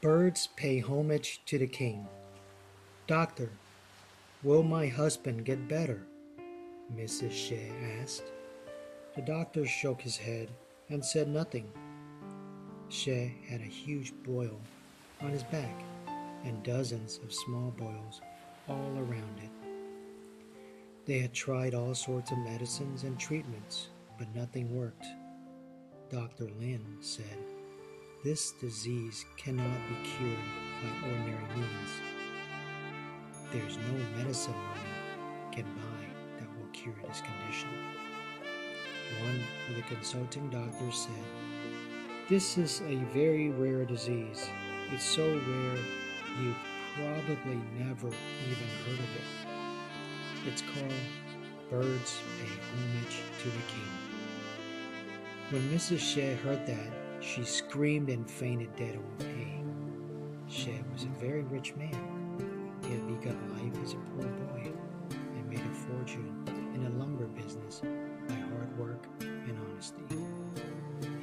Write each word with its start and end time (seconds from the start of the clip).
Birds 0.00 0.48
pay 0.54 0.78
homage 0.78 1.42
to 1.46 1.58
the 1.58 1.66
king. 1.66 2.06
Doctor, 3.08 3.50
will 4.44 4.62
my 4.62 4.86
husband 4.86 5.44
get 5.44 5.66
better? 5.66 6.06
Mrs. 6.94 7.32
Sheh 7.32 7.72
asked. 8.00 8.22
The 9.16 9.22
doctor 9.22 9.66
shook 9.66 10.00
his 10.00 10.16
head 10.16 10.50
and 10.88 11.04
said 11.04 11.26
nothing. 11.26 11.68
Sheh 12.88 13.30
had 13.48 13.60
a 13.60 13.64
huge 13.64 14.12
boil 14.22 14.60
on 15.20 15.30
his 15.30 15.42
back 15.42 15.82
and 16.44 16.62
dozens 16.62 17.18
of 17.24 17.32
small 17.32 17.72
boils 17.72 18.20
all 18.68 18.92
around 18.98 19.40
it. 19.42 19.50
They 21.06 21.18
had 21.18 21.32
tried 21.32 21.74
all 21.74 21.96
sorts 21.96 22.30
of 22.30 22.38
medicines 22.38 23.02
and 23.02 23.18
treatments, 23.18 23.88
but 24.16 24.32
nothing 24.32 24.78
worked. 24.78 25.06
Dr. 26.08 26.44
Lin 26.60 26.84
said, 27.00 27.38
This 28.24 28.50
disease 28.50 29.24
cannot 29.36 29.78
be 29.88 30.08
cured 30.08 30.38
by 30.82 31.08
ordinary 31.08 31.54
means. 31.54 31.90
There's 33.52 33.76
no 33.76 33.92
medicine 34.16 34.54
money 34.54 35.52
can 35.52 35.64
buy 35.76 36.40
that 36.40 36.48
will 36.58 36.66
cure 36.72 36.96
this 37.06 37.20
condition. 37.20 37.68
One 39.20 39.40
of 39.70 39.76
the 39.76 39.82
consulting 39.82 40.50
doctors 40.50 41.06
said, 41.06 41.24
This 42.28 42.58
is 42.58 42.80
a 42.88 42.96
very 43.14 43.50
rare 43.50 43.84
disease. 43.84 44.50
It's 44.92 45.04
so 45.04 45.24
rare 45.24 45.78
you've 46.42 46.56
probably 46.96 47.60
never 47.78 48.08
even 48.08 48.68
heard 48.84 48.98
of 48.98 49.14
it. 49.14 50.48
It's 50.48 50.62
called 50.62 50.92
Birds 51.70 52.20
Pay 52.40 52.50
Homage 52.50 53.20
to 53.42 53.48
the 53.48 53.62
King. 53.68 53.92
When 55.50 55.62
Mrs. 55.70 56.00
Sheh 56.00 56.34
heard 56.34 56.66
that, 56.66 57.07
she 57.20 57.44
screamed 57.44 58.08
and 58.10 58.28
fainted 58.30 58.74
dead 58.76 58.94
of 58.94 59.18
pain. 59.18 59.64
Sheh 60.48 60.80
was 60.92 61.04
a 61.04 61.20
very 61.20 61.42
rich 61.42 61.74
man. 61.76 62.78
He 62.82 62.94
had 62.94 63.06
begun 63.06 63.38
life 63.52 63.82
as 63.84 63.92
a 63.92 63.96
poor 63.96 64.26
boy 64.26 64.72
and 65.12 65.48
made 65.48 65.60
a 65.60 65.74
fortune 65.74 66.44
in 66.74 66.84
the 66.84 66.90
lumber 66.90 67.26
business 67.26 67.82
by 68.28 68.34
hard 68.34 68.78
work 68.78 69.04
and 69.20 69.58
honesty. 69.70 70.02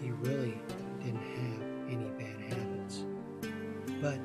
He 0.01 0.11
really 0.11 0.59
didn't 1.03 1.21
have 1.21 1.61
any 1.89 2.09
bad 2.19 2.39
habits. 2.53 3.05
But 4.01 4.19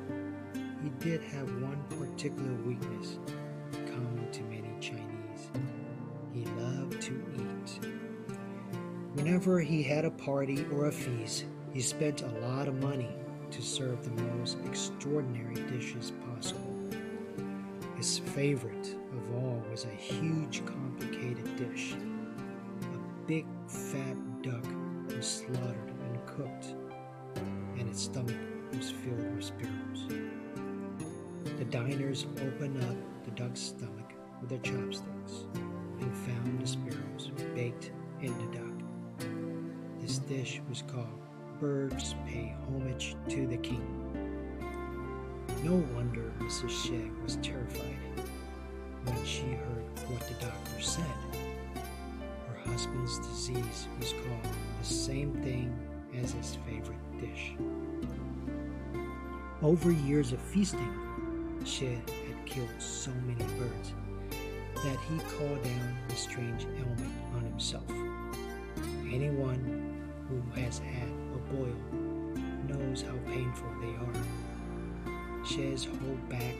he 0.83 0.89
did 0.99 1.21
have 1.23 1.47
one 1.61 1.83
particular 1.89 2.53
weakness 2.65 3.17
common 3.71 4.29
to 4.31 4.41
many 4.43 4.69
Chinese. 4.79 5.49
He 6.33 6.45
loved 6.45 7.01
to 7.01 7.23
eat. 7.35 7.79
Whenever 9.13 9.59
he 9.59 9.83
had 9.83 10.05
a 10.05 10.11
party 10.11 10.65
or 10.71 10.87
a 10.87 10.91
feast, 10.91 11.45
he 11.73 11.81
spent 11.81 12.21
a 12.21 12.47
lot 12.47 12.67
of 12.67 12.81
money 12.81 13.09
to 13.51 13.61
serve 13.61 14.03
the 14.03 14.21
most 14.23 14.57
extraordinary 14.65 15.55
dishes 15.71 16.11
possible. 16.33 16.77
His 17.95 18.17
favorite 18.17 18.95
of 19.13 19.35
all 19.35 19.63
was 19.69 19.85
a 19.85 19.89
huge, 19.89 20.65
complicated 20.65 21.55
dish. 21.55 21.93
A 21.93 23.27
big, 23.27 23.45
fat 23.67 24.15
as 56.19 56.31
his 56.33 56.57
favorite 56.67 56.97
dish. 57.19 57.53
Over 59.61 59.91
years 59.91 60.31
of 60.31 60.41
feasting, 60.41 61.59
Sheh 61.63 61.95
had 61.95 62.45
killed 62.45 62.69
so 62.79 63.11
many 63.25 63.45
birds 63.59 63.93
that 64.75 64.97
he 65.09 65.19
called 65.37 65.63
down 65.63 65.97
a 66.09 66.15
strange 66.15 66.65
ailment 66.77 67.13
on 67.35 67.41
himself. 67.43 67.83
Anyone 69.11 69.95
who 70.27 70.41
has 70.61 70.79
had 70.79 71.09
a 71.35 71.53
boil 71.53 71.75
knows 72.67 73.03
how 73.03 73.15
painful 73.31 73.69
they 73.79 73.93
are. 74.05 75.45
Sheh's 75.45 75.85
whole 75.85 76.17
back 76.29 76.55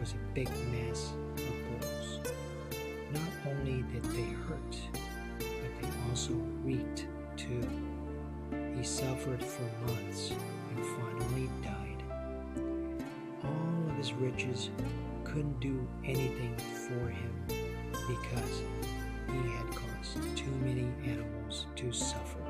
was 0.00 0.12
a 0.12 0.34
big 0.34 0.48
mass 0.72 1.12
of 1.36 1.80
boils. 1.80 2.20
Not 3.12 3.52
only 3.52 3.82
did 3.92 4.04
they 4.04 4.32
hurt, 4.48 4.78
but 5.38 5.72
they 5.80 5.88
also 6.08 6.34
reeked 6.64 7.06
too. 7.36 7.62
He 8.84 8.90
suffered 8.90 9.42
for 9.42 9.62
months 9.86 10.30
and 10.30 10.84
finally 10.84 11.48
died 11.62 12.02
all 13.42 13.88
of 13.88 13.96
his 13.96 14.12
riches 14.12 14.68
couldn't 15.24 15.58
do 15.58 15.88
anything 16.04 16.54
for 16.58 17.08
him 17.08 17.32
because 17.48 18.60
he 19.26 19.48
had 19.56 19.66
caused 19.74 20.36
too 20.36 20.50
many 20.62 20.86
animals 21.06 21.64
to 21.76 21.92
suffer. 21.92 22.43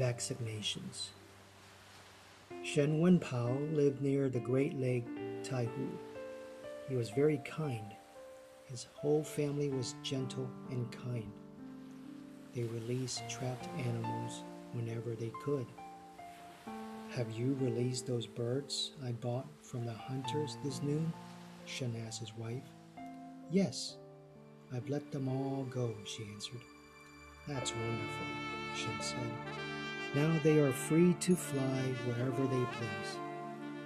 Vaccinations. 0.00 1.08
Shen 2.62 3.00
Wenpao 3.00 3.74
lived 3.74 4.00
near 4.00 4.28
the 4.28 4.40
Great 4.40 4.78
Lake 4.78 5.06
Taihu. 5.42 5.88
He 6.88 6.94
was 6.94 7.10
very 7.10 7.38
kind. 7.38 7.94
His 8.66 8.86
whole 8.94 9.24
family 9.24 9.68
was 9.68 9.94
gentle 10.02 10.48
and 10.70 10.90
kind. 10.92 11.30
They 12.54 12.62
released 12.64 13.28
trapped 13.28 13.68
animals 13.78 14.44
whenever 14.72 15.14
they 15.14 15.32
could. 15.44 15.66
Have 17.10 17.30
you 17.32 17.56
released 17.60 18.06
those 18.06 18.26
birds 18.26 18.92
I 19.04 19.12
bought 19.12 19.46
from 19.62 19.84
the 19.84 19.92
hunters 19.92 20.56
this 20.64 20.82
noon? 20.82 21.12
Shen 21.66 21.94
asked 22.06 22.20
his 22.20 22.36
wife. 22.36 22.62
Yes, 23.50 23.96
I've 24.72 24.88
let 24.88 25.10
them 25.12 25.28
all 25.28 25.66
go, 25.70 25.94
she 26.06 26.24
answered. 26.32 26.62
That's 27.46 27.72
wonderful, 27.72 28.26
Shen 28.74 29.00
said. 29.00 29.71
Now 30.14 30.38
they 30.42 30.58
are 30.58 30.72
free 30.72 31.14
to 31.20 31.34
fly 31.34 31.94
wherever 32.04 32.42
they 32.42 32.64
please. 32.76 33.16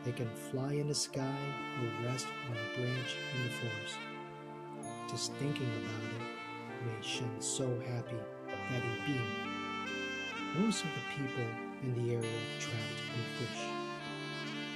They 0.04 0.10
can 0.10 0.28
fly 0.50 0.72
in 0.72 0.88
the 0.88 0.94
sky 0.94 1.38
or 1.81 2.06
rest 2.06 2.26
on 2.50 2.56
a 2.56 2.76
branch 2.76 3.14
in 3.37 3.44
the 3.44 3.50
forest. 3.50 3.97
Just 5.09 5.32
thinking 5.34 5.69
about 5.69 6.10
it 6.10 6.26
made 6.84 7.04
Shen 7.04 7.31
so 7.41 7.69
happy 7.87 8.16
that 8.48 8.82
he 8.82 9.12
beamed. 9.12 10.64
Most 10.64 10.82
of 10.82 10.91
the 10.91 11.22
people 11.22 11.44
in 11.84 11.94
the 11.94 12.14
area 12.14 12.41
trapped 12.58 13.03
and 13.14 13.48
fished. 13.48 13.87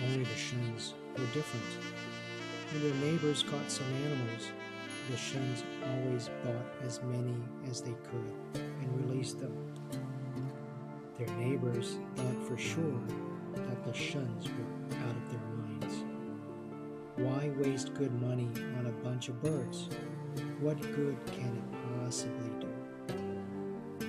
Only 0.05 0.23
the 0.23 0.37
Shens 0.37 0.95
were 1.19 1.27
different. 1.35 1.67
When 2.71 2.83
their 2.83 3.11
neighbors 3.11 3.43
caught 3.43 3.71
some 3.71 3.93
animals, 4.05 4.53
the 5.11 5.17
Shens 5.17 5.65
always 5.85 6.31
bought 6.45 6.87
as 6.87 7.03
many 7.03 7.35
as 7.69 7.81
they 7.81 7.97
could 8.11 8.63
and 8.63 9.07
released 9.07 9.41
them. 9.41 9.70
Their 11.21 11.37
neighbors 11.37 11.99
thought 12.17 12.43
for 12.49 12.57
sure 12.57 12.99
that 13.53 13.85
the 13.85 13.93
shuns 13.93 14.47
were 14.49 14.97
out 15.05 15.15
of 15.15 15.31
their 15.31 15.41
minds. 15.59 16.05
Why 17.17 17.51
waste 17.59 17.93
good 17.93 18.19
money 18.23 18.49
on 18.79 18.87
a 18.87 19.05
bunch 19.05 19.29
of 19.29 19.43
birds? 19.43 19.91
What 20.61 20.81
good 20.81 21.19
can 21.27 21.59
it 21.59 22.03
possibly 22.03 22.51
do? 22.59 24.07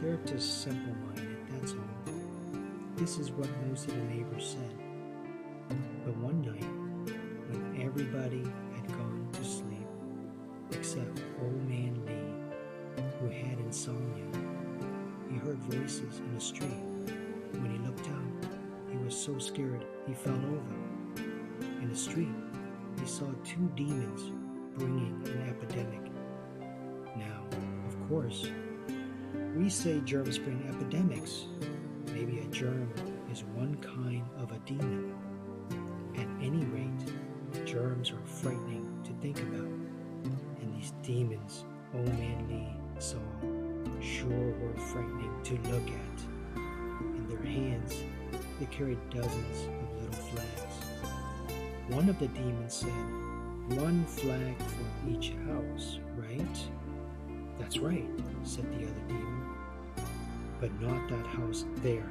They're 0.00 0.20
just 0.24 0.62
simple 0.62 0.94
minded, 1.06 1.38
that's 1.50 1.72
all. 1.72 2.14
This 2.94 3.18
is 3.18 3.32
what 3.32 3.48
most 3.66 3.88
of 3.88 3.96
the 3.96 4.04
neighbors 4.04 4.54
said. 4.56 4.83
One 51.94 52.08
of 52.08 52.18
the 52.18 52.26
demons 52.26 52.74
said, 52.74 52.88
One 53.78 54.04
flag 54.04 54.56
for 54.58 55.08
each 55.08 55.32
house, 55.46 56.00
right? 56.16 56.58
That's 57.56 57.78
right, 57.78 58.04
said 58.42 58.68
the 58.72 58.84
other 58.84 59.04
demon. 59.06 59.54
But 60.60 60.72
not 60.80 61.08
that 61.08 61.24
house 61.24 61.64
there. 61.84 62.10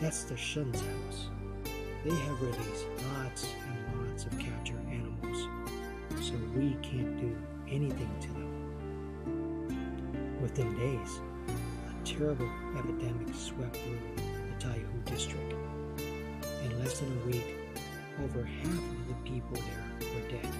That's 0.00 0.24
the 0.24 0.34
Shun's 0.34 0.80
house. 0.80 1.28
They 2.06 2.14
have 2.14 2.40
released 2.40 2.86
lots 3.12 3.46
and 3.68 4.08
lots 4.08 4.24
of 4.24 4.38
captured 4.38 4.80
animals, 4.90 5.46
so 6.18 6.32
we 6.56 6.74
can't 6.80 7.20
do 7.20 7.36
anything 7.68 8.10
to 8.22 8.28
them. 8.28 8.50
Within 10.40 10.74
days, 10.78 11.20
a 11.50 12.06
terrible 12.06 12.50
epidemic 12.78 13.34
swept 13.34 13.76
through 13.76 14.00
the 14.16 14.64
Taihu 14.64 15.04
district. 15.04 15.52
In 16.64 16.82
less 16.82 16.98
than 17.00 17.12
a 17.12 17.26
week, 17.26 17.61
over 18.20 18.44
half 18.44 18.66
of 18.66 19.08
the 19.08 19.14
people 19.24 19.56
there 19.56 20.08
were 20.14 20.28
dead. 20.28 20.52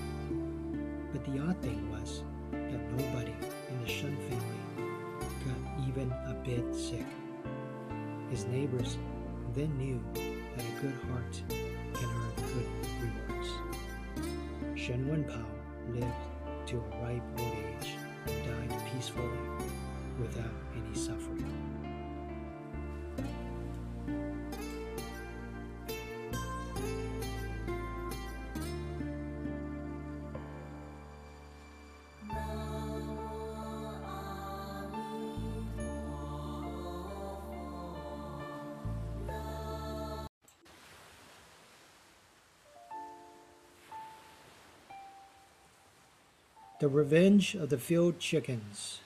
But 1.13 1.25
the 1.25 1.41
odd 1.41 1.61
thing 1.63 1.91
was 1.91 2.23
that 2.51 2.93
nobody 2.93 3.35
in 3.71 3.81
the 3.81 3.89
Shun 3.89 4.17
family 4.29 4.63
got 5.45 5.89
even 5.89 6.11
a 6.11 6.35
bit 6.45 6.75
sick. 6.75 7.07
His 8.31 8.47
neighbors 8.47 8.97
then 9.55 9.77
knew 9.77 10.01
that 10.15 10.65
a 10.65 10.81
good 10.81 10.95
heart 11.11 11.43
can 11.95 12.09
earn 12.09 12.33
good 12.55 12.71
rewards. 13.03 13.51
Shen 14.75 15.05
Wenpao 15.07 15.45
lived 15.95 16.69
to 16.69 16.77
a 16.77 17.05
ripe 17.05 17.23
old 17.39 17.53
age 17.53 17.91
and 18.27 18.71
died 18.71 18.83
peacefully 18.93 19.29
without 20.19 20.55
any 20.75 20.95
suffering. 20.95 21.72
The 46.83 46.89
Revenge 46.89 47.55
of 47.55 47.69
the 47.69 47.79
Field 47.79 48.19
Chickens. 48.19 48.99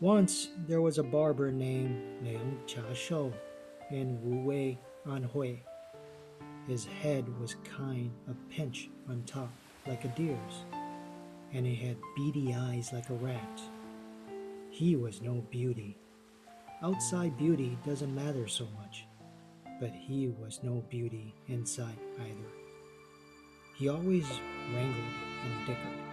Once 0.00 0.48
there 0.66 0.80
was 0.80 0.98
a 0.98 1.02
barber 1.04 1.52
named 1.52 2.24
Liang 2.24 2.58
Cha 2.66 2.92
Shou 2.92 3.32
in 3.92 4.20
Wu 4.20 4.44
Wei 4.44 4.76
Anhui. 5.06 5.60
His 6.66 6.84
head 6.84 7.24
was 7.38 7.54
kind 7.62 8.10
of 8.26 8.34
pinched 8.50 8.90
on 9.08 9.22
top 9.26 9.52
like 9.86 10.04
a 10.04 10.08
deer's, 10.08 10.64
and 11.52 11.64
he 11.64 11.76
had 11.76 11.98
beady 12.16 12.52
eyes 12.52 12.92
like 12.92 13.10
a 13.10 13.14
rat. 13.14 13.60
He 14.68 14.96
was 14.96 15.22
no 15.22 15.46
beauty. 15.52 15.96
Outside 16.82 17.38
beauty 17.38 17.78
doesn't 17.86 18.12
matter 18.12 18.48
so 18.48 18.66
much, 18.76 19.06
but 19.80 19.92
he 19.92 20.34
was 20.40 20.58
no 20.64 20.82
beauty 20.90 21.32
inside 21.46 22.00
either. 22.18 22.50
He 23.76 23.88
always 23.88 24.26
wrangled 24.74 25.14
and 25.44 25.64
dickered. 25.64 26.05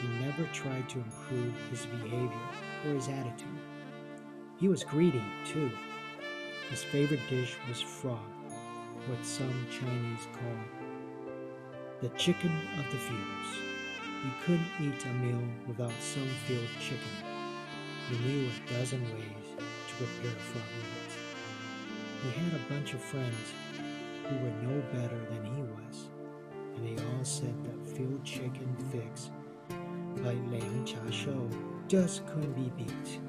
He 0.00 0.08
never 0.24 0.44
tried 0.52 0.88
to 0.90 0.98
improve 0.98 1.54
his 1.70 1.86
behavior 1.86 2.30
or 2.86 2.94
his 2.94 3.08
attitude. 3.08 3.48
He 4.56 4.68
was 4.68 4.84
greedy, 4.84 5.22
too. 5.46 5.70
His 6.70 6.84
favorite 6.84 7.20
dish 7.28 7.56
was 7.68 7.80
frog, 7.80 8.18
what 9.06 9.24
some 9.24 9.66
Chinese 9.70 10.26
call 10.32 10.88
the 12.00 12.08
chicken 12.10 12.52
of 12.78 12.84
the 12.92 12.98
fields. 12.98 13.58
He 14.22 14.30
couldn't 14.44 14.70
eat 14.80 15.04
a 15.04 15.12
meal 15.14 15.42
without 15.66 15.92
some 16.00 16.28
field 16.46 16.68
chicken. 16.78 17.08
He 18.08 18.18
knew 18.18 18.48
a 18.48 18.72
dozen 18.72 19.02
ways 19.02 19.64
to 19.88 19.94
prepare 19.96 20.38
frog 20.38 20.62
legs. 20.78 21.16
He 22.22 22.30
had 22.40 22.54
a 22.54 22.72
bunch 22.72 22.94
of 22.94 23.00
friends 23.00 23.52
who 24.28 24.36
were 24.36 24.72
no 24.72 24.80
better 24.92 25.18
than 25.30 25.44
he 25.44 25.62
was, 25.62 26.08
and 26.76 26.86
they 26.86 27.02
all 27.02 27.24
said 27.24 27.54
that 27.64 27.96
field 27.96 28.24
chicken 28.24 28.76
fix 28.92 29.30
by 30.22 30.34
Liang 30.50 30.84
Cha 30.84 30.98
Shou 31.10 31.48
just 31.86 32.26
couldn't 32.26 32.52
be 32.54 32.70
beat. 32.76 33.20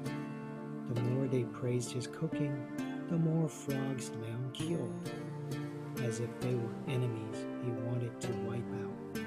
The 0.92 1.00
more 1.02 1.26
they 1.28 1.44
praised 1.44 1.92
his 1.92 2.06
cooking, 2.06 2.66
the 3.08 3.16
more 3.16 3.48
frogs 3.48 4.10
Liang 4.20 4.50
killed, 4.52 5.10
as 6.02 6.20
if 6.20 6.28
they 6.40 6.54
were 6.54 6.74
enemies 6.88 7.46
he 7.64 7.70
wanted 7.70 8.20
to 8.20 8.32
wipe 8.46 8.72
out. 8.82 9.18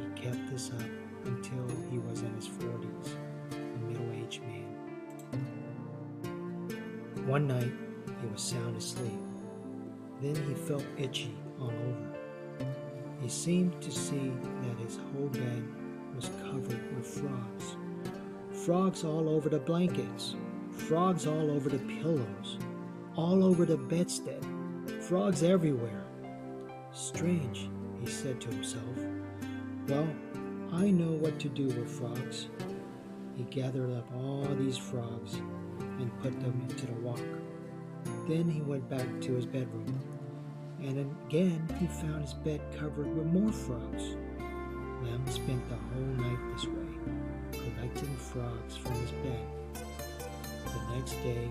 He 0.00 0.20
kept 0.20 0.50
this 0.50 0.70
up 0.70 0.90
until 1.24 1.66
he 1.90 1.98
was 1.98 2.22
in 2.22 2.34
his 2.34 2.48
40s, 2.48 3.16
a 3.52 3.78
middle 3.88 4.10
aged 4.12 4.42
man. 4.42 4.68
One 7.26 7.46
night, 7.46 7.72
he 8.20 8.26
was 8.28 8.42
sound 8.42 8.76
asleep. 8.76 9.20
Then 10.20 10.36
he 10.36 10.54
felt 10.54 10.84
itchy 10.96 11.34
all 11.60 11.68
over. 11.68 12.16
He 13.20 13.28
seemed 13.28 13.80
to 13.82 13.90
see 13.90 14.32
that 14.62 14.78
his 14.84 14.96
whole 14.96 15.28
bed 15.28 15.64
was 16.14 16.30
covered 16.42 16.96
with 16.96 17.06
frogs. 17.06 17.76
Frogs 18.64 19.04
all 19.04 19.28
over 19.28 19.48
the 19.48 19.58
blankets, 19.58 20.36
frogs 20.72 21.26
all 21.26 21.50
over 21.50 21.68
the 21.68 21.78
pillows, 22.00 22.58
all 23.16 23.44
over 23.44 23.64
the 23.64 23.76
bedstead, 23.76 24.44
frogs 25.00 25.42
everywhere. 25.42 26.04
Strange, 26.92 27.68
he 28.00 28.06
said 28.06 28.40
to 28.40 28.48
himself. 28.48 28.84
Well, 29.88 30.08
I 30.72 30.90
know 30.90 31.12
what 31.12 31.38
to 31.40 31.48
do 31.48 31.66
with 31.66 31.90
frogs. 31.90 32.48
He 33.34 33.44
gathered 33.44 33.92
up 33.96 34.06
all 34.14 34.46
these 34.58 34.76
frogs 34.76 35.34
and 35.34 36.22
put 36.22 36.38
them 36.40 36.66
into 36.68 36.86
the 36.86 37.00
wok. 37.00 37.20
Then 38.28 38.48
he 38.48 38.60
went 38.60 38.88
back 38.88 39.06
to 39.22 39.34
his 39.34 39.46
bedroom, 39.46 40.00
and 40.80 40.98
again 41.26 41.66
he 41.78 41.86
found 41.86 42.22
his 42.22 42.34
bed 42.34 42.60
covered 42.78 43.14
with 43.16 43.26
more 43.26 43.52
frogs. 43.52 44.16
Liang 45.02 45.30
spent 45.30 45.68
the 45.68 45.76
whole 45.76 46.14
night 46.16 46.38
this 46.54 46.66
way, 46.66 46.86
collecting 47.52 48.16
frogs 48.16 48.76
from 48.76 48.94
his 49.00 49.10
bed. 49.10 49.46
The 50.64 50.96
next 50.96 51.12
day, 51.22 51.50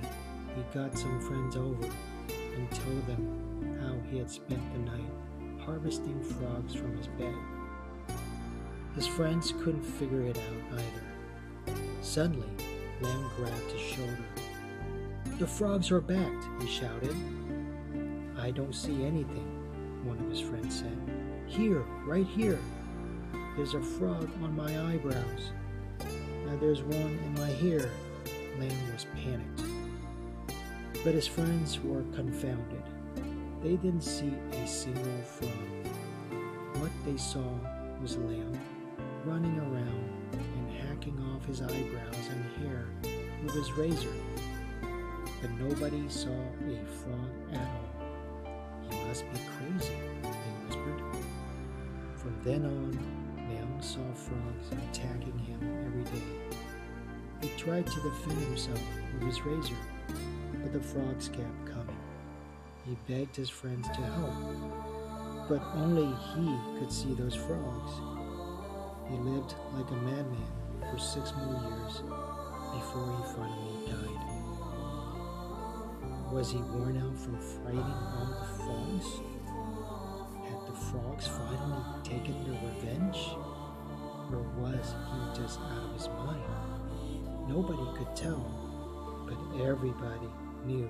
he 0.55 0.61
got 0.73 0.97
some 0.97 1.19
friends 1.21 1.55
over 1.55 1.89
and 2.55 2.71
told 2.71 3.07
them 3.07 3.77
how 3.81 4.09
he 4.09 4.17
had 4.17 4.29
spent 4.29 4.61
the 4.73 4.79
night 4.79 5.11
harvesting 5.65 6.21
frogs 6.23 6.73
from 6.73 6.95
his 6.97 7.07
bed. 7.07 7.35
His 8.95 9.07
friends 9.07 9.53
couldn't 9.63 9.83
figure 9.83 10.23
it 10.23 10.37
out 10.37 10.79
either. 10.79 11.77
Suddenly, 12.01 12.49
Liang 13.01 13.29
grabbed 13.37 13.71
his 13.71 13.81
shoulder. 13.81 14.25
The 15.39 15.47
frogs 15.47 15.91
are 15.91 16.01
back, 16.01 16.31
he 16.59 16.67
shouted. 16.67 17.15
I 18.37 18.51
don't 18.51 18.75
see 18.75 19.05
anything, 19.05 19.47
one 20.03 20.17
of 20.19 20.29
his 20.29 20.41
friends 20.41 20.79
said. 20.79 20.97
Here, 21.47 21.83
right 22.05 22.25
here. 22.25 22.59
There's 23.57 23.73
a 23.73 23.81
frog 23.81 24.29
on 24.41 24.55
my 24.55 24.93
eyebrows. 24.93 25.51
Now 26.45 26.55
there's 26.59 26.83
one 26.83 27.19
in 27.25 27.33
my 27.33 27.49
hair. 27.49 27.89
Liang 28.57 28.93
was 28.93 29.05
panicked. 29.13 29.63
But 31.03 31.13
his 31.15 31.27
friends 31.27 31.79
were 31.83 32.03
confounded. 32.15 32.83
They 33.61 33.75
didn't 33.75 34.03
see 34.03 34.33
a 34.53 34.67
single 34.67 35.21
frog. 35.23 35.51
What 36.79 36.91
they 37.05 37.17
saw 37.17 37.43
was 38.01 38.17
Liang 38.17 38.59
running 39.25 39.57
around 39.59 40.09
and 40.31 40.71
hacking 40.71 41.19
off 41.33 41.45
his 41.45 41.61
eyebrows 41.61 42.29
and 42.29 42.65
hair 42.65 42.87
with 43.43 43.53
his 43.53 43.71
razor. 43.73 44.13
But 45.41 45.51
nobody 45.59 46.07
saw 46.07 46.29
a 46.29 46.85
frog 46.85 47.29
at 47.51 47.59
all. 47.59 47.89
He 48.89 49.03
must 49.05 49.25
be 49.31 49.39
crazy, 49.57 49.93
they 50.23 50.29
whispered. 50.67 51.01
From 52.15 52.39
then 52.43 52.65
on, 52.65 53.20
Saw 53.81 54.13
frogs 54.13 54.69
attacking 54.71 55.39
him 55.39 55.59
every 55.87 56.03
day. 56.03 56.23
He 57.41 57.49
tried 57.57 57.87
to 57.87 58.01
defend 58.01 58.39
himself 58.39 58.79
with 59.13 59.23
his 59.23 59.41
razor, 59.41 59.75
but 60.61 60.71
the 60.71 60.79
frogs 60.79 61.29
kept 61.29 61.65
coming. 61.65 61.97
He 62.85 62.95
begged 63.07 63.35
his 63.35 63.49
friends 63.49 63.87
to 63.87 64.01
help, 64.01 65.49
but 65.49 65.63
only 65.73 66.15
he 66.35 66.79
could 66.79 66.91
see 66.91 67.15
those 67.15 67.33
frogs. 67.33 67.91
He 69.09 69.17
lived 69.17 69.55
like 69.73 69.89
a 69.89 69.95
madman 69.95 70.51
for 70.91 70.99
six 70.99 71.33
more 71.35 71.59
years 71.63 72.01
before 72.73 73.07
he 73.17 73.23
finally 73.33 73.85
died. 73.87 74.23
Was 76.31 76.51
he 76.51 76.59
worn 76.59 76.97
out 76.97 77.17
from 77.17 77.39
fighting 77.63 77.79
all 77.79 78.27
the 78.39 78.45
frogs? 78.63 79.21
Had 80.47 80.61
the 80.67 80.79
frogs 80.91 81.25
finally 81.25 81.83
taken 82.03 82.43
their 82.43 82.61
revenge? 82.61 83.17
Or 84.31 84.43
was 84.57 84.95
he 85.11 85.41
just 85.41 85.59
out 85.59 85.83
of 85.85 85.93
his 85.93 86.07
mind? 86.07 86.41
Nobody 87.47 87.97
could 87.97 88.15
tell, 88.15 88.45
but 89.27 89.61
everybody 89.61 90.29
knew 90.65 90.89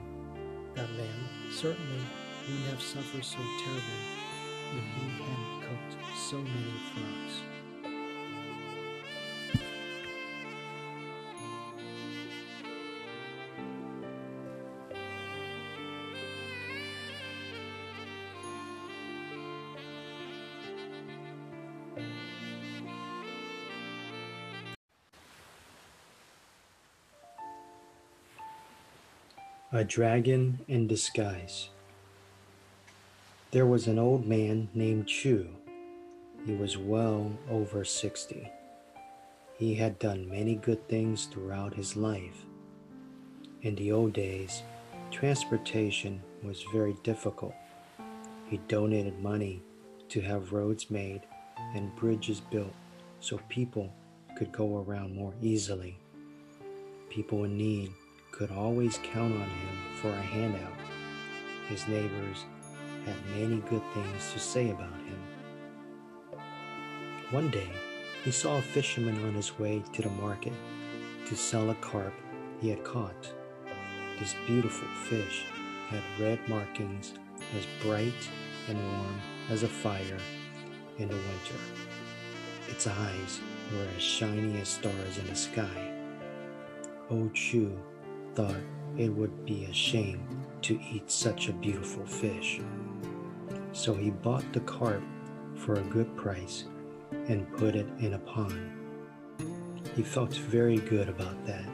that 0.75 0.89
Liang 0.91 1.51
certainly 1.51 2.01
wouldn't 2.47 2.67
have 2.67 2.81
suffered 2.81 3.25
so 3.25 3.39
terribly 3.63 4.01
if 4.77 4.83
he 4.95 5.09
hadn't 5.23 5.61
cooked 5.61 6.17
so 6.17 6.37
many 6.37 6.73
frogs. 6.93 7.60
A 29.73 29.85
Dragon 29.85 30.59
in 30.67 30.85
Disguise. 30.85 31.69
There 33.51 33.65
was 33.65 33.87
an 33.87 33.97
old 33.97 34.27
man 34.27 34.67
named 34.73 35.07
Chu. 35.07 35.47
He 36.45 36.53
was 36.55 36.77
well 36.77 37.31
over 37.49 37.85
60. 37.85 38.51
He 39.57 39.75
had 39.75 39.97
done 39.97 40.29
many 40.29 40.55
good 40.55 40.89
things 40.89 41.23
throughout 41.27 41.73
his 41.73 41.95
life. 41.95 42.45
In 43.61 43.75
the 43.75 43.93
old 43.93 44.11
days, 44.11 44.61
transportation 45.09 46.21
was 46.43 46.65
very 46.73 46.97
difficult. 47.03 47.55
He 48.49 48.57
donated 48.67 49.19
money 49.19 49.63
to 50.09 50.19
have 50.19 50.51
roads 50.51 50.91
made 50.91 51.21
and 51.75 51.95
bridges 51.95 52.41
built 52.41 52.73
so 53.21 53.39
people 53.47 53.89
could 54.35 54.51
go 54.51 54.83
around 54.83 55.15
more 55.15 55.33
easily. 55.41 55.97
People 57.09 57.45
in 57.45 57.57
need 57.57 57.93
could 58.31 58.51
always 58.51 58.99
count 59.03 59.33
on 59.33 59.49
him 59.49 59.77
for 60.01 60.09
a 60.09 60.21
handout. 60.21 60.73
His 61.67 61.87
neighbors 61.87 62.45
had 63.05 63.15
many 63.37 63.57
good 63.69 63.83
things 63.93 64.33
to 64.33 64.39
say 64.39 64.71
about 64.71 64.93
him. 64.93 65.19
One 67.31 67.49
day, 67.49 67.69
he 68.23 68.31
saw 68.31 68.57
a 68.57 68.61
fisherman 68.61 69.23
on 69.25 69.33
his 69.33 69.57
way 69.57 69.83
to 69.93 70.01
the 70.01 70.09
market 70.09 70.53
to 71.27 71.35
sell 71.35 71.69
a 71.69 71.75
carp 71.75 72.13
he 72.59 72.69
had 72.69 72.83
caught. 72.83 73.33
This 74.19 74.35
beautiful 74.45 74.87
fish 75.09 75.45
had 75.89 76.01
red 76.19 76.39
markings 76.47 77.13
as 77.57 77.65
bright 77.81 78.29
and 78.67 78.77
warm 78.77 79.21
as 79.49 79.63
a 79.63 79.67
fire 79.67 80.19
in 80.97 81.07
the 81.07 81.15
winter. 81.15 81.59
Its 82.69 82.87
eyes 82.87 83.39
were 83.73 83.87
as 83.95 84.03
shiny 84.03 84.59
as 84.61 84.69
stars 84.69 85.17
in 85.17 85.27
the 85.27 85.35
sky. 85.35 85.91
Oh 87.09 87.29
Chu 87.33 87.77
thought 88.33 88.61
it 88.97 89.09
would 89.09 89.45
be 89.45 89.65
a 89.65 89.73
shame 89.73 90.27
to 90.61 90.79
eat 90.91 91.09
such 91.09 91.47
a 91.47 91.53
beautiful 91.53 92.05
fish. 92.05 92.59
So 93.73 93.93
he 93.93 94.11
bought 94.11 94.51
the 94.53 94.59
carp 94.61 95.03
for 95.55 95.75
a 95.75 95.83
good 95.83 96.15
price 96.15 96.65
and 97.27 97.51
put 97.57 97.75
it 97.75 97.87
in 97.99 98.13
a 98.13 98.19
pond. 98.19 98.71
He 99.95 100.03
felt 100.03 100.33
very 100.35 100.77
good 100.77 101.09
about 101.09 101.45
that. 101.45 101.65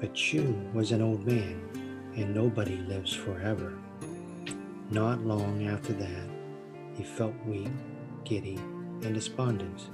But 0.00 0.14
Chu 0.14 0.54
was 0.74 0.92
an 0.92 1.02
old 1.02 1.26
man, 1.26 2.12
and 2.16 2.34
nobody 2.34 2.76
lives 2.76 3.12
forever. 3.12 3.78
Not 4.90 5.20
long 5.22 5.66
after 5.66 5.92
that, 5.94 6.28
he 6.94 7.02
felt 7.02 7.34
weak, 7.44 7.68
giddy, 8.24 8.56
and 9.02 9.14
despondent. 9.14 9.88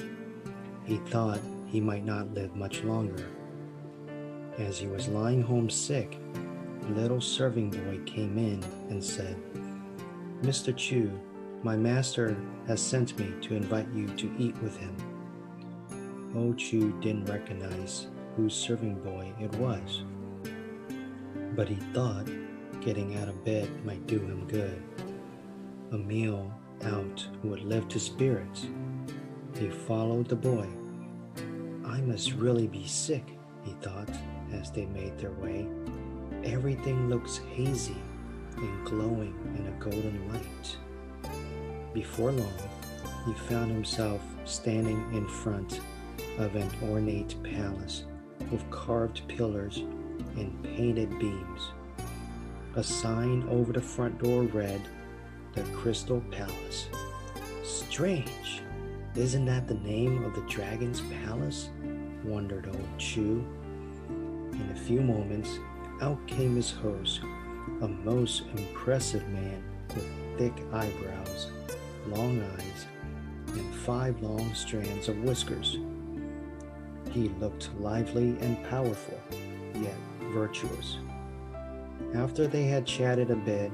He 0.85 0.99
thought 1.09 1.41
he 1.67 1.81
might 1.81 2.05
not 2.05 2.35
live 2.35 2.55
much 2.55 2.83
longer 2.83 3.27
as 4.59 4.79
he 4.79 4.87
was 4.87 5.09
lying 5.09 5.43
home 5.43 5.71
sick, 5.71 6.19
a 6.83 6.93
little 6.93 7.21
serving 7.21 7.71
boy 7.71 8.01
came 8.05 8.37
in 8.39 8.63
and 8.91 9.03
said, 9.03 9.37
Mr. 10.43 10.77
Chu, 10.77 11.11
my 11.63 11.77
master 11.77 12.37
has 12.67 12.81
sent 12.81 13.19
me 13.19 13.33
to 13.41 13.55
invite 13.55 13.89
you 13.95 14.09
to 14.09 14.31
eat 14.39 14.57
with 14.63 14.77
him. 14.77 14.95
Oh 16.35 16.53
Chu 16.55 16.93
didn't 17.01 17.31
recognize 17.31 18.09
whose 18.37 18.55
serving 18.55 18.97
boy 18.97 19.33
it 19.41 19.55
was, 19.57 20.03
but 21.55 21.69
he 21.69 21.77
thought 21.93 22.27
getting 22.81 23.17
out 23.19 23.29
of 23.29 23.45
bed 23.45 23.69
might 23.85 24.07
do 24.07 24.19
him 24.19 24.47
good. 24.49 24.83
A 25.93 25.99
meal 25.99 26.53
out 26.85 27.27
would 27.45 27.63
lift 27.63 27.93
his 27.93 28.03
spirits. 28.03 28.67
He 29.57 29.69
followed 29.69 30.29
the 30.29 30.37
boy. 30.37 30.67
I 31.85 32.01
must 32.01 32.33
really 32.33 32.67
be 32.67 32.87
sick, 32.87 33.39
he 33.65 33.73
thought 33.83 34.09
as 34.53 34.71
they 34.71 34.87
made 34.87 35.19
their 35.19 35.33
way. 35.33 35.69
Everything 36.45 37.09
looks 37.09 37.39
hazy 37.55 37.97
and 38.57 38.87
glowing 38.87 39.35
in 39.59 39.67
a 39.67 39.85
golden 39.85 40.29
light. 40.33 40.77
Before 41.93 42.33
long, 42.33 42.71
he 43.27 43.33
found 43.49 43.71
himself 43.71 44.21
standing 44.45 45.01
in 45.15 45.27
front 45.27 45.81
of 46.39 46.55
an 46.57 46.71
ornate 46.83 47.37
palace 47.43 48.05
with 48.51 48.69
carved 48.71 49.27
pillars 49.29 49.79
and 50.37 50.63
painted 50.63 51.19
beams. 51.19 51.71
A 52.77 52.83
sign 52.83 53.47
over 53.49 53.73
the 53.73 53.81
front 53.81 54.23
door 54.23 54.43
read, 54.45 54.81
The 55.55 55.63
Crystal 55.75 56.23
Palace. 56.31 56.89
Strange! 57.63 58.63
Isn't 59.15 59.45
that 59.45 59.69
the 59.69 59.75
name 59.75 60.25
of 60.25 60.35
the 60.35 60.41
dragon's 60.43 61.03
palace? 61.25 61.69
wondered 62.25 62.67
old 62.67 62.99
Chu 62.99 63.45
in 64.63 64.77
a 64.77 64.81
few 64.81 65.01
moments, 65.01 65.59
out 66.01 66.25
came 66.27 66.57
his 66.57 66.71
host, 66.71 67.21
a 67.81 67.89
most 67.89 68.43
impressive 68.57 69.27
man 69.29 69.63
with 69.89 70.07
thick 70.39 70.53
eyebrows, 70.73 71.51
long 72.07 72.41
eyes, 72.41 72.87
and 73.49 73.75
five 73.75 74.21
long 74.23 74.55
strands 74.55 75.09
of 75.09 75.19
whiskers. 75.23 75.79
He 77.11 77.29
looked 77.41 77.71
lively 77.79 78.37
and 78.41 78.63
powerful, 78.69 79.21
yet 79.75 79.97
virtuous. 80.33 80.99
After 82.15 82.47
they 82.47 82.65
had 82.65 82.87
chatted 82.87 83.31
a 83.31 83.37
bit, 83.37 83.71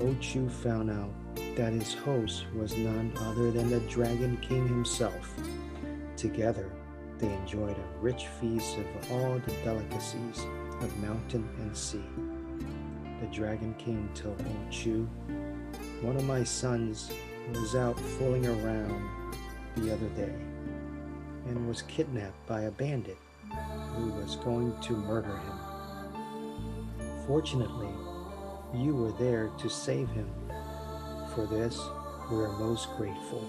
O 0.00 0.14
Chu 0.20 0.48
found 0.48 0.90
out 0.90 1.12
that 1.56 1.72
his 1.72 1.94
host 1.94 2.46
was 2.54 2.76
none 2.76 3.12
other 3.18 3.50
than 3.50 3.70
the 3.70 3.80
Dragon 3.80 4.36
King 4.38 4.66
himself. 4.66 5.34
Together, 6.16 6.70
they 7.20 7.32
enjoyed 7.32 7.76
a 7.76 7.98
rich 8.00 8.26
feast 8.40 8.78
of 8.78 9.12
all 9.12 9.38
the 9.46 9.52
delicacies 9.62 10.46
of 10.80 10.96
mountain 11.02 11.46
and 11.60 11.76
sea. 11.76 12.02
The 13.20 13.26
Dragon 13.26 13.74
King 13.78 14.08
told 14.14 14.40
Old 14.40 14.70
Chu, 14.70 15.06
One 16.00 16.16
of 16.16 16.24
my 16.24 16.42
sons 16.42 17.10
was 17.52 17.74
out 17.74 18.00
fooling 18.00 18.46
around 18.46 19.36
the 19.76 19.92
other 19.92 20.08
day 20.10 20.34
and 21.46 21.68
was 21.68 21.82
kidnapped 21.82 22.46
by 22.46 22.62
a 22.62 22.70
bandit 22.70 23.18
who 23.94 24.06
was 24.12 24.36
going 24.36 24.74
to 24.80 24.92
murder 24.92 25.36
him. 25.36 25.58
Fortunately, 27.26 27.92
you 28.74 28.94
were 28.94 29.12
there 29.12 29.48
to 29.58 29.68
save 29.68 30.08
him. 30.10 30.30
For 31.34 31.46
this, 31.46 31.78
we 32.30 32.38
are 32.38 32.52
most 32.58 32.88
grateful. 32.96 33.48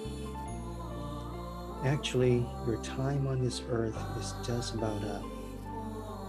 Actually, 1.83 2.45
your 2.67 2.77
time 2.83 3.25
on 3.25 3.43
this 3.43 3.63
earth 3.67 3.97
is 4.19 4.35
just 4.45 4.75
about 4.75 5.03
up. 5.03 5.23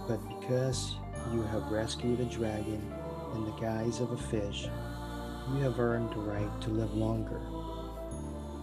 But 0.07 0.19
because 0.39 0.95
you 1.31 1.43
have 1.43 1.71
rescued 1.71 2.19
a 2.19 2.25
dragon 2.25 2.91
in 3.35 3.45
the 3.45 3.61
guise 3.61 3.99
of 3.99 4.11
a 4.11 4.17
fish, 4.17 4.67
you 5.53 5.59
have 5.59 5.79
earned 5.79 6.09
the 6.09 6.21
right 6.21 6.61
to 6.61 6.69
live 6.71 6.95
longer. 6.95 7.39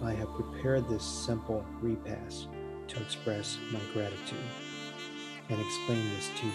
I 0.02 0.14
have 0.14 0.34
prepared 0.34 0.88
this 0.88 1.04
simple 1.04 1.64
repast 1.80 2.48
to 2.88 3.00
express 3.00 3.56
my 3.70 3.80
gratitude 3.92 4.38
and 5.48 5.60
explain 5.60 6.10
this 6.16 6.28
to 6.40 6.46
you. 6.46 6.52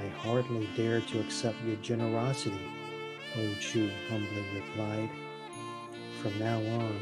I 0.00 0.08
hardly 0.20 0.66
dare 0.76 1.02
to 1.02 1.20
accept 1.20 1.62
your 1.62 1.76
generosity, 1.76 2.56
O 3.36 3.54
Chu 3.60 3.90
humbly 4.08 4.44
replied. 4.54 5.10
From 6.22 6.38
now 6.38 6.58
on, 6.58 6.98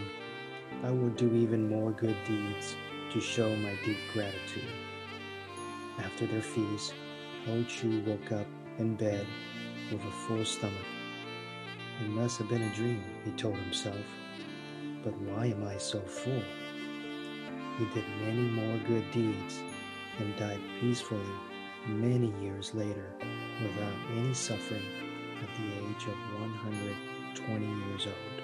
I 0.85 0.91
will 0.91 1.11
do 1.11 1.33
even 1.35 1.69
more 1.69 1.91
good 1.93 2.17
deeds 2.27 2.77
to 3.13 3.21
show 3.21 3.55
my 3.57 3.75
deep 3.85 3.99
gratitude. 4.13 4.71
After 5.99 6.27
their 6.27 6.43
feast, 6.43 6.93
Ho 7.47 7.65
Chu 7.65 8.03
woke 8.03 8.33
up 8.33 8.47
in 8.79 8.95
bed 8.95 9.27
with 9.91 10.03
a 10.05 10.11
full 10.11 10.45
stomach. 10.45 10.87
It 12.03 12.09
must 12.09 12.39
have 12.39 12.49
been 12.49 12.63
a 12.63 12.75
dream, 12.75 13.03
he 13.25 13.31
told 13.33 13.57
himself. 13.57 14.05
But 15.03 15.17
why 15.23 15.47
am 15.47 15.67
I 15.67 15.79
so 15.79 16.01
full? 16.01 16.43
He 17.79 17.85
did 17.95 18.05
many 18.21 18.43
more 18.43 18.79
good 18.87 19.11
deeds 19.13 19.63
and 20.19 20.37
died 20.37 20.61
peacefully 20.81 21.21
many 21.87 22.33
years 22.43 22.75
later 22.75 23.13
without 23.63 23.95
any 24.17 24.35
suffering 24.35 24.85
at 25.43 25.49
the 25.57 25.73
age 25.73 26.07
of 26.07 26.41
120 26.41 27.67
years 27.67 28.07
old. 28.07 28.36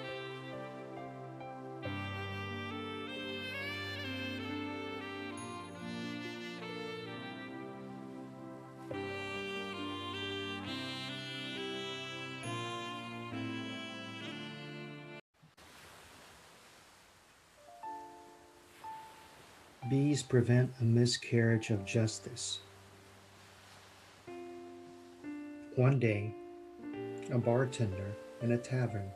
Prevent 20.29 20.73
a 20.81 20.83
miscarriage 20.83 21.69
of 21.69 21.85
justice. 21.85 22.61
One 25.75 25.99
day, 25.99 26.33
a 27.31 27.37
bartender 27.37 28.15
in 28.41 28.53
a 28.53 28.57
tavern 28.57 29.11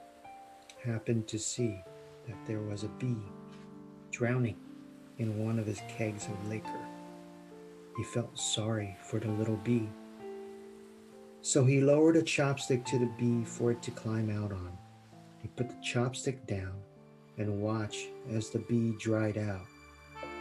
happened 0.83 1.27
to 1.29 1.39
see 1.39 1.81
that 2.27 2.37
there 2.45 2.61
was 2.61 2.83
a 2.83 2.89
bee 2.99 3.17
drowning 4.11 4.57
in 5.17 5.43
one 5.43 5.57
of 5.57 5.65
his 5.65 5.81
kegs 5.87 6.27
of 6.27 6.47
liquor. 6.49 6.85
He 7.95 8.03
felt 8.03 8.37
sorry 8.37 8.95
for 9.03 9.19
the 9.19 9.31
little 9.31 9.57
bee. 9.57 9.89
So 11.41 11.65
he 11.65 11.81
lowered 11.81 12.17
a 12.17 12.21
chopstick 12.21 12.85
to 12.85 12.99
the 12.99 13.11
bee 13.17 13.43
for 13.43 13.71
it 13.71 13.81
to 13.83 13.91
climb 13.91 14.29
out 14.29 14.51
on. 14.51 14.77
He 15.41 15.47
put 15.47 15.69
the 15.69 15.75
chopstick 15.75 16.45
down 16.45 16.75
and 17.37 17.61
watched 17.61 18.09
as 18.31 18.51
the 18.51 18.59
bee 18.59 18.95
dried 18.99 19.37
out. 19.37 19.65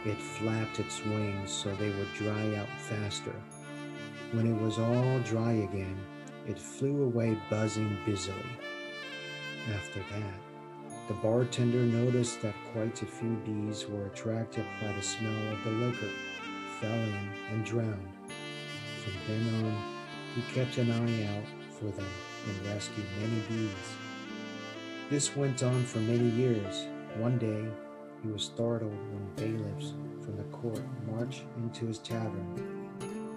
It 0.07 0.21
flapped 0.21 0.79
its 0.79 1.03
wings 1.03 1.51
so 1.51 1.75
they 1.75 1.89
would 1.89 2.13
dry 2.13 2.55
out 2.55 2.69
faster. 2.79 3.35
When 4.31 4.47
it 4.47 4.61
was 4.61 4.79
all 4.79 5.19
dry 5.19 5.51
again, 5.51 5.97
it 6.47 6.57
flew 6.57 7.03
away 7.03 7.37
buzzing 7.49 7.97
busily. 8.05 8.37
After 9.75 9.99
that, 9.99 10.39
the 11.09 11.13
bartender 11.15 11.79
noticed 11.79 12.41
that 12.41 12.55
quite 12.71 13.01
a 13.01 13.05
few 13.05 13.35
bees 13.45 13.85
were 13.85 14.05
attracted 14.05 14.65
by 14.81 14.93
the 14.93 15.01
smell 15.01 15.51
of 15.51 15.61
the 15.65 15.71
liquor, 15.71 16.11
fell 16.79 16.93
in, 16.93 17.29
and 17.51 17.65
drowned. 17.65 18.07
From 19.03 19.13
then 19.27 19.65
on, 19.65 19.97
he 20.35 20.53
kept 20.53 20.77
an 20.77 20.89
eye 20.89 21.35
out 21.35 21.43
for 21.77 21.91
them 21.91 22.07
and 22.47 22.67
rescued 22.67 23.05
many 23.19 23.41
bees. 23.49 23.95
This 25.09 25.35
went 25.35 25.63
on 25.63 25.83
for 25.83 25.99
many 25.99 26.29
years. 26.29 26.85
One 27.17 27.37
day, 27.37 27.65
he 28.27 28.33
was 28.33 28.43
startled 28.43 28.91
when 28.91 29.25
bailiffs 29.35 29.93
from 30.21 30.35
the 30.35 30.43
court 30.45 30.81
marched 31.09 31.43
into 31.57 31.85
his 31.85 31.99
tavern 31.99 32.89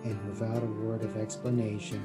and, 0.03 0.29
without 0.29 0.63
a 0.63 0.67
word 0.67 1.03
of 1.03 1.17
explanation, 1.17 2.03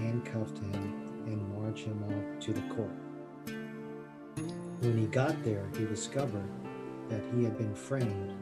handcuffed 0.00 0.58
him 0.58 1.24
and 1.26 1.54
marched 1.58 1.86
him 1.86 2.02
off 2.04 2.40
to 2.40 2.52
the 2.52 2.60
court. 2.74 2.90
When 4.80 4.98
he 4.98 5.06
got 5.06 5.42
there, 5.44 5.66
he 5.78 5.86
discovered 5.86 6.48
that 7.08 7.22
he 7.34 7.44
had 7.44 7.56
been 7.56 7.74
framed. 7.74 8.34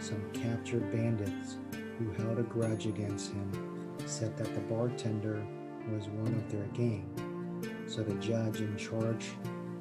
Some 0.00 0.30
captured 0.32 0.92
bandits 0.92 1.56
who 1.98 2.12
held 2.12 2.38
a 2.38 2.42
grudge 2.42 2.86
against 2.86 3.32
him 3.32 3.96
said 4.06 4.36
that 4.36 4.54
the 4.54 4.60
bartender 4.60 5.44
was 5.92 6.06
one 6.08 6.34
of 6.34 6.52
their 6.52 6.66
gang. 6.66 7.10
So 7.88 8.02
the 8.02 8.14
judge 8.14 8.60
in 8.60 8.76
charge 8.76 9.30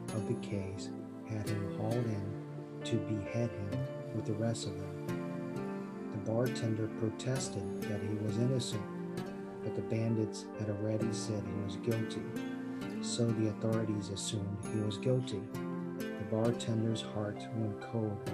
of 0.07 0.27
the 0.27 0.47
case 0.47 0.89
had 1.29 1.47
him 1.47 1.77
hauled 1.77 2.05
in 2.05 2.32
to 2.85 2.97
behead 2.97 3.49
him 3.49 3.79
with 4.15 4.25
the 4.25 4.33
rest 4.33 4.67
of 4.67 4.77
them. 4.77 6.11
The 6.11 6.31
bartender 6.31 6.87
protested 6.99 7.81
that 7.83 8.01
he 8.01 8.15
was 8.25 8.37
innocent, 8.37 8.83
but 9.63 9.75
the 9.75 9.81
bandits 9.81 10.45
had 10.59 10.69
already 10.69 11.11
said 11.11 11.43
he 11.43 11.65
was 11.65 11.77
guilty, 11.77 12.21
so 13.01 13.25
the 13.25 13.49
authorities 13.49 14.09
assumed 14.09 14.57
he 14.73 14.79
was 14.79 14.97
guilty. 14.97 15.41
The 15.97 16.25
bartender's 16.29 17.01
heart 17.01 17.37
went 17.55 17.81
cold 17.81 18.31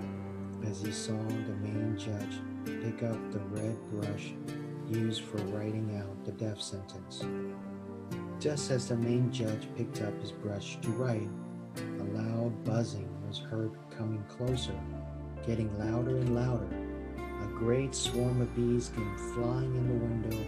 as 0.66 0.82
he 0.82 0.92
saw 0.92 1.14
the 1.14 1.56
main 1.62 1.98
judge 1.98 2.40
pick 2.84 3.04
up 3.04 3.32
the 3.32 3.40
red 3.40 3.78
brush 3.92 4.34
used 4.88 5.24
for 5.24 5.38
writing 5.48 5.96
out 5.98 6.26
the 6.26 6.32
death 6.32 6.62
sentence. 6.62 7.24
Just 8.40 8.72
as 8.72 8.88
the 8.88 8.96
main 8.96 9.32
judge 9.32 9.68
picked 9.76 10.02
up 10.02 10.20
his 10.22 10.32
brush 10.32 10.78
to 10.82 10.90
write, 10.92 11.30
a 11.78 12.04
loud 12.04 12.64
buzzing 12.64 13.09
was 13.30 13.38
heard 13.38 13.72
coming 13.96 14.24
closer, 14.28 14.74
getting 15.46 15.70
louder 15.78 16.18
and 16.18 16.34
louder. 16.34 16.68
A 17.44 17.48
great 17.60 17.94
swarm 17.94 18.42
of 18.42 18.56
bees 18.56 18.92
came 18.96 19.18
flying 19.36 19.76
in 19.76 19.88
the 19.88 20.06
window 20.06 20.46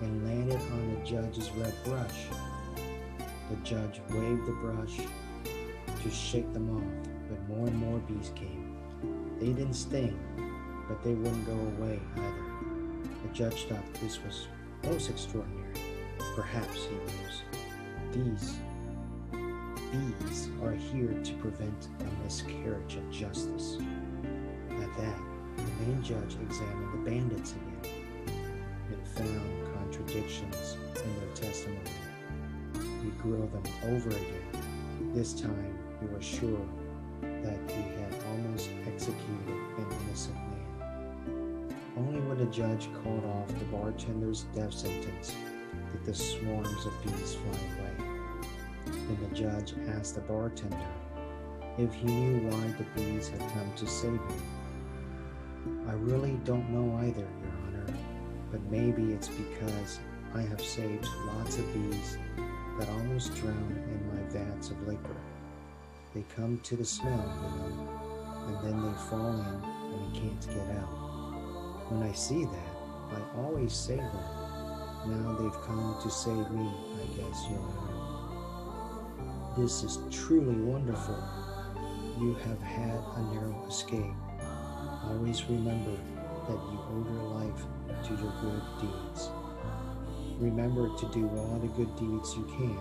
and 0.00 0.24
landed 0.24 0.58
on 0.72 0.94
the 0.94 1.06
judge's 1.06 1.50
red 1.50 1.74
brush. 1.84 2.28
The 3.50 3.56
judge 3.56 4.00
waved 4.08 4.46
the 4.46 4.52
brush 4.52 4.96
to 6.02 6.10
shake 6.10 6.50
them 6.54 6.74
off, 6.74 7.08
but 7.28 7.48
more 7.54 7.66
and 7.66 7.76
more 7.76 7.98
bees 7.98 8.32
came. 8.34 8.78
They 9.38 9.48
didn't 9.48 9.74
sting, 9.74 10.18
but 10.88 11.04
they 11.04 11.12
wouldn't 11.12 11.44
go 11.44 11.52
away 11.52 12.00
either. 12.16 12.34
The 13.24 13.34
judge 13.34 13.64
thought 13.64 13.84
this 14.00 14.24
was 14.24 14.48
most 14.84 15.10
extraordinary. 15.10 15.68
Perhaps, 16.34 16.84
he 16.84 16.96
mused, 16.96 18.40
these 18.40 18.56
bees 19.92 20.48
are 20.62 20.72
here 20.72 21.14
to 21.22 21.32
prevent 21.34 21.88
a 22.00 22.24
miscarriage 22.24 22.96
of 22.96 23.10
justice. 23.10 23.78
At 24.70 24.96
that, 24.98 25.18
the 25.56 25.84
main 25.84 26.02
judge 26.02 26.36
examined 26.40 26.92
the 26.92 27.10
bandits 27.10 27.52
again 27.52 27.92
and 28.88 29.08
found 29.08 29.74
contradictions 29.74 30.76
in 30.96 31.20
their 31.20 31.34
testimony. 31.34 31.80
He 33.02 33.10
grilled 33.22 33.52
them 33.52 33.72
over 33.84 34.10
again. 34.10 35.12
This 35.14 35.40
time, 35.40 35.78
he 36.00 36.06
was 36.06 36.24
sure 36.24 36.66
that 37.20 37.58
he 37.70 37.82
had 37.82 38.14
almost 38.30 38.70
executed 38.86 39.56
an 39.78 39.86
innocent 40.06 40.36
man. 40.36 41.76
Only 41.96 42.20
when 42.20 42.38
the 42.38 42.46
judge 42.46 42.88
called 43.02 43.24
off 43.24 43.48
the 43.48 43.64
bartender's 43.66 44.42
death 44.54 44.74
sentence 44.74 45.34
did 45.92 46.04
the 46.04 46.14
swarms 46.14 46.86
of 46.86 46.92
bees 47.02 47.34
fly 47.34 47.58
away. 47.78 47.95
Then 49.06 49.28
the 49.28 49.34
judge 49.34 49.74
asked 49.88 50.16
the 50.16 50.20
bartender 50.22 50.76
if 51.78 51.92
he 51.94 52.06
knew 52.06 52.48
why 52.48 52.74
the 52.78 52.84
bees 52.94 53.28
had 53.28 53.40
come 53.52 53.72
to 53.76 53.86
save 53.86 54.12
him. 54.12 55.86
I 55.88 55.92
really 55.92 56.38
don't 56.44 56.68
know 56.70 56.96
either, 57.06 57.20
Your 57.20 57.52
Honor, 57.66 57.94
but 58.50 58.62
maybe 58.70 59.12
it's 59.12 59.28
because 59.28 60.00
I 60.34 60.42
have 60.42 60.60
saved 60.60 61.06
lots 61.26 61.58
of 61.58 61.72
bees 61.72 62.18
that 62.78 62.88
almost 62.88 63.34
drown 63.36 63.84
in 63.88 64.16
my 64.16 64.22
vats 64.30 64.70
of 64.70 64.88
liquor. 64.88 65.16
They 66.14 66.24
come 66.34 66.58
to 66.64 66.76
the 66.76 66.84
smell, 66.84 67.12
you 67.12 67.58
know, 67.58 67.88
and 68.48 68.66
then 68.66 68.82
they 68.82 68.98
fall 69.08 69.32
in 69.32 70.00
and 70.00 70.14
can't 70.14 70.46
get 70.48 70.76
out. 70.78 71.90
When 71.90 72.02
I 72.02 72.12
see 72.12 72.44
that, 72.44 72.76
I 73.12 73.40
always 73.42 73.72
save 73.72 73.98
them. 73.98 74.10
Now 75.06 75.36
they've 75.38 75.62
come 75.62 75.96
to 76.02 76.10
save 76.10 76.50
me, 76.50 76.68
I 76.68 77.06
guess, 77.16 77.46
Your 77.48 77.60
Honor. 77.60 77.85
This 79.56 79.82
is 79.84 79.98
truly 80.10 80.54
wonderful. 80.54 81.16
You 82.20 82.34
have 82.44 82.60
had 82.60 83.00
a 83.16 83.22
narrow 83.32 83.64
escape. 83.66 84.12
Always 85.08 85.48
remember 85.48 85.96
that 86.46 86.60
you 86.68 86.78
owe 86.92 87.06
your 87.10 87.22
life 87.40 87.64
to 88.04 88.10
your 88.22 88.34
good 88.42 88.62
deeds. 88.82 89.30
Remember 90.38 90.94
to 90.98 91.06
do 91.08 91.26
all 91.38 91.58
the 91.58 91.68
good 91.68 91.88
deeds 91.96 92.36
you 92.36 92.44
can. 92.44 92.78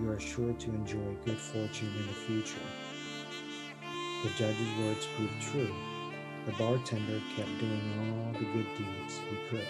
You 0.00 0.10
are 0.10 0.18
sure 0.18 0.54
to 0.54 0.70
enjoy 0.70 1.16
good 1.26 1.36
fortune 1.36 1.92
in 1.94 2.06
the 2.06 2.14
future. 2.14 2.66
The 4.24 4.30
judge's 4.38 4.78
words 4.78 5.06
proved 5.16 5.42
true. 5.42 5.74
The 6.46 6.52
bartender 6.52 7.20
kept 7.36 7.58
doing 7.58 7.92
all 8.00 8.32
the 8.40 8.46
good 8.54 8.66
deeds 8.78 9.20
he 9.28 9.36
could. 9.50 9.68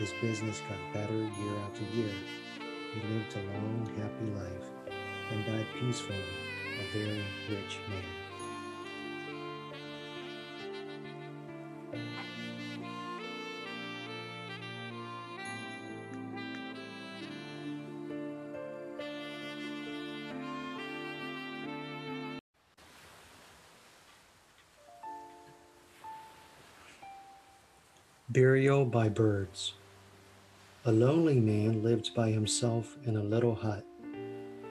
His 0.00 0.10
business 0.20 0.60
got 0.68 0.92
better 0.92 1.14
year 1.14 1.56
after 1.64 1.84
year. 1.96 2.14
He 2.92 3.14
lived 3.14 3.36
a 3.36 3.42
long, 3.52 3.92
happy 3.96 4.30
life 4.34 4.75
and 5.30 5.46
died 5.46 5.66
peacefully, 5.78 6.18
a 6.80 6.98
very 6.98 7.24
rich 7.48 7.78
man. 7.88 8.02
Burial 28.28 28.84
by 28.84 29.08
Birds 29.08 29.72
A 30.84 30.92
lonely 30.92 31.40
man 31.40 31.82
lived 31.82 32.14
by 32.14 32.32
himself 32.32 32.98
in 33.06 33.16
a 33.16 33.22
little 33.22 33.54
hut. 33.54 33.86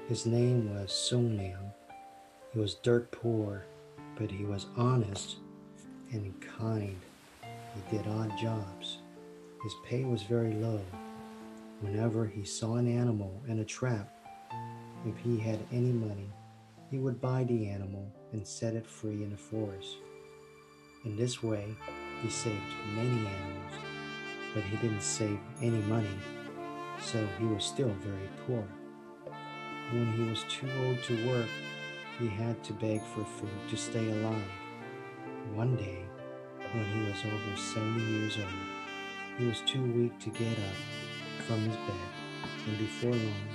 His 0.07 0.27
name 0.27 0.71
was 0.71 0.91
Sun 0.91 1.35
Liang. 1.35 1.71
He 2.53 2.59
was 2.59 2.75
dirt 2.75 3.11
poor, 3.11 3.65
but 4.15 4.29
he 4.29 4.45
was 4.45 4.67
honest 4.77 5.37
and 6.11 6.31
kind. 6.59 7.01
He 7.41 7.97
did 7.97 8.05
odd 8.07 8.31
jobs. 8.37 8.99
His 9.63 9.73
pay 9.83 10.03
was 10.03 10.21
very 10.21 10.53
low. 10.53 10.79
Whenever 11.81 12.27
he 12.27 12.45
saw 12.45 12.75
an 12.75 12.87
animal 12.87 13.41
in 13.47 13.57
a 13.57 13.65
trap, 13.65 14.07
if 15.07 15.17
he 15.23 15.39
had 15.39 15.57
any 15.71 15.91
money, 15.91 16.29
he 16.91 16.99
would 16.99 17.19
buy 17.19 17.43
the 17.43 17.67
animal 17.67 18.07
and 18.31 18.45
set 18.45 18.75
it 18.75 18.85
free 18.85 19.23
in 19.23 19.31
the 19.31 19.37
forest. 19.37 19.97
In 21.03 21.17
this 21.17 21.41
way, 21.41 21.75
he 22.21 22.29
saved 22.29 22.61
many 22.93 23.09
animals, 23.09 23.73
but 24.53 24.61
he 24.65 24.77
didn't 24.77 25.01
save 25.01 25.39
any 25.63 25.81
money, 25.87 26.15
so 27.01 27.27
he 27.39 27.45
was 27.45 27.63
still 27.63 27.93
very 28.03 28.29
poor. 28.45 28.67
When 29.91 30.11
he 30.13 30.23
was 30.27 30.43
too 30.49 30.67
old 30.83 31.03
to 31.03 31.27
work, 31.27 31.49
he 32.17 32.27
had 32.27 32.63
to 32.63 32.73
beg 32.73 33.01
for 33.13 33.23
food 33.23 33.69
to 33.69 33.77
stay 33.77 34.09
alive. 34.09 34.51
One 35.53 35.75
day, 35.75 36.03
when 36.73 36.85
he 36.85 37.01
was 37.01 37.23
over 37.23 37.55
70 37.55 38.01
years 38.03 38.37
old, 38.37 38.47
he 39.37 39.45
was 39.45 39.61
too 39.61 39.83
weak 39.83 40.17
to 40.21 40.29
get 40.31 40.57
up 40.57 41.43
from 41.45 41.59
his 41.59 41.75
bed, 41.75 42.09
and 42.67 42.77
before 42.79 43.11
long, 43.11 43.47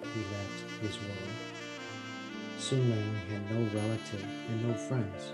he 0.00 0.20
left 0.20 0.82
this 0.82 0.98
world. 1.02 1.54
Sun 2.58 2.90
Liang 2.90 3.14
had 3.28 3.50
no 3.50 3.78
relative 3.78 4.24
and 4.48 4.66
no 4.66 4.74
friends. 4.74 5.32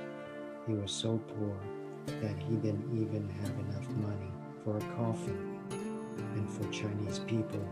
He 0.66 0.72
was 0.72 0.90
so 0.90 1.18
poor 1.38 1.56
that 2.06 2.36
he 2.48 2.56
didn't 2.56 2.90
even 2.92 3.28
have 3.42 3.56
enough 3.68 3.88
money 3.98 4.32
for 4.64 4.76
a 4.76 4.96
coffin. 4.96 5.60
And 6.18 6.50
for 6.50 6.68
Chinese 6.72 7.20
people, 7.20 7.64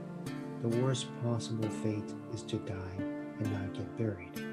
the 0.63 0.69
worst 0.83 1.07
possible 1.23 1.69
fate 1.69 2.13
is 2.35 2.43
to 2.43 2.57
die 2.59 2.97
and 2.99 3.53
not 3.53 3.75
get 3.75 3.97
buried. 3.97 4.45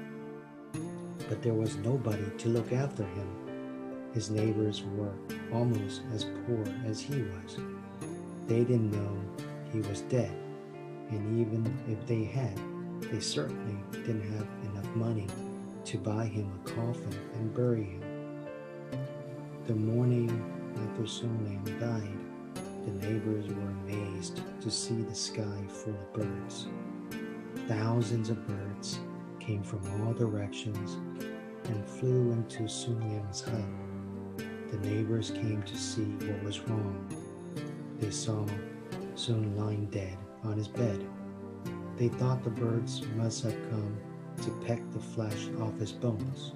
But 1.28 1.42
there 1.42 1.54
was 1.54 1.76
nobody 1.76 2.24
to 2.38 2.48
look 2.48 2.72
after 2.72 3.02
him. 3.02 4.10
His 4.14 4.30
neighbors 4.30 4.84
were 4.96 5.12
almost 5.52 6.02
as 6.14 6.24
poor 6.46 6.64
as 6.86 7.00
he 7.00 7.22
was. 7.22 7.58
They 8.46 8.60
didn't 8.60 8.92
know 8.92 9.18
he 9.72 9.80
was 9.80 10.02
dead, 10.02 10.32
and 11.10 11.40
even 11.40 11.76
if 11.88 12.06
they 12.06 12.24
had, 12.24 12.56
they 13.10 13.20
certainly 13.20 13.76
didn't 13.90 14.30
have 14.32 14.46
enough 14.70 14.94
money 14.94 15.26
to 15.86 15.98
buy 15.98 16.26
him 16.26 16.50
a 16.64 16.68
coffin 16.68 17.18
and 17.34 17.54
bury 17.54 17.84
him. 17.84 18.02
The 19.66 19.74
morning 19.74 20.30
after 20.76 21.26
Liang 21.26 21.64
died, 21.80 22.25
the 22.86 22.92
neighbors 22.92 23.48
were 23.48 23.70
amazed 23.84 24.42
to 24.60 24.70
see 24.70 25.02
the 25.02 25.14
sky 25.14 25.64
full 25.68 25.92
of 25.92 26.12
birds. 26.12 26.68
Thousands 27.66 28.30
of 28.30 28.46
birds 28.46 29.00
came 29.40 29.64
from 29.64 29.80
all 30.00 30.12
directions 30.12 30.94
and 31.64 31.84
flew 31.84 32.30
into 32.30 32.68
Sun 32.68 33.00
Liang's 33.00 33.40
hut. 33.40 33.60
The 34.70 34.78
neighbors 34.88 35.32
came 35.32 35.62
to 35.64 35.76
see 35.76 36.04
what 36.04 36.44
was 36.44 36.60
wrong. 36.60 37.08
They 37.98 38.10
saw 38.10 38.46
Sun 39.16 39.56
lying 39.56 39.86
dead 39.86 40.16
on 40.44 40.56
his 40.56 40.68
bed. 40.68 41.04
They 41.96 42.08
thought 42.08 42.44
the 42.44 42.50
birds 42.50 43.02
must 43.16 43.42
have 43.42 43.70
come 43.70 43.96
to 44.42 44.64
peck 44.64 44.80
the 44.92 45.00
flesh 45.00 45.48
off 45.60 45.76
his 45.80 45.92
bones. 45.92 46.52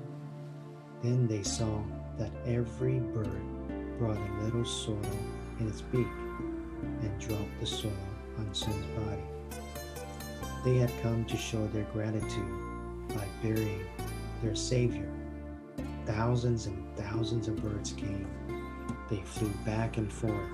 Then 1.03 1.27
they 1.27 1.43
saw 1.43 1.83
that 2.19 2.31
every 2.47 3.01
bird 3.01 3.43
brought 3.99 4.17
a 4.17 4.45
little 4.45 4.65
soil 4.65 5.01
in 5.59 5.67
its 5.67 5.81
beak 5.81 6.07
and 7.03 7.21
dropped 7.21 7.61
the 7.61 7.67
soil 7.67 7.93
on 8.39 8.55
Sun's 8.55 8.87
body. 8.99 9.23
They 10.65 10.77
had 10.77 10.93
come 11.03 11.25
to 11.25 11.37
show 11.37 11.67
their 11.69 11.85
gratitude 11.93 13.09
by 13.09 13.27
burying 13.43 13.85
their 14.43 14.55
Savior. 14.55 15.11
Thousands 16.07 16.67
and 16.67 16.97
thousands 16.97 17.49
of 17.49 17.63
birds 17.63 17.93
came. 17.93 18.27
They 19.09 19.21
flew 19.25 19.51
back 19.65 19.97
and 19.97 20.13
forth. 20.13 20.51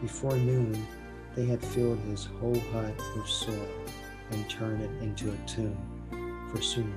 Before 0.00 0.36
noon, 0.36 0.86
they 1.34 1.46
had 1.46 1.64
filled 1.64 1.98
his 2.00 2.24
whole 2.40 2.58
hut 2.72 2.94
with 3.16 3.26
soil 3.26 3.68
and 4.30 4.48
turned 4.48 4.82
it 4.82 5.02
into 5.02 5.30
a 5.30 5.36
tomb 5.46 5.76
for 6.50 6.62
Sun 6.62 6.92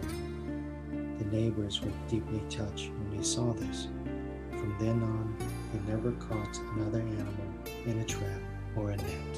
The 1.20 1.26
neighbors 1.26 1.82
were 1.82 1.92
deeply 2.10 2.42
touched 2.50 2.90
when 2.90 3.18
they 3.18 3.24
saw 3.24 3.54
this. 3.54 3.88
From 4.52 4.76
then 4.80 5.02
on, 5.04 5.36
they 5.74 5.92
never 5.92 6.12
caught 6.14 6.58
another 6.76 7.00
animal 7.00 7.46
in 7.86 8.00
a 8.00 8.06
trap 8.06 8.42
or 8.76 8.92
a 8.92 8.98
net. 8.98 9.32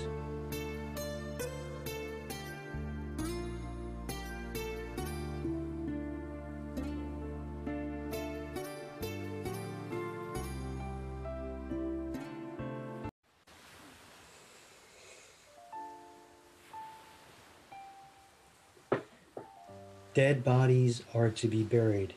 Dead 20.13 20.43
bodies 20.43 21.01
are 21.15 21.31
to 21.31 21.47
be 21.47 21.63
buried. 21.63 22.13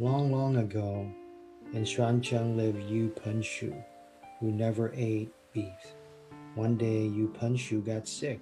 Long, 0.00 0.32
long 0.32 0.56
ago, 0.56 1.08
in 1.72 1.84
Xuancheng 1.84 2.56
lived 2.56 2.82
Yu 2.90 3.14
Penshu, 3.24 3.84
who 4.40 4.50
never 4.50 4.92
ate 4.96 5.32
beef. 5.52 5.94
One 6.56 6.78
day, 6.78 7.02
Yu 7.02 7.30
Penshu 7.38 7.84
got 7.84 8.08
sick. 8.08 8.40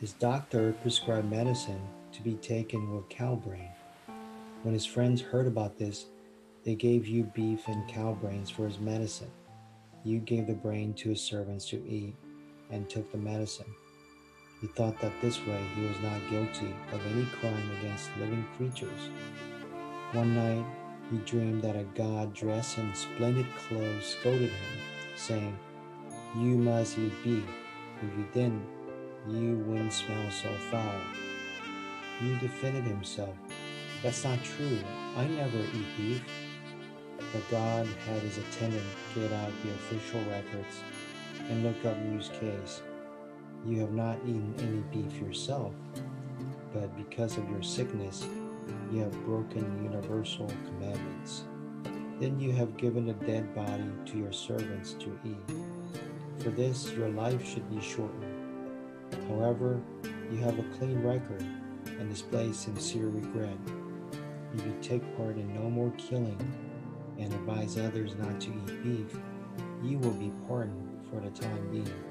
His 0.00 0.12
doctor 0.12 0.72
prescribed 0.82 1.30
medicine 1.30 1.80
to 2.10 2.20
be 2.20 2.34
taken 2.34 2.92
with 2.92 3.08
cow 3.08 3.36
brain. 3.36 3.70
When 4.64 4.74
his 4.74 4.84
friends 4.84 5.20
heard 5.20 5.46
about 5.46 5.78
this, 5.78 6.06
they 6.64 6.74
gave 6.74 7.06
Yu 7.06 7.22
beef 7.22 7.68
and 7.68 7.88
cow 7.88 8.18
brains 8.20 8.50
for 8.50 8.66
his 8.66 8.80
medicine. 8.80 9.30
Yu 10.02 10.18
gave 10.18 10.48
the 10.48 10.54
brain 10.54 10.94
to 10.94 11.10
his 11.10 11.20
servants 11.20 11.68
to 11.68 11.76
eat 11.88 12.16
and 12.72 12.90
took 12.90 13.12
the 13.12 13.18
medicine. 13.18 13.72
He 14.60 14.66
thought 14.66 15.00
that 15.00 15.12
this 15.22 15.38
way 15.46 15.62
he 15.76 15.82
was 15.82 16.00
not 16.00 16.28
guilty 16.28 16.74
of 16.92 17.06
any 17.12 17.24
crime 17.40 17.70
against 17.78 18.10
living 18.18 18.44
creatures. 18.56 19.10
One 20.10 20.34
night, 20.34 20.66
he 21.08 21.18
dreamed 21.18 21.62
that 21.62 21.76
a 21.76 21.84
god 21.94 22.34
dressed 22.34 22.78
in 22.78 22.92
splendid 22.96 23.46
clothes 23.54 24.06
scolded 24.06 24.50
him, 24.50 24.78
saying, 25.16 25.56
You 26.36 26.58
must 26.58 26.96
beef. 26.96 27.44
If 28.02 28.18
you 28.18 28.26
didn't, 28.34 28.66
you 29.28 29.56
wouldn't 29.66 29.92
smell 29.92 30.30
so 30.30 30.52
foul. 30.70 31.00
Yu 32.20 32.36
defended 32.38 32.84
himself. 32.84 33.34
That's 34.02 34.22
not 34.24 34.44
true. 34.44 34.78
I 35.16 35.26
never 35.26 35.58
eat 35.58 35.86
beef. 35.96 36.22
But 37.32 37.50
God 37.50 37.86
had 38.06 38.20
his 38.20 38.38
attendant 38.38 38.84
get 39.14 39.32
out 39.32 39.50
the 39.64 39.70
official 39.70 40.20
records 40.30 40.82
and 41.48 41.64
look 41.64 41.84
up 41.84 41.96
Yu's 42.12 42.28
case. 42.40 42.82
You 43.66 43.80
have 43.80 43.92
not 43.92 44.18
eaten 44.24 44.54
any 44.58 45.02
beef 45.02 45.20
yourself, 45.20 45.72
but 46.72 46.94
because 46.96 47.38
of 47.38 47.48
your 47.50 47.62
sickness, 47.62 48.26
you 48.92 49.00
have 49.00 49.24
broken 49.24 49.82
universal 49.82 50.46
commandments. 50.66 51.44
Then 52.20 52.38
you 52.38 52.52
have 52.52 52.76
given 52.76 53.08
a 53.08 53.14
dead 53.14 53.54
body 53.54 53.90
to 54.06 54.18
your 54.18 54.32
servants 54.32 54.92
to 54.94 55.18
eat. 55.24 55.56
For 56.40 56.50
this, 56.50 56.92
your 56.92 57.08
life 57.08 57.44
should 57.46 57.68
be 57.68 57.80
shortened. 57.80 58.24
However, 59.28 59.80
you 60.30 60.38
have 60.38 60.58
a 60.58 60.62
clean 60.78 61.02
record 61.02 61.42
and 61.86 62.08
display 62.08 62.52
sincere 62.52 63.08
regret. 63.08 63.56
If 64.54 64.64
you 64.64 64.76
take 64.80 65.16
part 65.16 65.36
in 65.36 65.52
no 65.54 65.68
more 65.68 65.92
killing 65.98 66.38
and 67.18 67.32
advise 67.32 67.76
others 67.76 68.14
not 68.14 68.40
to 68.42 68.50
eat 68.50 68.82
beef, 68.84 69.18
you 69.82 69.98
will 69.98 70.12
be 70.12 70.32
pardoned 70.46 71.06
for 71.10 71.20
the 71.20 71.30
time 71.30 71.70
being. 71.70 72.04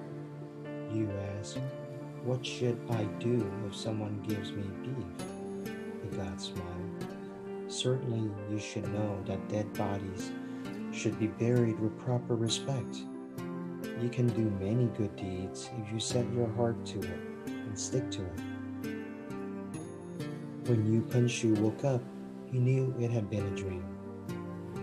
Yu 0.93 1.09
ask, 1.39 1.57
What 2.23 2.45
should 2.45 2.79
I 2.89 3.05
do 3.19 3.49
if 3.67 3.75
someone 3.75 4.21
gives 4.27 4.51
me 4.51 4.63
beef? 4.83 5.25
The 6.01 6.17
god 6.17 6.41
smiled. 6.41 7.07
Certainly, 7.69 8.29
you 8.51 8.59
should 8.59 8.87
know 8.93 9.23
that 9.25 9.47
dead 9.47 9.71
bodies 9.73 10.31
should 10.91 11.17
be 11.17 11.27
buried 11.27 11.79
with 11.79 11.97
proper 11.99 12.35
respect. 12.35 12.97
You 14.01 14.09
can 14.09 14.27
do 14.27 14.49
many 14.63 14.85
good 14.97 15.15
deeds 15.15 15.69
if 15.81 15.91
you 15.91 15.99
set 15.99 16.25
your 16.31 16.47
heart 16.49 16.85
to 16.87 16.99
it 16.99 17.19
and 17.47 17.77
stick 17.77 18.09
to 18.11 18.21
it. 18.21 18.39
When 20.67 20.85
Yu 20.85 21.01
Penshu 21.01 21.57
woke 21.59 21.83
up, 21.83 22.03
he 22.51 22.59
knew 22.59 22.93
it 22.99 23.09
had 23.09 23.29
been 23.29 23.45
a 23.45 23.55
dream. 23.55 23.85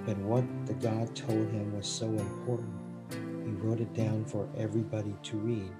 But 0.04 0.18
what 0.18 0.44
the 0.66 0.74
god 0.74 1.14
told 1.14 1.50
him 1.50 1.76
was 1.76 1.86
so 1.86 2.06
important, 2.06 2.74
he 3.44 3.50
wrote 3.52 3.80
it 3.80 3.94
down 3.94 4.24
for 4.24 4.48
everybody 4.56 5.14
to 5.22 5.36
read. 5.36 5.70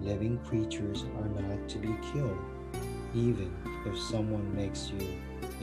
Living 0.00 0.38
creatures 0.38 1.04
are 1.18 1.28
not 1.28 1.68
to 1.68 1.78
be 1.78 1.94
killed, 2.12 2.38
even 3.14 3.52
if 3.86 3.98
someone 3.98 4.54
makes 4.56 4.90
you 4.90 5.06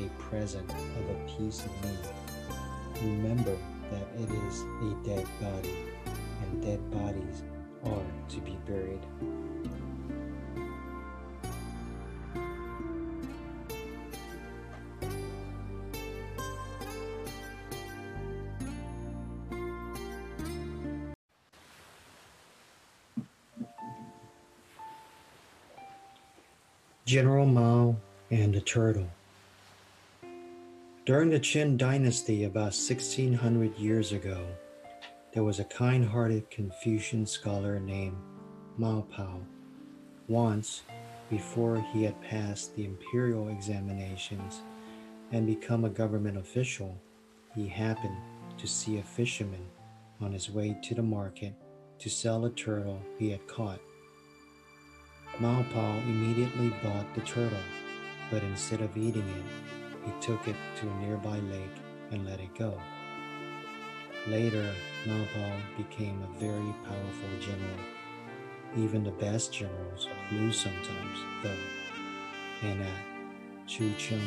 a 0.05 0.09
present 0.21 0.69
of 0.69 1.09
a 1.09 1.37
piece 1.37 1.61
of 1.65 1.71
meat. 1.83 3.01
Remember 3.01 3.57
that 3.91 4.07
it 4.21 4.29
is 4.29 4.61
a 4.61 4.95
dead 5.03 5.25
body, 5.41 5.73
and 6.51 6.62
dead 6.62 6.91
bodies 6.91 7.43
are 7.84 8.01
to 8.29 8.39
be 8.41 8.58
buried. 8.65 9.01
General 27.05 27.45
Mao 27.45 27.95
and 28.31 28.51
the 28.51 28.62
Turtle. 28.62 29.08
During 31.05 31.29
the 31.29 31.39
Qin 31.39 31.77
Dynasty 31.77 32.45
about 32.45 32.73
1600 32.73 33.77
years 33.77 34.12
ago, 34.12 34.43
there 35.35 35.43
was 35.43 35.59
a 35.59 35.65
kind 35.65 36.05
hearted 36.05 36.49
Confucian 36.49 37.25
scholar 37.25 37.77
named 37.77 38.15
Mao 38.77 39.01
Pao. 39.01 39.41
Once, 40.29 40.83
before 41.29 41.85
he 41.91 42.03
had 42.03 42.19
passed 42.21 42.73
the 42.73 42.85
imperial 42.85 43.49
examinations 43.49 44.61
and 45.33 45.45
become 45.45 45.83
a 45.83 45.89
government 45.89 46.37
official, 46.37 46.97
he 47.53 47.67
happened 47.67 48.15
to 48.57 48.65
see 48.65 48.97
a 48.97 49.03
fisherman 49.03 49.65
on 50.21 50.31
his 50.31 50.49
way 50.49 50.77
to 50.81 50.95
the 50.95 51.03
market 51.03 51.53
to 51.99 52.09
sell 52.09 52.45
a 52.45 52.49
turtle 52.51 53.01
he 53.19 53.29
had 53.29 53.45
caught. 53.45 53.81
Mao 55.41 55.65
Pao 55.73 55.97
immediately 56.05 56.69
bought 56.81 57.13
the 57.13 57.21
turtle, 57.21 57.59
but 58.31 58.41
instead 58.41 58.79
of 58.79 58.95
eating 58.95 59.27
it, 59.27 60.05
he 60.05 60.11
took 60.21 60.47
it 60.47 60.55
to 60.79 60.87
a 60.87 60.95
nearby 61.01 61.39
lake 61.39 61.77
and 62.11 62.25
let 62.25 62.39
it 62.39 62.55
go. 62.57 62.79
Later, 64.27 64.73
Mao 65.05 65.57
became 65.77 66.21
a 66.23 66.39
very 66.39 66.73
powerful 66.83 67.29
general. 67.39 67.79
Even 68.77 69.03
the 69.03 69.11
best 69.11 69.53
generals 69.53 70.07
lose 70.31 70.59
sometimes, 70.59 71.19
though. 71.43 72.67
And 72.67 72.81
at 72.81 73.67
Chu 73.67 73.93
Cheng, 73.97 74.21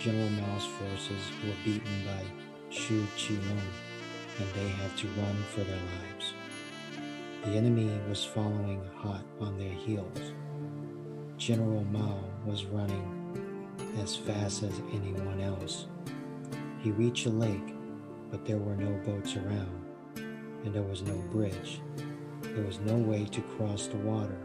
General 0.00 0.30
Mao's 0.30 0.66
forces 0.66 1.22
were 1.44 1.54
beaten 1.64 2.04
by 2.04 2.24
Xu 2.70 3.06
Qilong, 3.16 3.60
and 4.38 4.48
they 4.54 4.68
had 4.68 4.96
to 4.98 5.06
run 5.08 5.36
for 5.54 5.60
their 5.60 5.76
lives. 5.76 6.34
The 7.44 7.50
enemy 7.50 7.90
was 8.08 8.24
following 8.24 8.82
hot 8.96 9.24
on 9.40 9.58
their 9.58 9.72
heels. 9.72 10.32
General 11.36 11.84
Mao 11.84 12.24
was 12.46 12.64
running 12.66 13.22
as 14.00 14.16
fast 14.16 14.62
as 14.62 14.80
anyone 14.92 15.40
else. 15.40 15.86
He 16.80 16.90
reached 16.90 17.26
a 17.26 17.30
lake, 17.30 17.74
but 18.30 18.44
there 18.44 18.58
were 18.58 18.76
no 18.76 18.92
boats 19.04 19.36
around, 19.36 19.81
and 20.64 20.74
there 20.74 20.82
was 20.82 21.02
no 21.02 21.14
bridge. 21.30 21.80
There 22.42 22.64
was 22.64 22.78
no 22.80 22.96
way 22.96 23.24
to 23.26 23.40
cross 23.40 23.86
the 23.86 23.96
water. 23.98 24.36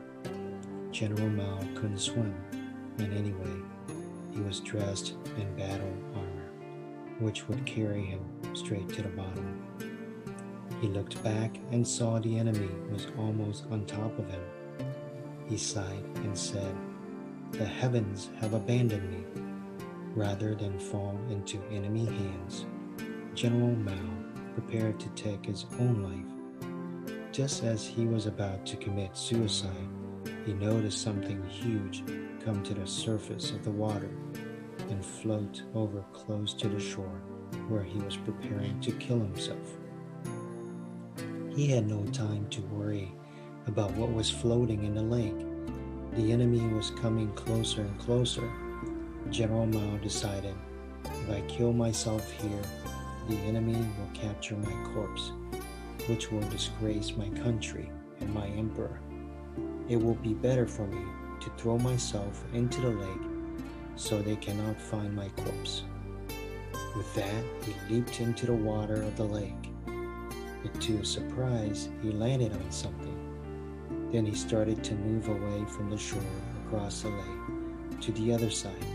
General 0.91 1.30
Mao 1.30 1.60
couldn't 1.75 1.99
swim, 1.99 2.34
and 2.97 3.13
anyway, 3.13 3.62
he 4.34 4.41
was 4.41 4.60
dressed 4.62 5.15
in 5.38 5.56
battle 5.56 5.93
armor, 6.15 6.51
which 7.19 7.47
would 7.47 7.65
carry 7.65 8.03
him 8.03 8.21
straight 8.53 8.89
to 8.89 9.01
the 9.01 9.10
bottom. 9.10 9.62
He 10.82 10.88
looked 10.88 11.23
back 11.23 11.58
and 11.71 11.88
saw 11.88 12.19
the 12.19 12.38
enemy 12.38 12.69
was 12.91 13.08
almost 13.17 13.65
on 13.71 13.86
top 13.86 14.17
of 14.19 14.30
him. 14.30 14.43
He 15.49 15.58
sighed 15.58 16.03
and 16.17 16.38
said, 16.38 16.75
the 17.51 17.65
heavens 17.65 18.30
have 18.39 18.53
abandoned 18.53 19.10
me. 19.10 19.23
Rather 20.13 20.53
than 20.53 20.80
fall 20.80 21.19
into 21.30 21.62
enemy 21.71 22.06
hands, 22.06 22.65
General 23.34 23.75
Mao 23.75 23.93
prepared 24.58 25.00
to 25.00 25.10
take 25.10 25.46
his 25.46 25.65
own 25.80 26.02
life. 26.02 27.32
Just 27.32 27.63
as 27.63 27.86
he 27.86 28.06
was 28.06 28.26
about 28.26 28.65
to 28.65 28.78
commit 28.78 29.15
suicide, 29.15 29.89
he 30.46 30.54
noticed 30.54 31.02
something 31.02 31.43
huge 31.48 32.04
come 32.43 32.63
to 32.63 32.74
the 32.74 32.88
surface 32.88 33.52
of 33.52 33.63
the 33.63 33.72
water 33.72 34.10
and 34.89 35.06
float 35.06 35.62
over 35.76 36.04
close 36.12 36.54
to 36.54 36.67
the 36.67 36.80
shore 36.80 37.22
where 37.67 37.84
he 37.84 38.00
was 38.00 38.17
preparing 38.17 38.80
to 38.82 38.91
kill 38.93 39.20
himself. 39.20 39.78
He 41.56 41.67
had 41.67 41.88
no 41.88 42.04
time 42.06 42.48
to 42.50 42.62
worry 42.62 43.13
about 43.67 43.91
what 43.91 44.12
was 44.12 44.32
floating 44.32 44.86
in 44.86 44.96
the 44.96 45.04
lake 45.04 45.36
the 46.17 46.32
enemy 46.32 46.62
was 46.74 46.89
coming 46.89 47.32
closer 47.34 47.82
and 47.82 48.00
closer. 48.00 48.52
General 49.30 49.67
Mao 49.67 49.98
decided 49.98 50.56
if 51.06 51.30
I 51.30 51.41
kill 51.41 51.74
myself 51.74 52.32
here, 52.32 52.62
the 53.28 53.38
enemy 53.40 53.74
will 53.74 54.10
capture 54.13 54.56
my 54.56 54.94
corpse, 54.94 55.32
which 56.08 56.32
will 56.32 56.48
disgrace 56.50 57.16
my 57.16 57.30
country 57.30 57.92
and 58.20 58.34
my 58.34 58.48
emperor. 58.48 59.00
It 59.90 59.98
will 59.98 60.16
be 60.16 60.34
better 60.34 60.66
for 60.66 60.88
me 60.88 61.06
to 61.42 61.50
throw 61.58 61.78
myself 61.78 62.44
into 62.54 62.82
the 62.82 62.90
lake 62.90 63.28
so 63.96 64.22
they 64.22 64.36
cannot 64.36 64.80
find 64.80 65.16
my 65.16 65.30
corpse. 65.30 65.84
With 66.96 67.13
that, 67.16 67.44
he 67.63 67.94
leaped 67.94 68.20
into 68.22 68.46
the 68.46 68.54
water 68.54 69.02
of 69.02 69.18
the 69.18 69.24
lake. 69.24 69.72
But 69.86 70.82
to 70.82 70.98
his 70.98 71.12
surprise, 71.12 71.90
he 72.02 72.12
landed 72.12 72.54
on 72.54 72.72
something. 72.72 73.13
Then 74.12 74.26
he 74.26 74.36
started 74.36 74.84
to 74.84 74.96
move 74.96 75.28
away 75.28 75.66
from 75.66 75.90
the 75.90 75.98
shore 75.98 76.22
across 76.66 77.02
the 77.02 77.10
lake 77.10 78.02
to 78.02 78.12
the 78.13 78.34
other 78.34 78.50
side. 78.50 78.86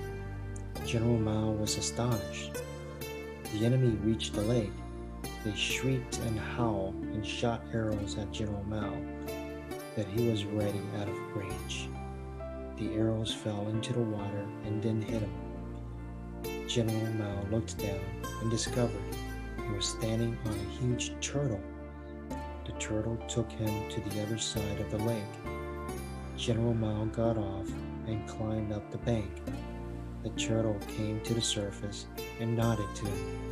General 0.86 1.18
Mao 1.18 1.50
was 1.52 1.76
astonished. 1.76 2.52
The 3.52 3.66
enemy 3.66 3.96
reached 4.02 4.34
the 4.34 4.42
lake. 4.42 4.72
They 5.44 5.54
shrieked 5.54 6.18
and 6.18 6.38
howled 6.38 6.94
and 6.94 7.26
shot 7.26 7.62
arrows 7.72 8.16
at 8.18 8.32
General 8.32 8.64
Mao, 8.64 8.94
but 9.96 10.06
he 10.06 10.28
was 10.28 10.44
ready 10.44 10.80
out 10.98 11.08
of 11.08 11.36
range. 11.36 11.88
The 12.78 12.94
arrows 12.94 13.32
fell 13.32 13.68
into 13.68 13.92
the 13.92 14.00
water 14.00 14.46
and 14.64 14.82
didn't 14.82 15.04
hit 15.04 15.22
him. 15.22 16.68
General 16.68 17.12
Mao 17.14 17.42
looked 17.50 17.78
down 17.78 18.00
and 18.40 18.50
discovered 18.50 19.02
he 19.56 19.74
was 19.74 19.86
standing 19.86 20.36
on 20.46 20.54
a 20.54 20.80
huge 20.80 21.12
turtle 21.20 21.60
the 22.64 22.72
turtle 22.72 23.16
took 23.28 23.50
him 23.50 23.90
to 23.90 24.00
the 24.00 24.22
other 24.22 24.38
side 24.38 24.80
of 24.80 24.90
the 24.90 24.98
lake. 24.98 25.22
General 26.36 26.74
Mao 26.74 27.04
got 27.06 27.36
off 27.36 27.68
and 28.06 28.28
climbed 28.28 28.72
up 28.72 28.88
the 28.90 28.98
bank. 28.98 29.30
The 30.22 30.30
turtle 30.30 30.78
came 30.86 31.20
to 31.22 31.34
the 31.34 31.40
surface 31.40 32.06
and 32.38 32.56
nodded 32.56 32.88
to 32.94 33.06
him. 33.06 33.50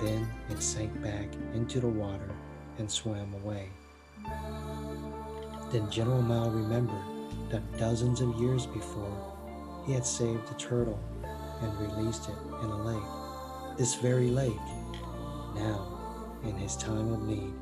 Then 0.00 0.28
it 0.50 0.62
sank 0.62 1.02
back 1.02 1.28
into 1.54 1.80
the 1.80 1.88
water 1.88 2.30
and 2.78 2.90
swam 2.90 3.32
away. 3.42 3.70
Then 5.72 5.90
General 5.90 6.22
Mao 6.22 6.50
remembered 6.50 7.02
that 7.50 7.78
dozens 7.78 8.20
of 8.20 8.38
years 8.40 8.66
before 8.66 9.34
he 9.86 9.92
had 9.94 10.04
saved 10.04 10.46
the 10.46 10.54
turtle 10.54 11.00
and 11.62 11.80
released 11.80 12.28
it 12.28 12.36
in 12.62 12.68
a 12.68 12.82
lake, 12.84 13.78
this 13.78 13.94
very 13.94 14.28
lake. 14.28 14.52
Now, 15.54 16.38
in 16.44 16.54
his 16.56 16.76
time 16.76 17.12
of 17.12 17.22
need, 17.22 17.52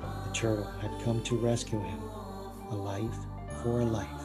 the 0.00 0.32
turtle 0.34 0.70
had 0.80 0.90
come 1.02 1.22
to 1.24 1.36
rescue 1.36 1.80
him, 1.80 2.00
a 2.70 2.74
life 2.74 3.16
for 3.62 3.80
a 3.80 3.84
life. 3.84 4.21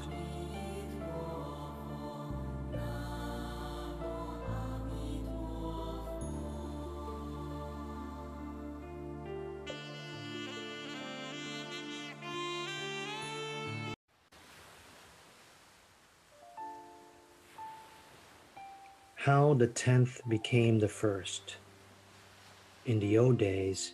How 19.27 19.55
the 19.55 19.67
tenth 19.67 20.21
became 20.29 20.79
the 20.79 20.87
first. 20.87 21.57
In 22.85 22.97
the 22.97 23.17
old 23.17 23.37
days, 23.37 23.91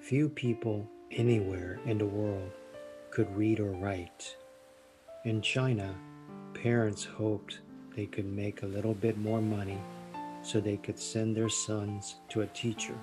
few 0.00 0.28
people 0.28 0.88
anywhere 1.10 1.80
in 1.86 1.98
the 1.98 2.06
world 2.06 2.52
could 3.10 3.36
read 3.36 3.58
or 3.58 3.72
write. 3.72 4.36
In 5.24 5.42
China, 5.42 5.92
parents 6.54 7.02
hoped 7.02 7.58
they 7.96 8.06
could 8.06 8.26
make 8.26 8.62
a 8.62 8.66
little 8.66 8.94
bit 8.94 9.18
more 9.18 9.42
money 9.42 9.80
so 10.44 10.60
they 10.60 10.76
could 10.76 11.00
send 11.00 11.36
their 11.36 11.48
sons 11.48 12.18
to 12.28 12.42
a 12.42 12.52
teacher 12.54 12.94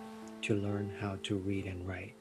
to 0.43 0.55
learn 0.55 0.89
how 1.01 1.17
to 1.23 1.35
read 1.35 1.65
and 1.65 1.85
write. 1.85 2.15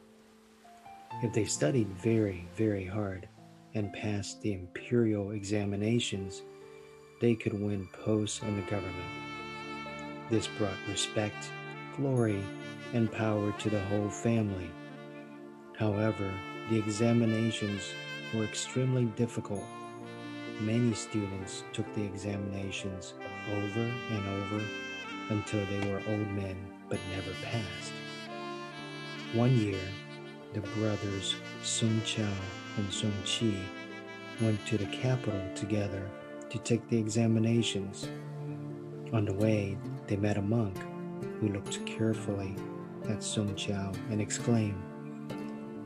If 1.22 1.32
they 1.32 1.44
studied 1.44 1.86
very, 2.02 2.48
very 2.56 2.84
hard 2.84 3.28
and 3.74 3.92
passed 3.92 4.42
the 4.42 4.54
imperial 4.54 5.30
examinations, 5.30 6.42
they 7.20 7.36
could 7.36 7.54
win 7.54 7.86
posts 8.04 8.42
in 8.42 8.56
the 8.56 8.62
government. 8.62 9.31
This 10.30 10.46
brought 10.46 10.76
respect, 10.88 11.50
glory, 11.96 12.42
and 12.92 13.10
power 13.10 13.52
to 13.52 13.70
the 13.70 13.80
whole 13.80 14.08
family 14.08 14.70
However, 15.82 16.30
the 16.70 16.78
examinations 16.78 17.82
were 18.34 18.44
extremely 18.44 19.06
difficult. 19.16 19.64
Many 20.60 20.94
students 20.94 21.64
took 21.72 21.92
the 21.94 22.04
examinations 22.04 23.14
over 23.50 23.92
and 24.10 24.28
over 24.28 24.64
until 25.30 25.64
they 25.66 25.90
were 25.90 26.02
old 26.08 26.28
men 26.28 26.56
but 26.88 27.00
never 27.10 27.32
passed. 27.42 27.92
One 29.32 29.56
year, 29.56 29.80
the 30.52 30.60
brothers 30.60 31.34
Song 31.62 32.00
Chao 32.04 32.36
and 32.76 32.92
Song 32.92 33.14
Qi 33.24 33.56
went 34.40 34.64
to 34.66 34.76
the 34.76 34.86
capital 34.86 35.42
together 35.54 36.08
to 36.50 36.58
take 36.58 36.86
the 36.88 36.98
examinations. 36.98 38.08
On 39.12 39.24
the 39.24 39.34
way, 39.34 39.76
they 40.06 40.16
met 40.16 40.36
a 40.36 40.42
monk 40.42 40.76
who 41.40 41.48
looked 41.48 41.84
carefully 41.86 42.54
at 43.08 43.22
Song 43.22 43.54
Chao 43.54 43.92
and 44.10 44.20
exclaimed, 44.20 44.82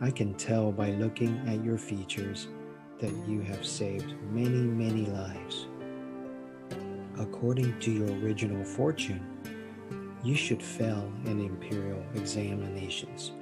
I 0.01 0.11
can 0.11 0.35
tell 0.35 0.73
by 0.73 0.91
looking 0.91 1.41
at 1.49 1.65
your 1.65 1.79
features 1.79 2.49
that 2.99 3.13
you 3.27 3.41
have 3.43 3.65
saved 3.65 4.15
many, 4.31 4.49
many 4.51 5.07
lives. 5.07 5.67
according 7.19 7.79
to 7.81 7.91
your 7.91 8.09
original 8.23 8.65
fortune, 8.65 9.25
you 10.23 10.35
should 10.35 10.63
fail 10.63 11.11
in 11.25 11.41
imperial 11.41 12.03
examinations. 12.15 13.33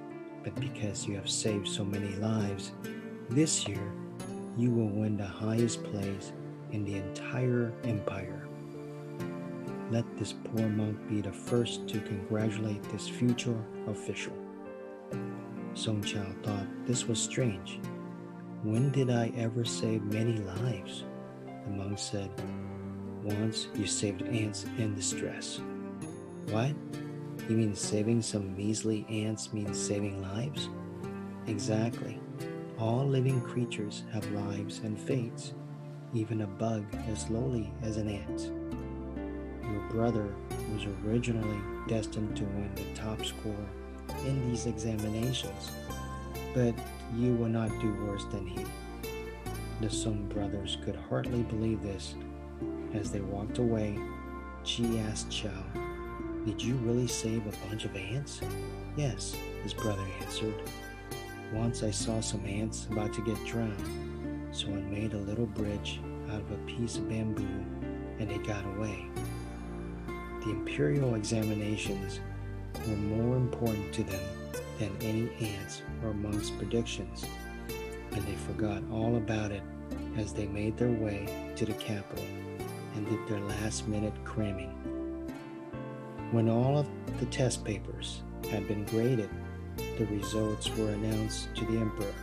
But 0.43 0.55
because 0.61 1.07
you 1.07 1.15
have 1.17 1.31
saved 1.31 1.67
so 1.69 1.85
many 1.85 2.15
lives, 2.17 2.73
this 3.31 3.67
year 3.67 3.93
you 4.57 4.71
will 4.71 4.89
win 4.89 5.17
the 5.17 5.27
highest 5.27 5.83
place 5.85 6.33
in 6.73 6.85
the 6.85 6.97
entire 6.97 7.73
empire. 7.85 8.44
Let 9.95 10.17
this 10.17 10.33
poor 10.33 10.69
monk 10.69 10.99
be 11.09 11.21
the 11.21 11.31
first 11.31 11.87
to 11.87 12.01
congratulate 12.01 12.83
this 12.91 13.07
future 13.09 13.57
official. 13.87 14.33
Song 15.75 16.03
Chao 16.03 16.27
thought 16.43 16.67
this 16.85 17.07
was 17.07 17.21
strange. 17.21 17.79
When 18.65 18.91
did 18.91 19.09
I 19.09 19.33
ever 19.37 19.65
save 19.65 20.03
many 20.03 20.39
lives? 20.39 21.05
The 21.47 21.71
monk 21.71 22.01
said, 22.01 22.29
Once 23.23 23.69
you 23.77 23.87
saved 23.87 24.23
ants 24.23 24.65
in 24.79 24.97
distress. 24.97 25.61
What? 26.51 26.75
You 27.49 27.57
mean 27.57 27.77
saving 27.77 28.23
some 28.23 28.57
measly 28.57 29.07
ants 29.09 29.53
means 29.53 29.79
saving 29.81 30.21
lives? 30.21 30.71
Exactly. 31.47 32.19
All 32.81 33.07
living 33.07 33.41
creatures 33.43 34.03
have 34.13 34.29
lives 34.33 34.81
and 34.81 35.01
fates, 35.01 35.55
even 36.13 36.41
a 36.41 36.49
bug 36.49 36.85
as 37.07 37.31
lowly 37.31 37.73
as 37.85 37.97
an 37.97 38.09
ant. 38.09 38.51
Brother 39.91 40.29
was 40.73 40.87
originally 41.05 41.61
destined 41.89 42.37
to 42.37 42.45
win 42.45 42.71
the 42.75 43.01
top 43.01 43.25
score 43.25 43.55
in 44.25 44.51
these 44.51 44.67
examinations, 44.67 45.71
but 46.55 46.75
you 47.17 47.35
will 47.35 47.49
not 47.49 47.69
do 47.81 47.95
worse 48.07 48.25
than 48.27 48.47
he. 48.47 48.65
The 49.81 49.91
Song 49.91 50.27
brothers 50.29 50.79
could 50.85 50.97
hardly 50.97 51.43
believe 51.43 51.83
this. 51.83 52.15
As 52.95 53.11
they 53.11 53.21
walked 53.21 53.59
away, 53.59 53.99
Chi 54.65 54.85
asked 55.11 55.31
Chao, 55.31 55.65
Did 56.47 56.63
you 56.63 56.77
really 56.77 57.07
save 57.07 57.47
a 57.47 57.69
bunch 57.69 57.85
of 57.85 57.97
ants? 57.97 58.41
Yes, 58.97 59.37
his 59.63 59.75
brother 59.75 60.05
answered. 60.21 60.55
Once 61.53 61.83
I 61.83 61.91
saw 61.91 62.21
some 62.21 62.47
ants 62.47 62.87
about 62.91 63.13
to 63.15 63.23
get 63.23 63.45
drowned, 63.45 64.49
so 64.53 64.69
I 64.69 64.81
made 64.91 65.13
a 65.13 65.19
little 65.19 65.47
bridge 65.47 66.01
out 66.31 66.41
of 66.41 66.51
a 66.51 66.57
piece 66.67 66.97
of 66.97 67.09
bamboo 67.09 67.65
and 68.19 68.31
they 68.31 68.39
got 68.39 68.65
away. 68.77 69.07
The 70.45 70.51
imperial 70.51 71.15
examinations 71.15 72.21
were 72.87 72.97
more 72.97 73.37
important 73.37 73.95
to 73.95 74.05
them 74.05 74.21
than 74.79 74.95
any 75.01 75.31
ants 75.41 75.81
or 76.03 76.13
monks' 76.13 76.51
predictions, 76.51 77.25
and 78.13 78.23
they 78.27 78.35
forgot 78.35 78.83
all 78.93 79.17
about 79.17 79.53
it 79.53 79.63
as 80.19 80.35
they 80.35 80.47
made 80.47 80.77
their 80.77 80.91
way 80.91 81.53
to 81.57 81.65
the 81.65 81.73
capital 81.73 82.25
and 82.95 83.09
did 83.09 83.27
their 83.27 83.41
last 83.41 83.89
minute 83.89 84.13
cramming. 84.25 84.71
When 86.31 86.51
all 86.51 86.77
of 86.77 86.89
the 87.21 87.27
test 87.27 87.65
papers 87.65 88.23
had 88.51 88.69
been 88.69 88.85
graded, 88.85 89.31
the 89.99 90.07
results 90.07 90.69
were 90.77 90.91
announced 90.91 91.55
to 91.55 91.65
the 91.65 91.79
emperor. 91.79 92.15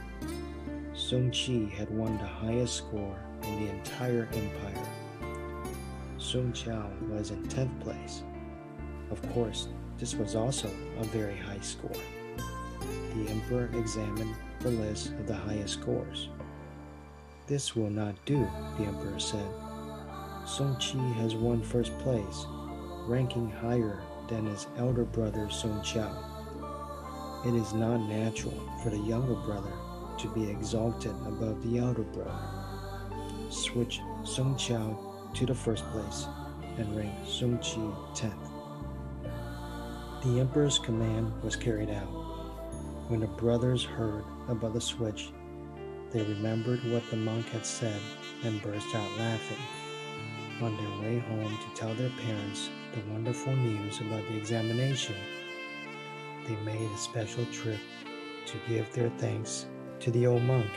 Song 0.93 1.31
Chi 1.31 1.73
had 1.75 1.89
won 1.89 2.19
the 2.19 2.27
highest 2.27 2.75
score 2.75 3.17
in 3.41 3.65
the 3.65 3.71
entire 3.71 4.27
empire. 4.33 4.90
Song 6.31 6.53
Chao 6.53 6.89
was 7.09 7.31
in 7.31 7.43
10th 7.43 7.77
place. 7.81 8.23
Of 9.09 9.21
course, 9.33 9.67
this 9.97 10.15
was 10.15 10.33
also 10.33 10.71
a 10.97 11.03
very 11.03 11.35
high 11.35 11.59
score. 11.59 11.91
The 13.13 13.29
emperor 13.29 13.69
examined 13.77 14.33
the 14.61 14.69
list 14.69 15.07
of 15.07 15.27
the 15.27 15.35
highest 15.35 15.73
scores. 15.73 16.29
This 17.47 17.75
will 17.75 17.89
not 17.89 18.15
do, 18.23 18.47
the 18.77 18.85
emperor 18.85 19.19
said. 19.19 19.45
Song 20.45 20.77
Chi 20.79 20.99
has 21.19 21.35
won 21.35 21.61
first 21.61 21.99
place, 21.99 22.45
ranking 23.09 23.51
higher 23.51 24.01
than 24.29 24.45
his 24.45 24.67
elder 24.77 25.03
brother 25.03 25.49
Song 25.49 25.83
Chao. 25.83 27.43
It 27.45 27.55
is 27.55 27.73
not 27.73 27.97
natural 28.07 28.57
for 28.81 28.89
the 28.89 28.99
younger 28.99 29.35
brother 29.35 29.73
to 30.19 30.29
be 30.29 30.49
exalted 30.49 31.11
above 31.27 31.61
the 31.61 31.79
elder 31.79 32.03
brother. 32.03 32.39
Switch 33.49 33.99
Song 34.23 34.55
Chao 34.55 35.10
to 35.33 35.45
the 35.45 35.55
first 35.55 35.85
place 35.91 36.27
and 36.77 36.95
rank 36.95 37.13
Song 37.25 37.57
Chi 37.57 37.81
10th. 38.13 38.51
The 40.23 40.39
emperor's 40.39 40.79
command 40.79 41.31
was 41.41 41.55
carried 41.55 41.89
out. 41.89 42.09
When 43.07 43.21
the 43.21 43.27
brothers 43.27 43.83
heard 43.83 44.23
about 44.47 44.73
the 44.73 44.81
switch, 44.81 45.31
they 46.11 46.21
remembered 46.21 46.83
what 46.91 47.09
the 47.09 47.17
monk 47.17 47.47
had 47.47 47.65
said 47.65 47.99
and 48.43 48.61
burst 48.61 48.93
out 48.93 49.17
laughing. 49.17 49.57
On 50.61 50.77
their 50.77 50.99
way 51.01 51.19
home 51.19 51.57
to 51.57 51.79
tell 51.79 51.93
their 51.95 52.11
parents 52.25 52.69
the 52.93 53.01
wonderful 53.11 53.55
news 53.55 53.99
about 54.01 54.27
the 54.27 54.37
examination, 54.37 55.15
they 56.47 56.55
made 56.57 56.91
a 56.91 56.97
special 56.97 57.45
trip 57.45 57.79
to 58.45 58.57
give 58.67 58.91
their 58.93 59.09
thanks 59.17 59.65
to 60.01 60.11
the 60.11 60.27
old 60.27 60.43
monk 60.43 60.69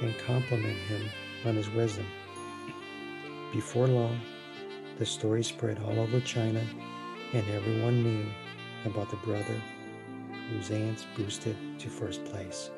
and 0.00 0.16
compliment 0.18 0.78
him 0.78 1.02
on 1.44 1.56
his 1.56 1.68
wisdom. 1.70 2.06
Before 3.52 3.86
long, 3.86 4.18
the 4.98 5.04
story 5.04 5.44
spread 5.44 5.78
all 5.84 6.00
over 6.00 6.20
China, 6.20 6.64
and 7.34 7.46
everyone 7.50 8.02
knew 8.02 8.24
about 8.86 9.10
the 9.10 9.16
brother 9.16 9.60
whose 10.48 10.70
ants 10.70 11.04
boosted 11.14 11.54
to 11.78 11.90
first 11.90 12.24
place. 12.24 12.70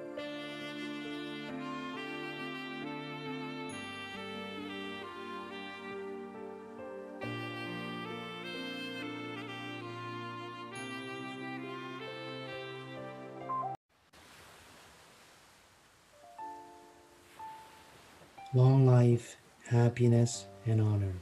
Long 18.52 18.86
life, 18.86 19.36
happiness, 19.68 20.46
and 20.66 20.80
honor. 20.80 21.12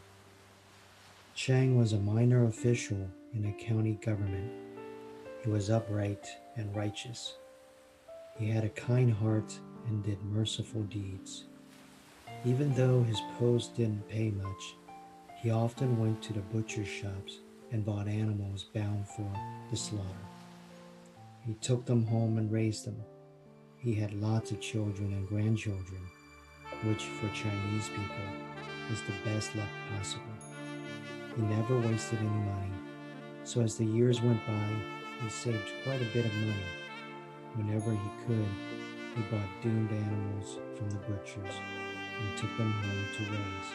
Chang 1.35 1.78
was 1.78 1.92
a 1.92 1.98
minor 1.98 2.44
official 2.44 3.09
in 3.35 3.46
a 3.46 3.64
county 3.64 3.98
government. 4.05 4.50
He 5.42 5.50
was 5.50 5.70
upright 5.70 6.26
and 6.57 6.74
righteous. 6.76 7.35
He 8.38 8.48
had 8.48 8.64
a 8.64 8.68
kind 8.70 9.12
heart 9.12 9.59
and 9.87 10.05
did 10.05 10.22
merciful 10.22 10.83
deeds. 10.83 11.44
Even 12.44 12.74
though 12.74 13.02
his 13.02 13.20
post 13.38 13.76
didn't 13.76 14.09
pay 14.09 14.31
much, 14.31 14.74
he 15.40 15.50
often 15.50 15.98
went 15.98 16.22
to 16.22 16.33
the 16.33 16.40
butcher 16.40 16.85
shops 16.85 17.38
and 17.72 17.85
bought 17.85 18.07
animals 18.07 18.66
bound 18.74 19.09
for 19.09 19.28
the 19.70 19.76
slaughter. 19.76 20.07
He 21.44 21.55
took 21.55 21.85
them 21.85 22.07
home 22.07 22.38
and 22.38 22.52
raised 22.52 22.85
them. 22.85 23.02
He 23.78 23.94
had 23.94 24.12
lots 24.14 24.52
of 24.52 24.61
children 24.61 25.12
and 25.12 25.26
grandchildren 25.26 26.02
which 26.85 27.05
for 27.05 27.28
Chinese 27.28 27.88
people 27.88 28.51
is 28.92 29.00
the 29.02 29.31
best 29.31 29.57
luck 29.57 29.68
possible. 29.96 30.22
He 31.35 31.42
never 31.42 31.78
wasted 31.81 32.18
any 32.18 32.28
money, 32.28 32.72
so 33.42 33.62
as 33.62 33.76
the 33.76 33.87
years 33.87 34.20
went 34.20 34.46
by, 34.46 34.68
he 35.22 35.31
saved 35.31 35.72
quite 35.83 36.02
a 36.02 36.12
bit 36.12 36.26
of 36.26 36.35
money. 36.35 36.72
Whenever 37.55 37.90
he 37.90 38.11
could, 38.26 38.46
he 39.16 39.22
bought 39.31 39.48
doomed 39.62 39.90
animals 39.90 40.59
from 40.76 40.90
the 40.90 40.96
butchers 40.96 41.54
and 42.21 42.38
took 42.38 42.54
them 42.58 42.71
home 42.71 43.06
to 43.16 43.23
raise. 43.33 43.71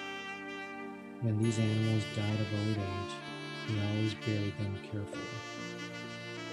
When 1.22 1.42
these 1.42 1.58
animals 1.58 2.04
died 2.16 2.40
of 2.40 2.54
old 2.54 2.78
age, 2.78 3.14
he 3.68 3.80
always 3.88 4.14
buried 4.14 4.58
them 4.60 4.78
carefully. 4.84 5.22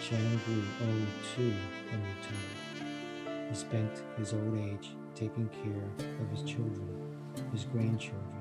Chang 0.03 0.41
grew 0.47 0.63
old 0.87 1.09
too 1.37 1.53
and 1.93 2.03
retired. 2.03 3.49
He 3.51 3.55
spent 3.55 4.03
his 4.17 4.33
old 4.33 4.59
age 4.59 4.91
taking 5.15 5.49
care 5.63 5.91
of 6.23 6.31
his 6.31 6.43
children, 6.51 7.15
his 7.53 7.65
grandchildren, 7.65 8.34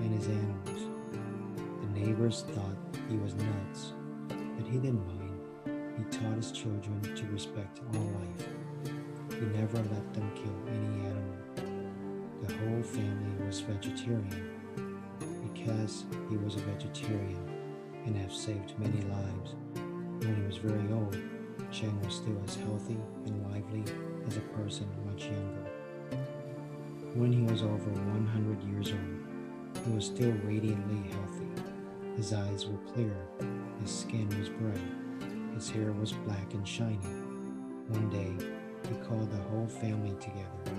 and 0.00 0.14
his 0.14 0.28
animals. 0.28 0.88
The 1.82 2.00
neighbors 2.00 2.44
thought 2.54 2.76
he 3.08 3.16
was 3.16 3.34
nuts, 3.34 3.92
but 4.28 4.66
he 4.66 4.78
didn't 4.78 5.06
mind. 5.06 5.40
He 5.96 6.04
taught 6.16 6.36
his 6.36 6.52
children 6.52 7.00
to 7.02 7.26
respect 7.26 7.80
all 7.94 8.00
life. 8.00 8.48
He 9.30 9.46
never 9.58 9.76
let 9.78 10.14
them 10.14 10.30
kill 10.34 10.54
any 10.68 11.06
animal. 11.06 11.38
The 12.42 12.54
whole 12.54 12.82
family 12.82 13.46
was 13.46 13.60
vegetarian. 13.60 14.54
Because 15.52 16.04
he 16.30 16.36
was 16.36 16.56
a 16.56 16.60
vegetarian 16.60 17.48
and 18.06 18.16
have 18.16 18.32
saved 18.32 18.78
many 18.78 19.02
lives, 19.02 19.54
when 20.20 20.36
he 20.36 20.42
was 20.42 20.56
very 20.56 20.92
old, 20.92 21.16
Chang 21.70 22.00
was 22.02 22.14
still 22.14 22.40
as 22.44 22.56
healthy 22.56 22.96
and 23.26 23.52
lively 23.52 23.84
as 24.26 24.36
a 24.36 24.40
person 24.56 24.88
much 25.06 25.24
younger. 25.24 25.70
When 27.14 27.32
he 27.32 27.42
was 27.42 27.62
over 27.62 27.90
100 27.90 28.62
years 28.64 28.92
old, 28.92 29.17
he 29.84 29.90
was 29.92 30.06
still 30.06 30.32
radiantly 30.44 31.10
healthy. 31.10 31.48
His 32.16 32.32
eyes 32.32 32.66
were 32.66 32.92
clear, 32.92 33.16
his 33.80 33.90
skin 33.90 34.28
was 34.38 34.48
bright, 34.48 35.54
his 35.54 35.70
hair 35.70 35.92
was 35.92 36.12
black 36.12 36.52
and 36.54 36.66
shiny. 36.66 36.98
One 37.88 38.10
day, 38.10 38.34
he 38.88 38.94
called 39.06 39.30
the 39.30 39.42
whole 39.48 39.66
family 39.66 40.14
together, 40.20 40.72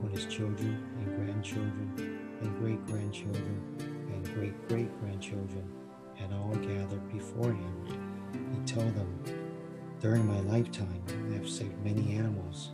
when 0.00 0.12
his 0.12 0.26
children 0.26 0.86
and 0.98 1.16
grandchildren 1.16 2.20
and 2.40 2.58
great 2.58 2.84
grandchildren 2.86 3.62
and 4.12 4.34
great 4.34 4.68
great 4.68 5.00
grandchildren 5.00 5.64
had 6.14 6.32
all 6.32 6.54
gathered 6.54 7.12
before 7.12 7.52
him, 7.52 8.24
he 8.52 8.72
told 8.72 8.94
them, 8.94 9.22
During 10.00 10.26
my 10.26 10.40
lifetime, 10.40 11.02
I 11.30 11.34
have 11.34 11.48
saved 11.48 11.82
many 11.84 12.16
animals, 12.16 12.70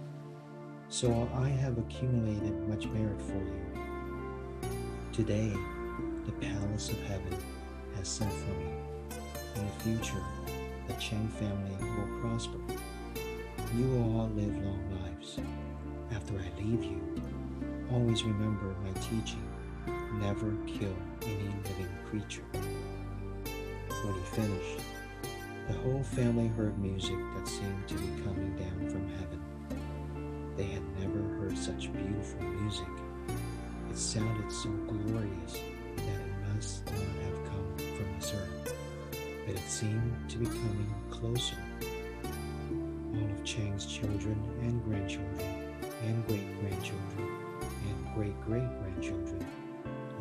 so 0.88 1.28
I 1.34 1.48
have 1.48 1.78
accumulated 1.78 2.68
much 2.68 2.86
merit 2.86 3.20
for 3.22 3.34
you. 3.34 3.81
Today, 5.12 5.52
the 6.24 6.32
palace 6.32 6.88
of 6.88 6.98
heaven 7.02 7.36
has 7.96 8.08
sent 8.08 8.32
for 8.32 8.50
me. 8.54 8.70
In 9.56 9.66
the 9.66 9.72
future, 9.82 10.22
the 10.88 10.94
Chang 10.94 11.28
family 11.38 11.76
will 11.80 12.20
prosper. 12.22 12.56
You 13.76 13.88
will 13.88 14.20
all 14.20 14.30
live 14.30 14.56
long 14.64 14.82
lives. 15.02 15.38
After 16.14 16.32
I 16.38 16.62
leave 16.62 16.82
you, 16.82 17.02
always 17.92 18.24
remember 18.24 18.74
my 18.82 19.00
teaching 19.00 19.46
never 20.14 20.56
kill 20.66 20.96
any 21.26 21.50
living 21.68 21.94
creature. 22.08 22.46
When 22.54 24.14
he 24.14 24.24
finished, 24.30 24.80
the 25.68 25.74
whole 25.74 26.02
family 26.02 26.48
heard 26.48 26.78
music 26.78 27.18
that 27.36 27.46
seemed 27.46 27.86
to 27.88 27.94
be 27.96 28.22
coming 28.22 28.56
down 28.56 28.88
from 28.88 29.06
heaven. 29.10 29.42
They 30.56 30.64
had 30.64 30.82
never 30.98 31.20
heard 31.38 31.58
such 31.58 31.92
beautiful 31.92 32.42
music. 32.44 33.01
It 33.92 33.98
sounded 33.98 34.50
so 34.50 34.70
glorious 34.88 35.52
that 35.52 36.02
it 36.02 36.54
must 36.54 36.86
not 36.86 36.94
have 36.94 37.44
come 37.44 37.76
from 37.76 38.06
this 38.18 38.32
earth, 38.32 38.74
but 39.46 39.54
it 39.54 39.68
seemed 39.68 40.16
to 40.30 40.38
be 40.38 40.46
coming 40.46 40.94
closer. 41.10 41.56
All 43.14 43.30
of 43.30 43.44
Chang's 43.44 43.84
children 43.84 44.42
and 44.62 44.82
grandchildren 44.82 45.76
and 46.06 46.26
great 46.26 46.60
grandchildren 46.60 47.28
and 47.86 48.14
great 48.14 48.40
great 48.46 48.66
grandchildren 48.80 49.46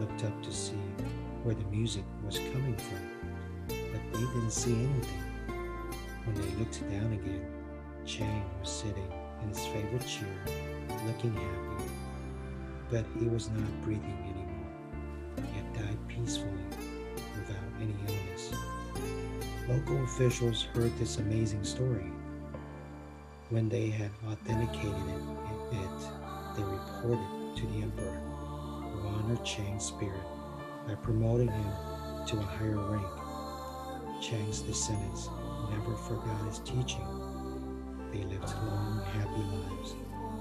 looked 0.02 0.26
up 0.26 0.44
to 0.44 0.52
see 0.52 0.76
where 1.44 1.56
the 1.56 1.64
music 1.68 2.04
was 2.26 2.40
coming 2.52 2.76
from, 2.76 3.38
but 3.70 4.02
they 4.12 4.20
didn't 4.20 4.52
see 4.52 4.74
anything. 4.74 5.24
When 6.26 6.36
they 6.36 6.60
looked 6.60 6.82
down 6.90 7.14
again, 7.14 7.46
Chang 8.06 8.44
was 8.60 8.70
sitting 8.70 9.14
in 9.42 9.48
his 9.48 9.66
favorite 9.68 10.06
chair, 10.06 10.28
looking 11.08 11.34
happy, 11.34 11.86
but 12.92 13.06
he 13.18 13.26
was 13.28 13.50
not 13.50 13.82
breathing 13.84 14.18
anymore. 14.26 14.68
He 15.38 15.58
had 15.58 15.74
died 15.74 15.98
peacefully 16.10 16.52
without 17.38 17.64
any 17.82 17.96
illness. 18.06 18.54
Local 19.70 20.04
officials 20.04 20.64
heard 20.64 20.92
this 21.00 21.18
amazing 21.18 21.64
story. 21.64 22.12
When 23.50 23.70
they 23.70 23.90
had 23.90 24.12
authenticated 24.28 24.92
it, 24.92 25.22
it 25.72 26.58
they 26.58 26.64
reported 26.64 27.56
to 27.56 27.66
the 27.68 27.82
emperor, 27.82 28.20
who 28.92 29.08
honored 29.08 29.46
Chang's 29.46 29.86
spirit 29.86 30.20
by 30.86 30.96
promoting 30.96 31.48
him 31.48 31.72
to 32.28 32.38
a 32.38 32.42
higher 32.42 32.78
rank. 32.78 34.22
Chang's 34.22 34.62
descendants 34.62 35.30
never 35.70 35.96
forgot 35.96 36.46
his 36.46 36.60
teaching. 36.60 37.08
They 38.12 38.24
lived 38.24 38.54
long, 38.66 39.02
happy 39.14 39.44
lives 39.44 39.96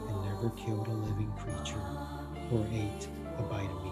and 0.08 0.24
never 0.24 0.50
killed 0.56 0.88
a 0.88 0.92
living 0.92 1.32
creature 1.38 2.19
or 2.52 2.66
ate 2.72 3.08
a 3.38 3.42
bite 3.42 3.70
of 3.70 3.84
meat. 3.84 3.90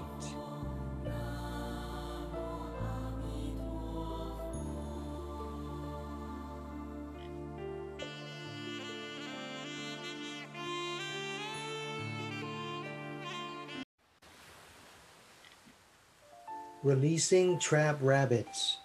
Releasing 16.83 17.59
Trap 17.59 17.99
Rabbits. 18.01 18.79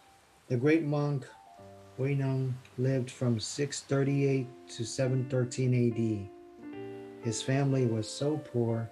The 0.50 0.58
great 0.58 0.84
monk 0.84 1.26
Huineng 1.98 2.54
lived 2.78 3.10
from 3.10 3.40
638 3.40 4.48
to 4.70 4.84
713 4.84 6.30
AD. 7.22 7.24
His 7.24 7.42
family 7.42 7.86
was 7.86 8.10
so 8.10 8.38
poor 8.38 8.90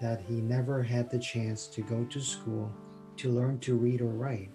that 0.00 0.20
he 0.20 0.40
never 0.40 0.82
had 0.82 1.10
the 1.10 1.18
chance 1.18 1.66
to 1.68 1.80
go 1.82 2.04
to 2.04 2.20
school 2.20 2.70
to 3.16 3.30
learn 3.30 3.58
to 3.60 3.74
read 3.74 4.00
or 4.00 4.10
write. 4.10 4.50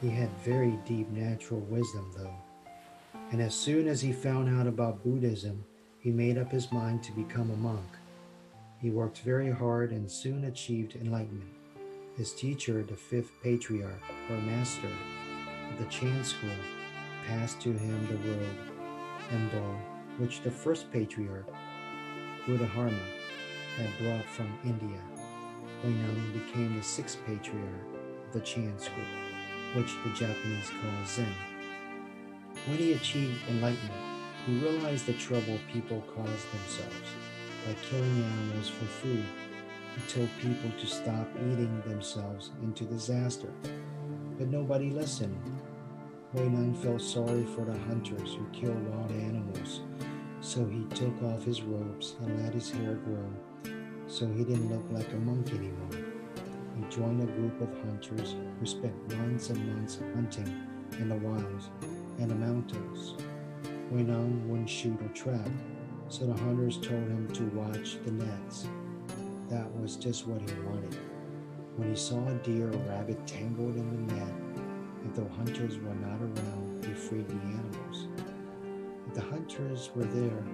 He 0.00 0.10
had 0.10 0.30
very 0.44 0.78
deep 0.84 1.08
natural 1.10 1.60
wisdom, 1.60 2.12
though, 2.16 2.34
and 3.30 3.40
as 3.40 3.54
soon 3.54 3.88
as 3.88 4.00
he 4.00 4.12
found 4.12 4.48
out 4.48 4.66
about 4.66 5.02
Buddhism, 5.02 5.64
he 5.98 6.10
made 6.10 6.36
up 6.36 6.50
his 6.50 6.70
mind 6.72 7.02
to 7.04 7.12
become 7.12 7.50
a 7.50 7.56
monk. 7.56 7.86
He 8.80 8.90
worked 8.90 9.20
very 9.20 9.50
hard 9.50 9.92
and 9.92 10.10
soon 10.10 10.44
achieved 10.44 10.96
enlightenment. 10.96 11.50
His 12.16 12.32
teacher, 12.32 12.82
the 12.82 12.96
fifth 12.96 13.30
patriarch 13.42 14.02
or 14.30 14.36
master 14.36 14.90
of 15.70 15.78
the 15.78 15.90
Chan 15.90 16.24
school, 16.24 16.50
passed 17.26 17.60
to 17.62 17.72
him 17.72 18.06
the 18.06 18.28
robe 18.28 18.56
and 19.30 19.50
bow 19.50 19.76
which 20.18 20.42
the 20.42 20.50
first 20.50 20.92
patriarch, 20.92 21.48
Bodhidharma, 22.46 23.00
had 23.76 23.90
brought 23.98 24.24
from 24.24 24.58
India. 24.64 25.00
Huineng 25.82 26.32
became 26.32 26.76
the 26.76 26.82
sixth 26.82 27.18
patriarch 27.26 27.86
of 28.26 28.32
the 28.32 28.40
Chan 28.40 28.78
school, 28.78 29.04
which 29.74 29.92
the 30.04 30.10
Japanese 30.10 30.70
call 30.70 31.06
Zen. 31.06 31.34
When 32.66 32.78
he 32.78 32.92
achieved 32.92 33.40
enlightenment, 33.48 33.92
he 34.46 34.58
realized 34.58 35.06
the 35.06 35.14
trouble 35.14 35.58
people 35.72 36.02
caused 36.14 36.52
themselves 36.52 37.10
by 37.66 37.74
killing 37.82 38.22
animals 38.22 38.68
for 38.68 38.84
food 38.84 39.24
he 39.94 40.12
told 40.12 40.28
people 40.40 40.70
to 40.78 40.86
stop 40.86 41.28
eating 41.36 41.80
themselves 41.86 42.50
into 42.62 42.84
disaster, 42.84 43.52
but 44.36 44.48
nobody 44.48 44.90
listened. 44.90 45.38
Huineng 46.34 46.76
felt 46.82 47.00
sorry 47.00 47.44
for 47.54 47.64
the 47.64 47.78
hunters 47.78 48.34
who 48.34 48.44
kill 48.52 48.72
wild 48.72 49.12
animals, 49.12 49.82
so 50.40 50.66
he 50.66 50.84
took 50.96 51.22
off 51.22 51.44
his 51.44 51.62
robes 51.62 52.16
and 52.20 52.42
let 52.42 52.54
his 52.54 52.70
hair 52.70 52.94
grow 52.94 53.30
so 54.14 54.28
he 54.28 54.44
didn't 54.44 54.70
look 54.70 54.84
like 54.92 55.12
a 55.12 55.16
monk 55.16 55.52
anymore. 55.52 56.04
He 56.76 56.96
joined 56.96 57.20
a 57.20 57.32
group 57.32 57.60
of 57.60 57.68
hunters 57.82 58.36
who 58.60 58.64
spent 58.64 59.16
months 59.18 59.50
and 59.50 59.74
months 59.74 59.98
hunting 60.14 60.68
in 61.00 61.08
the 61.08 61.16
wilds 61.16 61.70
and 62.20 62.30
the 62.30 62.34
mountains. 62.36 63.14
Huineng 63.92 64.46
wouldn't 64.46 64.70
shoot 64.70 65.02
or 65.02 65.08
trap, 65.08 65.48
so 66.08 66.26
the 66.26 66.32
hunters 66.32 66.76
told 66.76 67.02
him 67.08 67.28
to 67.32 67.42
watch 67.56 67.98
the 68.04 68.12
nets 68.12 68.68
that 69.48 69.68
was 69.80 69.96
just 69.96 70.28
what 70.28 70.40
he 70.48 70.60
wanted. 70.60 70.96
When 71.76 71.90
he 71.90 71.96
saw 71.96 72.24
a 72.28 72.34
deer 72.34 72.68
or 72.68 72.78
rabbit 72.88 73.26
tangled 73.26 73.74
in 73.74 74.06
the 74.06 74.14
net, 74.14 74.32
if 75.04 75.14
the 75.16 75.28
hunters 75.34 75.78
were 75.78 75.94
not 75.96 76.20
around, 76.20 76.84
he 76.86 76.94
freed 76.94 77.28
the 77.28 77.34
animals. 77.34 78.06
If 79.08 79.14
the 79.14 79.22
hunters 79.22 79.90
were 79.96 80.04
there, 80.04 80.44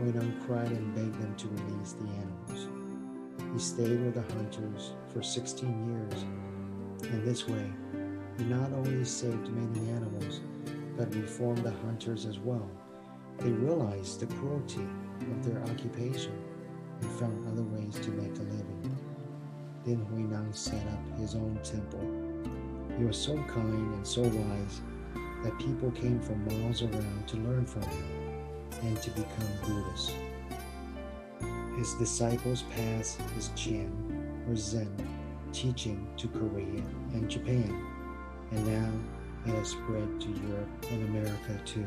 Huineng 0.00 0.44
cried 0.44 0.72
and 0.72 0.94
begged 0.96 1.22
them 1.22 1.34
to 1.36 1.46
release 1.46 1.92
the 1.92 2.08
animals. 2.08 2.67
He 3.52 3.58
stayed 3.58 4.00
with 4.00 4.14
the 4.14 4.34
hunters 4.34 4.92
for 5.12 5.22
16 5.22 5.92
years. 5.92 6.22
In 7.10 7.24
this 7.24 7.48
way, 7.48 7.72
he 8.36 8.44
not 8.44 8.72
only 8.72 9.04
saved 9.04 9.48
many 9.48 9.90
animals, 9.90 10.40
but 10.96 11.14
reformed 11.14 11.58
the 11.58 11.70
hunters 11.70 12.26
as 12.26 12.38
well. 12.38 12.70
They 13.38 13.50
realized 13.50 14.20
the 14.20 14.26
cruelty 14.26 14.86
of 15.20 15.44
their 15.44 15.62
occupation 15.64 16.32
and 17.00 17.10
found 17.12 17.46
other 17.48 17.62
ways 17.62 17.94
to 18.04 18.10
make 18.10 18.36
a 18.36 18.42
living. 18.42 18.98
Then 19.84 20.04
Huineng 20.06 20.54
set 20.54 20.86
up 20.88 21.18
his 21.18 21.34
own 21.34 21.58
temple. 21.62 22.00
He 22.98 23.04
was 23.04 23.16
so 23.16 23.34
kind 23.44 23.94
and 23.94 24.06
so 24.06 24.22
wise 24.22 24.80
that 25.44 25.58
people 25.58 25.90
came 25.92 26.20
from 26.20 26.44
miles 26.46 26.82
around 26.82 27.28
to 27.28 27.36
learn 27.38 27.64
from 27.64 27.82
him 27.82 28.04
and 28.82 29.00
to 29.02 29.10
become 29.10 29.48
Buddhists. 29.64 30.12
His 31.78 31.94
disciples 31.94 32.64
passed 32.74 33.20
his 33.36 33.52
Chan 33.54 33.88
or 34.48 34.56
Zen 34.56 34.92
teaching 35.52 36.12
to 36.16 36.26
Korea 36.26 36.82
and 37.12 37.30
Japan, 37.30 37.86
and 38.50 38.66
now 38.66 38.92
it 39.46 39.56
has 39.56 39.68
spread 39.68 40.20
to 40.20 40.28
Europe 40.28 40.68
and 40.90 41.08
America 41.08 41.60
too. 41.64 41.86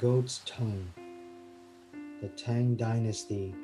Goat's 0.00 0.40
Tongue 0.46 0.88
The 2.22 2.28
Tang 2.28 2.74
Dynasty 2.74 3.54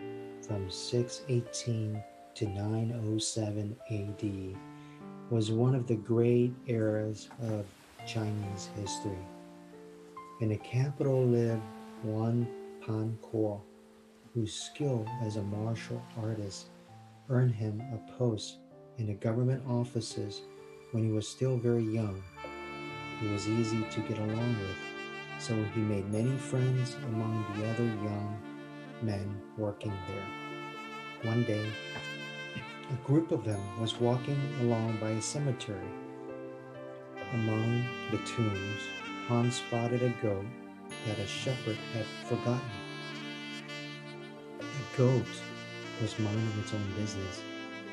from 0.46 0.70
618 0.70 2.02
to 2.34 2.46
907 2.46 3.74
AD 3.90 4.56
was 5.30 5.50
one 5.50 5.74
of 5.74 5.86
the 5.86 5.94
great 5.94 6.52
eras 6.66 7.30
of 7.42 7.64
Chinese 8.06 8.68
history. 8.78 9.16
In 10.42 10.50
the 10.50 10.58
capital 10.58 11.24
lived 11.24 11.62
Wan 12.04 12.46
Pan 12.84 13.16
Kuo, 13.22 13.62
whose 14.34 14.52
skill 14.52 15.06
as 15.22 15.36
a 15.36 15.42
martial 15.42 16.02
artist 16.18 16.66
earned 17.30 17.54
him 17.54 17.82
a 17.94 18.18
post 18.18 18.58
in 18.98 19.06
the 19.06 19.14
government 19.14 19.62
offices 19.66 20.42
when 20.92 21.02
he 21.02 21.12
was 21.12 21.26
still 21.26 21.56
very 21.56 21.84
young. 21.84 22.22
He 23.22 23.28
was 23.28 23.48
easy 23.48 23.82
to 23.90 24.00
get 24.00 24.18
along 24.18 24.58
with, 24.60 24.95
so 25.38 25.54
he 25.74 25.80
made 25.80 26.10
many 26.10 26.36
friends 26.36 26.96
among 27.06 27.44
the 27.54 27.68
other 27.68 27.84
young 27.84 28.40
men 29.02 29.40
working 29.56 29.92
there. 30.08 31.30
One 31.30 31.44
day, 31.44 31.66
a 32.90 33.06
group 33.06 33.32
of 33.32 33.44
them 33.44 33.60
was 33.80 34.00
walking 34.00 34.40
along 34.60 34.98
by 35.00 35.10
a 35.10 35.22
cemetery. 35.22 35.90
Among 37.32 37.84
the 38.10 38.18
tombs, 38.18 38.82
Hans 39.26 39.56
spotted 39.56 40.02
a 40.02 40.10
goat 40.22 40.46
that 41.06 41.18
a 41.18 41.26
shepherd 41.26 41.76
had 41.92 42.06
forgotten. 42.28 42.60
The 44.58 44.96
goat 44.96 45.26
was 46.00 46.18
minding 46.18 46.58
its 46.60 46.72
own 46.72 46.92
business, 46.96 47.42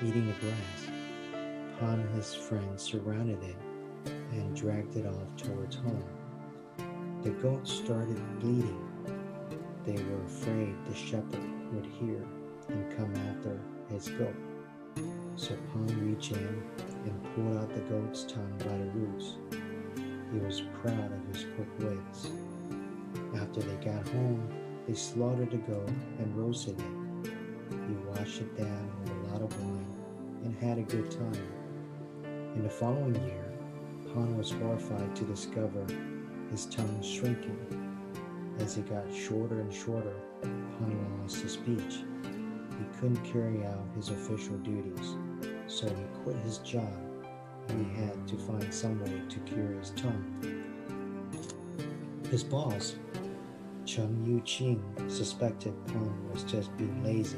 eating 0.03 0.27
the 0.27 0.33
grass. 0.33 0.87
Han 1.79 1.99
and 1.99 2.15
his 2.15 2.33
friends 2.33 2.83
surrounded 2.83 3.41
it 3.43 3.55
and 4.31 4.55
dragged 4.55 4.95
it 4.95 5.05
off 5.05 5.35
towards 5.37 5.75
home. 5.77 6.22
The 7.23 7.29
goat 7.29 7.65
started 7.65 8.21
bleeding. 8.41 8.85
They 9.85 9.93
were 9.93 10.25
afraid 10.25 10.75
the 10.85 10.93
shepherd 10.93 11.71
would 11.71 11.85
hear 11.85 12.21
and 12.67 12.97
come 12.97 13.15
after 13.29 13.61
his 13.87 14.09
goat. 14.09 14.35
So 15.37 15.55
Pan 15.71 16.05
reached 16.05 16.33
in 16.33 16.63
and 17.05 17.33
pulled 17.33 17.57
out 17.59 17.73
the 17.73 17.79
goat's 17.81 18.25
tongue 18.25 18.57
by 18.59 18.77
the 18.77 18.91
roots. 18.91 19.37
He 20.33 20.39
was 20.39 20.63
proud 20.81 21.13
of 21.13 21.33
his 21.33 21.45
quick 21.55 21.69
wits. 21.79 22.29
After 23.41 23.61
they 23.61 23.85
got 23.85 24.05
home, 24.09 24.45
they 24.85 24.93
slaughtered 24.93 25.51
the 25.51 25.57
goat 25.57 25.87
and 26.19 26.35
roasted 26.35 26.77
it. 26.77 27.31
He 27.87 27.95
washed 28.05 28.41
it 28.41 28.57
down 28.57 28.91
with 28.99 29.11
a 29.11 29.31
lot 29.31 29.41
of 29.41 29.61
wine 29.61 29.95
and 30.43 30.57
had 30.57 30.77
a 30.77 30.81
good 30.81 31.09
time. 31.09 31.47
In 32.55 32.63
the 32.63 32.69
following 32.69 33.15
year, 33.15 33.53
Pan 34.13 34.37
was 34.37 34.51
horrified 34.51 35.15
to 35.15 35.23
discover 35.23 35.85
his 36.51 36.65
tongue 36.67 37.01
shrinking. 37.01 37.57
As 38.59 38.77
it 38.77 38.89
got 38.89 39.13
shorter 39.13 39.61
and 39.61 39.73
shorter, 39.73 40.15
Pan 40.41 41.21
lost 41.21 41.41
his 41.41 41.53
speech. 41.53 42.03
He 42.23 42.99
couldn't 42.99 43.23
carry 43.23 43.65
out 43.65 43.85
his 43.95 44.09
official 44.09 44.57
duties, 44.57 45.15
so 45.67 45.87
he 45.87 46.03
quit 46.23 46.37
his 46.37 46.59
job 46.59 46.93
and 47.69 47.85
he 47.85 48.01
had 48.01 48.27
to 48.27 48.37
find 48.37 48.73
some 48.73 48.99
way 49.03 49.21
to 49.29 49.39
cure 49.39 49.71
his 49.79 49.91
tongue. 49.91 50.63
His 52.29 52.43
boss, 52.43 52.95
Chung 53.85 54.25
Yu 54.25 54.41
Ching, 54.41 54.83
suspected 55.07 55.73
Pan 55.87 56.29
was 56.31 56.43
just 56.43 56.75
being 56.77 57.03
lazy, 57.03 57.37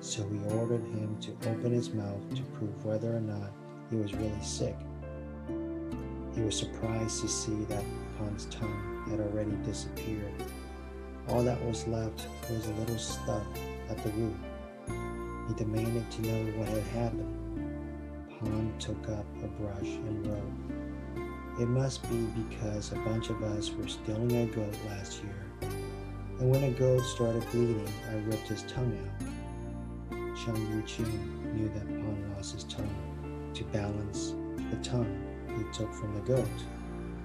so 0.00 0.26
he 0.28 0.38
ordered 0.54 0.84
him 0.84 1.16
to 1.20 1.32
open 1.50 1.72
his 1.72 1.90
mouth 1.90 2.34
to 2.34 2.42
prove 2.42 2.84
whether 2.84 3.16
or 3.16 3.20
not 3.20 3.52
he 3.90 3.96
was 3.96 4.14
really 4.14 4.42
sick. 4.42 4.76
He 6.34 6.40
was 6.40 6.58
surprised 6.58 7.20
to 7.20 7.28
see 7.28 7.64
that 7.64 7.84
Pan's 8.18 8.46
tongue 8.46 9.04
had 9.10 9.20
already 9.20 9.52
disappeared. 9.64 10.32
All 11.28 11.42
that 11.42 11.62
was 11.64 11.86
left 11.86 12.26
was 12.48 12.66
a 12.66 12.72
little 12.72 12.98
stub 12.98 13.44
at 13.90 14.02
the 14.02 14.10
root. 14.10 14.34
He 15.48 15.54
demanded 15.54 16.10
to 16.10 16.22
know 16.22 16.58
what 16.58 16.68
had 16.68 16.82
happened. 16.84 17.38
Pan 18.40 18.72
took 18.78 19.08
up 19.10 19.26
a 19.44 19.48
brush 19.60 19.82
and 19.82 20.26
wrote, 20.26 21.60
It 21.60 21.68
must 21.68 22.02
be 22.08 22.26
because 22.48 22.92
a 22.92 22.96
bunch 22.96 23.28
of 23.28 23.42
us 23.42 23.70
were 23.70 23.86
stealing 23.86 24.34
a 24.34 24.46
goat 24.46 24.74
last 24.88 25.22
year. 25.22 25.70
And 26.40 26.50
when 26.50 26.64
a 26.64 26.70
goat 26.70 27.02
started 27.02 27.44
bleeding, 27.50 27.88
I 28.10 28.14
ripped 28.26 28.48
his 28.48 28.62
tongue 28.62 28.98
out. 28.98 29.28
Chung 30.44 30.56
Yu 30.72 30.82
Ching 30.86 31.54
knew 31.54 31.68
that 31.68 31.86
Pan 31.86 32.34
lost 32.34 32.54
his 32.54 32.64
tongue 32.64 33.52
to 33.52 33.64
balance 33.64 34.34
the 34.70 34.76
tongue 34.82 35.31
he 35.62 35.72
took 35.72 35.92
from 35.92 36.14
the 36.14 36.20
goat. 36.20 36.48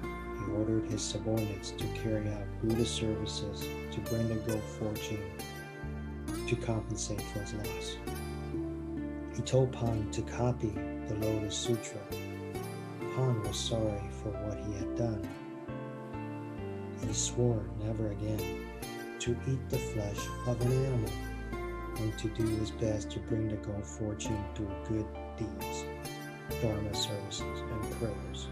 He 0.03 0.51
ordered 0.51 0.85
his 0.85 1.01
subordinates 1.01 1.71
to 1.71 1.85
carry 2.01 2.27
out 2.29 2.45
Buddhist 2.61 2.95
services 2.95 3.65
to 3.91 3.99
bring 4.01 4.27
the 4.27 4.35
goat 4.35 4.63
fortune 4.63 5.23
to 6.47 6.55
compensate 6.55 7.21
for 7.21 7.39
his 7.39 7.53
loss. 7.53 7.97
He 9.35 9.41
told 9.41 9.71
Pan 9.71 10.09
to 10.11 10.21
copy 10.23 10.73
the 11.07 11.15
Lotus 11.15 11.55
Sutra. 11.55 11.99
Pan 13.15 13.41
was 13.43 13.57
sorry 13.57 14.01
for 14.21 14.29
what 14.29 14.57
he 14.65 14.73
had 14.73 14.95
done. 14.95 15.27
He 17.05 17.13
swore 17.13 17.63
never 17.83 18.11
again 18.11 18.65
to 19.19 19.31
eat 19.47 19.69
the 19.69 19.77
flesh 19.77 20.19
of 20.47 20.59
an 20.61 20.71
animal 20.71 21.11
and 21.97 22.17
to 22.19 22.27
do 22.29 22.45
his 22.57 22.71
best 22.71 23.09
to 23.11 23.19
bring 23.19 23.47
the 23.49 23.55
goat 23.57 23.85
fortune 23.85 24.43
through 24.55 24.71
good 24.87 25.05
deeds, 25.37 25.85
dharma 26.61 26.93
services, 26.93 27.41
and 27.41 27.91
prayers. 27.99 28.47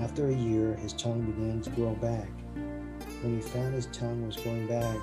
After 0.00 0.28
a 0.28 0.34
year, 0.34 0.74
his 0.74 0.92
tongue 0.92 1.22
began 1.22 1.60
to 1.62 1.70
grow 1.70 1.94
back. 1.96 2.28
When 3.22 3.36
he 3.36 3.40
found 3.40 3.74
his 3.74 3.86
tongue 3.86 4.26
was 4.26 4.36
growing 4.36 4.66
back, 4.66 4.96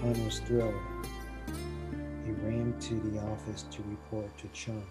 Pan 0.00 0.24
was 0.24 0.38
thrilled. 0.40 0.74
He 2.24 2.32
ran 2.46 2.74
to 2.80 2.94
the 2.94 3.18
office 3.20 3.64
to 3.70 3.82
report 3.88 4.36
to 4.38 4.48
Chung. 4.52 4.86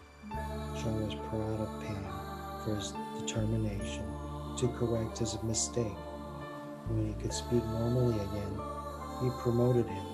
Chung 0.77 1.05
was 1.05 1.15
proud 1.29 1.59
of 1.61 1.83
Pan 1.83 2.03
for 2.63 2.75
his 2.75 2.93
determination 3.19 4.03
to 4.57 4.67
correct 4.79 5.19
his 5.19 5.41
mistake. 5.43 5.97
When 6.87 7.07
he 7.07 7.21
could 7.21 7.33
speak 7.33 7.63
normally 7.63 8.15
again, 8.15 8.59
he 9.21 9.29
promoted 9.41 9.85
him. 9.87 10.05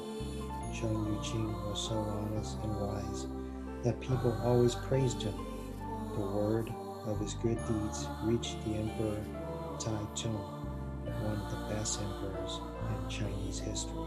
Chung 0.73 1.05
Yuqing 1.05 1.69
was 1.69 1.87
so 1.87 1.95
honest 1.95 2.57
and 2.63 2.75
wise 2.79 3.27
that 3.83 3.99
people 3.99 4.37
always 4.43 4.75
praised 4.75 5.21
him. 5.21 5.33
The 6.15 6.19
word 6.19 6.69
of 7.05 7.21
his 7.21 7.35
good 7.35 7.57
deeds 7.67 8.05
reached 8.25 8.61
the 8.65 8.75
Emperor 8.75 9.23
Tai 9.79 10.05
Tung, 10.13 10.35
one 11.05 11.39
of 11.39 11.51
the 11.51 11.73
best 11.73 12.01
emperors 12.01 12.59
in 12.89 13.09
Chinese 13.09 13.59
history. 13.59 14.03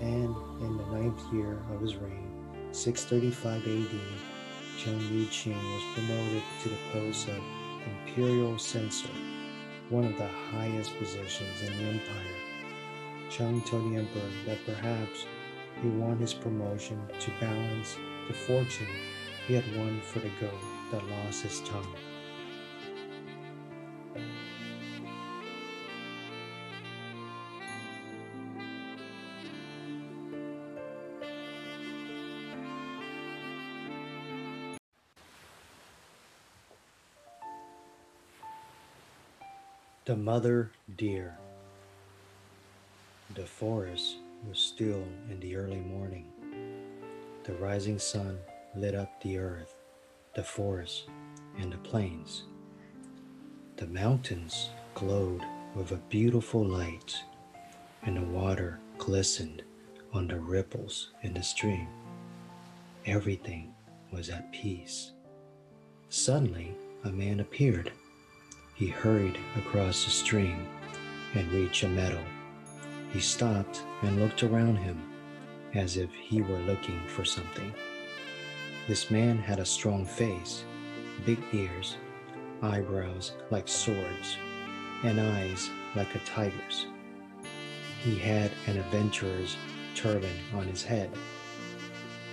And 0.00 0.34
in 0.60 0.76
the 0.76 0.86
ninth 0.86 1.22
year 1.32 1.58
of 1.72 1.80
his 1.80 1.94
reign, 1.94 2.28
635 2.72 3.62
AD, 3.62 4.00
Chung 4.78 4.98
Yuqing 4.98 5.54
was 5.54 5.94
promoted 5.94 6.42
to 6.64 6.68
the 6.70 6.76
post 6.92 7.28
of 7.28 7.40
imperial 7.86 8.58
censor, 8.58 9.08
one 9.90 10.06
of 10.06 10.18
the 10.18 10.26
highest 10.26 10.98
positions 10.98 11.62
in 11.62 11.72
the 11.78 11.84
empire. 11.84 13.30
Chung 13.30 13.62
told 13.62 13.92
the 13.92 13.98
emperor 13.98 14.30
that 14.46 14.66
perhaps 14.66 15.24
he 15.80 15.88
won 15.88 16.18
his 16.18 16.34
promotion 16.34 17.00
to 17.20 17.30
balance 17.40 17.96
the 18.26 18.34
fortune 18.34 18.88
he 19.46 19.54
had 19.54 19.76
won 19.76 20.00
for 20.00 20.18
the 20.18 20.30
goat 20.40 20.75
that 20.90 21.06
lost 21.08 21.42
his 21.42 21.60
tongue. 21.60 21.94
The 40.06 40.16
Mother 40.16 40.70
Deer. 40.96 41.36
The 43.34 43.44
forest 43.44 44.18
was 44.48 44.56
still 44.56 45.02
in 45.28 45.40
the 45.40 45.56
early 45.56 45.80
morning. 45.80 46.30
The 47.42 47.54
rising 47.54 47.98
sun 47.98 48.38
lit 48.76 48.94
up 48.94 49.20
the 49.20 49.38
earth, 49.38 49.75
the 50.36 50.42
forests 50.42 51.04
and 51.58 51.72
the 51.72 51.78
plains. 51.78 52.44
The 53.78 53.86
mountains 53.86 54.68
glowed 54.94 55.40
with 55.74 55.92
a 55.92 56.02
beautiful 56.10 56.62
light, 56.62 57.16
and 58.02 58.18
the 58.18 58.38
water 58.38 58.78
glistened 58.98 59.62
on 60.12 60.28
the 60.28 60.38
ripples 60.38 61.08
in 61.22 61.32
the 61.32 61.42
stream. 61.42 61.88
Everything 63.06 63.72
was 64.12 64.28
at 64.28 64.52
peace. 64.52 65.12
Suddenly, 66.10 66.74
a 67.04 67.10
man 67.10 67.40
appeared. 67.40 67.90
He 68.74 68.88
hurried 68.88 69.38
across 69.56 70.04
the 70.04 70.10
stream 70.10 70.66
and 71.34 71.50
reached 71.50 71.82
a 71.82 71.88
meadow. 71.88 72.22
He 73.10 73.20
stopped 73.20 73.82
and 74.02 74.20
looked 74.20 74.42
around 74.42 74.76
him 74.76 75.02
as 75.74 75.96
if 75.96 76.12
he 76.12 76.42
were 76.42 76.58
looking 76.58 77.00
for 77.06 77.24
something. 77.24 77.72
This 78.88 79.10
man 79.10 79.38
had 79.38 79.58
a 79.58 79.64
strong 79.64 80.04
face, 80.04 80.62
big 81.24 81.40
ears, 81.52 81.96
eyebrows 82.62 83.32
like 83.50 83.66
swords, 83.66 84.36
and 85.02 85.20
eyes 85.20 85.70
like 85.96 86.14
a 86.14 86.20
tiger's. 86.20 86.86
He 88.04 88.16
had 88.16 88.52
an 88.68 88.76
adventurer's 88.78 89.56
turban 89.96 90.36
on 90.54 90.68
his 90.68 90.84
head. 90.84 91.10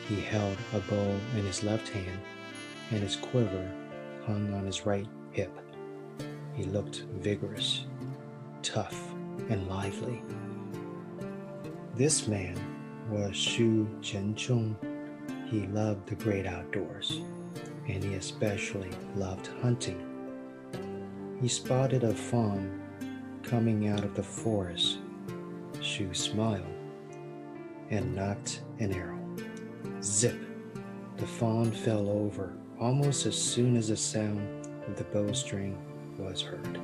He 0.07 0.21
held 0.21 0.55
a 0.75 0.79
bow 0.81 1.15
in 1.35 1.43
his 1.43 1.63
left 1.63 1.89
hand, 1.89 2.19
and 2.91 2.99
his 2.99 3.15
quiver 3.15 3.71
hung 4.27 4.53
on 4.53 4.67
his 4.67 4.85
right 4.85 5.07
hip. 5.31 5.51
He 6.53 6.65
looked 6.65 7.05
vigorous, 7.15 7.85
tough, 8.61 9.11
and 9.49 9.67
lively. 9.67 10.21
This 11.95 12.27
man 12.27 12.59
was 13.09 13.35
Shu 13.35 13.87
Zhenchong. 14.01 14.75
He 15.53 15.67
loved 15.67 16.09
the 16.09 16.15
great 16.15 16.47
outdoors, 16.47 17.21
and 17.87 18.03
he 18.03 18.15
especially 18.15 18.89
loved 19.15 19.51
hunting. 19.61 20.03
He 21.39 21.47
spotted 21.47 22.03
a 22.03 22.11
fawn 22.11 22.81
coming 23.43 23.87
out 23.87 24.03
of 24.03 24.15
the 24.15 24.23
forest. 24.23 24.97
Shu 25.79 26.11
smiled 26.15 26.65
and 27.91 28.15
nocked 28.15 28.63
an 28.79 28.93
arrow. 28.93 29.19
Zip! 30.01 30.41
The 31.17 31.27
fawn 31.27 31.69
fell 31.69 32.09
over 32.09 32.55
almost 32.79 33.27
as 33.27 33.39
soon 33.39 33.77
as 33.77 33.89
the 33.89 33.95
sound 33.95 34.67
of 34.87 34.95
the 34.95 35.03
bowstring 35.03 35.77
was 36.17 36.41
heard. 36.41 36.79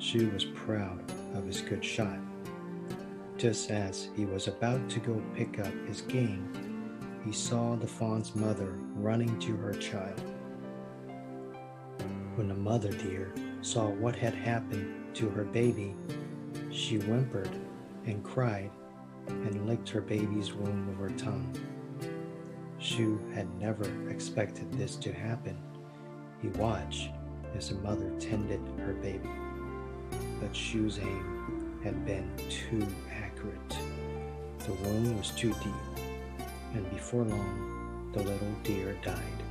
Shu 0.00 0.28
was 0.30 0.44
proud 0.44 1.04
of 1.36 1.46
his 1.46 1.60
good 1.60 1.84
shot. 1.84 2.18
Just 3.36 3.70
as 3.70 4.08
he 4.16 4.24
was 4.24 4.48
about 4.48 4.90
to 4.90 4.98
go 4.98 5.22
pick 5.36 5.60
up 5.60 5.72
his 5.86 6.00
game, 6.00 6.69
he 7.24 7.32
saw 7.32 7.76
the 7.76 7.86
fawn's 7.86 8.34
mother 8.34 8.74
running 8.94 9.38
to 9.40 9.56
her 9.56 9.74
child. 9.74 10.22
When 12.36 12.48
the 12.48 12.54
mother 12.54 12.92
deer 12.92 13.34
saw 13.60 13.88
what 13.88 14.16
had 14.16 14.34
happened 14.34 15.14
to 15.16 15.28
her 15.28 15.44
baby, 15.44 15.94
she 16.70 16.96
whimpered 16.96 17.50
and 18.06 18.24
cried 18.24 18.70
and 19.28 19.66
licked 19.66 19.88
her 19.90 20.00
baby's 20.00 20.54
wound 20.54 20.88
with 20.88 20.98
her 20.98 21.16
tongue. 21.18 21.54
Shu 22.78 23.20
had 23.34 23.52
never 23.60 24.08
expected 24.08 24.72
this 24.72 24.96
to 24.96 25.12
happen. 25.12 25.58
He 26.40 26.48
watched 26.48 27.10
as 27.54 27.68
the 27.68 27.74
mother 27.76 28.10
tended 28.18 28.60
her 28.78 28.94
baby, 28.94 29.28
but 30.40 30.56
Shu's 30.56 30.98
aim 30.98 31.78
had 31.84 32.06
been 32.06 32.30
too 32.48 32.86
accurate. 33.22 33.76
The 34.60 34.72
wound 34.72 35.18
was 35.18 35.30
too 35.30 35.54
deep, 35.62 36.04
and 36.74 36.88
before 36.90 37.24
long, 37.24 38.10
the 38.12 38.22
little 38.22 38.52
deer 38.62 38.96
died. 39.02 39.42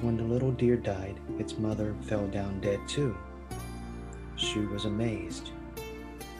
When 0.00 0.16
the 0.16 0.22
little 0.22 0.52
deer 0.52 0.76
died, 0.76 1.18
its 1.38 1.58
mother 1.58 1.94
fell 2.02 2.26
down 2.28 2.60
dead 2.60 2.80
too. 2.86 3.16
She 4.36 4.60
was 4.60 4.84
amazed. 4.84 5.50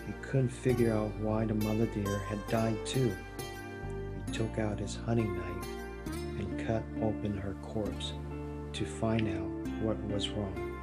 He 0.06 0.12
couldn't 0.22 0.50
figure 0.50 0.92
out 0.92 1.10
why 1.20 1.46
the 1.46 1.54
mother 1.54 1.86
deer 1.86 2.18
had 2.28 2.46
died 2.48 2.76
too. 2.84 3.14
He 4.26 4.32
took 4.32 4.58
out 4.58 4.78
his 4.78 4.96
hunting 4.96 5.36
knife 5.36 5.68
and 6.38 6.66
cut 6.66 6.82
open 7.02 7.36
her 7.38 7.54
corpse 7.62 8.12
to 8.74 8.84
find 8.84 9.26
out 9.26 9.82
what 9.82 9.98
was 10.04 10.28
wrong. 10.28 10.78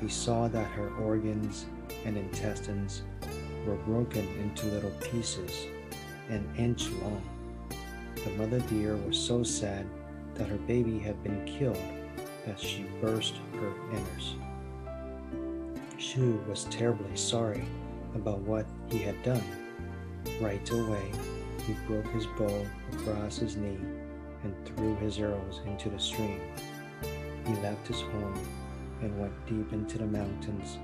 He 0.00 0.08
saw 0.08 0.48
that 0.48 0.70
her 0.72 0.90
organs 0.96 1.66
and 2.04 2.16
intestines 2.16 3.02
were 3.66 3.76
broken 3.76 4.26
into 4.40 4.66
little 4.66 4.92
pieces, 5.00 5.66
an 6.28 6.48
inch 6.56 6.88
long. 7.02 7.35
The 8.26 8.32
mother 8.32 8.58
deer 8.58 8.96
was 8.96 9.16
so 9.16 9.44
sad 9.44 9.86
that 10.34 10.48
her 10.48 10.56
baby 10.56 10.98
had 10.98 11.22
been 11.22 11.44
killed 11.44 11.80
that 12.44 12.58
she 12.58 12.84
burst 13.00 13.34
her 13.52 13.72
innards. 13.92 14.34
Shu 15.96 16.42
was 16.48 16.64
terribly 16.64 17.16
sorry 17.16 17.64
about 18.16 18.40
what 18.40 18.66
he 18.88 18.98
had 18.98 19.22
done. 19.22 19.44
Right 20.40 20.68
away, 20.70 21.12
he 21.68 21.74
broke 21.86 22.08
his 22.08 22.26
bow 22.36 22.66
across 22.94 23.38
his 23.38 23.54
knee 23.54 23.78
and 24.42 24.54
threw 24.66 24.96
his 24.96 25.20
arrows 25.20 25.60
into 25.64 25.88
the 25.88 25.98
stream. 26.00 26.40
He 27.46 27.54
left 27.62 27.86
his 27.86 28.00
home 28.00 28.40
and 29.02 29.20
went 29.20 29.46
deep 29.46 29.72
into 29.72 29.98
the 29.98 30.06
mountains 30.06 30.78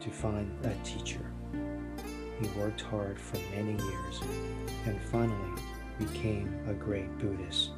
to 0.00 0.08
find 0.08 0.50
a 0.64 0.72
teacher. 0.82 1.30
He 2.40 2.48
worked 2.58 2.80
hard 2.80 3.20
for 3.20 3.36
many 3.54 3.72
years 3.72 4.20
and 4.86 4.98
finally 5.12 5.60
became 5.98 6.58
a 6.68 6.74
great 6.74 7.18
Buddhist. 7.18 7.70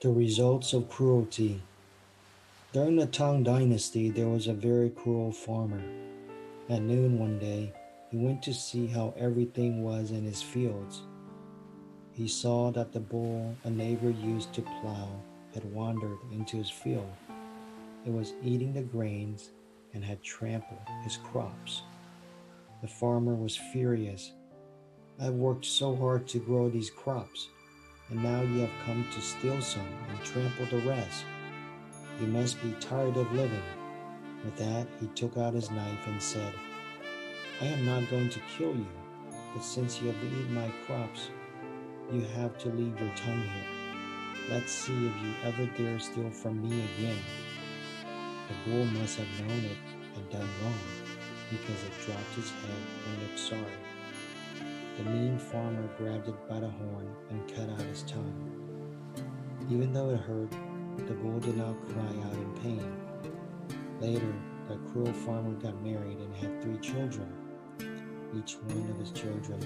The 0.00 0.10
results 0.10 0.72
of 0.72 0.90
cruelty. 0.90 1.62
During 2.72 2.96
the 2.96 3.06
Tang 3.06 3.44
Dynasty, 3.44 4.10
there 4.10 4.26
was 4.26 4.48
a 4.48 4.52
very 4.52 4.90
cruel 4.90 5.30
farmer. 5.30 5.80
At 6.68 6.82
noon 6.82 7.18
one 7.18 7.38
day, 7.38 7.72
he 8.10 8.16
went 8.16 8.42
to 8.42 8.54
see 8.54 8.86
how 8.86 9.14
everything 9.16 9.82
was 9.82 10.10
in 10.10 10.24
his 10.24 10.42
fields. 10.42 11.02
He 12.12 12.28
saw 12.28 12.70
that 12.72 12.92
the 12.92 13.00
bull 13.00 13.56
a 13.64 13.70
neighbor 13.70 14.10
used 14.10 14.52
to 14.54 14.62
plow 14.62 15.08
had 15.54 15.64
wandered 15.64 16.18
into 16.30 16.56
his 16.58 16.70
field. 16.70 17.10
It 18.06 18.12
was 18.12 18.34
eating 18.42 18.72
the 18.72 18.82
grains 18.82 19.50
and 19.94 20.04
had 20.04 20.22
trampled 20.22 20.80
his 21.04 21.16
crops. 21.16 21.82
The 22.80 22.88
farmer 22.88 23.34
was 23.34 23.56
furious. 23.56 24.32
I've 25.20 25.34
worked 25.34 25.64
so 25.64 25.96
hard 25.96 26.26
to 26.28 26.38
grow 26.38 26.68
these 26.68 26.90
crops 26.90 27.48
and 28.12 28.22
now 28.22 28.42
you 28.42 28.60
have 28.60 28.84
come 28.84 29.06
to 29.10 29.20
steal 29.20 29.60
some 29.62 29.86
and 30.10 30.22
trample 30.22 30.66
the 30.66 30.86
rest. 30.86 31.24
You 32.20 32.26
must 32.26 32.62
be 32.62 32.72
tired 32.78 33.16
of 33.16 33.32
living. 33.32 33.62
With 34.44 34.56
that, 34.56 34.86
he 35.00 35.06
took 35.08 35.36
out 35.36 35.54
his 35.54 35.70
knife 35.70 36.06
and 36.06 36.20
said, 36.20 36.52
I 37.60 37.66
am 37.66 37.86
not 37.86 38.10
going 38.10 38.28
to 38.30 38.40
kill 38.56 38.74
you, 38.74 38.88
but 39.54 39.62
since 39.62 40.00
you 40.00 40.08
have 40.08 40.24
eaten 40.24 40.52
my 40.52 40.68
crops, 40.86 41.30
you 42.12 42.22
have 42.36 42.58
to 42.58 42.68
leave 42.70 42.98
your 43.00 43.14
tongue 43.14 43.42
here. 43.42 44.50
Let's 44.50 44.72
see 44.72 44.92
if 44.92 45.22
you 45.22 45.32
ever 45.44 45.66
dare 45.76 46.00
steal 46.00 46.30
from 46.30 46.60
me 46.60 46.84
again. 46.96 47.18
The 48.48 48.70
bull 48.70 48.84
must 48.86 49.18
have 49.18 49.40
known 49.40 49.64
it 49.64 49.78
and 50.16 50.28
done 50.30 50.48
wrong, 50.62 50.80
because 51.50 51.84
it 51.84 51.92
dropped 52.04 52.36
its 52.36 52.50
head 52.50 52.82
and 53.06 53.22
looked 53.22 53.38
sorry. 53.38 53.78
The 54.98 55.04
mean 55.04 55.38
farmer 55.38 55.88
grabbed 55.96 56.28
it 56.28 56.48
by 56.48 56.60
the 56.60 56.68
horn 56.68 57.14
and 57.30 57.54
cut 57.54 57.70
out 57.70 57.86
his 57.86 58.02
tongue. 58.02 59.12
Even 59.70 59.92
though 59.92 60.10
it 60.10 60.20
hurt, 60.20 60.50
the 60.96 61.14
bull 61.14 61.38
did 61.38 61.56
not 61.56 61.80
cry 61.88 62.02
out 62.02 62.34
in 62.34 62.52
pain. 62.62 63.01
Later, 64.02 64.34
the 64.68 64.78
cruel 64.90 65.12
farmer 65.12 65.52
got 65.52 65.80
married 65.80 66.18
and 66.18 66.34
had 66.34 66.60
three 66.60 66.78
children. 66.78 67.32
Each 68.36 68.56
one 68.56 68.90
of 68.90 68.98
his 68.98 69.12
children 69.12 69.60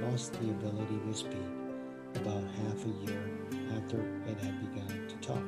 lost 0.00 0.32
the 0.32 0.48
ability 0.48 0.98
to 1.06 1.12
speak 1.12 1.36
about 2.14 2.42
half 2.44 2.82
a 2.86 2.88
year 3.04 3.30
after 3.76 4.00
it 4.26 4.38
had 4.40 4.72
begun 4.72 5.06
to 5.06 5.16
talk. 5.16 5.44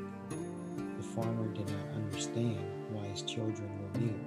The 0.99 1.03
farmer 1.03 1.49
did 1.55 1.66
not 1.70 1.89
understand 1.95 2.61
why 2.91 3.07
his 3.07 3.22
children 3.22 3.70
were 3.80 4.01
mute. 4.01 4.20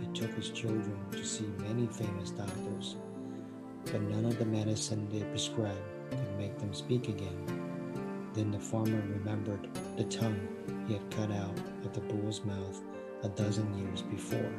He 0.00 0.20
took 0.20 0.32
his 0.36 0.50
children 0.50 0.96
to 1.10 1.24
see 1.24 1.46
many 1.58 1.88
famous 1.88 2.30
doctors 2.30 2.94
but 3.86 4.02
none 4.02 4.24
of 4.24 4.38
the 4.38 4.44
medicine 4.44 5.08
they 5.10 5.24
prescribed 5.30 5.82
could 6.10 6.38
make 6.38 6.56
them 6.58 6.72
speak 6.72 7.08
again. 7.08 8.30
Then 8.34 8.52
the 8.52 8.60
farmer 8.60 9.02
remembered 9.08 9.68
the 9.96 10.04
tongue 10.04 10.40
he 10.86 10.94
had 10.94 11.10
cut 11.10 11.32
out 11.32 11.58
of 11.84 11.92
the 11.92 12.00
bull's 12.00 12.44
mouth 12.44 12.82
a 13.22 13.28
dozen 13.28 13.78
years 13.78 14.02
before. 14.02 14.52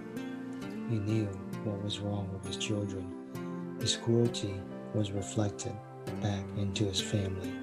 He 0.90 1.00
knew 1.00 1.26
what 1.64 1.84
was 1.84 2.00
wrong 2.00 2.30
with 2.34 2.46
his 2.46 2.58
children. 2.58 3.78
His 3.80 3.96
cruelty 3.96 4.60
was 4.94 5.12
reflected 5.12 5.74
back 6.22 6.44
into 6.58 6.86
his 6.86 7.02
family. 7.02 7.54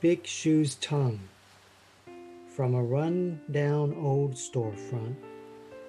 Big 0.00 0.26
Shu's 0.26 0.74
tongue. 0.74 1.20
From 2.56 2.74
a 2.74 2.84
run-down 2.84 3.94
old 3.94 4.34
storefront 4.34 5.16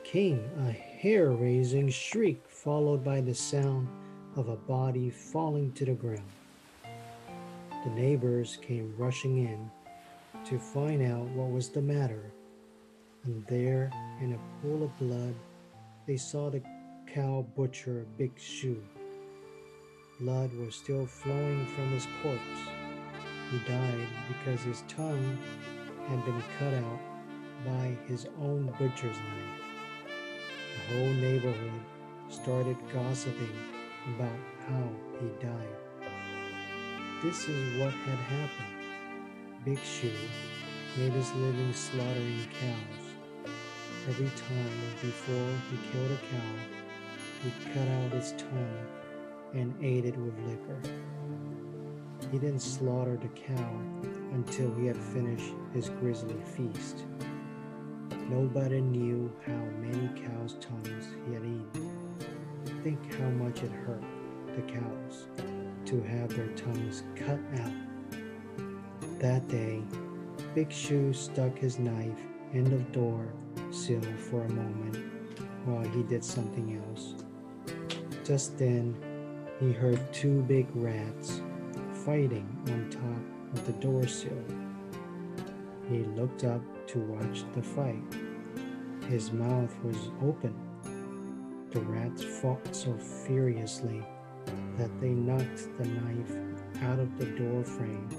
came 0.05 0.49
a 0.59 0.72
hair-raising 0.72 1.89
shriek 1.89 2.41
followed 2.47 3.03
by 3.03 3.20
the 3.20 3.36
sound 3.36 3.89
of 4.38 4.47
a 4.47 4.55
body 4.55 5.09
falling 5.09 5.74
to 5.74 5.84
the 5.84 5.93
ground. 5.93 6.32
The 7.84 7.89
neighbors 7.89 8.59
came 8.61 8.95
rushing 8.97 9.39
in 9.39 9.70
to 10.45 10.57
find 10.57 11.01
out 11.01 11.26
what 11.32 11.51
was 11.51 11.68
the 11.68 11.82
matter, 11.82 12.32
and 13.26 13.45
there, 13.47 13.91
in 14.22 14.32
a 14.32 14.61
pool 14.61 14.84
of 14.84 14.97
blood, 14.99 15.36
they 16.07 16.16
saw 16.16 16.49
the 16.49 16.61
cow 17.14 17.45
butcher 17.57 18.05
Big 18.18 18.39
Shu. 18.39 18.82
Blood 20.22 20.53
was 20.53 20.76
still 20.76 21.05
flowing 21.07 21.66
from 21.76 21.89
his 21.89 22.07
corpse. 22.22 22.41
He 23.51 23.59
died 23.70 24.07
because 24.30 24.61
his 24.61 24.86
tongue 24.88 25.38
had 26.08 26.26
been 26.26 26.43
cut 26.60 26.74
out 26.74 26.99
by 27.66 27.97
his 28.08 28.28
own 28.39 28.74
butcher's 28.80 29.18
knife. 29.18 29.64
The 30.76 30.95
whole 30.95 31.14
neighborhood 31.14 31.82
started 32.30 32.78
gossiping 32.91 33.58
about 34.16 34.39
how 34.68 34.89
he 35.20 35.28
died. 35.45 35.84
This 37.24 37.47
is 37.47 37.80
what 37.80 37.93
had 37.93 38.18
happened. 38.18 38.84
Big 39.64 39.80
Shu 39.80 40.12
made 40.97 41.14
his 41.14 41.32
living 41.36 41.74
slaughtering 41.74 42.47
cows. 42.60 43.54
Every 44.10 44.30
time 44.49 44.82
before 45.01 45.51
he 45.72 45.91
killed 45.91 46.12
a 46.12 46.18
cow, 46.18 46.54
he 47.43 47.74
cut 47.74 47.88
out 47.88 48.14
its 48.14 48.32
tongue 48.34 48.88
and 49.54 49.74
ate 49.82 50.06
it 50.06 50.18
with 50.18 50.38
liquor. 50.47 50.82
He 52.32 52.38
then 52.39 52.60
slaughtered 52.60 53.22
the 53.22 53.30
cow 53.30 53.80
until 54.34 54.73
he 54.75 54.88
had 54.88 54.97
finished 54.97 55.53
his 55.73 55.89
grisly 55.89 56.36
feast. 56.55 57.05
Nobody 58.29 58.81
knew 58.81 59.31
how 59.45 59.63
many 59.79 60.07
cows' 60.19 60.57
tongues 60.59 61.05
he 61.25 61.34
had 61.34 61.43
eaten. 61.43 62.17
Think 62.84 63.15
how 63.15 63.29
much 63.29 63.63
it 63.63 63.71
hurt 63.71 64.03
the 64.55 64.61
cows 64.61 65.27
to 65.86 66.01
have 66.01 66.36
their 66.36 66.47
tongues 66.49 67.03
cut 67.15 67.39
out. 67.59 69.19
That 69.19 69.47
day, 69.47 69.81
Big 70.55 70.71
Shu 70.71 71.13
stuck 71.13 71.57
his 71.57 71.79
knife 71.79 72.19
in 72.53 72.63
the 72.63 72.84
door 72.91 73.34
sill 73.71 74.01
for 74.29 74.43
a 74.43 74.49
moment 74.49 74.97
while 75.65 75.88
he 75.89 76.03
did 76.03 76.23
something 76.23 76.81
else. 76.88 77.15
Just 78.23 78.57
then, 78.57 78.95
he 79.59 79.71
heard 79.71 80.13
two 80.13 80.41
big 80.43 80.67
rats 80.73 81.41
fighting 82.05 82.47
on 82.67 82.89
top 82.89 83.32
of 83.54 83.66
the 83.66 83.74
door 83.74 84.08
sill. 84.08 84.43
He 85.89 85.99
looked 86.16 86.43
up 86.43 86.62
to 86.88 86.99
watch 86.99 87.43
the 87.54 87.62
fight. 87.62 88.04
His 89.08 89.32
mouth 89.32 89.76
was 89.84 90.10
open. 90.22 90.56
The 91.72 91.82
rats 91.82 92.24
fought 92.24 92.76
so 92.76 92.93
furiously 92.97 94.04
that 94.78 94.99
they 94.99 95.10
knocked 95.10 95.78
the 95.78 95.86
knife 95.86 96.36
out 96.84 96.99
of 96.99 97.18
the 97.18 97.26
door 97.26 97.64
frame 97.64 98.10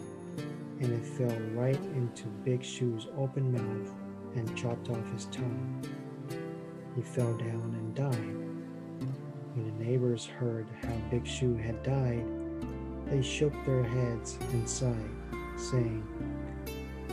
and 0.80 0.92
it 0.92 1.06
fell 1.06 1.38
right 1.52 1.80
into 1.94 2.26
Big 2.44 2.64
Shu's 2.64 3.06
open 3.16 3.52
mouth 3.52 3.94
and 4.34 4.56
chopped 4.56 4.90
off 4.90 5.12
his 5.12 5.26
tongue. 5.26 5.82
He 6.96 7.02
fell 7.02 7.36
down 7.36 7.74
and 7.78 7.94
died. 7.94 8.36
When 9.54 9.78
the 9.78 9.84
neighbors 9.84 10.26
heard 10.26 10.66
how 10.82 10.94
Big 11.10 11.26
Shu 11.26 11.54
had 11.56 11.82
died, 11.82 12.24
they 13.06 13.22
shook 13.22 13.52
their 13.64 13.84
heads 13.84 14.38
and 14.52 14.68
sighed, 14.68 15.13
saying, 15.56 16.06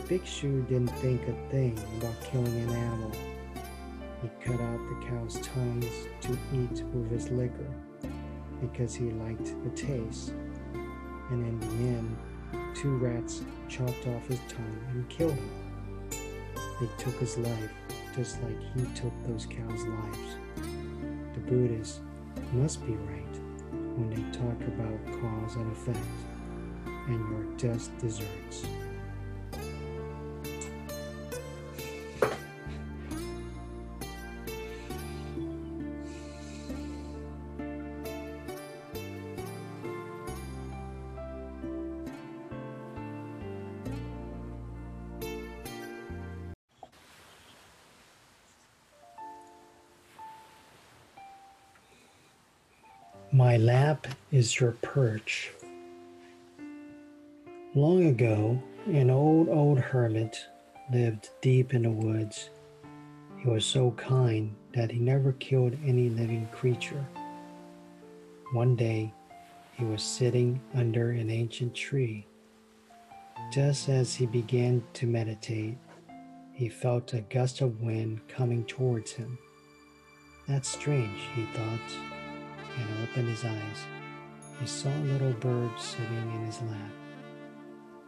Big 0.08 0.26
Shu 0.26 0.62
didn't 0.62 0.94
think 0.98 1.22
a 1.28 1.50
thing 1.50 1.78
about 1.98 2.20
killing 2.22 2.54
an 2.60 2.70
animal. 2.70 3.12
He 4.22 4.28
cut 4.44 4.60
out 4.60 4.78
the 4.88 5.06
cow's 5.06 5.40
tongues 5.40 5.86
to 6.22 6.32
eat 6.52 6.84
with 6.92 7.10
his 7.10 7.30
liquor 7.30 7.72
because 8.60 8.94
he 8.94 9.10
liked 9.10 9.54
the 9.64 9.70
taste. 9.70 10.32
And 11.30 11.46
in 11.46 11.60
the 11.60 11.96
end, 11.96 12.16
two 12.74 12.96
rats 12.96 13.42
chopped 13.68 14.06
off 14.06 14.26
his 14.28 14.38
tongue 14.48 14.80
and 14.90 15.08
killed 15.08 15.32
him. 15.32 15.50
They 16.80 16.88
took 16.98 17.14
his 17.14 17.38
life 17.38 17.70
just 18.14 18.42
like 18.42 18.58
he 18.74 18.82
took 18.94 19.12
those 19.26 19.46
cows' 19.46 19.84
lives. 19.84 20.36
The 21.34 21.40
Buddhists 21.40 22.00
must 22.52 22.84
be 22.86 22.92
right 22.92 23.36
when 23.96 24.10
they 24.10 24.38
talk 24.38 24.60
about 24.68 25.20
cause 25.20 25.56
and 25.56 25.72
effect, 25.72 25.98
and 27.06 27.28
your 27.30 27.56
just 27.56 27.96
desserts. 27.98 28.66
My 53.34 53.56
lap 53.56 54.06
is 54.30 54.60
your 54.60 54.72
perch. 54.72 55.52
Long 57.74 58.04
ago, 58.04 58.62
an 58.84 59.08
old, 59.08 59.48
old 59.48 59.78
hermit 59.78 60.46
lived 60.92 61.30
deep 61.40 61.72
in 61.72 61.84
the 61.84 61.90
woods. 61.90 62.50
He 63.38 63.48
was 63.48 63.64
so 63.64 63.92
kind 63.92 64.54
that 64.74 64.90
he 64.90 64.98
never 64.98 65.32
killed 65.32 65.78
any 65.82 66.10
living 66.10 66.46
creature. 66.52 67.02
One 68.52 68.76
day, 68.76 69.14
he 69.78 69.86
was 69.86 70.02
sitting 70.02 70.60
under 70.74 71.12
an 71.12 71.30
ancient 71.30 71.74
tree. 71.74 72.26
Just 73.50 73.88
as 73.88 74.14
he 74.14 74.26
began 74.26 74.84
to 74.92 75.06
meditate, 75.06 75.78
he 76.52 76.68
felt 76.68 77.14
a 77.14 77.22
gust 77.22 77.62
of 77.62 77.80
wind 77.80 78.20
coming 78.28 78.64
towards 78.64 79.12
him. 79.12 79.38
That's 80.46 80.68
strange, 80.68 81.22
he 81.34 81.46
thought 81.54 81.80
and 82.78 83.02
opened 83.02 83.30
his 83.30 83.46
eyes, 83.46 83.86
he 84.60 84.66
saw 84.66 84.90
a 84.90 85.08
little 85.08 85.32
bird 85.32 85.70
sitting 85.78 86.32
in 86.34 86.44
his 86.44 86.60
lap. 86.60 87.01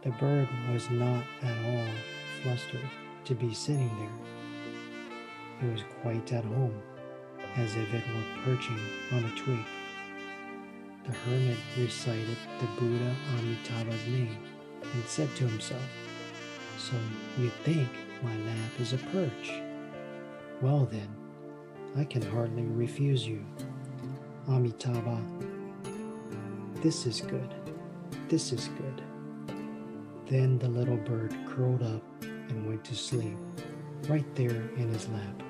The 0.05 0.11
bird 0.11 0.47
was 0.71 0.87
not 0.91 1.23
at 1.41 1.65
all 1.65 1.87
flustered 2.43 2.87
to 3.23 3.33
be 3.33 3.55
sitting 3.55 3.89
there. 3.97 5.67
It 5.67 5.73
was 5.73 5.83
quite 6.03 6.31
at 6.31 6.45
home, 6.45 6.79
as 7.55 7.75
if 7.75 7.91
it 7.91 8.03
were 8.13 8.43
perching 8.43 8.79
on 9.13 9.25
a 9.25 9.35
twig. 9.35 9.65
The 11.07 11.11
hermit 11.11 11.57
recited 11.75 12.37
the 12.59 12.67
Buddha 12.79 13.15
Amitabha's 13.39 14.05
name 14.05 14.37
and 14.83 15.05
said 15.05 15.35
to 15.37 15.47
himself, 15.47 15.81
So 16.77 16.93
you 17.39 17.49
think 17.63 17.89
my 18.21 18.35
lap 18.37 18.79
is 18.79 18.93
a 18.93 18.97
perch? 18.97 19.59
Well 20.61 20.85
then, 20.85 21.09
I 21.97 22.03
can 22.03 22.21
hardly 22.21 22.61
refuse 22.61 23.25
you. 23.25 23.43
Amitabha. 24.47 25.19
This 26.75 27.07
is 27.07 27.21
good. 27.21 27.55
This 28.29 28.53
is 28.53 28.67
good. 28.67 29.04
Then 30.27 30.57
the 30.57 30.67
little 30.67 30.97
bird 30.97 31.35
curled 31.47 31.83
up 31.83 32.03
and 32.21 32.67
went 32.67 32.83
to 32.85 32.95
sleep, 32.95 33.37
right 34.07 34.25
there 34.35 34.69
in 34.77 34.89
his 34.91 35.07
lap. 35.09 35.43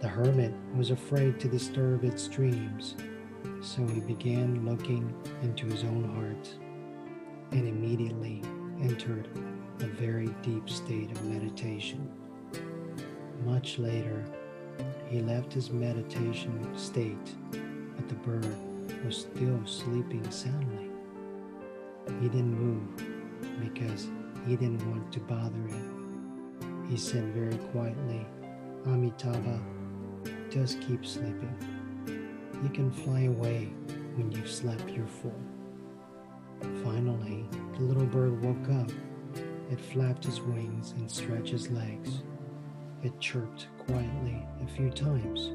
The 0.00 0.08
hermit 0.08 0.52
was 0.76 0.90
afraid 0.90 1.40
to 1.40 1.48
disturb 1.48 2.04
its 2.04 2.28
dreams, 2.28 2.94
so 3.60 3.84
he 3.86 4.00
began 4.00 4.64
looking 4.64 5.12
into 5.42 5.66
his 5.66 5.82
own 5.82 6.04
heart 6.14 6.54
and 7.50 7.66
immediately 7.66 8.42
entered 8.80 9.28
a 9.80 9.86
very 9.86 10.28
deep 10.42 10.70
state 10.70 11.10
of 11.10 11.24
meditation. 11.24 12.08
Much 13.44 13.78
later, 13.78 14.24
he 15.08 15.20
left 15.20 15.52
his 15.52 15.70
meditation 15.70 16.76
state 16.76 17.34
but 17.96 18.08
the 18.08 18.14
bird 18.14 18.56
was 19.04 19.18
still 19.18 19.60
sleeping 19.64 20.28
soundly. 20.30 20.90
He 22.20 22.28
didn't 22.28 22.54
move 22.54 23.13
because 23.60 24.08
he 24.46 24.56
didn't 24.56 24.88
want 24.90 25.12
to 25.12 25.20
bother 25.20 25.66
it. 25.68 26.90
He 26.90 26.96
said 26.96 27.32
very 27.34 27.56
quietly, 27.72 28.26
Amitabha, 28.86 29.60
just 30.50 30.80
keep 30.80 31.04
sleeping. 31.04 31.56
You 32.62 32.68
can 32.70 32.90
fly 32.90 33.22
away 33.22 33.72
when 34.16 34.30
you've 34.32 34.50
slept 34.50 34.90
your 34.90 35.06
full. 35.06 35.40
Finally, 36.82 37.46
the 37.76 37.82
little 37.82 38.06
bird 38.06 38.42
woke 38.42 38.80
up. 38.80 38.90
It 39.70 39.80
flapped 39.80 40.26
its 40.26 40.40
wings 40.40 40.92
and 40.92 41.10
stretched 41.10 41.52
its 41.52 41.70
legs. 41.70 42.22
It 43.02 43.18
chirped 43.20 43.68
quietly 43.86 44.46
a 44.62 44.66
few 44.66 44.90
times 44.90 45.50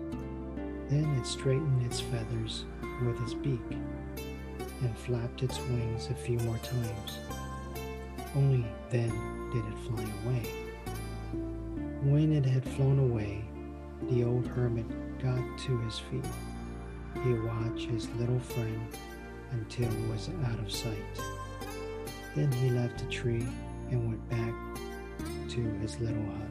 then 0.89 1.05
it 1.17 1.25
straightened 1.25 1.85
its 1.85 1.99
feathers 1.99 2.65
with 3.05 3.21
its 3.21 3.35
beak 3.35 3.61
and 4.81 4.97
flapped 4.97 5.43
its 5.43 5.59
wings 5.59 6.09
a 6.09 6.15
few 6.15 6.39
more 6.39 6.57
times. 6.57 7.19
Only 8.36 8.65
then 8.89 9.09
did 9.51 9.65
it 9.65 9.77
fly 9.88 10.03
away. 10.23 10.43
When 12.03 12.32
it 12.32 12.45
had 12.45 12.63
flown 12.63 12.99
away, 12.99 13.43
the 14.09 14.23
old 14.23 14.47
hermit 14.47 14.86
got 15.21 15.57
to 15.65 15.77
his 15.80 15.99
feet. 15.99 16.25
He 17.23 17.34
watched 17.34 17.89
his 17.89 18.07
little 18.11 18.39
friend 18.39 18.88
until 19.51 19.88
it 19.88 20.09
was 20.09 20.30
out 20.45 20.59
of 20.59 20.71
sight. 20.71 20.95
Then 22.36 22.51
he 22.51 22.69
left 22.69 22.99
the 22.99 23.11
tree 23.11 23.45
and 23.89 24.07
went 24.07 24.30
back 24.30 24.53
to 25.49 25.61
his 25.82 25.99
little 25.99 26.23
hut. 26.23 26.48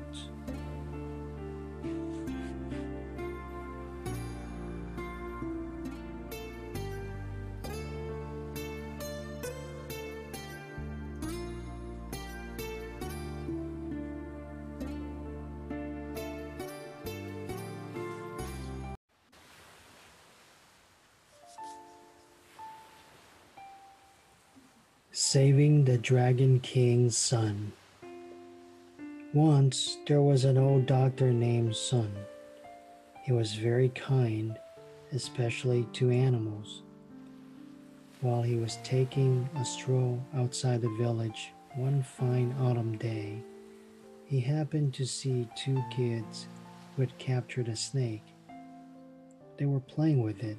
Saving 25.38 25.84
the 25.84 25.98
Dragon 25.98 26.58
King's 26.58 27.16
Son. 27.16 27.70
Once 29.32 29.98
there 30.08 30.20
was 30.20 30.44
an 30.44 30.58
old 30.58 30.86
doctor 30.86 31.32
named 31.32 31.76
Sun. 31.76 32.12
He 33.22 33.30
was 33.30 33.54
very 33.54 33.90
kind, 33.90 34.58
especially 35.12 35.86
to 35.92 36.10
animals. 36.10 36.82
While 38.20 38.42
he 38.42 38.56
was 38.56 38.78
taking 38.82 39.48
a 39.56 39.64
stroll 39.64 40.20
outside 40.34 40.82
the 40.82 40.96
village 40.98 41.52
one 41.76 42.02
fine 42.02 42.52
autumn 42.60 42.98
day, 42.98 43.40
he 44.24 44.40
happened 44.40 44.92
to 44.94 45.06
see 45.06 45.46
two 45.54 45.80
kids 45.92 46.48
who 46.96 47.02
had 47.02 47.16
captured 47.18 47.68
a 47.68 47.76
snake. 47.76 48.24
They 49.56 49.66
were 49.66 49.78
playing 49.78 50.20
with 50.20 50.42
it, 50.42 50.58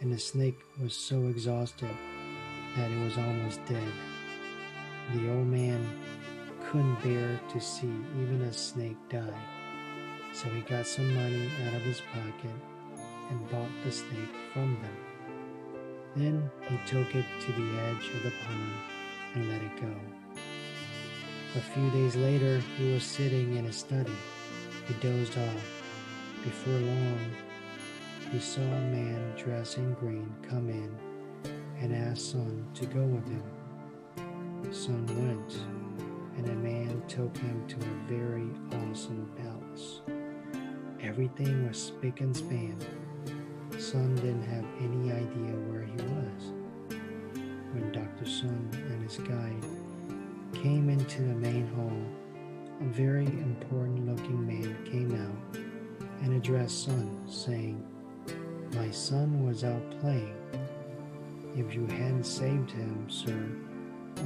and 0.00 0.12
the 0.12 0.20
snake 0.20 0.58
was 0.80 0.94
so 0.94 1.26
exhausted 1.26 1.90
that 2.76 2.90
it 2.90 3.04
was 3.04 3.16
almost 3.16 3.64
dead. 3.66 3.92
The 5.14 5.30
old 5.30 5.46
man 5.46 5.86
couldn't 6.64 7.02
bear 7.02 7.40
to 7.52 7.60
see 7.60 7.92
even 8.20 8.42
a 8.42 8.52
snake 8.52 8.96
die, 9.08 9.42
so 10.32 10.48
he 10.48 10.60
got 10.62 10.86
some 10.86 11.14
money 11.14 11.50
out 11.66 11.74
of 11.74 11.82
his 11.82 12.00
pocket 12.00 12.56
and 13.30 13.50
bought 13.50 13.70
the 13.84 13.92
snake 13.92 14.34
from 14.52 14.76
them. 14.82 14.96
Then 16.16 16.50
he 16.68 16.78
took 16.86 17.14
it 17.14 17.26
to 17.42 17.52
the 17.52 17.80
edge 17.80 18.08
of 18.14 18.22
the 18.22 18.32
pond 18.44 18.72
and 19.34 19.48
let 19.48 19.62
it 19.62 19.80
go. 19.80 19.94
A 21.56 21.60
few 21.60 21.90
days 21.90 22.16
later, 22.16 22.60
he 22.76 22.92
was 22.92 23.04
sitting 23.04 23.56
in 23.56 23.64
his 23.64 23.76
study. 23.76 24.16
He 24.88 24.94
dozed 24.94 25.38
off. 25.38 25.82
Before 26.42 26.74
long, 26.74 27.30
he 28.32 28.38
saw 28.38 28.60
a 28.60 28.80
man 28.80 29.34
dressed 29.36 29.78
in 29.78 29.94
green 29.94 30.34
come 30.48 30.68
in 30.68 31.13
and 31.80 31.94
asked 31.94 32.32
Sun 32.32 32.66
to 32.74 32.86
go 32.86 33.02
with 33.02 33.28
him. 33.28 34.72
Sun 34.72 35.06
went, 35.06 35.58
and 36.36 36.48
a 36.48 36.54
man 36.54 37.02
took 37.08 37.36
him 37.36 37.66
to 37.68 37.76
a 37.76 38.18
very 38.18 38.48
awesome 38.82 39.30
palace. 39.36 40.00
Everything 41.02 41.68
was 41.68 41.78
spick 41.78 42.20
and 42.20 42.36
span. 42.36 42.76
Sun 43.78 44.14
didn't 44.16 44.42
have 44.42 44.64
any 44.80 45.12
idea 45.12 45.54
where 45.68 45.82
he 45.82 45.92
was. 45.92 46.52
When 47.72 47.92
Dr. 47.92 48.24
Sun 48.28 48.70
and 48.72 49.02
his 49.02 49.18
guide 49.18 50.62
came 50.62 50.88
into 50.88 51.22
the 51.22 51.34
main 51.34 51.66
hall, 51.74 52.00
a 52.80 52.84
very 52.92 53.26
important 53.26 54.06
looking 54.06 54.46
man 54.46 54.76
came 54.84 55.14
out 55.14 55.60
and 56.22 56.34
addressed 56.34 56.84
Sun, 56.84 57.22
saying, 57.26 57.84
My 58.74 58.90
son 58.90 59.44
was 59.44 59.62
out 59.62 60.00
playing 60.00 60.34
if 61.56 61.74
you 61.74 61.86
hadn't 61.86 62.24
saved 62.24 62.70
him, 62.70 63.06
sir, 63.08 63.48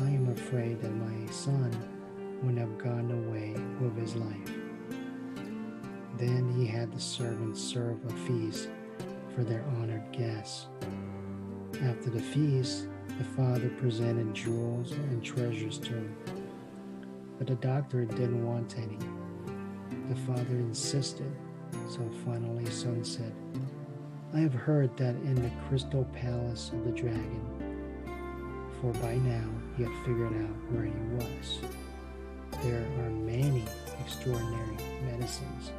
I 0.02 0.08
am 0.10 0.28
afraid 0.30 0.80
that 0.80 0.94
my 0.94 1.30
Sun 1.30 1.76
would 2.42 2.56
have 2.56 2.78
gone 2.78 3.10
away 3.10 3.54
with 3.80 3.96
his 3.96 4.14
life. 4.16 4.52
Then 6.16 6.52
he 6.56 6.66
had 6.66 6.92
the 6.92 7.00
servants 7.00 7.60
serve 7.60 7.98
a 8.06 8.12
feast 8.26 8.68
for 9.34 9.44
their 9.44 9.64
honored 9.76 10.10
guests. 10.12 10.66
After 11.82 12.10
the 12.10 12.20
feast, 12.20 12.88
the 13.18 13.24
father 13.24 13.68
presented 13.78 14.34
jewels 14.34 14.92
and 14.92 15.22
treasures 15.22 15.78
to 15.78 15.94
him, 15.94 16.16
but 17.36 17.46
the 17.46 17.54
doctor 17.56 18.04
didn't 18.04 18.46
want 18.46 18.76
any. 18.78 18.98
The 20.08 20.16
father 20.22 20.56
insisted, 20.56 21.30
so 21.90 22.00
finally 22.24 22.66
son 22.66 23.04
said, 23.04 23.34
I 24.38 24.42
have 24.42 24.54
heard 24.54 24.96
that 24.98 25.16
in 25.16 25.34
the 25.34 25.50
crystal 25.66 26.04
palace 26.12 26.70
of 26.72 26.84
the 26.84 26.92
dragon, 26.92 27.42
for 28.80 28.92
by 29.00 29.16
now 29.16 29.50
he 29.76 29.82
had 29.82 29.92
figured 30.06 30.32
out 30.32 30.56
where 30.70 30.84
he 30.84 30.92
was, 31.16 31.58
there 32.62 32.86
are 33.00 33.10
many 33.10 33.64
extraordinary 34.00 34.76
medicines 35.10 35.72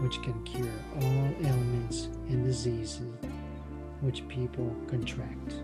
which 0.00 0.22
can 0.22 0.42
cure 0.42 0.72
all 1.02 1.46
ailments 1.46 2.08
and 2.30 2.46
diseases 2.46 3.12
which 4.00 4.26
people 4.26 4.74
contract. 4.86 5.56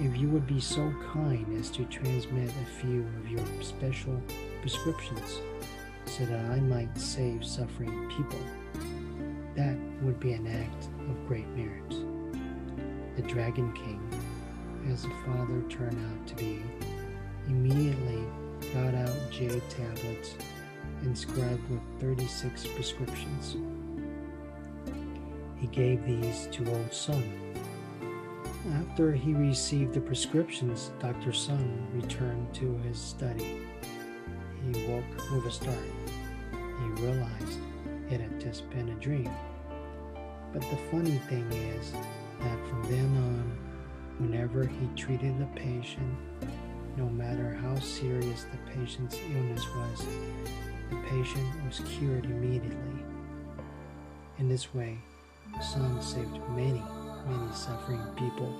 If 0.00 0.16
you 0.16 0.28
would 0.30 0.48
be 0.48 0.58
so 0.58 0.92
kind 1.12 1.56
as 1.56 1.70
to 1.70 1.84
transmit 1.84 2.50
a 2.50 2.80
few 2.80 3.06
of 3.20 3.30
your 3.30 3.46
special 3.62 4.20
prescriptions 4.60 5.38
so 6.06 6.26
that 6.26 6.44
I 6.46 6.58
might 6.58 6.98
save 6.98 7.44
suffering 7.44 8.10
people 8.10 8.40
that 9.60 9.76
would 10.02 10.18
be 10.18 10.32
an 10.32 10.46
act 10.46 10.88
of 11.10 11.28
great 11.28 11.46
merit. 11.48 11.90
The 13.16 13.22
Dragon 13.22 13.70
King, 13.74 14.00
as 14.90 15.02
the 15.02 15.10
father 15.26 15.60
turned 15.68 15.98
out 16.10 16.26
to 16.28 16.34
be, 16.36 16.62
immediately 17.46 18.24
got 18.72 18.94
out 18.94 19.14
jade 19.30 19.62
tablets 19.68 20.34
inscribed 21.02 21.68
with 21.68 21.80
36 22.00 22.68
prescriptions. 22.68 23.56
He 25.58 25.66
gave 25.66 26.06
these 26.06 26.48
to 26.52 26.66
Old 26.70 26.94
Sun. 26.94 27.22
After 28.76 29.12
he 29.12 29.34
received 29.34 29.92
the 29.92 30.00
prescriptions, 30.00 30.90
Dr. 31.00 31.34
Sun 31.34 31.86
returned 31.92 32.54
to 32.54 32.78
his 32.78 32.98
study. 32.98 33.60
He 34.64 34.86
woke 34.86 35.32
with 35.32 35.44
a 35.44 35.50
start. 35.50 35.76
He 36.52 37.02
realized 37.02 37.58
it 38.10 38.20
had 38.20 38.40
just 38.40 38.68
been 38.70 38.88
a 38.88 38.94
dream. 38.94 39.30
But 40.52 40.62
the 40.62 40.76
funny 40.90 41.20
thing 41.28 41.50
is 41.52 41.92
that 41.92 42.68
from 42.68 42.82
then 42.90 43.16
on, 43.16 43.58
whenever 44.18 44.66
he 44.66 44.88
treated 44.96 45.34
a 45.40 45.46
patient, 45.56 46.16
no 46.96 47.08
matter 47.08 47.54
how 47.54 47.78
serious 47.78 48.44
the 48.44 48.72
patient's 48.72 49.16
illness 49.32 49.64
was, 49.76 50.06
the 50.90 50.96
patient 51.08 51.46
was 51.66 51.80
cured 51.88 52.24
immediately. 52.24 53.04
In 54.38 54.48
this 54.48 54.74
way, 54.74 54.98
Sun 55.60 56.02
saved 56.02 56.40
many, 56.50 56.82
many 57.28 57.52
suffering 57.54 58.02
people 58.16 58.52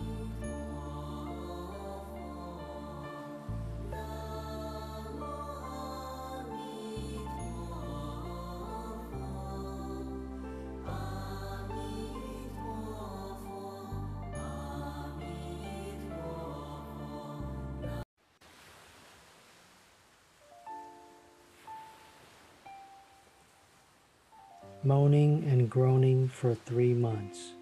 moaning 24.82 25.44
and 25.46 25.68
groaning 25.68 26.26
for 26.26 26.54
three 26.54 26.94
months. 26.94 27.52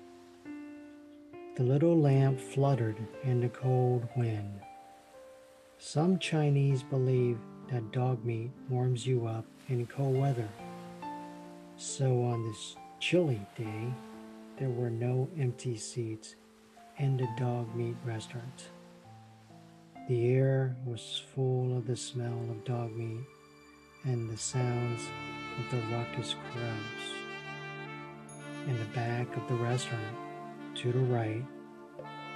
The 1.56 1.64
little 1.64 1.98
lamp 1.98 2.38
fluttered 2.38 2.96
in 3.24 3.40
the 3.40 3.48
cold 3.48 4.08
wind. 4.16 4.60
Some 5.78 6.20
Chinese 6.20 6.84
believe 6.84 7.38
that 7.72 7.90
dog 7.90 8.24
meat 8.24 8.52
warms 8.68 9.04
you 9.04 9.26
up 9.26 9.44
in 9.68 9.86
cold 9.86 10.16
weather. 10.16 10.48
So 11.76 12.22
on 12.22 12.46
this 12.46 12.76
chilly 13.00 13.44
day, 13.56 13.92
there 14.56 14.70
were 14.70 14.90
no 14.90 15.28
empty 15.36 15.76
seats 15.76 16.36
in 16.98 17.16
the 17.16 17.28
dog 17.36 17.74
meat 17.74 17.96
restaurant. 18.04 18.68
The 20.08 20.34
air 20.34 20.76
was 20.86 21.22
full 21.34 21.76
of 21.76 21.88
the 21.88 21.96
smell 21.96 22.46
of 22.48 22.64
dog 22.64 22.92
meat 22.92 23.24
and 24.04 24.30
the 24.30 24.36
sounds 24.36 25.02
of 25.58 25.70
the 25.70 25.94
raucous 25.94 26.34
crowds. 26.52 27.14
In 28.66 28.78
the 28.78 28.84
back 28.94 29.36
of 29.36 29.48
the 29.48 29.54
restaurant, 29.54 30.16
to 30.76 30.92
the 30.92 30.98
right, 31.00 31.44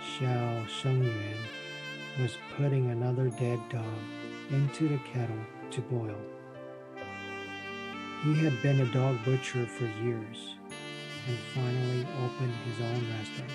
Xiao 0.03 0.67
Shengyuan 0.67 1.37
was 2.21 2.37
putting 2.57 2.91
another 2.91 3.31
dead 3.31 3.61
dog 3.69 3.85
into 4.51 4.89
the 4.89 4.99
kettle 5.13 5.37
to 5.71 5.81
boil. 5.83 6.21
He 8.25 8.45
had 8.45 8.61
been 8.63 8.81
a 8.81 8.93
dog 8.93 9.25
butcher 9.25 9.67
for 9.67 9.85
years 10.05 10.57
and 11.29 11.39
finally 11.55 12.07
opened 12.25 12.55
his 12.67 12.81
own 12.81 13.07
restaurant. 13.19 13.53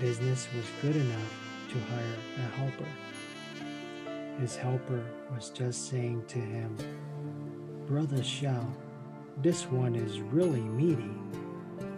Business 0.00 0.48
was 0.54 0.64
good 0.80 0.96
enough 0.96 1.34
to 1.70 1.78
hire 1.78 2.16
a 2.38 2.56
helper. 2.56 2.88
His 4.40 4.56
helper 4.56 5.04
was 5.34 5.50
just 5.50 5.88
saying 5.88 6.24
to 6.28 6.38
him, 6.38 6.76
Brother 7.92 8.22
Xiao, 8.22 8.72
this 9.42 9.64
one 9.70 9.94
is 9.94 10.18
really 10.18 10.62
meaty. 10.62 11.14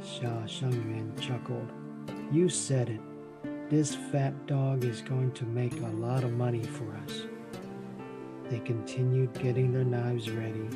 Xiao 0.02 0.42
Shengyuan 0.42 1.16
chuckled. 1.20 1.70
You 2.32 2.48
said 2.48 2.88
it. 2.88 3.00
This 3.70 3.94
fat 3.94 4.34
dog 4.48 4.82
is 4.82 5.02
going 5.02 5.30
to 5.34 5.44
make 5.44 5.80
a 5.80 5.94
lot 6.04 6.24
of 6.24 6.32
money 6.32 6.64
for 6.64 6.96
us. 7.04 7.28
They 8.50 8.58
continued 8.58 9.34
getting 9.34 9.72
their 9.72 9.84
knives 9.84 10.28
ready 10.32 10.66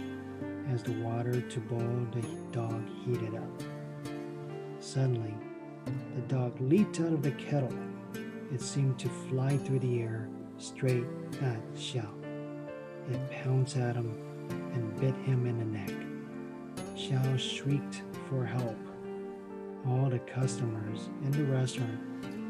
as 0.72 0.84
the 0.84 0.92
water 1.02 1.40
to 1.40 1.60
boil 1.62 2.06
the 2.12 2.24
dog 2.52 2.80
heated 3.04 3.34
up. 3.34 3.62
Suddenly, 4.78 5.34
the 6.14 6.22
dog 6.32 6.60
leaped 6.60 7.00
out 7.00 7.12
of 7.12 7.24
the 7.24 7.32
kettle 7.32 7.76
it 8.54 8.62
seemed 8.62 9.00
to 9.00 9.08
fly 9.28 9.56
through 9.56 9.80
the 9.80 10.00
air 10.00 10.28
straight 10.58 11.06
at 11.42 11.74
Xiao. 11.74 12.06
It 13.10 13.30
pounced 13.42 13.78
at 13.78 13.96
him 13.96 14.28
and 14.79 15.01
bit 15.01 15.14
him 15.16 15.47
in 15.47 15.59
the 15.59 15.64
neck. 15.64 15.93
Xiao 16.95 17.39
shrieked 17.39 18.03
for 18.29 18.45
help. 18.45 18.79
All 19.87 20.09
the 20.09 20.20
customers 20.20 21.09
in 21.24 21.33
the 21.33 21.45
restaurant 21.45 21.99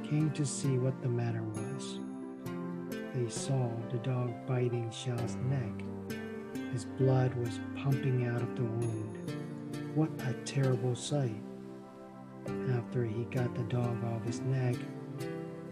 came 0.04 0.30
to 0.32 0.44
see 0.44 0.78
what 0.78 1.00
the 1.02 1.08
matter 1.08 1.42
was. 1.42 2.00
They 3.14 3.28
saw 3.28 3.70
the 3.90 3.98
dog 3.98 4.30
biting 4.46 4.90
Xiao's 4.90 5.36
neck. 5.36 5.84
His 6.72 6.84
blood 6.84 7.34
was 7.34 7.60
pumping 7.76 8.26
out 8.26 8.42
of 8.42 8.54
the 8.56 8.62
wound. 8.62 9.32
What 9.94 10.10
a 10.26 10.34
terrible 10.44 10.94
sight! 10.94 11.42
After 12.72 13.04
he 13.04 13.24
got 13.24 13.54
the 13.54 13.64
dog 13.64 14.04
off 14.04 14.24
his 14.24 14.40
neck, 14.40 14.76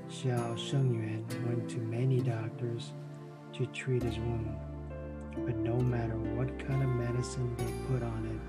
Xiao 0.08 0.56
Shengyuan 0.56 1.24
went 1.46 1.68
to 1.70 1.78
many 1.78 2.20
doctors 2.20 2.92
to 3.54 3.66
treat 3.66 4.02
his 4.02 4.18
wound. 4.18 4.65
But 5.44 5.56
no 5.56 5.76
matter 5.76 6.16
what 6.16 6.58
kind 6.66 6.82
of 6.82 6.88
medicine 6.88 7.54
they 7.56 7.92
put 7.92 8.02
on 8.02 8.40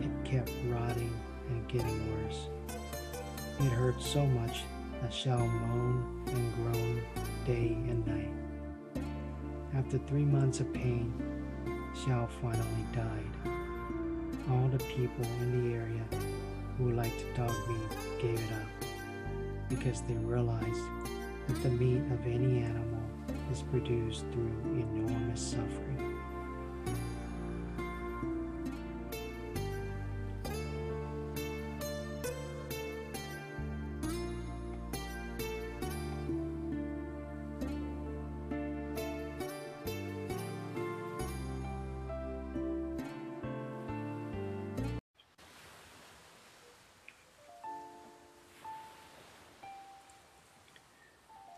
it, 0.00 0.04
it 0.04 0.24
kept 0.24 0.50
rotting 0.68 1.12
and 1.48 1.68
getting 1.68 2.24
worse. 2.24 2.48
It 3.60 3.72
hurt 3.72 4.00
so 4.00 4.24
much 4.26 4.62
that 5.02 5.10
Xiao 5.10 5.38
moaned 5.38 6.28
and 6.28 6.54
groaned 6.54 7.02
day 7.46 7.76
and 7.88 8.06
night. 8.06 9.04
After 9.74 9.98
three 9.98 10.24
months 10.24 10.60
of 10.60 10.72
pain, 10.72 11.12
Xiao 11.94 12.28
finally 12.40 12.86
died. 12.94 13.52
All 14.50 14.68
the 14.68 14.78
people 14.78 15.26
in 15.40 15.70
the 15.70 15.76
area 15.76 16.04
who 16.78 16.92
liked 16.92 17.24
dog 17.36 17.54
meat 17.68 18.22
gave 18.22 18.38
it 18.38 18.52
up 18.52 18.88
because 19.68 20.02
they 20.02 20.14
realized 20.14 20.80
that 21.48 21.62
the 21.62 21.70
meat 21.70 22.02
of 22.12 22.26
any 22.26 22.62
animal 22.62 23.02
is 23.50 23.62
produced 23.62 24.24
through 24.32 24.52
enormous 24.74 25.40
suffering. 25.40 26.18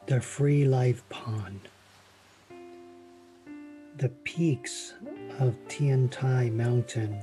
The 0.07 0.21
Free 0.21 0.65
Life 0.65 1.09
Pond. 1.09 1.69
Peaks 4.37 4.95
of 5.41 5.57
Tiantai 5.67 6.53
Mountain 6.53 7.21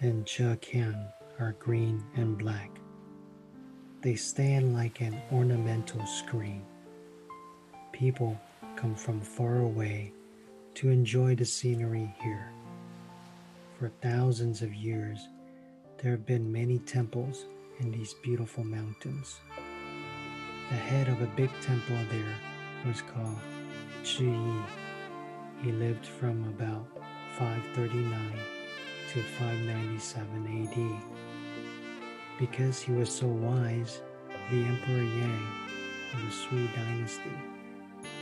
and 0.00 0.26
Zhekiang 0.26 1.06
are 1.38 1.54
green 1.60 2.02
and 2.16 2.36
black. 2.36 2.68
They 4.02 4.16
stand 4.16 4.74
like 4.74 5.00
an 5.00 5.22
ornamental 5.32 6.04
screen. 6.04 6.64
People 7.92 8.36
come 8.74 8.96
from 8.96 9.20
far 9.20 9.60
away 9.60 10.12
to 10.74 10.88
enjoy 10.88 11.36
the 11.36 11.44
scenery 11.44 12.12
here. 12.20 12.50
For 13.78 13.92
thousands 14.02 14.62
of 14.62 14.74
years, 14.74 15.28
there 16.02 16.10
have 16.10 16.26
been 16.26 16.50
many 16.50 16.80
temples 16.80 17.44
in 17.78 17.92
these 17.92 18.14
beautiful 18.24 18.64
mountains. 18.64 19.36
The 20.70 20.74
head 20.74 21.06
of 21.06 21.22
a 21.22 21.30
big 21.36 21.50
temple 21.62 21.98
there 22.10 22.34
was 22.84 23.00
called 23.02 23.38
Zhi 24.02 24.24
Yi. 24.24 24.85
He 25.62 25.72
lived 25.72 26.06
from 26.06 26.44
about 26.44 26.86
539 27.38 28.38
to 29.12 29.22
597 29.22 30.62
AD. 30.62 31.02
Because 32.38 32.80
he 32.80 32.92
was 32.92 33.10
so 33.10 33.26
wise, 33.26 34.02
the 34.50 34.62
Emperor 34.64 35.02
Yang 35.02 35.48
of 36.14 36.24
the 36.24 36.30
Sui 36.30 36.68
dynasty 36.74 37.30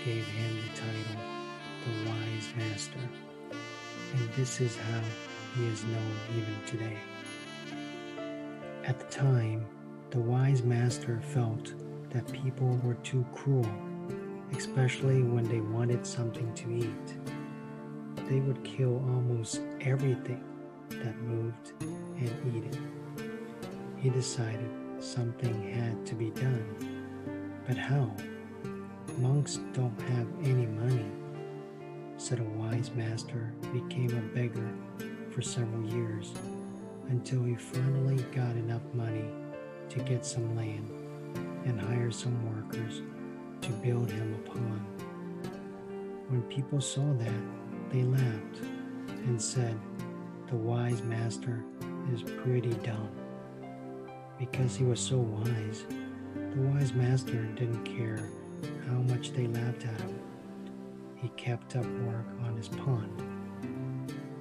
gave 0.05 0.26
him 0.26 0.57
the 0.57 0.80
title 0.80 1.35
the 1.85 2.11
Wise 2.11 2.49
Master. 2.57 2.99
And 3.51 4.32
this 4.35 4.61
is 4.61 4.76
how 4.76 5.01
he 5.55 5.66
is 5.66 5.85
known 5.85 6.16
even 6.37 6.55
today. 6.66 6.99
At 8.85 8.99
the 8.99 9.07
time, 9.07 9.66
the 10.11 10.20
Wise 10.20 10.62
Master 10.62 11.20
felt 11.20 11.74
that 12.11 12.32
people 12.32 12.78
were 12.82 12.95
too 13.03 13.24
cruel, 13.35 13.68
especially 14.57 15.22
when 15.22 15.44
they 15.44 15.61
wanted 15.61 16.07
something 16.07 16.52
to 16.55 16.70
eat. 16.70 17.16
They 18.28 18.40
would 18.40 18.62
kill 18.64 18.96
almost 19.11 19.61
everything 19.80 20.42
that 20.90 21.16
moved 21.22 21.72
and 21.80 22.55
eat 22.55 22.64
it. 22.64 22.78
He 23.98 24.11
decided 24.11 24.70
something 24.98 25.72
had 25.72 26.07
to 26.07 26.14
be 26.14 26.30
done. 26.30 27.62
But 27.66 27.76
how? 27.76 28.14
Monks 29.18 29.61
don't 29.72 30.00
have 30.02 30.26
any 30.42 30.66
money. 30.66 31.11
So 32.16 32.36
the 32.36 32.44
wise 32.44 32.90
master 32.94 33.52
became 33.72 34.16
a 34.16 34.34
beggar 34.34 34.70
for 35.30 35.42
several 35.42 35.84
years 35.92 36.32
until 37.09 37.42
he 37.44 37.55
finally 37.57 38.22
got 38.34 38.57
enough 38.57 38.82
money 38.94 39.26
to 39.90 39.98
get 40.00 40.24
some 40.24 40.57
land 40.57 40.88
and 41.66 41.80
hire 41.80 42.11
some 42.11 42.34
workers 42.55 43.02
to 43.64 43.72
build 43.72 44.10
him 44.10 44.34
a 44.34 44.48
pond. 44.50 44.84
When 46.28 46.42
people 46.50 46.82
saw 46.82 47.14
that, 47.14 47.42
they 47.90 48.02
laughed 48.02 48.60
and 49.06 49.40
said, 49.40 49.78
The 50.48 50.56
wise 50.56 51.02
master 51.02 51.64
is 52.12 52.22
pretty 52.22 52.74
dumb. 52.82 53.08
Because 54.38 54.76
he 54.76 54.84
was 54.84 55.00
so 55.00 55.16
wise, 55.16 55.86
the 56.34 56.60
wise 56.60 56.92
master 56.92 57.42
didn't 57.56 57.84
care 57.84 58.28
how 58.86 58.98
much 58.98 59.32
they 59.32 59.46
laughed 59.46 59.86
at 59.86 60.00
him. 60.00 60.20
He 61.16 61.28
kept 61.30 61.74
up 61.74 61.86
work 61.86 62.26
on 62.44 62.56
his 62.56 62.68
pond. 62.68 63.22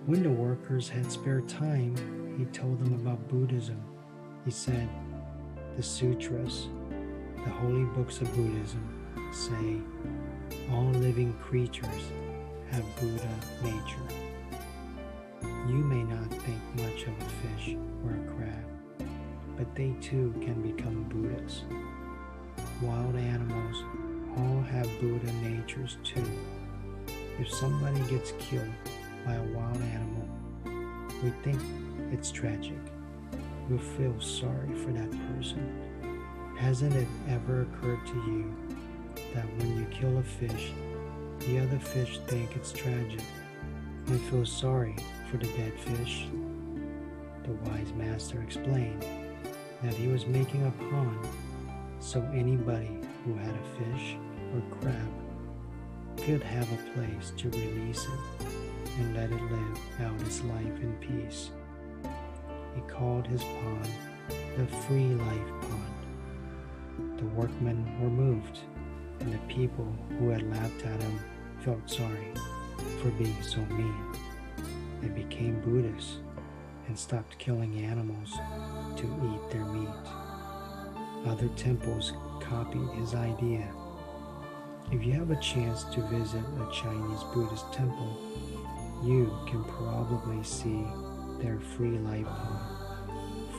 When 0.05 0.21
the 0.21 0.29
workers 0.29 0.89
had 0.89 1.09
spare 1.09 1.41
time, 1.41 1.95
he 2.37 2.43
told 2.45 2.79
them 2.79 2.93
about 2.95 3.29
Buddhism. 3.29 3.81
He 4.43 4.51
said, 4.51 4.89
The 5.77 5.83
sutras 5.83 6.67
the 7.43 7.49
holy 7.49 7.83
books 7.83 8.21
of 8.21 8.33
Buddhism 8.35 9.02
say 9.33 9.81
all 10.71 10.91
living 10.91 11.33
creatures 11.41 12.11
have 12.71 12.83
Buddha 12.99 13.29
nature. 13.63 14.07
You 15.67 15.83
may 15.83 16.03
not 16.03 16.29
think 16.29 16.59
much 16.75 17.03
of 17.03 17.13
a 17.19 17.29
fish 17.41 17.75
or 18.05 18.13
a 18.13 18.35
crab, 18.35 19.09
but 19.57 19.73
they 19.73 19.95
too 20.01 20.33
can 20.41 20.61
become 20.61 21.03
Buddhas. 21.09 21.63
Wild 22.81 23.15
animals 23.15 23.83
all 24.37 24.61
have 24.61 24.87
Buddha 25.01 25.31
natures 25.41 25.97
too. 26.03 26.29
If 27.39 27.49
somebody 27.49 28.01
gets 28.01 28.33
killed 28.37 28.69
by 29.25 29.33
a 29.33 29.43
wild 29.45 29.81
animal, 29.81 30.29
we 31.23 31.31
think 31.43 31.59
it's 32.11 32.31
tragic. 32.31 32.77
We 33.67 33.79
feel 33.79 34.19
sorry 34.21 34.75
for 34.75 34.91
that 34.91 35.09
person 35.35 35.93
Hasn't 36.57 36.95
it 36.95 37.07
ever 37.27 37.63
occurred 37.63 38.05
to 38.07 38.13
you 38.13 38.55
that 39.33 39.45
when 39.57 39.77
you 39.77 39.85
kill 39.85 40.17
a 40.17 40.23
fish, 40.23 40.71
the 41.39 41.59
other 41.59 41.79
fish 41.79 42.19
think 42.27 42.55
it's 42.55 42.71
tragic 42.71 43.21
and 44.07 44.21
feel 44.21 44.45
sorry 44.45 44.95
for 45.29 45.37
the 45.37 45.47
dead 45.57 45.73
fish? 45.79 46.27
The 47.43 47.51
wise 47.69 47.91
master 47.93 48.41
explained 48.41 49.05
that 49.81 49.93
he 49.93 50.07
was 50.07 50.25
making 50.25 50.65
a 50.65 50.71
pond 50.89 51.27
so 51.99 52.21
anybody 52.33 52.99
who 53.25 53.33
had 53.35 53.53
a 53.53 53.97
fish 53.97 54.15
or 54.53 54.61
crab 54.79 55.11
could 56.17 56.43
have 56.43 56.71
a 56.71 56.91
place 56.91 57.33
to 57.37 57.49
release 57.49 58.05
it 58.05 58.47
and 58.99 59.15
let 59.15 59.31
it 59.31 59.41
live 59.41 59.79
out 60.01 60.21
its 60.21 60.41
life 60.43 60.79
in 60.81 60.95
peace. 61.01 61.49
He 62.75 62.81
called 62.81 63.27
his 63.27 63.43
pond 63.43 63.89
the 64.57 64.67
Free 64.85 65.09
Life 65.09 65.51
Pond. 65.61 67.17
The 67.17 67.25
workmen 67.25 67.85
were 67.99 68.09
moved, 68.09 68.59
and 69.19 69.33
the 69.33 69.53
people 69.53 69.87
who 70.17 70.29
had 70.29 70.49
laughed 70.51 70.85
at 70.85 71.01
him 71.01 71.19
felt 71.63 71.89
sorry 71.89 72.33
for 73.01 73.09
being 73.11 73.41
so 73.41 73.59
mean. 73.65 73.95
They 75.01 75.09
became 75.09 75.61
Buddhists 75.61 76.17
and 76.87 76.97
stopped 76.97 77.37
killing 77.37 77.85
animals 77.85 78.31
to 78.97 79.05
eat 79.05 79.51
their 79.51 79.65
meat. 79.65 79.89
Other 81.25 81.47
temples 81.55 82.13
copied 82.41 82.89
his 82.99 83.15
idea. 83.15 83.67
If 84.91 85.05
you 85.05 85.13
have 85.13 85.31
a 85.31 85.39
chance 85.39 85.85
to 85.85 86.01
visit 86.07 86.43
a 86.59 86.71
Chinese 86.71 87.23
Buddhist 87.33 87.71
temple, 87.71 88.19
you 89.03 89.31
can 89.47 89.63
probably 89.63 90.43
see 90.43 90.85
their 91.39 91.59
free 91.59 91.97
life 91.97 92.25
pond 92.25 92.83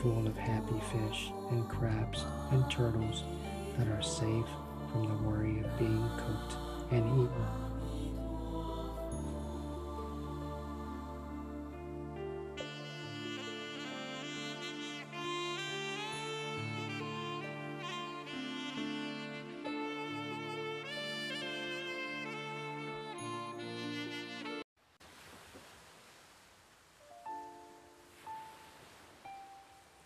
full 0.01 0.27
of 0.27 0.37
happy 0.37 0.79
fish 0.91 1.31
and 1.49 1.67
crabs 1.67 2.23
and 2.51 2.69
turtles 2.69 3.23
that 3.77 3.87
are 3.87 4.01
safe 4.01 4.45
from 4.95 5.07
the 5.09 5.29
worry 5.29 5.59
of 5.59 5.77
being 5.77 6.09
cooked 6.15 6.55
and 6.91 7.03
eaten. 7.19 7.45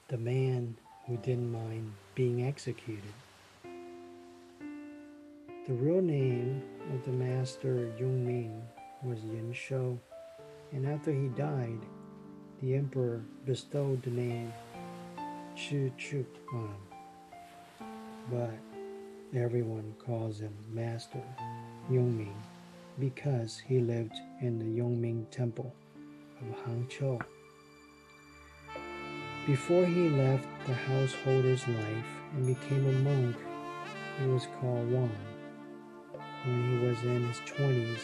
The 0.08 0.18
man 0.18 0.78
who 1.06 1.18
didn't 1.18 1.52
mind 1.52 1.94
being 2.16 2.44
executed. 2.44 3.04
The 5.70 5.76
real 5.76 6.02
name 6.02 6.64
of 6.96 7.06
the 7.06 7.12
master 7.12 7.94
Yung 8.00 8.26
Ming 8.26 8.60
was 9.04 9.20
Yin 9.24 9.54
Shou, 9.54 10.00
and 10.72 10.88
after 10.88 11.12
he 11.12 11.28
died, 11.28 11.78
the 12.60 12.74
emperor 12.74 13.22
bestowed 13.46 14.02
the 14.02 14.10
name 14.10 14.52
Chu 15.56 15.92
Chu 15.96 16.26
on 16.56 16.70
him. 16.70 17.88
But 18.32 19.40
everyone 19.40 19.94
calls 20.04 20.40
him 20.40 20.56
Master 20.74 21.22
Yung 21.92 22.18
Ming 22.18 22.42
because 23.00 23.60
he 23.60 23.78
lived 23.78 24.20
in 24.42 24.58
the 24.58 24.82
Yongming 24.82 25.30
Temple 25.30 25.72
of 26.42 26.66
Hangzhou. 26.66 27.22
Before 29.46 29.86
he 29.86 30.10
left 30.10 30.48
the 30.66 30.74
householder's 30.74 31.68
life 31.68 32.12
and 32.34 32.48
became 32.48 32.88
a 32.88 33.00
monk, 33.08 33.36
he 34.20 34.26
was 34.26 34.48
called 34.60 34.92
Wang. 34.92 35.12
When 36.46 36.80
he 36.80 36.88
was 36.88 37.04
in 37.04 37.28
his 37.28 37.40
20s, 37.42 38.00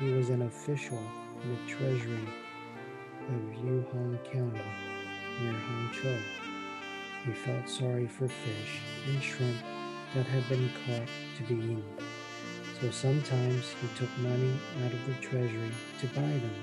he 0.00 0.12
was 0.12 0.30
an 0.30 0.42
official 0.42 1.00
in 1.44 1.50
the 1.54 1.72
treasury 1.72 2.28
of 3.28 3.64
Yuhang 3.64 4.18
County 4.24 4.60
near 5.40 5.52
Hangzhou. 5.52 6.18
He 7.24 7.32
felt 7.32 7.68
sorry 7.68 8.08
for 8.08 8.26
fish 8.26 8.80
and 9.06 9.22
shrimp 9.22 9.58
that 10.14 10.26
had 10.26 10.48
been 10.48 10.68
caught 10.86 11.08
to 11.36 11.42
be 11.44 11.54
eaten. 11.54 11.84
So 12.80 12.90
sometimes 12.90 13.74
he 13.80 13.88
took 13.96 14.18
money 14.18 14.52
out 14.84 14.92
of 14.92 15.06
the 15.06 15.14
treasury 15.20 15.70
to 16.00 16.06
buy 16.08 16.20
them. 16.22 16.56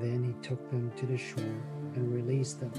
Then 0.00 0.24
he 0.24 0.46
took 0.46 0.70
them 0.70 0.90
to 0.96 1.06
the 1.06 1.16
shore 1.16 1.62
and 1.94 2.12
released 2.12 2.58
them. 2.58 2.72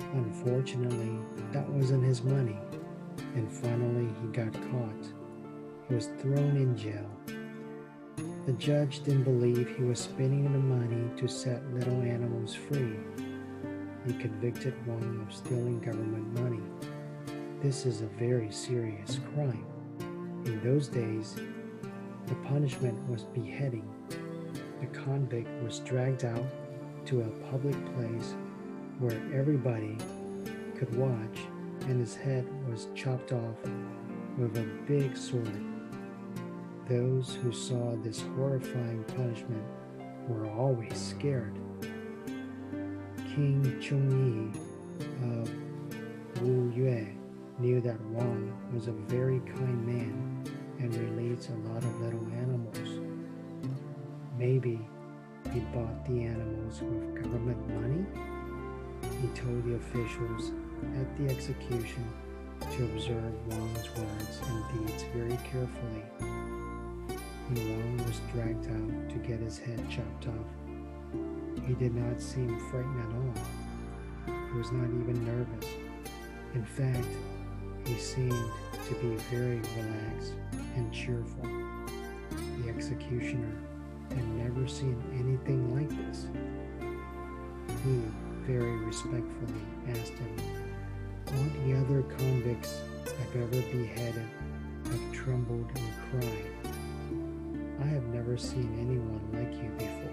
Unfortunately, 0.00 1.18
that 1.52 1.68
wasn't 1.68 2.04
his 2.04 2.22
money, 2.22 2.58
and 3.34 3.52
finally 3.52 4.08
he 4.22 4.28
got 4.28 4.52
caught. 4.70 5.15
He 5.88 5.94
was 5.94 6.08
thrown 6.20 6.56
in 6.56 6.76
jail. 6.76 7.08
The 8.44 8.52
judge 8.54 9.04
didn't 9.04 9.22
believe 9.22 9.76
he 9.76 9.84
was 9.84 10.00
spending 10.00 10.52
the 10.52 10.58
money 10.58 11.08
to 11.16 11.28
set 11.28 11.64
little 11.72 12.02
animals 12.02 12.54
free. 12.54 12.96
He 14.04 14.12
convicted 14.14 14.74
one 14.84 15.24
of 15.24 15.34
stealing 15.34 15.78
government 15.78 16.40
money. 16.40 16.62
This 17.62 17.86
is 17.86 18.00
a 18.00 18.06
very 18.18 18.50
serious 18.50 19.20
crime. 19.32 19.64
In 20.44 20.60
those 20.64 20.88
days, 20.88 21.36
the 22.26 22.34
punishment 22.46 22.98
was 23.08 23.22
beheading. 23.22 23.88
The 24.80 24.86
convict 24.86 25.48
was 25.62 25.78
dragged 25.80 26.24
out 26.24 26.44
to 27.06 27.20
a 27.20 27.50
public 27.50 27.76
place 27.94 28.34
where 28.98 29.20
everybody 29.32 29.96
could 30.76 30.92
watch, 30.96 31.38
and 31.82 32.00
his 32.00 32.16
head 32.16 32.44
was 32.68 32.88
chopped 32.96 33.32
off 33.32 33.56
with 34.36 34.56
a 34.58 34.66
big 34.88 35.16
sword. 35.16 35.75
Those 36.88 37.34
who 37.42 37.52
saw 37.52 37.96
this 37.96 38.22
horrifying 38.36 39.02
punishment 39.16 39.64
were 40.28 40.48
always 40.52 40.96
scared. 40.96 41.58
King 43.34 43.60
Chongyi 43.80 44.54
of 45.24 46.42
Wu 46.42 46.72
Yue 46.76 47.08
knew 47.58 47.80
that 47.80 48.00
Wang 48.12 48.52
was 48.72 48.86
a 48.86 48.92
very 48.92 49.40
kind 49.40 49.84
man 49.84 50.44
and 50.78 50.94
released 50.94 51.50
a 51.50 51.68
lot 51.68 51.82
of 51.82 52.00
little 52.00 52.24
animals. 52.38 53.00
Maybe 54.38 54.78
he 55.52 55.60
bought 55.74 56.04
the 56.06 56.22
animals 56.22 56.82
with 56.82 57.22
government 57.22 57.68
money? 57.74 58.06
He 59.20 59.26
told 59.28 59.64
the 59.64 59.74
officials 59.74 60.52
at 61.00 61.16
the 61.18 61.34
execution 61.34 62.06
to 62.60 62.84
observe 62.84 63.32
Wang's 63.48 63.88
words 63.96 64.40
and 64.46 64.86
deeds 64.86 65.04
very 65.12 65.36
carefully. 65.50 66.55
Wang 67.54 67.96
was 67.98 68.20
dragged 68.32 68.66
out 68.66 69.10
to 69.10 69.16
get 69.18 69.38
his 69.38 69.58
head 69.58 69.80
chopped 69.88 70.26
off, 70.26 70.46
he 71.66 71.74
did 71.74 71.94
not 71.94 72.20
seem 72.20 72.58
frightened 72.70 73.00
at 73.00 73.16
all. 73.16 74.44
He 74.52 74.58
was 74.58 74.72
not 74.72 74.86
even 74.86 75.24
nervous. 75.24 75.68
In 76.54 76.64
fact, 76.64 77.06
he 77.84 77.94
seemed 77.94 78.50
to 78.88 78.94
be 78.94 79.16
very 79.30 79.60
relaxed 79.76 80.34
and 80.74 80.92
cheerful. 80.92 81.48
The 82.62 82.68
executioner 82.68 83.56
had 84.10 84.28
never 84.30 84.66
seen 84.66 85.00
anything 85.12 85.74
like 85.74 85.88
this. 86.06 86.26
He 87.84 88.02
very 88.44 88.76
respectfully 88.78 89.60
asked 89.88 90.14
him, 90.14 90.36
All 91.28 91.64
the 91.64 91.74
other 91.78 92.02
convicts 92.16 92.80
I've 93.04 93.42
ever 93.42 93.60
beheaded 93.72 94.28
have 94.84 95.12
trembled 95.12 95.70
and 95.74 95.92
cried. 96.10 96.55
Never 98.36 98.48
seen 98.48 98.76
anyone 98.78 99.24
like 99.32 99.50
you 99.62 99.70
before. 99.78 100.12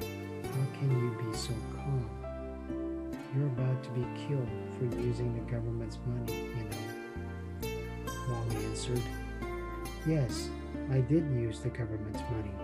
How 0.00 0.78
can 0.78 0.90
you 0.90 1.30
be 1.30 1.36
so 1.36 1.52
calm? 1.76 2.08
You're 3.36 3.48
about 3.48 3.84
to 3.84 3.90
be 3.90 4.06
killed 4.26 4.48
for 4.78 4.84
using 4.98 5.34
the 5.34 5.52
government's 5.52 5.98
money, 6.06 6.48
you 6.56 6.64
know. 6.64 8.08
Wang 8.30 8.64
answered, 8.64 9.02
Yes, 10.06 10.48
I 10.90 11.00
did 11.00 11.30
use 11.30 11.60
the 11.60 11.68
government's 11.68 12.22
money, 12.30 12.54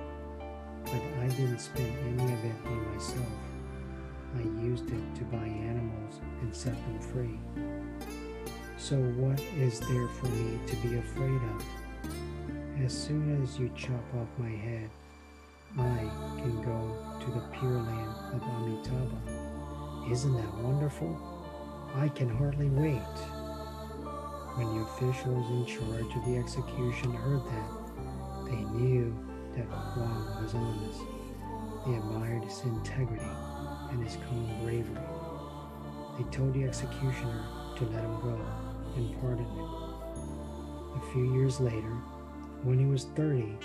but 0.84 1.02
I 1.20 1.28
didn't 1.36 1.58
spend 1.58 1.92
any 2.08 2.32
of 2.32 2.42
it 2.42 2.56
on 2.64 2.94
myself. 2.94 3.26
I 4.38 4.64
used 4.64 4.88
it 4.88 5.14
to 5.16 5.24
buy 5.24 5.44
animals 5.44 6.20
and 6.40 6.56
set 6.56 6.72
them 6.72 6.98
free. 7.12 7.38
So, 8.78 8.96
what 8.96 9.38
is 9.58 9.80
there 9.80 10.08
for 10.08 10.28
me 10.28 10.58
to 10.66 10.76
be 10.76 10.96
afraid 10.96 11.42
of? 11.42 11.83
As 12.82 12.92
soon 12.92 13.40
as 13.40 13.56
you 13.56 13.70
chop 13.76 14.02
off 14.16 14.28
my 14.36 14.50
head, 14.50 14.90
I 15.78 16.10
can 16.42 16.60
go 16.62 17.18
to 17.20 17.30
the 17.30 17.46
Pure 17.56 17.70
Land 17.70 18.34
of 18.34 18.42
Amitabha. 18.42 20.10
Isn't 20.10 20.34
that 20.34 20.54
wonderful? 20.56 21.16
I 21.94 22.08
can 22.08 22.28
hardly 22.28 22.68
wait. 22.70 23.16
When 24.56 24.74
the 24.74 24.82
officials 24.82 25.48
in 25.50 25.66
charge 25.66 26.16
of 26.16 26.24
the 26.26 26.36
execution 26.36 27.14
heard 27.14 27.44
that, 27.46 27.70
they 28.46 28.64
knew 28.64 29.14
that 29.56 29.68
Wang 29.96 30.42
was 30.42 30.54
honest. 30.54 31.00
They 31.86 31.94
admired 31.94 32.42
his 32.42 32.60
integrity 32.64 33.24
and 33.90 34.02
his 34.04 34.16
calm 34.28 34.50
bravery. 34.64 34.98
They 36.18 36.24
told 36.36 36.52
the 36.52 36.64
executioner 36.64 37.44
to 37.76 37.84
let 37.84 38.02
him 38.02 38.20
go 38.20 38.40
and 38.96 39.20
pardon 39.20 39.44
him. 39.44 39.64
A 40.96 41.12
few 41.12 41.32
years 41.34 41.60
later, 41.60 41.96
when 42.64 42.78
he 42.78 42.86
was 42.86 43.04
30, 43.14 43.58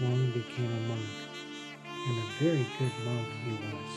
Wang 0.00 0.32
became 0.32 0.72
a 0.72 0.88
monk, 0.88 1.04
and 1.84 2.18
a 2.18 2.42
very 2.42 2.66
good 2.78 2.92
monk 3.04 3.28
he 3.44 3.52
was. 3.52 3.92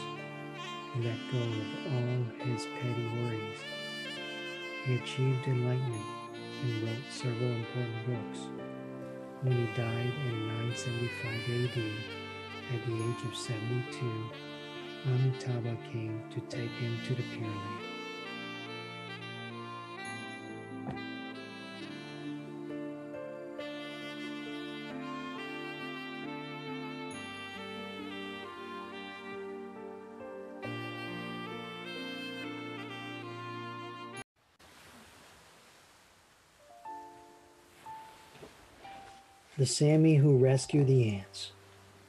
He 0.94 1.04
let 1.04 1.18
go 1.32 1.40
of 1.40 1.94
all 1.94 2.46
his 2.46 2.68
petty 2.82 3.08
worries. 3.16 3.60
He 4.84 4.96
achieved 4.96 5.48
enlightenment 5.48 6.06
and 6.64 6.84
wrote 6.84 7.06
several 7.10 7.52
important 7.52 8.06
books. 8.06 8.40
When 9.42 9.54
he 9.54 9.66
died 9.74 10.14
in 10.28 10.48
975 10.48 11.32
AD, 11.56 11.78
at 12.74 12.86
the 12.86 12.94
age 12.94 13.32
of 13.32 13.38
72, 13.38 14.32
Amitabha 15.08 15.78
came 15.94 16.22
to 16.32 16.42
take 16.54 16.72
him 16.72 17.00
to 17.08 17.16
the 17.16 17.24
Pure 17.38 17.85
The 39.58 39.66
Sammy 39.66 40.16
who 40.16 40.38
rescued 40.38 40.88
the 40.88 41.08
ants. 41.16 41.54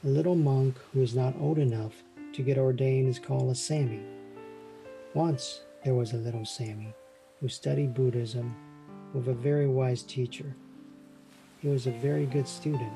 A 0.03 0.09
little 0.09 0.35
monk 0.35 0.77
who 0.93 1.01
is 1.01 1.15
not 1.15 1.37
old 1.41 1.59
enough 1.59 2.03
to 2.33 2.43
get 2.43 2.59
ordained 2.59 3.09
is 3.09 3.21
called 3.21 3.53
a 3.53 3.55
Sammy. 3.55 4.01
Once 5.15 5.61
there 5.85 5.95
was 5.95 6.13
a 6.13 6.17
little 6.17 6.45
Sammy 6.45 6.93
who 7.39 7.47
studied 7.47 7.95
Buddhism 7.95 8.53
with 9.15 9.29
a 9.29 9.33
very 9.33 9.69
wise 9.69 10.03
teacher. 10.03 10.57
He 11.61 11.69
was 11.69 11.87
a 11.87 11.93
very 11.93 12.27
good 12.27 12.49
student. 12.49 12.93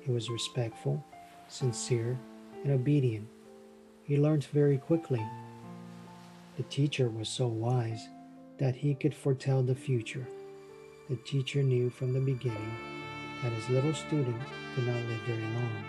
He 0.00 0.10
was 0.10 0.30
respectful, 0.30 1.04
sincere, 1.46 2.18
and 2.64 2.72
obedient. 2.72 3.28
He 4.02 4.16
learned 4.16 4.46
very 4.46 4.78
quickly. 4.78 5.24
The 6.56 6.64
teacher 6.64 7.08
was 7.08 7.28
so 7.28 7.46
wise 7.46 8.08
that 8.58 8.74
he 8.74 8.96
could 8.96 9.14
foretell 9.14 9.62
the 9.62 9.76
future. 9.76 10.26
The 11.08 11.18
teacher 11.24 11.62
knew 11.62 11.88
from 11.88 12.12
the 12.12 12.20
beginning 12.20 12.99
that 13.42 13.52
his 13.52 13.68
little 13.68 13.94
student 13.94 14.40
could 14.74 14.86
not 14.86 14.96
live 14.96 15.20
very 15.26 15.40
long. 15.40 15.84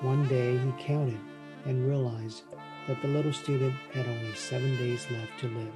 One 0.00 0.28
day 0.28 0.56
he 0.56 0.84
counted 0.84 1.18
and 1.64 1.88
realized 1.88 2.42
that 2.86 3.02
the 3.02 3.08
little 3.08 3.32
student 3.32 3.74
had 3.92 4.06
only 4.06 4.34
seven 4.34 4.76
days 4.76 5.06
left 5.10 5.38
to 5.40 5.48
live. 5.48 5.74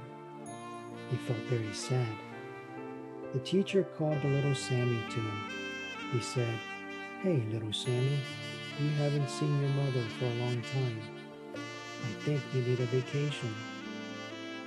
He 1.11 1.17
felt 1.17 1.39
very 1.49 1.73
sad. 1.73 2.07
The 3.33 3.39
teacher 3.39 3.83
called 3.83 4.21
the 4.21 4.29
little 4.29 4.55
Sammy 4.55 4.99
to 5.09 5.19
him. 5.19 5.43
He 6.11 6.19
said, 6.19 6.59
Hey, 7.21 7.43
little 7.51 7.73
Sammy, 7.73 8.19
you 8.79 8.89
haven't 8.91 9.29
seen 9.29 9.59
your 9.59 9.69
mother 9.71 10.03
for 10.17 10.25
a 10.25 10.35
long 10.35 10.61
time. 10.73 10.99
I 11.55 12.23
think 12.23 12.41
you 12.53 12.61
need 12.61 12.79
a 12.79 12.85
vacation. 12.85 13.53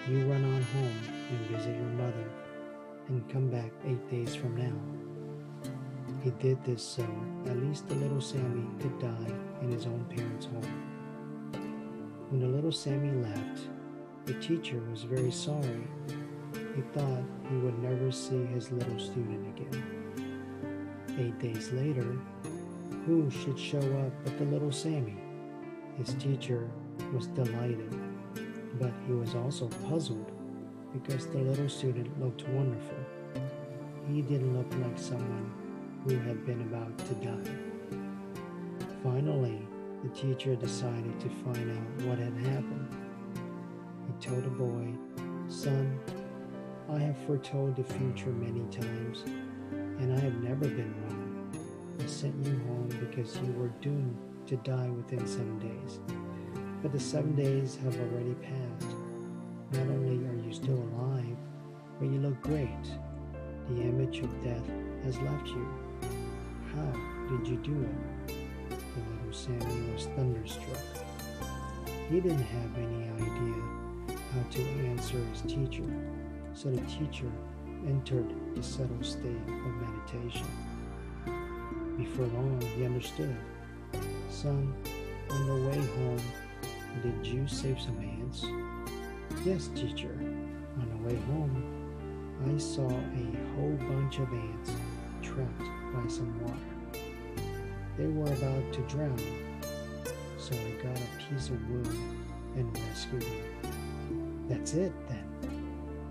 You 0.09 0.25
run 0.27 0.45
on 0.45 0.63
home 0.63 0.99
and 1.31 1.47
visit 1.49 1.75
your 1.75 1.91
mother 1.91 2.31
and 3.09 3.29
come 3.31 3.51
back 3.51 3.71
eight 3.87 4.11
days 4.11 4.35
from 4.35 4.57
now. 4.57 5.16
He 6.27 6.33
did 6.41 6.65
this 6.65 6.83
so 6.83 7.07
at 7.47 7.57
least 7.59 7.87
the 7.89 7.95
little 7.95 8.21
Sammy 8.21 8.67
could 8.81 8.99
die 8.99 9.33
in 9.63 9.71
his 9.71 9.87
own 9.87 10.05
parents' 10.07 10.47
home. 10.47 11.53
When 12.31 12.41
the 12.41 12.49
little 12.49 12.73
Sammy 12.73 13.13
left, 13.23 13.61
the 14.25 14.35
teacher 14.41 14.83
was 14.91 15.05
very 15.05 15.31
sorry. 15.31 15.87
He 16.75 16.83
thought 16.93 17.23
he 17.49 17.57
would 17.59 17.81
never 17.81 18.11
see 18.11 18.45
his 18.47 18.73
little 18.73 18.99
student 18.99 19.57
again. 19.57 19.85
Eight 21.17 21.39
days 21.39 21.71
later, 21.71 22.19
who 23.07 23.31
should 23.31 23.57
show 23.57 23.79
up 23.79 24.13
but 24.25 24.37
the 24.37 24.47
little 24.47 24.73
Sammy? 24.73 25.19
His 25.97 26.13
teacher 26.15 26.69
was 27.15 27.29
delighted, 27.29 27.95
but 28.81 28.93
he 29.07 29.13
was 29.13 29.37
also 29.37 29.69
puzzled 29.89 30.33
because 30.93 31.29
the 31.29 31.39
little 31.39 31.69
student 31.69 32.21
looked 32.21 32.49
wonderful. 32.49 32.99
He 34.09 34.23
didn't 34.23 34.59
look 34.59 34.75
like 34.85 34.99
someone 34.99 35.66
who 36.07 36.17
had 36.19 36.47
been 36.47 36.61
about 36.61 36.97
to 36.99 37.15
die. 37.15 37.51
Finally, 39.03 39.59
the 40.05 40.09
teacher 40.11 40.55
decided 40.55 41.19
to 41.19 41.29
find 41.29 41.71
out 41.71 42.07
what 42.07 42.19
had 42.19 42.37
happened. 42.47 42.97
He 44.07 44.27
told 44.27 44.45
the 44.45 44.51
boy, 44.51 44.95
Son, 45.49 45.99
I 46.89 46.99
have 46.99 47.19
foretold 47.27 47.75
the 47.75 47.83
future 47.83 48.31
many 48.31 48.61
times, 48.71 49.25
and 49.99 50.13
I 50.13 50.21
have 50.21 50.41
never 50.45 50.69
been 50.69 50.95
wrong. 51.03 51.51
I 52.01 52.07
sent 52.07 52.37
you 52.45 52.53
home 52.53 52.89
because 53.01 53.37
you 53.39 53.53
were 53.55 53.73
doomed 53.81 54.17
to 54.47 54.57
die 54.59 54.89
within 54.91 55.27
seven 55.27 55.59
days. 55.59 55.99
But 56.83 56.93
the 56.93 57.01
seven 57.01 57.35
days 57.35 57.79
have 57.83 57.97
already 57.97 58.35
passed. 58.35 58.95
Not 59.73 59.89
only 59.89 60.25
are 60.29 60.47
you 60.47 60.53
still 60.53 60.79
alive, 60.95 61.37
but 61.99 62.09
you 62.09 62.21
look 62.21 62.41
great. 62.43 62.69
The 63.71 63.83
image 63.83 64.21
of 64.21 64.45
death 64.45 64.71
has 65.03 65.19
left 65.19 65.49
you. 65.49 65.86
How 66.77 66.93
did 67.31 67.49
you 67.49 67.57
do 67.57 67.73
it? 67.73 68.37
The 68.69 69.01
little 69.01 69.33
Sammy 69.33 69.93
was 69.93 70.07
thunderstruck. 70.15 70.79
He 72.11 72.21
didn't 72.21 72.43
have 72.43 72.77
any 72.77 73.09
idea 73.11 73.63
how 74.33 74.43
to 74.51 74.63
answer 74.91 75.17
his 75.33 75.41
teacher, 75.43 75.85
so 76.53 76.71
the 76.71 76.83
teacher 76.83 77.33
entered 77.87 78.27
the 78.55 78.63
settled 78.63 79.07
state 79.07 79.41
of 79.47 79.73
meditation. 79.81 80.47
Before 81.97 82.27
long, 82.27 82.61
he 82.77 82.85
understood. 82.85 83.35
Son, 84.31 84.75
on 85.31 85.47
the 85.47 85.69
way 85.69 85.87
home, 85.97 86.21
did 87.03 87.27
you 87.27 87.49
save 87.49 87.81
some 87.81 87.99
ants? 88.01 88.45
Yes, 89.47 89.69
teacher. 89.69 90.15
On 90.79 90.89
the 90.91 91.09
way 91.09 91.19
home, 91.23 91.57
I 92.55 92.59
saw 92.59 92.87
a 92.87 93.55
whole 93.55 93.79
bunch 93.89 94.19
of 94.19 94.31
ants 94.31 94.73
trapped 95.23 95.76
by 95.97 96.09
some 96.09 96.39
water. 96.43 97.01
They 97.97 98.07
were 98.07 98.31
about 98.31 98.73
to 98.75 98.81
drown, 98.83 99.19
so 100.39 100.55
I 100.55 100.83
got 100.83 100.99
a 100.99 101.33
piece 101.33 101.49
of 101.49 101.71
wood 101.71 101.89
and 102.57 102.79
rescued 102.89 103.23
them. 103.23 104.47
That's 104.49 104.75
it, 104.75 104.93
then. 105.09 105.25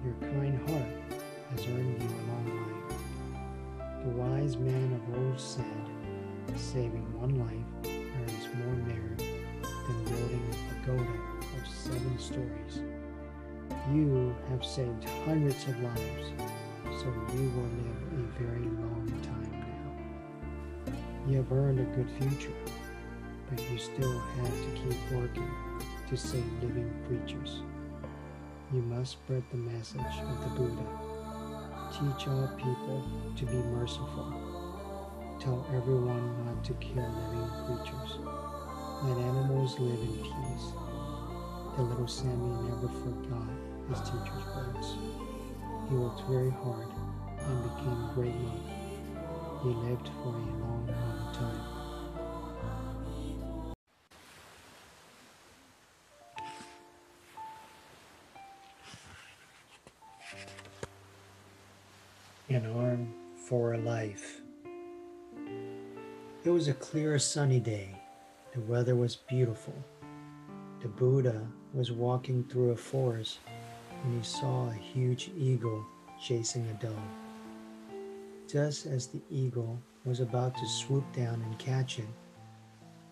Your 0.03 0.31
kind 0.31 0.57
heart 0.69 1.21
has 1.51 1.67
earned 1.67 2.01
you 2.01 2.07
a 2.07 2.23
long 2.31 2.47
life. 2.57 4.03
The 4.03 4.09
wise 4.09 4.57
man 4.57 4.93
of 4.93 5.15
old 5.17 5.39
said, 5.39 5.65
saving 6.55 7.05
one 7.19 7.37
life 7.39 7.71
earns 7.85 8.47
more 8.55 8.75
merit 8.87 9.19
than 9.19 10.03
building 10.05 10.45
a 10.51 10.73
pagoda 10.73 11.19
of 11.57 11.67
seven 11.67 12.17
stories. 12.17 12.81
You 13.93 14.35
have 14.49 14.65
saved 14.65 15.03
hundreds 15.25 15.63
of 15.67 15.79
lives, 15.81 16.33
so 16.85 17.05
you 17.35 17.51
will 17.55 17.69
live 17.83 18.01
a 18.13 18.43
very 18.43 18.65
long 18.65 19.07
time. 19.21 19.34
You 21.27 21.37
have 21.37 21.51
earned 21.51 21.79
a 21.79 21.83
good 21.95 22.07
future, 22.19 22.53
but 23.49 23.59
you 23.71 23.79
still 23.79 24.19
have 24.19 24.47
to 24.47 24.69
keep 24.75 25.11
working 25.11 25.49
to 26.07 26.15
save 26.15 26.45
living 26.61 26.93
creatures. 27.07 27.61
You 28.71 28.83
must 28.83 29.13
spread 29.13 29.43
the 29.49 29.57
message 29.57 30.01
of 30.01 30.43
the 30.43 30.49
Buddha. 30.61 30.85
Teach 31.91 32.27
all 32.27 32.47
people 32.57 33.03
to 33.37 33.45
be 33.45 33.57
merciful. 33.73 34.33
Tell 35.39 35.65
everyone 35.75 36.45
not 36.45 36.63
to 36.65 36.73
kill 36.75 37.09
living 37.09 37.49
creatures. 37.65 38.19
Let 39.03 39.17
animals 39.17 39.79
live 39.79 39.99
in 39.99 40.17
peace. 40.17 40.67
The 41.75 41.81
little 41.81 42.07
Sammy 42.07 42.69
never 42.69 42.87
forgot 42.87 43.49
his 43.89 43.99
teacher's 44.01 44.45
words. 44.55 44.93
He 45.89 45.95
worked 45.95 46.21
very 46.29 46.51
hard 46.51 46.87
and 47.39 47.63
became 47.63 48.09
a 48.09 48.11
great 48.13 48.35
monk. 48.35 48.74
He 49.65 49.71
lived 49.71 50.09
for 50.21 50.29
a 50.29 50.45
long, 50.61 50.85
long 50.85 51.33
time. 51.33 51.63
An 62.47 62.65
arm 62.77 63.11
for 63.47 63.73
a 63.73 63.79
life. 63.79 64.41
It 66.43 66.51
was 66.51 66.67
a 66.67 66.75
clear, 66.75 67.17
sunny 67.17 67.59
day. 67.59 67.99
The 68.53 68.61
weather 68.61 68.95
was 68.95 69.15
beautiful. 69.15 69.73
The 70.83 70.89
Buddha 70.89 71.41
was 71.73 71.91
walking 71.91 72.43
through 72.43 72.69
a 72.69 72.77
forest 72.77 73.39
when 74.03 74.19
he 74.19 74.23
saw 74.23 74.69
a 74.69 74.73
huge 74.75 75.31
eagle 75.35 75.83
chasing 76.21 76.67
a 76.67 76.73
dove. 76.73 77.24
Just 78.47 78.85
as 78.85 79.07
the 79.07 79.23
eagle 79.31 79.81
was 80.05 80.19
about 80.19 80.55
to 80.57 80.67
swoop 80.67 81.03
down 81.13 81.41
and 81.41 81.57
catch 81.57 81.97
it, 81.97 82.05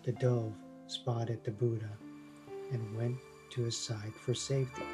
the 0.04 0.12
dove 0.12 0.54
spotted 0.86 1.42
the 1.42 1.50
Buddha 1.50 1.90
and 2.70 2.96
went 2.96 3.16
to 3.50 3.62
his 3.62 3.76
side 3.76 4.12
for 4.14 4.32
safety. 4.32 4.84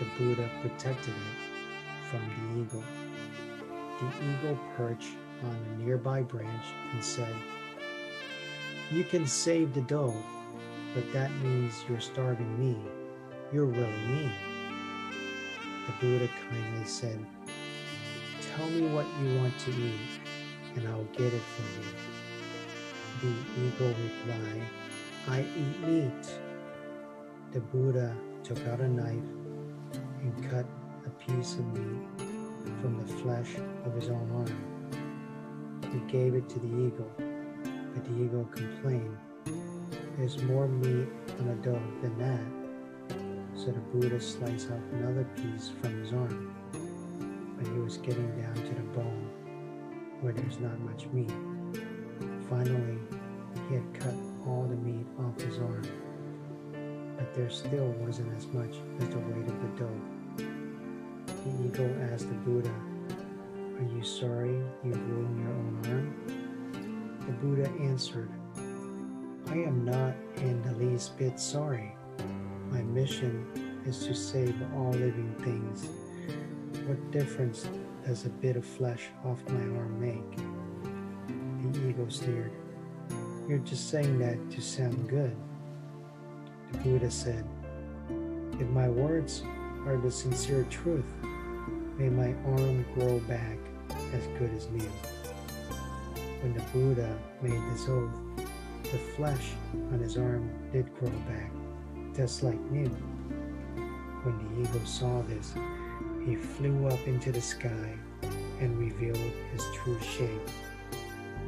The 0.00 0.06
Buddha 0.18 0.50
protected 0.60 1.14
it 1.14 2.10
from 2.10 2.20
the 2.28 2.62
eagle. 2.62 2.82
The 4.00 4.08
eagle 4.28 4.58
perched 4.76 5.14
on 5.44 5.54
a 5.54 5.84
nearby 5.84 6.22
branch 6.22 6.64
and 6.92 7.04
said, 7.04 7.34
You 8.90 9.04
can 9.04 9.24
save 9.24 9.72
the 9.72 9.82
dove, 9.82 10.24
but 10.96 11.12
that 11.12 11.30
means 11.44 11.84
you're 11.88 12.00
starving 12.00 12.58
me. 12.58 12.76
You're 13.52 13.66
really 13.66 14.06
mean. 14.08 14.32
The 15.86 15.92
Buddha 16.00 16.28
kindly 16.50 16.86
said, 16.86 17.24
Tell 18.56 18.70
me 18.70 18.86
what 18.94 19.06
you 19.20 19.36
want 19.38 19.58
to 19.58 19.70
eat, 19.72 20.20
and 20.76 20.86
I'll 20.86 21.02
get 21.06 21.32
it 21.32 21.42
for 21.42 21.62
you. 21.80 21.90
The 23.20 23.34
eagle 23.66 23.88
replied, 23.88 24.62
I 25.26 25.40
eat 25.40 25.80
meat. 25.88 26.38
The 27.50 27.58
Buddha 27.58 28.16
took 28.44 28.64
out 28.68 28.78
a 28.78 28.86
knife 28.86 29.28
and 30.20 30.50
cut 30.50 30.66
a 31.04 31.10
piece 31.10 31.54
of 31.54 31.66
meat 31.76 32.06
from 32.80 33.04
the 33.04 33.12
flesh 33.14 33.56
of 33.84 33.94
his 33.94 34.08
own 34.08 34.30
arm. 34.32 35.90
He 35.92 35.98
gave 36.12 36.36
it 36.36 36.48
to 36.50 36.60
the 36.60 36.68
eagle, 36.68 37.10
but 37.16 38.04
the 38.04 38.22
eagle 38.22 38.44
complained, 38.52 39.18
There's 40.16 40.40
more 40.44 40.68
meat 40.68 41.08
on 41.40 41.48
a 41.48 41.56
dove 41.56 41.82
than 42.02 42.18
that. 42.18 43.58
So 43.58 43.72
the 43.72 43.80
Buddha 43.80 44.20
sliced 44.20 44.70
off 44.70 44.78
another 44.92 45.24
piece 45.34 45.72
from 45.80 46.00
his 46.00 46.12
arm, 46.12 46.53
he 47.74 47.80
was 47.80 47.96
getting 47.98 48.30
down 48.40 48.54
to 48.54 48.74
the 48.74 48.82
bone, 48.94 49.28
where 50.20 50.32
there's 50.32 50.60
not 50.60 50.78
much 50.80 51.06
meat. 51.12 51.32
Finally, 52.48 52.98
he 53.68 53.74
had 53.74 53.94
cut 53.94 54.14
all 54.46 54.66
the 54.68 54.76
meat 54.76 55.06
off 55.18 55.40
his 55.40 55.58
arm, 55.58 55.82
but 57.16 57.34
there 57.34 57.50
still 57.50 57.88
wasn't 57.98 58.32
as 58.36 58.46
much 58.48 58.76
as 59.00 59.08
the 59.08 59.18
weight 59.18 59.48
of 59.48 59.60
the 59.60 59.84
dove. 59.84 60.14
The 61.26 61.66
eagle 61.66 62.12
asked 62.12 62.28
the 62.28 62.34
Buddha, 62.34 62.74
Are 63.50 63.96
you 63.96 64.04
sorry 64.04 64.62
you 64.84 64.92
ruined 64.92 65.40
your 65.40 65.50
own 65.50 65.80
arm? 65.86 67.26
The 67.26 67.32
Buddha 67.32 67.68
answered, 67.82 68.30
I 69.48 69.54
am 69.54 69.84
not 69.84 70.14
in 70.36 70.62
the 70.62 70.74
least 70.74 71.18
bit 71.18 71.40
sorry. 71.40 71.96
My 72.70 72.82
mission 72.82 73.82
is 73.84 74.06
to 74.06 74.14
save 74.14 74.54
all 74.74 74.90
living 74.92 75.34
things. 75.40 75.88
What 76.86 77.10
difference 77.12 77.66
does 78.06 78.26
a 78.26 78.28
bit 78.28 78.56
of 78.56 78.66
flesh 78.66 79.08
off 79.24 79.42
my 79.48 79.78
arm 79.78 79.98
make? 79.98 80.36
The 81.72 81.88
ego 81.88 82.06
sneered. 82.10 82.52
You're 83.48 83.56
just 83.60 83.88
saying 83.88 84.18
that 84.18 84.50
to 84.50 84.60
sound 84.60 85.08
good. 85.08 85.34
The 86.72 86.78
Buddha 86.80 87.10
said, 87.10 87.46
If 88.60 88.68
my 88.68 88.90
words 88.90 89.42
are 89.86 89.96
the 89.96 90.10
sincere 90.10 90.66
truth, 90.68 91.06
may 91.96 92.10
my 92.10 92.34
arm 92.52 92.84
grow 92.92 93.18
back 93.20 93.56
as 94.12 94.26
good 94.38 94.52
as 94.54 94.68
new. 94.68 94.92
When 96.42 96.52
the 96.52 96.62
Buddha 96.74 97.18
made 97.40 97.62
this 97.72 97.88
oath, 97.88 98.12
the 98.82 98.98
flesh 99.16 99.52
on 99.90 100.00
his 100.00 100.18
arm 100.18 100.50
did 100.70 100.94
grow 100.98 101.08
back, 101.30 101.50
just 102.14 102.42
like 102.42 102.60
new. 102.70 102.90
When 104.22 104.36
the 104.36 104.68
eagle 104.68 104.84
saw 104.84 105.22
this, 105.22 105.54
he 106.24 106.36
flew 106.36 106.88
up 106.88 107.06
into 107.06 107.30
the 107.30 107.40
sky 107.40 107.94
and 108.60 108.78
revealed 108.78 109.32
his 109.52 109.64
true 109.74 110.00
shape. 110.00 110.48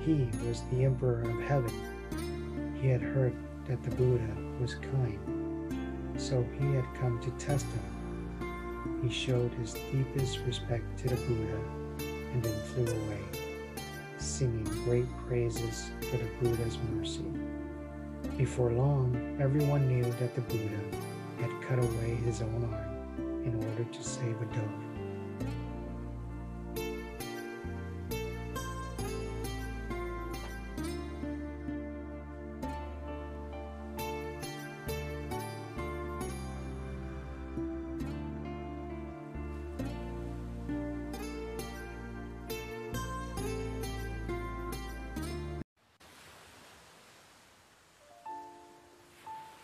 He 0.04 0.28
was 0.46 0.62
the 0.70 0.84
Emperor 0.84 1.22
of 1.22 1.40
Heaven. 1.42 2.76
He 2.80 2.88
had 2.88 3.00
heard 3.00 3.34
that 3.66 3.82
the 3.82 3.90
Buddha 3.96 4.36
was 4.60 4.74
kind, 4.74 6.14
so 6.18 6.46
he 6.58 6.74
had 6.74 6.84
come 7.00 7.18
to 7.20 7.30
test 7.44 7.66
him. 7.66 9.00
He 9.02 9.12
showed 9.12 9.52
his 9.54 9.74
deepest 9.92 10.40
respect 10.46 10.84
to 10.98 11.08
the 11.08 11.16
Buddha 11.16 11.60
and 12.32 12.42
then 12.42 12.60
flew 12.74 12.84
away, 12.84 13.20
singing 14.18 14.64
great 14.84 15.06
praises 15.26 15.90
for 16.10 16.18
the 16.18 16.28
Buddha's 16.40 16.76
mercy. 16.92 17.24
Before 18.36 18.72
long, 18.72 19.38
everyone 19.40 19.88
knew 19.88 20.04
that 20.04 20.34
the 20.34 20.42
Buddha 20.42 20.80
had 21.40 21.50
cut 21.62 21.78
away 21.78 22.14
his 22.24 22.42
own 22.42 22.68
arm 22.72 22.85
in 23.46 23.54
order 23.54 23.84
to 23.84 24.02
save 24.02 24.36
a 24.42 24.44
dove. 24.46 24.86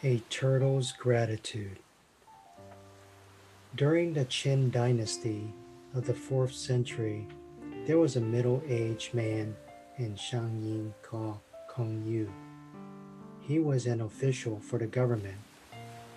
A 0.05 0.19
Turtle's 0.31 0.91
Gratitude 0.93 1.79
During 3.75 4.13
the 4.13 4.27
Jin 4.27 4.71
dynasty 4.71 5.51
of 5.95 6.05
the 6.05 6.13
4th 6.13 6.53
century, 6.53 7.27
there 7.87 7.99
was 7.99 8.17
a 8.17 8.21
middle-aged 8.21 9.15
man 9.15 9.57
in 9.97 10.15
Shanyin 10.15 10.93
called 11.03 11.39
Kong 11.69 12.05
Yu. 12.07 12.31
He 13.41 13.61
was 13.61 13.87
an 13.87 14.03
official 14.03 14.61
for 14.61 14.79
the 14.79 14.87
government, 14.87 15.39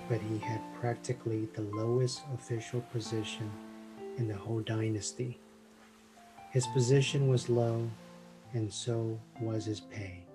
but 0.09 0.19
he 0.19 0.37
had 0.37 0.59
practically 0.81 1.47
the 1.53 1.61
lowest 1.61 2.23
official 2.33 2.81
position 2.91 3.49
in 4.17 4.27
the 4.27 4.35
whole 4.35 4.59
dynasty. 4.59 5.39
His 6.51 6.67
position 6.67 7.29
was 7.29 7.47
low, 7.47 7.89
and 8.51 8.71
so 8.71 9.17
was 9.39 9.63
his 9.63 9.79
pay. 9.79 10.25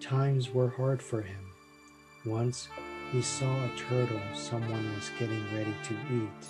Times 0.00 0.48
were 0.48 0.70
hard 0.70 1.02
for 1.02 1.20
him 1.20 1.44
once 2.24 2.68
he 3.12 3.20
saw 3.20 3.64
a 3.64 3.70
turtle 3.76 4.20
someone 4.34 4.94
was 4.94 5.10
getting 5.18 5.44
ready 5.54 5.74
to 5.84 5.94
eat. 6.10 6.46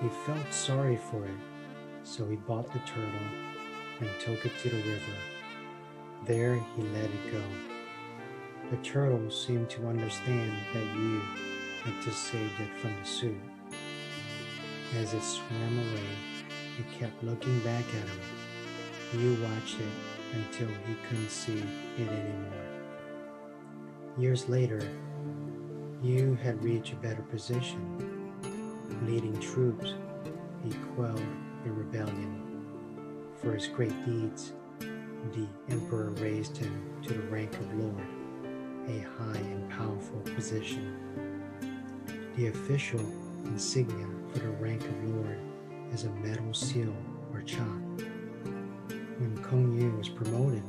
He 0.00 0.08
felt 0.24 0.50
sorry 0.50 0.96
for 0.96 1.26
it, 1.26 1.40
so 2.02 2.26
he 2.26 2.36
bought 2.36 2.72
the 2.72 2.78
turtle 2.80 3.28
and 4.00 4.08
took 4.20 4.46
it 4.46 4.52
to 4.62 4.70
the 4.70 4.76
river. 4.78 5.12
There 6.26 6.54
he 6.54 6.82
let 6.82 7.04
it 7.04 7.30
go. 7.30 7.42
The 8.70 8.78
turtle 8.78 9.30
seemed 9.30 9.68
to 9.70 9.86
understand 9.86 10.52
that 10.72 10.96
Yu 10.96 11.20
had 11.84 12.02
just 12.02 12.24
saved 12.24 12.58
it 12.58 12.74
from 12.80 12.94
the 12.98 13.06
soup. 13.06 13.36
As 14.96 15.12
it 15.12 15.22
swam 15.22 15.78
away, 15.78 16.08
he 16.78 16.98
kept 16.98 17.22
looking 17.22 17.60
back 17.60 17.84
at 17.84 18.08
him. 18.08 19.20
Yu 19.20 19.42
watched 19.42 19.78
it 19.78 20.36
until 20.36 20.68
he 20.86 20.94
couldn't 21.06 21.30
see 21.30 21.58
it 21.98 22.08
anymore. 22.08 22.66
Years 24.16 24.48
later, 24.48 24.80
Yu 26.02 26.34
had 26.42 26.64
reached 26.64 26.94
a 26.94 26.96
better 26.96 27.20
position. 27.22 28.34
Leading 29.06 29.38
troops, 29.38 29.92
he 30.64 30.72
quelled 30.94 31.22
the 31.62 31.70
rebellion. 31.70 32.64
For 33.40 33.52
his 33.52 33.66
great 33.66 33.92
deeds, 34.06 34.54
the 34.78 35.46
emperor 35.68 36.10
raised 36.12 36.56
him 36.56 36.82
to 37.02 37.12
the 37.12 37.22
rank 37.24 37.52
of 37.54 37.74
lord, 37.74 38.06
a 38.88 39.00
high 39.18 39.40
and 39.40 39.68
powerful 39.70 40.20
position. 40.34 40.96
The 42.36 42.46
official 42.46 43.00
insignia 43.44 44.06
for 44.32 44.38
the 44.38 44.48
rank 44.52 44.82
of 44.82 45.04
lord 45.04 45.38
is 45.92 46.04
a 46.04 46.10
metal 46.10 46.54
seal 46.54 46.96
or 47.34 47.42
chop. 47.42 47.66
When 49.18 49.38
Kong 49.42 49.78
Yu 49.78 49.90
was 49.98 50.08
promoted, 50.08 50.62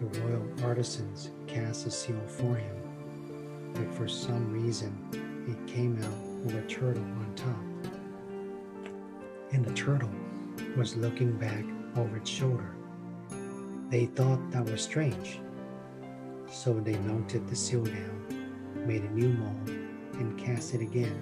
the 0.00 0.20
royal 0.20 0.48
artisans 0.64 1.30
cast 1.46 1.86
a 1.86 1.90
seal 1.90 2.20
for 2.26 2.56
him, 2.56 2.79
but 3.74 3.92
for 3.94 4.08
some 4.08 4.52
reason 4.52 4.92
it 5.48 5.72
came 5.72 5.96
out 6.02 6.44
with 6.44 6.54
a 6.54 6.62
turtle 6.68 7.02
on 7.02 7.32
top. 7.34 7.92
And 9.52 9.64
the 9.64 9.72
turtle 9.72 10.10
was 10.76 10.96
looking 10.96 11.32
back 11.32 11.64
over 11.96 12.16
its 12.16 12.30
shoulder. 12.30 12.74
They 13.88 14.06
thought 14.06 14.50
that 14.52 14.64
was 14.64 14.82
strange, 14.82 15.40
so 16.48 16.74
they 16.74 16.96
melted 16.98 17.48
the 17.48 17.56
seal 17.56 17.84
down, 17.84 18.24
made 18.86 19.02
a 19.02 19.10
new 19.10 19.30
mold, 19.30 19.68
and 20.14 20.38
cast 20.38 20.74
it 20.74 20.80
again. 20.80 21.20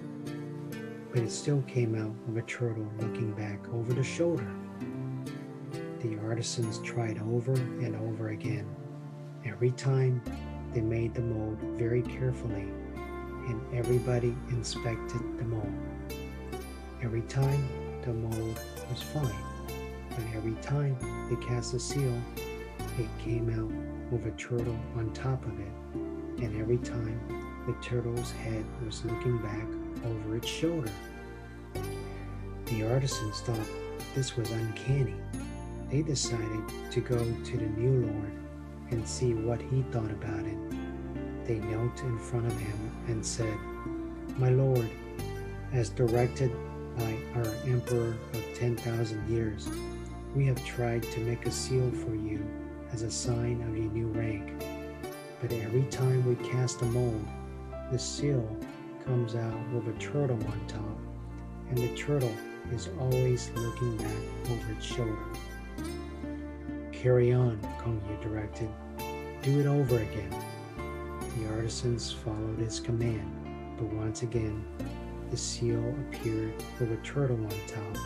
But 1.12 1.22
it 1.22 1.30
still 1.30 1.62
came 1.62 1.94
out 1.94 2.14
with 2.26 2.44
a 2.44 2.46
turtle 2.46 2.86
looking 2.98 3.32
back 3.32 3.66
over 3.72 3.94
the 3.94 4.04
shoulder. 4.04 4.46
The 6.00 6.18
artisans 6.18 6.78
tried 6.80 7.18
over 7.22 7.54
and 7.54 7.96
over 7.96 8.28
again. 8.28 8.66
Every 9.44 9.70
time 9.72 10.22
they 10.72 10.80
made 10.80 11.14
the 11.14 11.22
mold 11.22 11.58
very 11.78 12.02
carefully, 12.02 12.68
and 13.46 13.60
everybody 13.74 14.34
inspected 14.50 15.20
the 15.38 15.44
mold. 15.44 15.72
Every 17.02 17.22
time 17.22 17.68
the 18.02 18.12
mold 18.12 18.60
was 18.90 19.02
fine, 19.02 19.44
but 20.10 20.24
every 20.34 20.54
time 20.62 20.96
they 21.30 21.36
cast 21.46 21.74
a 21.74 21.80
seal, 21.80 22.20
it 22.98 23.08
came 23.18 23.48
out 23.50 24.12
with 24.12 24.26
a 24.26 24.36
turtle 24.36 24.78
on 24.96 25.12
top 25.12 25.44
of 25.44 25.58
it, 25.60 25.72
and 26.42 26.60
every 26.60 26.78
time 26.78 27.20
the 27.66 27.74
turtle's 27.86 28.32
head 28.32 28.64
was 28.84 29.04
looking 29.04 29.38
back 29.38 29.66
over 30.04 30.36
its 30.36 30.48
shoulder. 30.48 30.90
The 32.66 32.90
artisans 32.90 33.40
thought 33.40 33.66
this 34.14 34.36
was 34.36 34.50
uncanny 34.50 35.14
they 35.90 36.02
decided 36.02 36.62
to 36.90 37.00
go 37.00 37.16
to 37.16 37.56
the 37.56 37.66
new 37.80 38.06
Lord 38.06 38.32
and 38.90 39.06
see 39.06 39.34
what 39.34 39.60
he 39.60 39.82
thought 39.90 40.10
about 40.10 40.44
it. 40.44 40.58
They 41.46 41.58
knelt 41.58 42.00
in 42.02 42.18
front 42.18 42.46
of 42.46 42.58
him 42.58 42.90
and 43.06 43.24
said, 43.24 43.58
My 44.36 44.50
Lord, 44.50 44.90
as 45.72 45.90
directed 45.90 46.52
by 46.96 47.16
our 47.36 47.54
Emperor 47.66 48.16
of 48.34 48.44
10,000 48.54 49.28
years, 49.28 49.68
we 50.34 50.46
have 50.46 50.64
tried 50.64 51.02
to 51.02 51.20
make 51.20 51.46
a 51.46 51.50
seal 51.50 51.90
for 51.90 52.14
you 52.14 52.44
as 52.92 53.02
a 53.02 53.10
sign 53.10 53.62
of 53.68 53.76
your 53.76 53.90
new 53.92 54.08
rank. 54.08 54.64
But 55.40 55.52
every 55.52 55.84
time 55.84 56.26
we 56.26 56.34
cast 56.48 56.82
a 56.82 56.86
mold, 56.86 57.26
the 57.90 57.98
seal 57.98 58.56
comes 59.04 59.34
out 59.34 59.72
with 59.72 59.88
a 59.88 59.98
turtle 59.98 60.36
on 60.36 60.66
top, 60.66 60.98
and 61.70 61.78
the 61.78 61.94
turtle 61.96 62.34
is 62.72 62.90
always 63.00 63.50
looking 63.54 63.96
back 63.96 64.50
over 64.50 64.72
its 64.72 64.84
shoulder. 64.84 65.16
Carry 67.00 67.32
on, 67.32 67.60
Kong 67.78 68.02
Yu 68.10 68.28
directed. 68.28 68.68
Do 69.42 69.60
it 69.60 69.66
over 69.66 69.98
again. 69.98 70.34
The 71.36 71.48
artisans 71.48 72.10
followed 72.10 72.58
his 72.58 72.80
command, 72.80 73.76
but 73.78 73.86
once 73.86 74.22
again, 74.22 74.64
the 75.30 75.36
seal 75.36 75.94
appeared 76.00 76.54
with 76.80 76.90
a 76.90 76.96
turtle 77.04 77.36
on 77.36 77.54
top, 77.68 78.02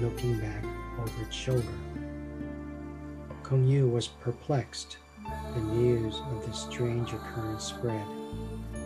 looking 0.00 0.38
back 0.40 0.64
over 0.98 1.22
its 1.22 1.36
shoulder. 1.36 1.74
Kong 3.42 3.66
Yu 3.66 3.86
was 3.86 4.08
perplexed. 4.08 4.96
The 5.54 5.60
news 5.60 6.18
of 6.30 6.46
this 6.46 6.62
strange 6.62 7.12
occurrence 7.12 7.64
spread 7.64 8.06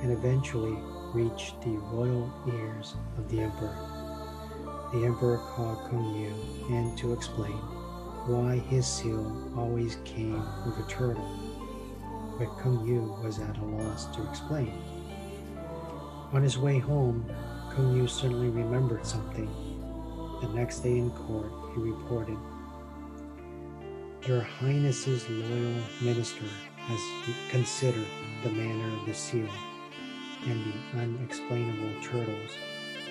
and 0.02 0.10
eventually 0.10 0.76
reached 1.14 1.62
the 1.62 1.78
royal 1.92 2.32
ears 2.52 2.96
of 3.16 3.30
the 3.30 3.42
emperor. 3.42 3.76
The 4.92 5.04
emperor 5.04 5.38
called 5.38 5.78
Kong 5.88 6.16
Yu 6.16 6.74
in 6.74 6.96
to 6.96 7.12
explain 7.12 7.60
why 8.26 8.58
his 8.58 8.86
seal 8.86 9.52
always 9.56 9.98
came 10.04 10.42
with 10.66 10.78
a 10.78 10.88
turtle, 10.88 11.28
but 12.38 12.48
Kong 12.58 12.86
Yu 12.86 13.16
was 13.22 13.38
at 13.38 13.56
a 13.58 13.64
loss 13.64 14.06
to 14.16 14.28
explain. 14.28 14.72
On 16.32 16.42
his 16.42 16.58
way 16.58 16.78
home, 16.78 17.24
Kong 17.72 17.96
Yu 17.96 18.08
suddenly 18.08 18.48
remembered 18.48 19.06
something. 19.06 19.48
The 20.40 20.48
next 20.48 20.80
day 20.80 20.98
in 20.98 21.10
court, 21.10 21.52
he 21.74 21.80
reported, 21.80 22.36
Your 24.26 24.40
Highness's 24.40 25.28
loyal 25.30 25.82
minister 26.02 26.46
has 26.78 27.00
considered 27.50 28.06
the 28.42 28.50
manner 28.50 28.96
of 28.98 29.06
the 29.06 29.14
seal 29.14 29.48
and 30.46 30.64
the 30.64 30.98
unexplainable 31.00 32.02
turtles 32.02 32.50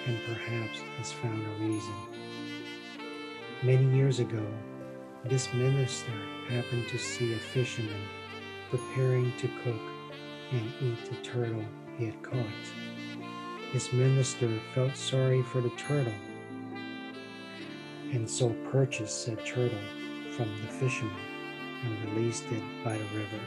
and 0.07 0.19
perhaps 0.25 0.79
has 0.97 1.11
found 1.13 1.41
a 1.41 1.63
reason. 1.63 1.93
Many 3.63 3.85
years 3.95 4.19
ago, 4.19 4.45
this 5.27 5.52
minister 5.53 6.11
happened 6.49 6.88
to 6.88 6.99
see 6.99 7.34
a 7.34 7.38
fisherman 7.38 8.02
preparing 8.69 9.35
to 9.38 9.47
cook 9.64 9.81
and 10.52 10.72
eat 10.81 11.10
the 11.10 11.15
turtle 11.23 11.65
he 11.97 12.06
had 12.06 12.22
caught. 12.22 12.45
This 13.73 13.91
minister 13.91 14.49
felt 14.76 14.95
sorry 14.95 15.41
for 15.41 15.61
the 15.61 15.72
turtle 15.72 16.14
and 18.11 18.30
so 18.30 18.49
purchased 18.72 19.26
said 19.26 19.43
turtle 19.43 19.80
from 20.35 20.49
the 20.61 20.68
fisherman 20.68 21.15
and 21.84 22.15
released 22.15 22.45
it 22.52 22.64
by 22.84 22.95
the 22.95 23.03
river. 23.06 23.39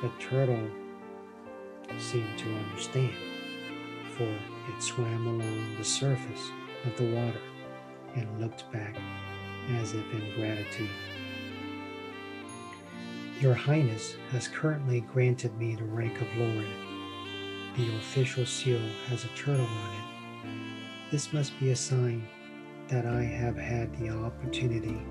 The 0.00 0.10
turtle 0.18 0.70
seemed 1.98 2.38
to 2.38 2.56
understand, 2.56 3.12
for 4.16 4.24
it 4.24 4.82
swam 4.82 5.26
along 5.26 5.76
the 5.76 5.84
surface 5.84 6.50
of 6.86 6.96
the 6.96 7.14
water 7.14 7.40
and 8.14 8.40
looked 8.40 8.70
back 8.72 8.96
as 9.70 9.94
if 9.94 10.12
in 10.12 10.34
gratitude. 10.34 10.90
Your 13.40 13.54
Highness 13.54 14.16
has 14.30 14.46
currently 14.46 15.00
granted 15.00 15.56
me 15.58 15.74
the 15.74 15.84
rank 15.84 16.20
of 16.20 16.36
Lord. 16.36 16.66
The 17.76 17.96
official 17.96 18.46
seal 18.46 18.80
has 19.08 19.24
a 19.24 19.28
turtle 19.28 19.66
on 19.66 19.94
it. 19.94 21.10
This 21.10 21.32
must 21.32 21.58
be 21.58 21.70
a 21.70 21.76
sign 21.76 22.26
that 22.88 23.06
I 23.06 23.22
have 23.22 23.56
had 23.56 23.98
the 23.98 24.10
opportunity 24.10 25.02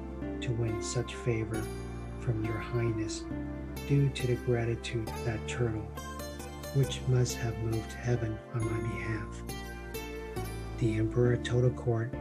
to 0.41 0.51
win 0.53 0.81
such 0.81 1.15
favor 1.15 1.61
from 2.19 2.45
Your 2.45 2.57
Highness 2.57 3.23
due 3.87 4.09
to 4.09 4.27
the 4.27 4.35
gratitude 4.35 5.07
of 5.07 5.25
that 5.25 5.45
turtle, 5.47 5.85
which 6.73 7.01
must 7.07 7.35
have 7.37 7.57
moved 7.59 7.91
heaven 7.93 8.37
on 8.53 8.63
my 8.63 8.89
behalf. 8.89 9.41
The 10.79 10.97
Emperor 10.97 11.37
the 11.37 11.69
court, 11.71 12.13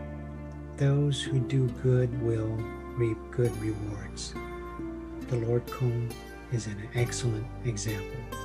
Those 0.81 1.21
who 1.21 1.41
do 1.41 1.69
good 1.83 2.09
will 2.23 2.57
reap 2.97 3.19
good 3.31 3.55
rewards. 3.61 4.33
The 5.29 5.37
Lord 5.37 5.71
Kong 5.71 6.11
is 6.53 6.69
an 6.69 6.89
excellent 6.95 7.45
example. 7.67 8.40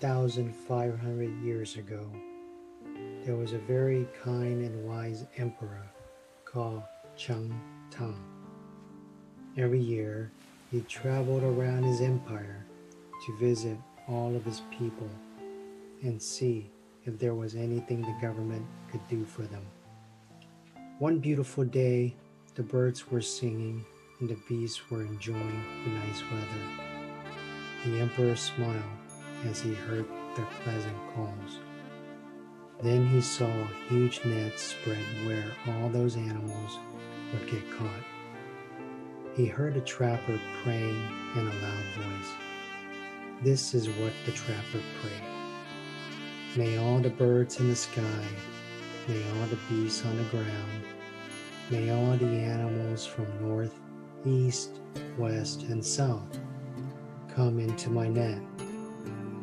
3,500 0.00 1.44
years 1.44 1.76
ago, 1.76 2.10
there 3.22 3.36
was 3.36 3.52
a 3.52 3.58
very 3.58 4.08
kind 4.24 4.64
and 4.64 4.88
wise 4.88 5.26
emperor 5.36 5.86
called 6.46 6.82
Cheng 7.18 7.54
Tang. 7.90 8.18
Every 9.58 9.78
year, 9.78 10.32
he 10.70 10.80
traveled 10.82 11.42
around 11.42 11.82
his 11.82 12.00
empire 12.00 12.64
to 13.26 13.38
visit 13.38 13.76
all 14.08 14.34
of 14.34 14.42
his 14.42 14.62
people 14.70 15.10
and 16.02 16.22
see 16.22 16.70
if 17.04 17.18
there 17.18 17.34
was 17.34 17.54
anything 17.54 18.00
the 18.00 18.26
government 18.26 18.64
could 18.90 19.06
do 19.08 19.26
for 19.26 19.42
them. 19.42 19.66
One 20.98 21.18
beautiful 21.18 21.64
day, 21.64 22.14
the 22.54 22.62
birds 22.62 23.10
were 23.10 23.20
singing 23.20 23.84
and 24.18 24.30
the 24.30 24.38
beasts 24.48 24.90
were 24.90 25.02
enjoying 25.02 25.64
the 25.84 25.90
nice 25.90 26.22
weather. 26.32 26.90
The 27.84 28.00
emperor 28.00 28.36
smiled 28.36 28.99
as 29.46 29.60
he 29.60 29.74
heard 29.74 30.06
their 30.36 30.48
pleasant 30.62 30.96
calls. 31.14 31.58
Then 32.82 33.06
he 33.06 33.20
saw 33.20 33.50
huge 33.88 34.24
nets 34.24 34.62
spread 34.62 35.04
where 35.26 35.44
all 35.68 35.88
those 35.88 36.16
animals 36.16 36.78
would 37.32 37.50
get 37.50 37.70
caught. 37.72 38.04
He 39.36 39.46
heard 39.46 39.76
a 39.76 39.80
trapper 39.80 40.40
praying 40.62 41.08
in 41.36 41.46
a 41.46 41.62
loud 41.62 41.84
voice. 41.96 42.30
This 43.42 43.74
is 43.74 43.88
what 43.88 44.12
the 44.26 44.32
trapper 44.32 44.80
prayed. 45.00 45.30
May 46.56 46.78
all 46.78 46.98
the 46.98 47.10
birds 47.10 47.60
in 47.60 47.68
the 47.68 47.76
sky, 47.76 48.24
may 49.08 49.22
all 49.30 49.46
the 49.46 49.58
beasts 49.68 50.04
on 50.04 50.16
the 50.16 50.24
ground, 50.24 50.82
may 51.70 51.90
all 51.90 52.16
the 52.16 52.26
animals 52.26 53.06
from 53.06 53.26
north, 53.40 53.74
east, 54.26 54.80
west, 55.16 55.62
and 55.64 55.84
south 55.84 56.38
come 57.34 57.60
into 57.60 57.88
my 57.88 58.08
net. 58.08 58.40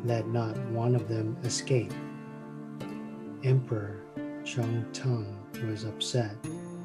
Let 0.04 0.28
not 0.28 0.56
one 0.70 0.94
of 0.94 1.08
them 1.08 1.36
escape. 1.44 1.92
Emperor 3.42 4.00
Cheng 4.44 4.86
Tang 4.92 5.36
was 5.68 5.84
upset 5.84 6.36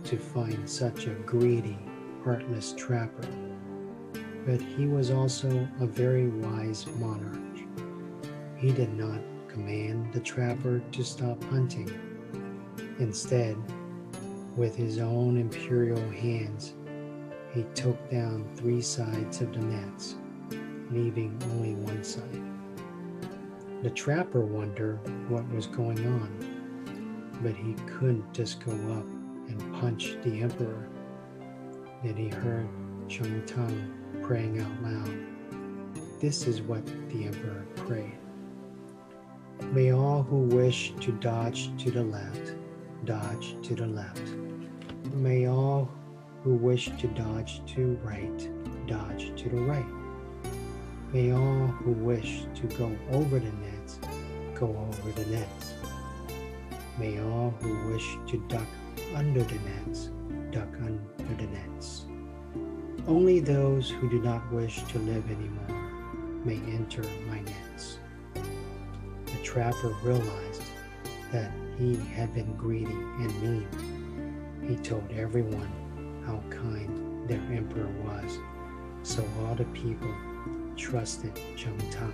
to 0.05 0.17
find 0.17 0.69
such 0.69 1.07
a 1.07 1.11
greedy, 1.11 1.77
heartless 2.23 2.73
trapper, 2.75 3.27
but 4.45 4.61
he 4.61 4.87
was 4.87 5.11
also 5.11 5.67
a 5.79 5.85
very 5.85 6.27
wise 6.27 6.87
monarch. 6.97 7.39
He 8.57 8.71
did 8.71 8.93
not 8.93 9.19
command 9.47 10.11
the 10.11 10.19
trapper 10.19 10.79
to 10.79 11.03
stop 11.03 11.41
hunting. 11.45 11.91
Instead, 12.99 13.55
with 14.55 14.75
his 14.75 14.97
own 14.97 15.37
imperial 15.37 16.09
hands, 16.11 16.73
he 17.53 17.63
took 17.75 18.09
down 18.09 18.47
three 18.55 18.81
sides 18.81 19.41
of 19.41 19.53
the 19.53 19.59
nets, 19.59 20.15
leaving 20.91 21.39
only 21.51 21.75
one 21.75 22.03
side. 22.03 22.52
The 23.83 23.89
trapper 23.89 24.39
wondered 24.39 24.97
what 25.29 25.45
was 25.49 25.67
going 25.67 25.99
on, 26.07 27.39
but 27.43 27.53
he 27.53 27.73
couldn't 27.85 28.33
just 28.33 28.63
go 28.63 28.71
up 28.71 29.05
and 29.49 29.73
punch 29.81 30.15
the 30.23 30.41
emperor. 30.41 30.87
Then 32.01 32.15
he 32.15 32.29
heard 32.29 32.69
Cheng 33.09 33.43
Tang 33.45 33.93
praying 34.21 34.61
out 34.61 34.81
loud. 34.81 35.13
This 36.21 36.47
is 36.47 36.61
what 36.61 36.85
the 37.09 37.25
emperor 37.25 37.65
prayed. 37.75 38.17
May 39.73 39.91
all 39.91 40.23
who 40.23 40.43
wish 40.43 40.93
to 41.01 41.11
dodge 41.11 41.69
to 41.83 41.91
the 41.91 42.03
left, 42.03 42.55
dodge 43.03 43.57
to 43.63 43.75
the 43.75 43.87
left. 43.87 44.29
May 45.11 45.47
all 45.47 45.91
who 46.45 46.53
wish 46.53 46.89
to 46.99 47.07
dodge 47.07 47.61
to 47.73 47.99
right, 48.01 48.49
dodge 48.87 49.33
to 49.41 49.49
the 49.49 49.59
right. 49.59 49.85
May 51.11 51.31
all 51.31 51.67
who 51.67 51.91
wish 51.91 52.45
to 52.55 52.67
go 52.75 52.91
over 53.11 53.37
the 53.37 53.45
nets, 53.45 53.72
go 54.63 54.87
over 54.87 55.11
the 55.11 55.25
nets. 55.29 55.73
May 56.97 57.19
all 57.19 57.53
who 57.59 57.91
wish 57.91 58.17
to 58.27 58.37
duck 58.47 58.67
under 59.13 59.43
the 59.43 59.59
nets, 59.69 60.09
duck 60.51 60.69
under 60.77 61.35
the 61.35 61.47
nets. 61.47 62.05
Only 63.05 63.41
those 63.41 63.89
who 63.89 64.09
do 64.09 64.21
not 64.21 64.49
wish 64.53 64.81
to 64.83 64.99
live 64.99 65.25
anymore 65.29 65.81
may 66.45 66.59
enter 66.73 67.03
my 67.27 67.41
nets. 67.41 67.99
The 68.35 69.43
trapper 69.43 69.89
realized 70.01 70.63
that 71.33 71.51
he 71.77 71.97
had 72.15 72.33
been 72.33 72.53
greedy 72.55 72.99
and 73.23 73.41
mean. 73.41 73.67
He 74.65 74.77
told 74.77 75.03
everyone 75.11 75.71
how 76.25 76.41
kind 76.49 77.27
their 77.27 77.41
emperor 77.51 77.91
was, 78.05 78.37
so 79.01 79.25
all 79.41 79.55
the 79.55 79.65
people 79.65 80.13
trusted 80.77 81.37
Cheng 81.57 81.77
Tang. 81.91 82.13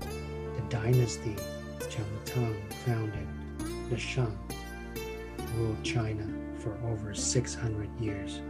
The 0.00 0.62
dynasty 0.68 1.36
Tang 2.24 2.56
founded, 2.84 3.28
the 3.90 3.96
Shang, 3.96 4.38
ruled 5.56 5.82
China 5.82 6.26
for 6.58 6.76
over 6.84 7.14
600 7.14 7.88
years. 8.00 8.40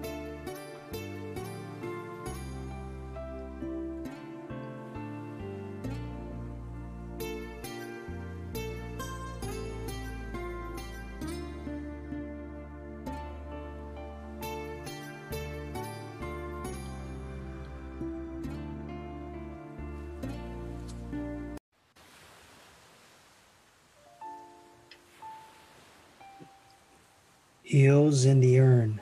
In 28.26 28.40
the 28.40 28.58
Urn 28.58 29.00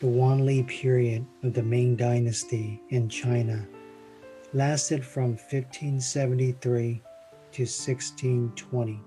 The 0.00 0.08
Wanli 0.08 0.66
period 0.66 1.24
of 1.44 1.54
the 1.54 1.62
Ming 1.62 1.94
Dynasty 1.94 2.82
in 2.90 3.08
China 3.08 3.64
lasted 4.52 5.04
from 5.04 5.36
1573 5.36 7.00
to 7.52 7.62
1620, 7.62 9.00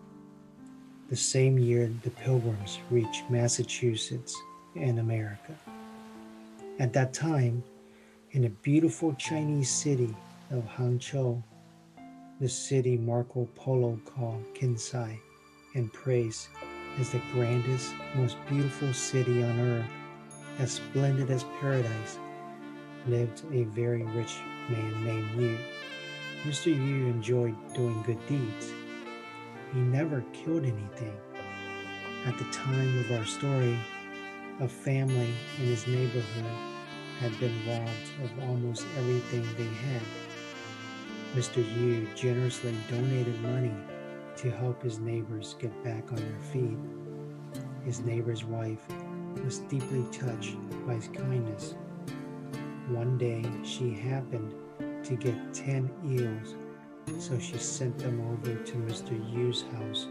the 1.09 1.15
same 1.15 1.59
year 1.59 1.91
the 2.03 2.09
Pilgrims 2.11 2.79
reached 2.89 3.29
Massachusetts 3.29 4.33
in 4.75 4.99
America. 4.99 5.55
At 6.79 6.93
that 6.93 7.13
time, 7.13 7.63
in 8.31 8.43
the 8.43 8.49
beautiful 8.49 9.13
Chinese 9.15 9.69
city 9.69 10.15
of 10.51 10.63
Hangzhou, 10.63 11.43
the 12.39 12.47
city 12.47 12.97
Marco 12.97 13.47
Polo 13.55 13.99
called 14.05 14.45
Kinsai 14.53 15.17
and 15.75 15.91
praised 15.91 16.47
as 16.99 17.11
the 17.11 17.21
grandest, 17.31 17.93
most 18.15 18.37
beautiful 18.47 18.93
city 18.93 19.43
on 19.43 19.59
earth, 19.59 19.85
as 20.59 20.71
splendid 20.73 21.29
as 21.29 21.43
paradise, 21.59 22.17
lived 23.07 23.43
a 23.53 23.63
very 23.63 24.03
rich 24.03 24.37
man 24.69 25.03
named 25.03 25.29
Yu. 25.39 25.57
Mr. 26.43 26.67
Yu 26.67 27.07
enjoyed 27.07 27.55
doing 27.73 28.01
good 28.03 28.19
deeds. 28.27 28.71
He 29.73 29.79
never 29.79 30.23
killed 30.33 30.63
anything. 30.63 31.17
At 32.25 32.37
the 32.37 32.45
time 32.45 32.99
of 32.99 33.11
our 33.11 33.25
story, 33.25 33.77
a 34.59 34.67
family 34.67 35.33
in 35.57 35.65
his 35.65 35.87
neighborhood 35.87 36.51
had 37.19 37.39
been 37.39 37.55
robbed 37.67 37.89
of 38.23 38.49
almost 38.49 38.85
everything 38.97 39.47
they 39.57 39.73
had. 39.87 40.01
Mr. 41.35 41.57
Yu 41.57 42.07
generously 42.15 42.75
donated 42.89 43.39
money 43.41 43.73
to 44.41 44.49
help 44.49 44.81
his 44.81 44.97
neighbors 44.97 45.55
get 45.59 45.83
back 45.83 46.11
on 46.11 46.17
their 46.17 46.39
feet. 46.51 46.77
His 47.85 47.99
neighbor's 47.99 48.43
wife 48.43 48.81
was 49.43 49.59
deeply 49.59 50.03
touched 50.11 50.55
by 50.87 50.95
his 50.95 51.09
kindness. 51.09 51.75
One 52.87 53.19
day 53.19 53.45
she 53.63 53.91
happened 53.91 54.55
to 55.03 55.15
get 55.15 55.53
10 55.53 55.91
eels, 56.07 56.55
so 57.23 57.37
she 57.37 57.59
sent 57.59 57.99
them 57.99 58.19
over 58.33 58.55
to 58.55 58.73
Mr. 58.77 59.11
Yu's 59.31 59.63
house 59.73 60.07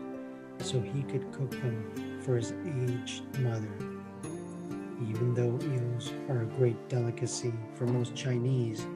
so 0.61 0.81
he 0.81 1.03
could 1.03 1.33
cook 1.33 1.51
them 1.51 2.21
for 2.25 2.37
his 2.37 2.53
aged 2.65 3.25
mother. 3.41 3.75
Even 5.09 5.35
though 5.35 5.59
eels 5.75 6.13
are 6.29 6.43
a 6.43 6.57
great 6.57 6.89
delicacy 6.89 7.53
for 7.75 7.87
most 7.87 8.15
Chinese, 8.15 8.87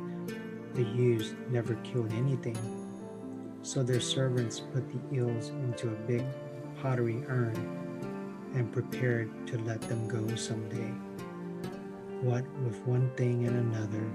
the 0.75 0.83
Yus 0.83 1.35
never 1.51 1.75
killed 1.77 2.13
anything. 2.13 2.84
So 3.65 3.83
their 3.83 3.99
servants 3.99 4.61
put 4.61 4.85
the 4.93 5.17
eels 5.17 5.49
into 5.49 5.89
a 5.89 6.07
big 6.07 6.23
pottery 6.83 7.25
urn 7.29 7.57
and 8.55 8.71
prepared 8.71 9.31
to 9.47 9.59
let 9.61 9.81
them 9.81 10.07
go 10.07 10.37
someday. 10.37 10.93
What 12.21 12.45
with 12.63 12.79
one 12.87 13.11
thing 13.17 13.47
and 13.47 13.75
another, 13.75 14.07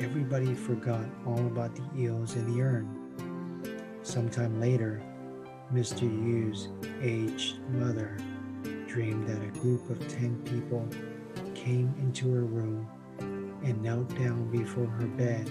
everybody 0.00 0.52
forgot 0.56 1.04
all 1.24 1.38
about 1.38 1.76
the 1.76 1.84
eels 1.96 2.34
in 2.34 2.52
the 2.52 2.60
urn. 2.60 4.00
Sometime 4.02 4.60
later, 4.60 5.00
Mr. 5.72 6.02
Yu's 6.02 6.68
aged 7.00 7.60
mother 7.68 8.16
dreamed 8.88 9.28
that 9.28 9.44
a 9.44 9.60
group 9.60 9.88
of 9.90 10.08
10 10.08 10.42
people 10.44 10.88
came 11.54 11.94
into 12.00 12.32
her 12.32 12.44
room 12.44 12.88
and 13.62 13.80
knelt 13.80 14.08
down 14.18 14.50
before 14.50 14.88
her 14.88 15.06
bed. 15.06 15.48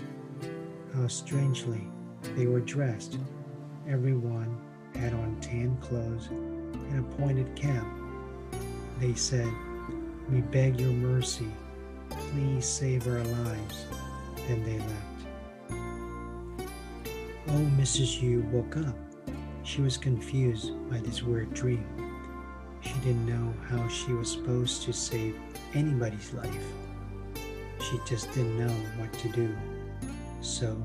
How 0.93 1.07
strangely 1.07 1.87
they 2.35 2.45
were 2.45 2.61
dressed. 2.61 3.17
Everyone 3.87 4.59
had 4.95 5.13
on 5.13 5.37
tan 5.41 5.77
clothes 5.77 6.27
and 6.27 6.99
a 6.99 7.15
pointed 7.17 7.55
cap. 7.55 7.85
They 8.99 9.13
said, 9.13 9.51
We 10.29 10.41
beg 10.41 10.79
your 10.79 10.91
mercy. 10.91 11.51
Please 12.09 12.65
save 12.65 13.07
our 13.07 13.23
lives. 13.23 13.85
Then 14.47 14.63
they 14.63 14.79
left. 14.79 15.11
Oh, 17.47 17.69
Mrs. 17.77 18.21
Yu 18.21 18.41
woke 18.51 18.77
up. 18.77 18.95
She 19.63 19.81
was 19.81 19.97
confused 19.97 20.71
by 20.89 20.97
this 20.97 21.23
weird 21.23 21.53
dream. 21.53 21.85
She 22.81 22.93
didn't 23.03 23.25
know 23.25 23.53
how 23.69 23.87
she 23.87 24.13
was 24.13 24.31
supposed 24.31 24.83
to 24.83 24.93
save 24.93 25.35
anybody's 25.73 26.33
life. 26.33 26.65
She 27.79 27.99
just 28.05 28.31
didn't 28.33 28.57
know 28.57 28.73
what 28.97 29.11
to 29.13 29.29
do. 29.29 29.55
So, 30.41 30.75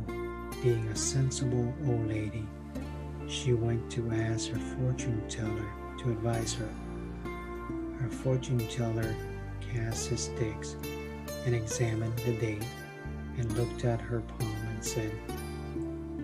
being 0.62 0.86
a 0.88 0.96
sensible 0.96 1.72
old 1.86 2.08
lady, 2.08 2.46
she 3.28 3.52
went 3.52 3.90
to 3.90 4.10
ask 4.10 4.50
her 4.50 4.58
fortune 4.58 5.22
teller 5.28 5.66
to 5.98 6.10
advise 6.10 6.54
her. 6.54 6.68
Her 8.00 8.08
fortune 8.08 8.66
teller 8.68 9.14
cast 9.72 10.08
his 10.08 10.24
sticks 10.24 10.76
and 11.44 11.54
examined 11.54 12.16
the 12.20 12.32
date 12.34 12.64
and 13.38 13.56
looked 13.56 13.84
at 13.84 14.00
her 14.00 14.20
palm 14.20 14.56
and 14.68 14.84
said, 14.84 15.12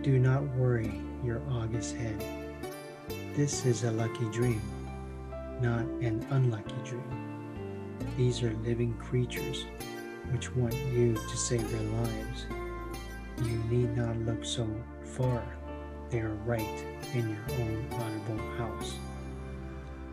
Do 0.02 0.18
not 0.18 0.42
worry 0.56 1.00
your 1.24 1.40
august 1.50 1.96
head. 1.96 2.24
This 3.34 3.64
is 3.66 3.84
a 3.84 3.92
lucky 3.92 4.24
dream, 4.30 4.62
not 5.60 5.84
an 6.00 6.26
unlucky 6.30 6.74
dream. 6.84 7.98
These 8.16 8.42
are 8.42 8.52
living 8.64 8.94
creatures 8.94 9.64
which 10.30 10.54
want 10.54 10.74
you 10.92 11.14
to 11.14 11.36
save 11.36 11.68
their 11.70 12.00
lives. 12.00 12.46
You 13.42 13.58
need 13.68 13.96
not 13.96 14.16
look 14.18 14.44
so 14.44 14.68
far. 15.02 15.42
They 16.10 16.20
are 16.20 16.34
right 16.46 16.84
in 17.14 17.28
your 17.28 17.60
own 17.60 17.86
honorable 17.92 18.44
house. 18.56 18.96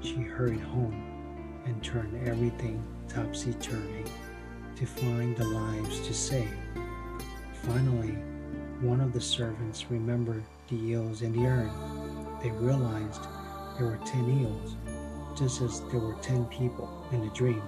She 0.01 0.15
hurried 0.15 0.61
home 0.61 1.61
and 1.65 1.83
turned 1.83 2.27
everything 2.27 2.83
topsy 3.07 3.53
turvy 3.53 4.05
to 4.75 4.85
find 4.85 5.35
the 5.35 5.45
lives 5.45 5.99
to 6.07 6.13
save. 6.13 6.57
Finally, 7.63 8.17
one 8.81 9.01
of 9.01 9.13
the 9.13 9.21
servants 9.21 9.91
remembered 9.91 10.43
the 10.69 10.77
eels 10.77 11.21
in 11.21 11.33
the 11.33 11.45
urn. 11.45 11.69
They 12.41 12.51
realized 12.51 13.27
there 13.77 13.87
were 13.87 13.99
ten 14.05 14.41
eels, 14.41 14.75
just 15.37 15.61
as 15.61 15.81
there 15.91 15.99
were 15.99 16.15
ten 16.21 16.45
people 16.45 17.05
in 17.11 17.21
the 17.21 17.33
dream. 17.33 17.61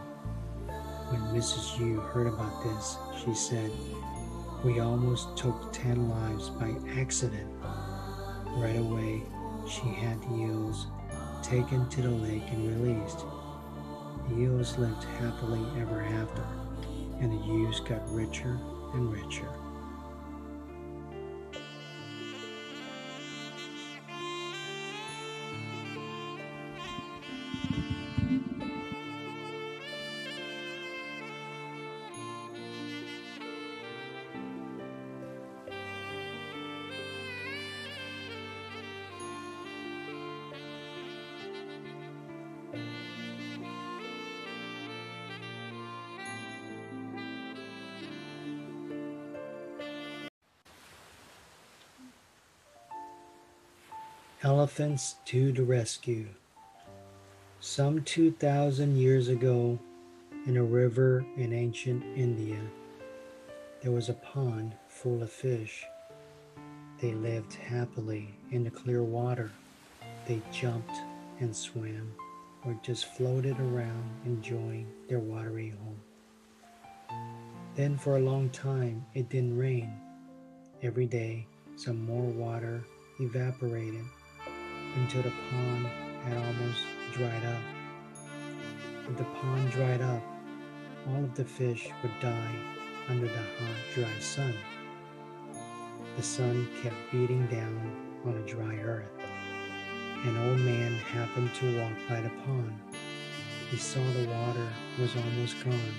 When 1.10 1.22
Mrs. 1.38 1.78
Yu 1.78 2.00
heard 2.00 2.28
about 2.28 2.64
this, 2.64 2.98
she 3.22 3.34
said, 3.34 3.72
We 4.64 4.80
almost 4.80 5.36
took 5.36 5.74
10 5.74 6.08
lives 6.08 6.50
by 6.52 6.76
accident. 7.00 7.50
Right 8.58 8.78
away, 8.78 9.24
she 9.68 9.88
had 9.88 10.22
the 10.22 10.36
eels 10.36 10.86
taken 11.42 11.90
to 11.90 12.02
the 12.04 12.10
lake 12.12 12.44
and 12.52 12.68
released. 12.68 13.26
The 14.30 14.38
eels 14.38 14.78
lived 14.78 15.04
happily 15.04 15.66
ever 15.82 16.02
after, 16.02 16.46
and 17.20 17.32
the 17.32 17.44
Yus 17.48 17.80
got 17.80 18.08
richer 18.14 18.60
and 18.94 19.12
richer. 19.12 19.50
Elephants 54.62 55.16
to 55.26 55.52
the 55.52 55.64
rescue. 55.64 56.28
Some 57.62 58.04
2,000 58.04 58.96
years 58.96 59.28
ago, 59.28 59.80
in 60.46 60.56
a 60.56 60.64
river 60.64 61.26
in 61.36 61.52
ancient 61.52 62.04
India, 62.16 62.60
there 63.82 63.92
was 63.92 64.08
a 64.08 64.14
pond 64.14 64.76
full 64.88 65.24
of 65.24 65.32
fish. 65.32 65.84
They 67.02 67.14
lived 67.14 67.56
happily 67.56 68.36
in 68.52 68.64
the 68.64 68.70
clear 68.70 69.02
water. 69.02 69.52
They 70.28 70.40
jumped 70.52 70.96
and 71.40 71.56
swam 71.56 72.14
or 72.64 72.78
just 72.84 73.16
floated 73.16 73.60
around 73.60 74.12
enjoying 74.28 74.86
their 75.10 75.18
watery 75.18 75.74
home. 75.84 76.00
Then, 77.76 77.98
for 77.98 78.18
a 78.18 78.28
long 78.32 78.52
time, 78.52 79.08
it 79.16 79.28
didn't 79.28 79.58
rain. 79.58 79.92
Every 80.84 81.08
day, 81.08 81.48
some 81.78 82.06
more 82.06 82.30
water 82.30 82.84
evaporated 83.20 84.06
until 84.96 85.22
the 85.22 85.34
pond 85.50 85.88
had 86.26 86.38
almost 86.38 86.84
dried 87.14 87.46
up. 87.46 87.62
If 89.10 89.18
the 89.18 89.24
pond 89.24 89.72
dried 89.72 90.02
up, 90.02 90.22
all 91.08 91.24
of 91.24 91.36
the 91.36 91.46
fish 91.46 91.90
would 92.02 92.20
die 92.20 92.56
under 93.10 93.28
the 93.28 93.34
hot, 93.34 93.76
dry 93.94 94.20
sun. 94.20 94.54
The 96.18 96.24
sun 96.24 96.68
kept 96.82 96.96
beating 97.12 97.48
down 97.48 97.96
on 98.26 98.38
a 98.38 98.46
dry 98.46 98.76
earth. 98.78 99.10
An 100.24 100.38
old 100.38 100.60
man 100.60 100.94
happened 100.94 101.54
to 101.56 101.80
walk 101.80 101.94
by 102.08 102.22
the 102.22 102.30
pond. 102.46 102.80
he 103.72 103.78
saw 103.78 104.04
the 104.14 104.28
water 104.28 104.68
was 105.00 105.16
almost 105.16 105.64
gone. 105.64 105.96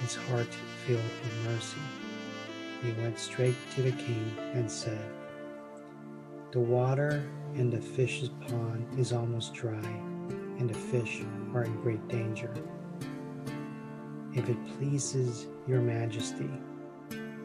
His 0.00 0.16
heart 0.16 0.52
filled 0.86 1.02
with 1.02 1.52
mercy. 1.52 1.80
He 2.82 2.92
went 3.00 3.18
straight 3.18 3.56
to 3.74 3.82
the 3.82 3.92
king 3.92 4.34
and 4.54 4.70
said, 4.70 5.19
The 6.52 6.58
water 6.58 7.22
in 7.54 7.70
the 7.70 7.80
fish's 7.80 8.28
pond 8.48 8.98
is 8.98 9.12
almost 9.12 9.54
dry, 9.54 9.86
and 10.58 10.68
the 10.68 10.74
fish 10.74 11.22
are 11.54 11.62
in 11.62 11.80
great 11.80 12.08
danger. 12.08 12.52
If 14.34 14.48
it 14.48 14.56
pleases 14.76 15.46
your 15.68 15.80
majesty, 15.80 16.50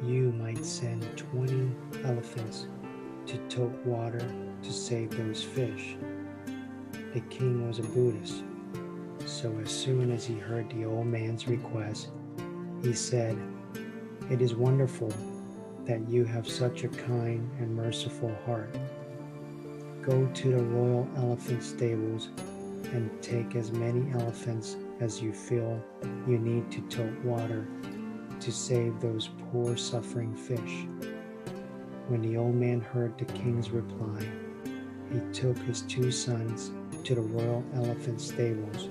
you 0.04 0.32
might 0.32 0.66
send 0.66 1.06
20 1.18 1.72
elephants 2.04 2.66
to 3.28 3.38
tote 3.48 3.76
water 3.86 4.28
to 4.64 4.74
save 4.74 5.12
those 5.12 5.44
fish. 5.44 5.98
The 7.14 7.22
king 7.30 7.68
was 7.68 7.78
a 7.78 7.84
Buddhist, 7.84 8.44
so 9.28 9.56
as 9.64 9.70
soon 9.70 10.10
as 10.10 10.26
he 10.26 10.40
heard 10.40 10.68
the 10.72 10.86
old 10.86 11.06
man's 11.06 11.48
request, 11.48 12.10
he 12.82 12.94
said, 12.94 13.38
It 14.32 14.42
is 14.42 14.56
wonderful 14.56 15.14
that 15.86 16.10
you 16.10 16.26
have 16.26 16.50
such 16.50 16.84
a 16.84 16.88
kind 16.88 17.48
and 17.60 17.76
merciful 17.76 18.36
heart. 18.48 18.76
Go 20.06 20.28
to 20.28 20.52
the 20.52 20.64
royal 20.64 21.10
elephant 21.18 21.64
stables 21.64 22.30
and 22.94 23.10
take 23.24 23.56
as 23.56 23.72
many 23.72 24.12
elephants 24.12 24.78
as 25.00 25.20
you 25.20 25.34
feel 25.34 25.84
you 26.28 26.38
need 26.38 26.70
to 26.72 26.82
tote 26.82 27.26
water 27.26 27.66
to 28.40 28.52
save 28.52 29.00
those 29.00 29.32
poor 29.52 29.76
suffering 29.76 30.36
fish. 30.36 30.86
When 32.08 32.22
the 32.22 32.38
old 32.38 32.54
man 32.54 32.82
heard 32.82 33.18
the 33.18 33.26
king's 33.26 33.72
reply, 33.72 34.24
he 35.12 35.20
took 35.34 35.58
his 35.58 35.82
two 35.82 36.12
sons 36.12 36.70
to 37.04 37.16
the 37.16 37.22
royal 37.22 37.64
elephant 37.74 38.22
stables 38.22 38.90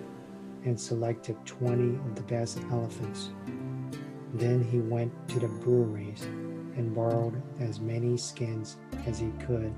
and 0.64 0.78
selected 0.78 1.36
20 1.46 1.94
of 1.94 2.16
the 2.16 2.22
best 2.22 2.58
elephants. 2.72 3.30
Then 4.32 4.64
he 4.64 4.80
went 4.80 5.12
to 5.28 5.38
the 5.38 5.46
breweries 5.46 6.22
and 6.76 6.92
borrowed 6.92 7.40
as 7.60 7.78
many 7.78 8.16
skins 8.16 8.78
as 9.06 9.20
he 9.20 9.30
could. 9.46 9.72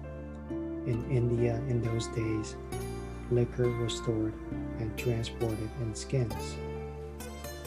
In 0.87 1.05
India 1.11 1.57
in 1.69 1.83
those 1.83 2.07
days, 2.09 2.55
liquor 3.33 3.69
was 3.83 3.97
stored 3.97 4.33
and 4.79 4.97
transported 4.97 5.69
in 5.81 5.95
skins. 5.97 6.57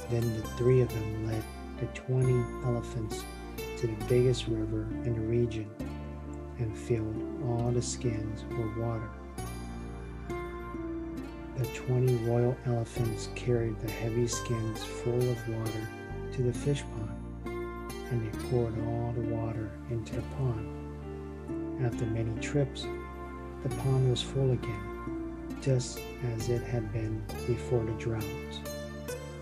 Then 0.10 0.22
the 0.38 0.48
three 0.58 0.80
of 0.82 0.88
them 0.90 1.28
led 1.28 1.44
the 1.80 1.86
20 1.88 2.32
elephants 2.66 3.26
to 3.78 3.88
the 3.88 4.06
biggest 4.06 4.48
river 4.48 4.88
in 5.04 5.16
the 5.16 5.20
region 5.20 5.70
and 6.60 6.78
filled 6.78 7.16
all 7.46 7.72
the 7.72 7.82
skins 7.82 8.46
with 8.50 8.78
water. 8.78 9.10
The 11.58 11.66
20 11.66 12.16
royal 12.26 12.56
elephants 12.66 13.28
carried 13.36 13.78
the 13.82 13.92
heavy 13.92 14.28
skins 14.28 14.84
full 14.86 15.30
of 15.30 15.50
water 15.50 15.90
to 16.34 16.42
the 16.42 16.54
fish 16.54 16.84
pond, 16.84 17.92
and 18.12 18.22
they 18.22 18.50
poured 18.50 18.74
all 18.88 19.12
the 19.12 19.36
water 19.36 19.70
into 19.90 20.16
the 20.16 20.22
pond. 20.38 21.86
After 21.86 22.06
many 22.06 22.38
trips, 22.42 22.86
the 23.64 23.70
pond 23.70 24.10
was 24.10 24.22
full 24.22 24.52
again, 24.52 25.58
just 25.62 26.00
as 26.36 26.50
it 26.50 26.64
had 26.64 26.92
been 26.94 27.22
before 27.46 27.84
the 27.84 27.92
drought. 27.94 28.24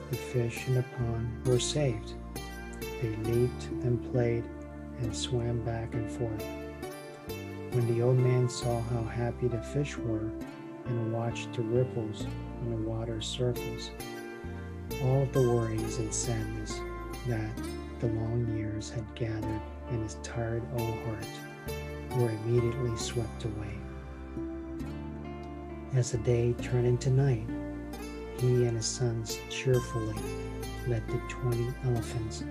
The 0.10 0.16
fish 0.16 0.68
in 0.68 0.76
the 0.76 0.84
pond 0.98 1.46
were 1.46 1.60
saved. 1.60 2.14
They 3.02 3.16
leaped 3.32 3.66
and 3.84 4.12
played 4.12 4.44
and 5.02 5.16
swam 5.16 5.64
back 5.64 5.94
and 5.94 6.10
forth. 6.10 6.46
When 7.72 7.94
the 7.94 8.02
old 8.02 8.18
man 8.18 8.50
saw 8.50 8.82
how 8.82 9.04
happy 9.04 9.48
the 9.48 9.62
fish 9.62 9.98
were 9.98 10.32
and 10.86 11.14
watched 11.14 11.54
the 11.54 11.62
ripples 11.62 12.26
on 12.62 12.72
the 12.72 12.90
water's 12.90 13.28
surface, 13.28 13.92
all 15.04 15.24
of 15.24 15.34
the 15.34 15.42
worries 15.42 15.98
and 15.98 16.12
sadness 16.12 16.80
that 17.28 17.52
the 18.00 18.08
long 18.08 18.48
years 18.58 18.90
had 18.90 19.06
gathered 19.14 19.62
in 19.92 20.02
his 20.02 20.16
tired 20.24 20.64
old 20.74 20.96
heart 21.06 21.26
were 22.18 22.30
immediately 22.30 22.96
swept 22.98 23.46
away. 23.46 23.78
As 25.98 26.12
the 26.12 26.20
day 26.20 26.54
turned 26.62 26.86
into 26.86 27.10
night, 27.10 27.48
he 28.38 28.66
and 28.66 28.78
his 28.78 28.86
sons 28.86 29.40
cheerfully 29.50 30.14
led 30.88 31.02
the 31.08 31.20
twenty 31.28 31.74
elephants 31.86 32.44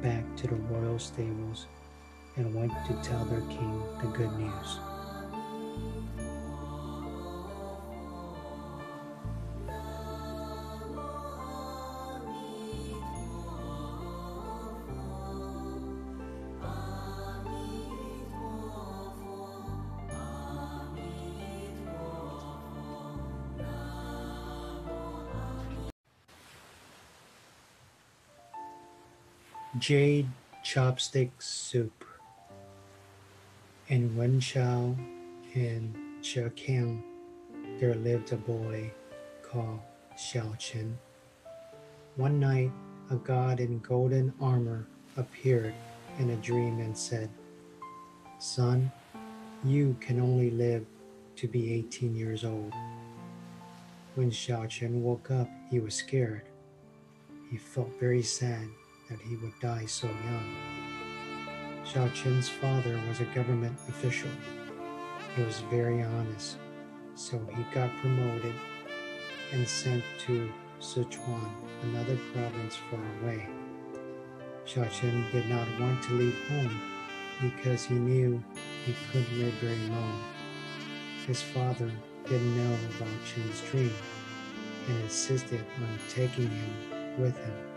back 0.00 0.24
to 0.36 0.46
the 0.46 0.54
royal 0.54 0.98
stables 0.98 1.66
and 2.36 2.54
went 2.54 2.72
to 2.86 2.94
tell 3.02 3.22
their 3.26 3.42
king 3.50 3.82
the 4.00 4.08
good 4.16 4.32
news. 4.38 4.78
Jade 29.86 30.28
Chopstick 30.64 31.30
Soup 31.38 32.04
In 33.86 34.10
Wenshao 34.16 34.98
in 35.54 35.94
Zhekiang, 36.22 37.04
there 37.78 37.94
lived 37.94 38.32
a 38.32 38.36
boy 38.36 38.90
called 39.44 39.78
Xiao 40.16 40.58
Chen. 40.58 40.98
One 42.16 42.40
night, 42.40 42.72
a 43.12 43.14
god 43.14 43.60
in 43.60 43.78
golden 43.78 44.34
armor 44.40 44.88
appeared 45.16 45.74
in 46.18 46.30
a 46.30 46.36
dream 46.38 46.80
and 46.80 46.98
said, 46.98 47.30
Son, 48.40 48.90
you 49.64 49.96
can 50.00 50.18
only 50.18 50.50
live 50.50 50.84
to 51.36 51.46
be 51.46 51.72
18 51.74 52.16
years 52.16 52.44
old. 52.44 52.72
When 54.16 54.32
Xiao 54.32 54.68
Chen 54.68 55.00
woke 55.00 55.30
up, 55.30 55.48
he 55.70 55.78
was 55.78 55.94
scared. 55.94 56.42
He 57.52 57.56
felt 57.56 57.92
very 58.00 58.24
sad 58.24 58.66
that 59.08 59.20
he 59.20 59.36
would 59.36 59.58
die 59.60 59.86
so 59.86 60.06
young. 60.06 60.56
Xiao 61.84 62.12
Chen's 62.14 62.48
father 62.48 63.00
was 63.08 63.20
a 63.20 63.24
government 63.26 63.78
official. 63.88 64.30
He 65.36 65.42
was 65.42 65.60
very 65.70 66.02
honest, 66.02 66.56
so 67.14 67.38
he 67.54 67.62
got 67.72 67.96
promoted 67.98 68.54
and 69.52 69.68
sent 69.68 70.02
to 70.26 70.50
Sichuan, 70.80 71.50
another 71.82 72.18
province 72.32 72.76
far 72.90 73.00
away. 73.22 73.46
Xiao 74.66 74.90
Chen 74.90 75.24
did 75.30 75.48
not 75.48 75.68
want 75.80 76.02
to 76.04 76.12
leave 76.14 76.36
home 76.48 76.80
because 77.40 77.84
he 77.84 77.94
knew 77.94 78.42
he 78.84 78.94
couldn't 79.12 79.38
live 79.38 79.54
very 79.54 79.88
long. 79.88 80.20
His 81.26 81.40
father 81.40 81.90
didn't 82.24 82.56
know 82.56 82.76
about 82.96 83.24
Chen's 83.24 83.60
dream 83.70 83.92
and 84.88 85.02
insisted 85.02 85.64
on 85.80 85.98
taking 86.08 86.48
him 86.48 87.18
with 87.18 87.36
him. 87.36 87.75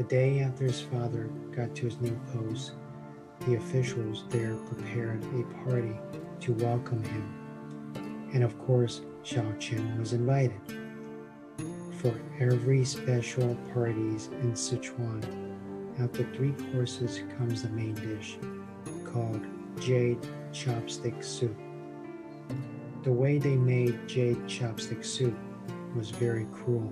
The 0.00 0.06
day 0.06 0.40
after 0.40 0.64
his 0.64 0.80
father 0.80 1.28
got 1.54 1.74
to 1.76 1.84
his 1.84 2.00
new 2.00 2.18
post, 2.32 2.72
the 3.40 3.56
officials 3.56 4.24
there 4.30 4.56
prepared 4.56 5.22
a 5.34 5.42
party 5.62 5.94
to 6.40 6.54
welcome 6.54 7.02
him. 7.02 8.30
And 8.32 8.42
of 8.42 8.58
course, 8.60 9.02
Xiao 9.22 9.60
Chen 9.60 9.98
was 9.98 10.14
invited. 10.14 10.58
For 11.98 12.18
every 12.40 12.82
special 12.86 13.54
parties 13.74 14.28
in 14.40 14.52
Sichuan, 14.52 15.22
after 16.02 16.24
three 16.32 16.54
courses 16.72 17.20
comes 17.36 17.62
the 17.62 17.68
main 17.68 17.92
dish, 17.92 18.38
called 19.04 19.42
jade 19.82 20.26
chopstick 20.50 21.22
soup. 21.22 21.58
The 23.02 23.12
way 23.12 23.36
they 23.36 23.56
made 23.56 24.08
jade 24.08 24.46
chopstick 24.46 25.04
soup 25.04 25.36
was 25.94 26.08
very 26.08 26.46
cruel. 26.52 26.90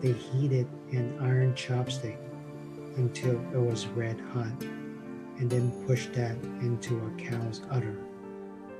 They 0.00 0.12
heated 0.12 0.66
an 0.92 1.18
iron 1.20 1.52
chopstick 1.52 2.16
until 2.96 3.38
it 3.52 3.60
was 3.60 3.86
red 3.88 4.18
hot 4.32 4.62
and 5.38 5.50
then 5.50 5.70
pushed 5.86 6.14
that 6.14 6.36
into 6.62 6.96
a 6.96 7.10
cow's 7.22 7.60
udder. 7.70 7.98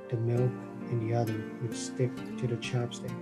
The 0.09 0.17
milk 0.17 0.51
in 0.89 1.07
the 1.07 1.15
udder 1.15 1.43
would 1.61 1.75
stick 1.75 2.15
to 2.37 2.47
the 2.47 2.55
chopstick, 2.57 3.13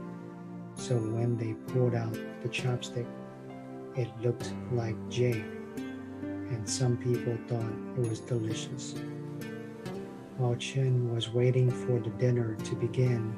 so 0.76 0.96
when 0.96 1.36
they 1.36 1.54
pulled 1.74 1.94
out 1.94 2.14
the 2.42 2.48
chopstick, 2.48 3.06
it 3.98 4.08
looked 4.22 4.54
like 4.72 4.96
jade, 5.10 5.44
and 6.24 6.70
some 6.70 6.96
people 6.96 7.38
thought 7.48 7.74
it 7.98 8.10
was 8.10 8.22
delicious. 8.22 8.96
While 10.38 10.56
Chen 10.56 11.14
was 11.14 11.34
waiting 11.34 11.70
for 11.70 12.00
the 12.00 12.12
dinner 12.12 12.56
to 12.56 12.76
begin, 12.76 13.36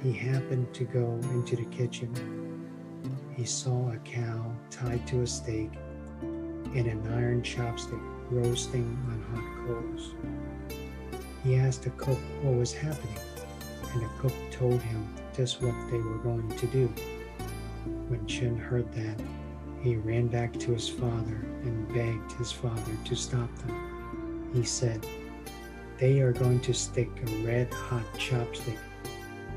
he 0.00 0.12
happened 0.12 0.72
to 0.74 0.84
go 0.84 1.18
into 1.32 1.56
the 1.56 1.64
kitchen 1.64 2.39
he 3.40 3.46
saw 3.46 3.90
a 3.90 3.96
cow 4.04 4.52
tied 4.68 5.06
to 5.06 5.22
a 5.22 5.26
stake 5.26 5.72
and 6.20 6.86
an 6.86 7.02
iron 7.14 7.40
chopstick 7.40 7.98
roasting 8.30 8.84
on 9.08 9.22
hot 9.32 9.66
coals. 9.66 10.12
He 11.42 11.56
asked 11.56 11.84
the 11.84 11.90
cook 11.90 12.18
what 12.42 12.56
was 12.56 12.74
happening, 12.74 13.16
and 13.94 14.02
the 14.02 14.08
cook 14.18 14.34
told 14.50 14.82
him 14.82 15.14
just 15.34 15.62
what 15.62 15.74
they 15.90 15.96
were 15.96 16.18
going 16.18 16.54
to 16.54 16.66
do. 16.66 16.86
When 18.08 18.26
Chen 18.26 18.58
heard 18.58 18.92
that, 18.92 19.18
he 19.80 19.96
ran 19.96 20.26
back 20.26 20.52
to 20.58 20.72
his 20.72 20.90
father 20.90 21.40
and 21.62 21.88
begged 21.94 22.32
his 22.32 22.52
father 22.52 22.92
to 23.06 23.16
stop 23.16 23.48
them. 23.60 24.50
He 24.52 24.64
said, 24.64 25.06
They 25.98 26.20
are 26.20 26.32
going 26.32 26.60
to 26.60 26.74
stick 26.74 27.08
a 27.26 27.46
red 27.46 27.72
hot 27.72 28.04
chopstick 28.18 28.76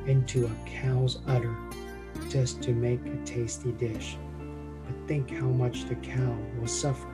into 0.08 0.46
a 0.46 0.70
cow's 0.70 1.20
udder 1.28 1.54
just 2.34 2.64
to 2.64 2.74
make 2.74 3.06
a 3.06 3.26
tasty 3.26 3.72
dish. 3.74 4.18
But 4.88 5.08
think 5.08 5.30
how 5.30 5.46
much 5.46 5.86
the 5.86 5.94
cow 5.94 6.36
will 6.60 6.68
suffer. 6.68 7.14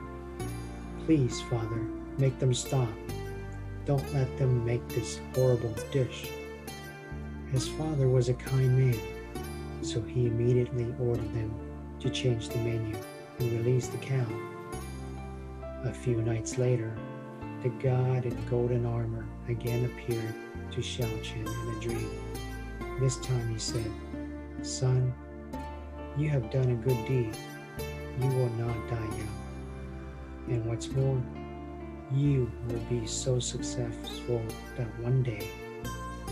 Please, 1.04 1.42
father, 1.42 1.84
make 2.16 2.38
them 2.38 2.54
stop. 2.54 2.88
Don't 3.84 4.14
let 4.14 4.34
them 4.38 4.64
make 4.64 4.88
this 4.88 5.20
horrible 5.34 5.74
dish. 5.92 6.30
His 7.52 7.68
father 7.68 8.08
was 8.08 8.30
a 8.30 8.34
kind 8.34 8.78
man, 8.78 8.98
so 9.82 10.00
he 10.00 10.26
immediately 10.26 10.86
ordered 10.98 11.34
them 11.34 11.54
to 12.00 12.08
change 12.08 12.48
the 12.48 12.58
menu 12.58 12.96
and 13.38 13.52
release 13.52 13.88
the 13.88 13.98
cow. 13.98 14.26
A 15.84 15.92
few 15.92 16.22
nights 16.22 16.56
later, 16.56 16.96
the 17.62 17.68
god 17.82 18.24
in 18.24 18.46
golden 18.48 18.86
armor 18.86 19.26
again 19.50 19.84
appeared 19.84 20.34
to 20.70 20.80
Xiao 20.80 21.22
Chen 21.22 21.46
in 21.46 21.76
a 21.76 21.80
dream. 21.80 22.10
This 23.00 23.16
time 23.16 23.52
he 23.52 23.58
said, 23.58 23.90
Son, 24.62 25.12
you 26.16 26.28
have 26.28 26.50
done 26.50 26.70
a 26.70 26.74
good 26.74 27.06
deed. 27.06 27.36
You 28.20 28.28
will 28.28 28.50
not 28.50 28.76
die 28.88 29.16
young. 29.16 29.36
And 30.48 30.66
what's 30.66 30.88
more, 30.90 31.22
you 32.12 32.50
will 32.68 33.00
be 33.00 33.06
so 33.06 33.38
successful 33.38 34.42
that 34.76 34.88
one 35.00 35.22
day 35.22 35.48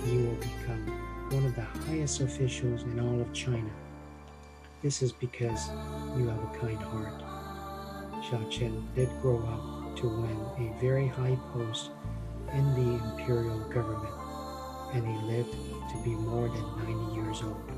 you 0.07 0.24
will 0.24 0.36
become 0.36 0.86
one 1.31 1.45
of 1.45 1.55
the 1.55 1.62
highest 1.62 2.20
officials 2.20 2.82
in 2.82 3.01
all 3.01 3.20
of 3.20 3.32
China. 3.32 3.70
This 4.82 5.03
is 5.03 5.12
because 5.12 5.69
you 6.16 6.27
have 6.28 6.43
a 6.43 6.59
kind 6.59 6.78
heart. 6.78 7.23
Xiao 8.24 8.51
Chen 8.51 8.89
did 8.95 9.09
grow 9.23 9.39
up 9.39 9.97
to 9.99 10.09
win 10.09 10.69
a 10.69 10.81
very 10.81 11.07
high 11.09 11.39
post 11.53 11.90
in 12.53 12.74
the 12.74 13.05
imperial 13.05 13.59
government, 13.70 14.15
and 14.95 15.07
he 15.07 15.27
lived 15.27 15.53
to 15.53 16.03
be 16.05 16.11
more 16.11 16.49
than 16.49 16.95
90 16.95 17.15
years 17.15 17.43
old. 17.43 17.77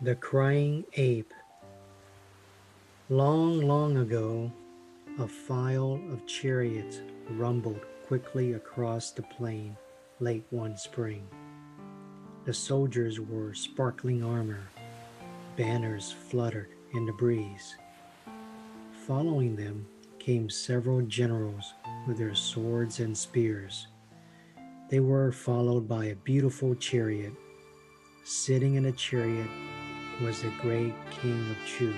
The 0.00 0.14
Crying 0.14 0.84
Ape. 0.92 1.34
Long, 3.10 3.62
long 3.62 3.96
ago, 3.96 4.52
a 5.18 5.26
file 5.26 6.00
of 6.12 6.24
chariots 6.24 7.00
rumbled 7.30 7.80
quickly 8.06 8.52
across 8.52 9.10
the 9.10 9.22
plain 9.22 9.76
late 10.20 10.44
one 10.50 10.76
spring. 10.76 11.26
The 12.44 12.54
soldiers 12.54 13.18
wore 13.18 13.54
sparkling 13.54 14.22
armor, 14.22 14.68
banners 15.56 16.12
fluttered 16.12 16.68
in 16.94 17.04
the 17.04 17.12
breeze. 17.14 17.74
Following 19.04 19.56
them 19.56 19.84
came 20.20 20.48
several 20.48 21.02
generals 21.02 21.74
with 22.06 22.18
their 22.18 22.36
swords 22.36 23.00
and 23.00 23.18
spears. 23.18 23.88
They 24.90 25.00
were 25.00 25.32
followed 25.32 25.88
by 25.88 26.04
a 26.04 26.14
beautiful 26.14 26.76
chariot. 26.76 27.32
Sitting 28.24 28.74
in 28.76 28.84
a 28.84 28.92
chariot 28.92 29.48
was 30.20 30.42
the 30.42 30.52
great 30.60 30.94
king 31.10 31.50
of 31.50 31.56
Chu. 31.66 31.94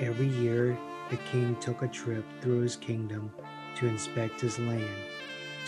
Every 0.00 0.28
year, 0.28 0.78
the 1.10 1.16
king 1.30 1.56
took 1.60 1.82
a 1.82 1.88
trip 1.88 2.24
through 2.40 2.60
his 2.60 2.76
kingdom 2.76 3.32
to 3.76 3.86
inspect 3.86 4.40
his 4.40 4.58
land, 4.58 4.84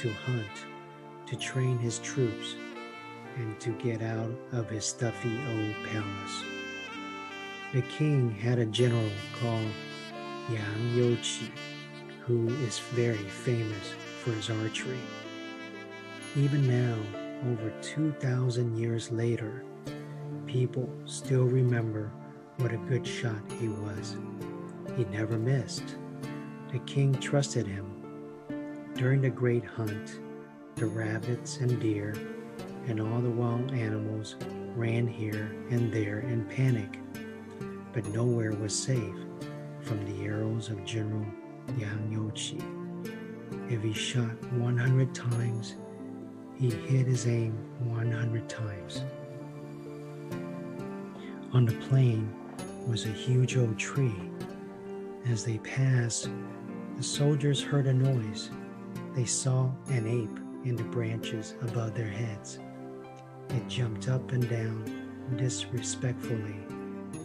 to 0.01 0.13
hunt, 0.13 0.67
to 1.27 1.37
train 1.37 1.79
his 1.79 1.99
troops, 1.99 2.57
and 3.37 3.59
to 3.61 3.71
get 3.73 4.03
out 4.03 4.31
of 4.53 4.69
his 4.71 4.85
stuffy 4.85 5.39
old 5.49 5.75
palace. 5.87 6.45
The 7.73 7.83
king 7.83 8.31
had 8.31 8.59
a 8.59 8.67
general 8.67 9.11
called 9.41 9.71
Yang 10.51 10.95
Youqi, 10.95 11.51
who 12.25 12.49
is 12.65 12.79
very 12.79 13.17
famous 13.17 13.95
for 14.23 14.33
his 14.33 14.51
archery. 14.51 14.99
Even 16.37 16.67
now, 16.67 16.97
over 17.51 17.73
2,000 17.83 18.77
years 18.79 19.13
later, 19.13 19.63
people 20.49 20.89
still 21.05 21.45
remember 21.45 22.11
what 22.57 22.73
a 22.73 22.79
good 22.79 23.07
shot 23.07 23.41
he 23.61 23.69
was. 23.69 24.17
He 24.97 25.05
never 25.05 25.39
missed. 25.39 25.97
The 26.73 26.79
king 26.81 27.15
trusted 27.15 27.67
him. 27.67 27.87
During 28.95 29.21
the 29.21 29.31
great 29.31 29.65
hunt, 29.65 30.21
the 30.75 30.87
rabbits 30.87 31.59
and 31.59 31.79
deer 31.81 32.15
and 32.87 33.01
all 33.01 33.21
the 33.21 33.31
wild 33.31 33.73
animals 33.73 34.37
ran 34.75 35.07
here 35.07 35.55
and 35.71 35.93
there 35.93 36.21
in 36.21 36.47
panic, 36.47 36.99
but 37.93 38.07
nowhere 38.07 38.53
was 38.53 38.75
safe 38.75 39.15
from 39.83 40.05
the 40.07 40.25
arrows 40.25 40.71
of 40.71 40.85
General 40.85 41.27
Yang 41.77 42.11
Youqi. 42.11 43.71
If 43.71 43.83
he 43.83 43.93
shot 43.93 44.43
100 44.55 45.15
times, 45.15 45.77
he 46.57 46.71
hit 46.71 47.07
his 47.07 47.27
aim 47.27 47.53
100 47.81 48.49
times. 48.49 49.03
On 51.55 51.65
the 51.65 51.73
plain 51.89 52.31
was 52.87 53.07
a 53.07 53.09
huge 53.09 53.57
old 53.57 53.79
tree. 53.79 54.15
As 55.31 55.45
they 55.45 55.57
passed, 55.59 56.29
the 56.99 57.03
soldiers 57.03 57.63
heard 57.63 57.87
a 57.87 57.93
noise. 57.93 58.51
They 59.15 59.25
saw 59.25 59.71
an 59.89 60.07
ape 60.07 60.39
in 60.67 60.77
the 60.77 60.83
branches 60.85 61.55
above 61.63 61.95
their 61.95 62.09
heads. 62.09 62.59
It 63.49 63.67
jumped 63.67 64.09
up 64.09 64.31
and 64.33 64.47
down 64.49 64.85
disrespectfully, 65.37 66.57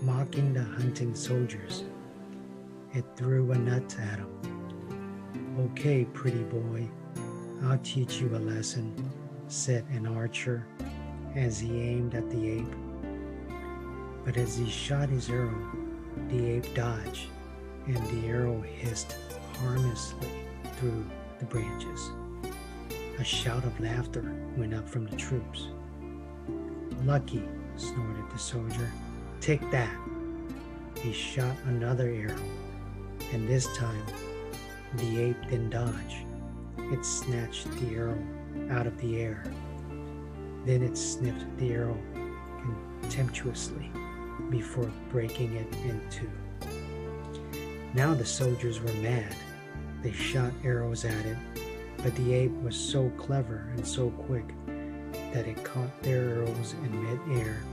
mocking 0.03 0.53
the 0.53 0.63
hunting 0.63 1.15
soldiers. 1.15 1.83
It 2.93 3.03
threw 3.17 3.51
a 3.51 3.57
nut 3.57 3.93
at 3.99 4.19
him. 4.19 5.69
Okay, 5.71 6.05
pretty 6.05 6.43
boy, 6.43 6.89
I'll 7.63 7.79
teach 7.79 8.21
you 8.21 8.33
a 8.33 8.39
lesson, 8.39 8.93
said 9.49 9.85
an 9.89 10.07
archer 10.07 10.65
as 11.35 11.59
he 11.59 11.81
aimed 11.81 12.15
at 12.15 12.29
the 12.29 12.49
ape. 12.49 12.82
But 14.25 14.37
as 14.37 14.57
he 14.57 14.69
shot 14.69 15.09
his 15.09 15.29
arrow, 15.29 15.53
the 16.29 16.51
ape 16.51 16.73
dodged, 16.73 17.27
and 17.87 17.97
the 18.07 18.27
arrow 18.27 18.61
hissed 18.61 19.17
harmlessly 19.59 20.29
through 20.77 21.05
the 21.39 21.45
branches. 21.45 22.09
A 23.19 23.23
shout 23.23 23.63
of 23.65 23.79
laughter 23.79 24.33
went 24.57 24.73
up 24.73 24.87
from 24.87 25.05
the 25.05 25.15
troops. 25.17 25.67
Lucky, 27.03 27.43
snorted 27.75 28.29
the 28.31 28.39
soldier. 28.39 28.89
Take 29.41 29.69
that. 29.71 29.93
He 31.01 31.11
shot 31.11 31.55
another 31.65 32.07
arrow, 32.07 32.39
and 33.33 33.47
this 33.47 33.67
time 33.75 34.05
the 34.95 35.21
ape 35.21 35.41
didn't 35.49 35.71
dodge. 35.71 36.25
It 36.77 37.05
snatched 37.05 37.69
the 37.79 37.95
arrow 37.95 38.17
out 38.69 38.87
of 38.87 38.97
the 39.01 39.19
air. 39.19 39.43
Then 40.65 40.81
it 40.81 40.97
sniffed 40.97 41.45
the 41.57 41.73
arrow 41.73 41.97
contemptuously 43.01 43.91
before 44.49 44.91
breaking 45.09 45.55
it 45.55 45.73
in 45.85 46.01
two. 46.09 46.29
Now 47.93 48.13
the 48.13 48.25
soldiers 48.25 48.79
were 48.79 48.93
mad. 48.93 49.35
They 50.01 50.11
shot 50.11 50.51
arrows 50.63 51.05
at 51.05 51.25
it, 51.25 51.37
but 51.97 52.15
the 52.15 52.33
ape 52.33 52.53
was 52.61 52.75
so 52.75 53.09
clever 53.17 53.69
and 53.75 53.87
so 53.87 54.09
quick 54.09 54.45
that 55.31 55.47
it 55.47 55.63
caught 55.63 56.01
their 56.01 56.29
arrows 56.29 56.75
in 56.83 57.03
midair 57.03 57.63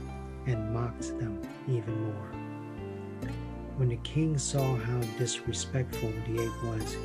and 0.47 0.73
mocked 0.73 1.17
them 1.19 1.41
even 1.67 2.03
more. 2.03 3.31
When 3.77 3.89
the 3.89 3.97
king 3.97 4.37
saw 4.37 4.75
how 4.75 4.99
disrespectful 5.17 6.11
the 6.27 6.43
ape 6.43 6.63
was, 6.63 6.95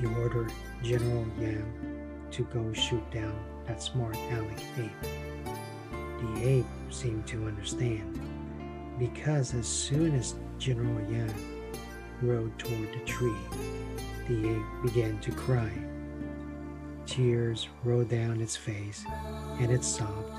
he 0.00 0.06
ordered 0.06 0.52
General 0.82 1.26
Yang 1.40 1.72
to 2.30 2.44
go 2.44 2.72
shoot 2.72 3.08
down 3.10 3.34
that 3.66 3.82
smart 3.82 4.16
aleck 4.30 4.62
ape. 4.78 5.10
The 6.20 6.48
ape 6.48 6.66
seemed 6.90 7.26
to 7.28 7.46
understand 7.46 8.20
because 8.98 9.54
as 9.54 9.66
soon 9.66 10.14
as 10.14 10.34
General 10.58 11.00
Yang 11.10 11.34
rode 12.22 12.58
toward 12.58 12.92
the 12.92 13.04
tree, 13.04 13.34
the 14.28 14.50
ape 14.50 14.82
began 14.82 15.18
to 15.20 15.32
cry. 15.32 15.70
Tears 17.06 17.68
rolled 17.82 18.08
down 18.08 18.40
its 18.40 18.56
face, 18.56 19.04
and 19.60 19.70
it 19.70 19.84
sobbed 19.84 20.32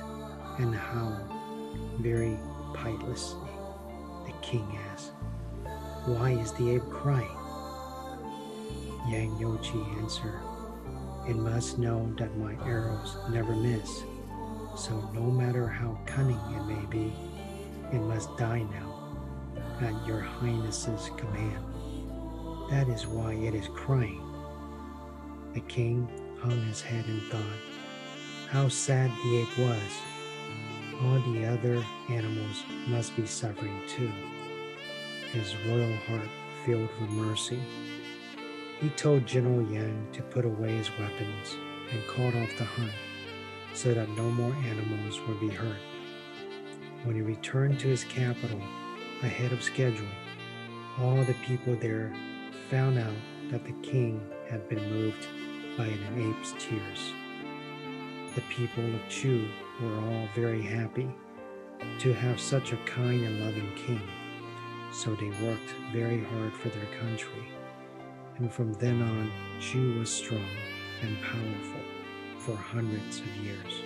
and 0.59 0.73
howled 0.73 1.31
very 1.99 2.37
piteously. 2.73 3.49
the 4.25 4.33
king 4.41 4.77
asked. 4.91 5.11
Why 6.05 6.31
is 6.31 6.51
the 6.53 6.75
ape 6.75 6.89
crying? 6.89 7.37
Yang 9.07 9.31
Youqi 9.37 10.01
answered, 10.01 10.39
It 11.27 11.35
must 11.35 11.77
know 11.77 12.11
that 12.17 12.35
my 12.37 12.53
arrows 12.65 13.17
never 13.29 13.55
miss, 13.55 14.03
so 14.75 15.09
no 15.13 15.29
matter 15.31 15.67
how 15.67 15.99
cunning 16.05 16.39
it 16.55 16.65
may 16.65 16.85
be, 16.85 17.13
it 17.91 17.99
must 17.99 18.35
die 18.37 18.63
now, 18.63 19.17
at 19.81 20.07
your 20.07 20.19
highness's 20.19 21.09
command. 21.17 21.63
That 22.69 22.87
is 22.89 23.07
why 23.07 23.33
it 23.33 23.53
is 23.53 23.67
crying. 23.73 24.21
The 25.53 25.61
king 25.61 26.07
hung 26.41 26.61
his 26.67 26.81
head 26.81 27.05
and 27.05 27.21
thought, 27.23 27.41
how 28.49 28.67
sad 28.67 29.11
the 29.23 29.37
ape 29.41 29.57
was. 29.57 29.91
All 31.03 31.19
the 31.33 31.45
other 31.45 31.83
animals 32.09 32.63
must 32.87 33.15
be 33.15 33.25
suffering 33.25 33.81
too. 33.87 34.11
His 35.31 35.55
royal 35.67 35.95
heart 36.07 36.29
filled 36.65 36.89
with 36.99 37.09
mercy. 37.09 37.59
He 38.79 38.89
told 38.89 39.25
General 39.25 39.61
Yang 39.71 40.07
to 40.13 40.21
put 40.21 40.45
away 40.45 40.77
his 40.77 40.89
weapons 40.97 41.55
and 41.91 42.07
called 42.07 42.35
off 42.35 42.57
the 42.57 42.63
hunt 42.63 42.91
so 43.73 43.93
that 43.93 44.09
no 44.09 44.29
more 44.31 44.53
animals 44.65 45.19
would 45.27 45.39
be 45.39 45.49
hurt. 45.49 45.77
When 47.05 47.15
he 47.15 47.21
returned 47.21 47.79
to 47.81 47.87
his 47.87 48.03
capital 48.03 48.59
ahead 49.21 49.51
of 49.51 49.61
schedule, 49.61 50.07
all 50.99 51.23
the 51.23 51.35
people 51.45 51.75
there 51.75 52.11
found 52.71 52.97
out 52.97 53.13
that 53.51 53.63
the 53.63 53.73
king 53.83 54.19
had 54.49 54.67
been 54.67 54.89
moved 54.89 55.27
by 55.77 55.85
an 55.85 55.99
ape's 56.17 56.55
tears. 56.57 57.13
The 58.33 58.41
people 58.49 58.83
of 58.83 59.07
Chu 59.07 59.47
were 59.83 59.95
all 59.99 60.27
very 60.33 60.63
happy 60.63 61.07
to 61.99 62.11
have 62.11 62.39
such 62.39 62.73
a 62.73 62.77
kind 62.87 63.23
and 63.23 63.45
loving 63.45 63.71
king, 63.75 64.01
so 64.91 65.13
they 65.13 65.29
worked 65.45 65.75
very 65.93 66.23
hard 66.23 66.53
for 66.53 66.69
their 66.69 66.87
country. 66.99 67.47
And 68.37 68.51
from 68.51 68.73
then 68.73 69.03
on, 69.03 69.31
Chu 69.61 69.99
was 69.99 70.09
strong 70.09 70.49
and 71.03 71.21
powerful 71.21 71.81
for 72.39 72.55
hundreds 72.55 73.19
of 73.19 73.27
years. 73.37 73.84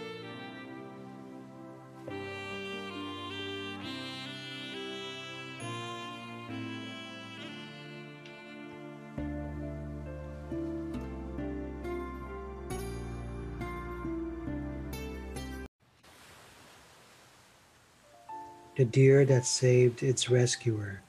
The 18.79 18.85
deer 18.85 19.25
that 19.25 19.45
saved 19.45 20.03
its 20.03 20.29
rescuer. 20.29 21.01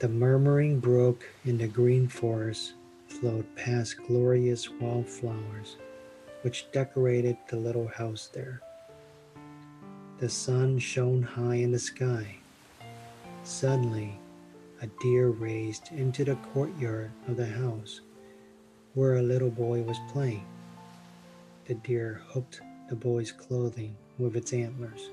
The 0.00 0.08
murmuring 0.10 0.78
brook 0.78 1.24
in 1.46 1.56
the 1.56 1.66
green 1.66 2.08
forest 2.08 2.74
flowed 3.08 3.46
past 3.56 3.96
glorious 4.06 4.68
wildflowers 4.68 5.78
which 6.42 6.70
decorated 6.72 7.38
the 7.48 7.56
little 7.56 7.88
house 7.88 8.28
there. 8.34 8.60
The 10.18 10.28
sun 10.28 10.78
shone 10.78 11.22
high 11.22 11.54
in 11.54 11.72
the 11.72 11.78
sky. 11.78 12.36
Suddenly, 13.42 14.18
a 14.82 14.88
deer 15.00 15.28
raced 15.28 15.90
into 15.90 16.26
the 16.26 16.36
courtyard 16.52 17.12
of 17.28 17.38
the 17.38 17.46
house 17.46 18.02
where 18.92 19.16
a 19.16 19.22
little 19.22 19.48
boy 19.48 19.80
was 19.80 19.96
playing. 20.12 20.44
The 21.64 21.76
deer 21.76 22.20
hooked 22.26 22.60
the 22.90 22.96
boy's 22.96 23.32
clothing 23.32 23.96
with 24.18 24.36
its 24.36 24.52
antlers. 24.52 25.08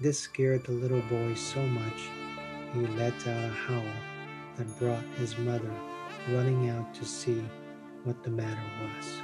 This 0.00 0.18
scared 0.18 0.64
the 0.64 0.72
little 0.72 1.02
boy 1.02 1.34
so 1.34 1.64
much 1.64 2.08
he 2.72 2.80
let 2.98 3.14
out 3.28 3.44
a 3.44 3.48
howl 3.48 3.84
that 4.56 4.78
brought 4.80 5.04
his 5.16 5.38
mother 5.38 5.70
running 6.30 6.68
out 6.68 6.92
to 6.94 7.04
see 7.04 7.44
what 8.02 8.20
the 8.24 8.30
matter 8.30 8.60
was. 8.82 9.20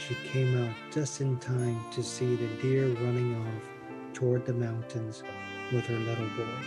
She 0.00 0.16
came 0.28 0.60
out 0.60 0.74
just 0.90 1.20
in 1.20 1.38
time 1.38 1.78
to 1.92 2.02
see 2.02 2.34
the 2.34 2.48
deer 2.60 2.88
running 2.88 3.36
off 3.36 4.14
toward 4.14 4.44
the 4.46 4.52
mountains 4.52 5.22
with 5.72 5.86
her 5.86 5.98
little 5.98 6.28
boy. 6.30 6.66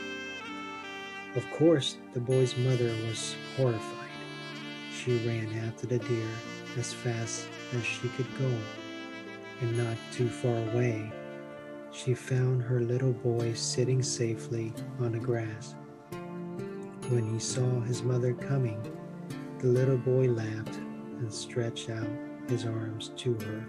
Of 1.35 1.51
course, 1.51 1.97
the 2.13 2.21
boy's 2.21 2.55
mother 2.55 2.95
was 3.05 3.35
horrified. 3.57 4.09
She 4.95 5.17
ran 5.27 5.53
after 5.67 5.85
the 5.85 5.99
deer 5.99 6.29
as 6.77 6.93
fast 6.93 7.49
as 7.73 7.83
she 7.83 8.07
could 8.07 8.37
go, 8.39 8.57
and 9.59 9.77
not 9.77 9.97
too 10.13 10.29
far 10.29 10.55
away 10.55 11.11
she 11.91 12.13
found 12.13 12.61
her 12.61 12.79
little 12.81 13.13
boy 13.13 13.53
sitting 13.53 14.03
safely 14.03 14.73
on 14.99 15.11
the 15.11 15.19
grass. 15.19 15.75
When 17.09 17.33
he 17.33 17.39
saw 17.39 17.81
his 17.81 18.03
mother 18.03 18.33
coming, 18.33 18.81
the 19.59 19.67
little 19.67 19.97
boy 19.97 20.27
laughed 20.27 20.75
and 20.75 21.33
stretched 21.33 21.89
out 21.89 22.07
his 22.47 22.65
arms 22.65 23.11
to 23.17 23.33
her. 23.33 23.65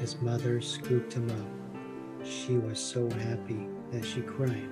His 0.00 0.20
mother 0.20 0.60
scooped 0.60 1.12
him 1.12 1.30
up. 1.30 2.26
She 2.26 2.58
was 2.58 2.80
so 2.80 3.08
happy 3.10 3.68
that 3.92 4.04
she 4.04 4.20
cried. 4.20 4.68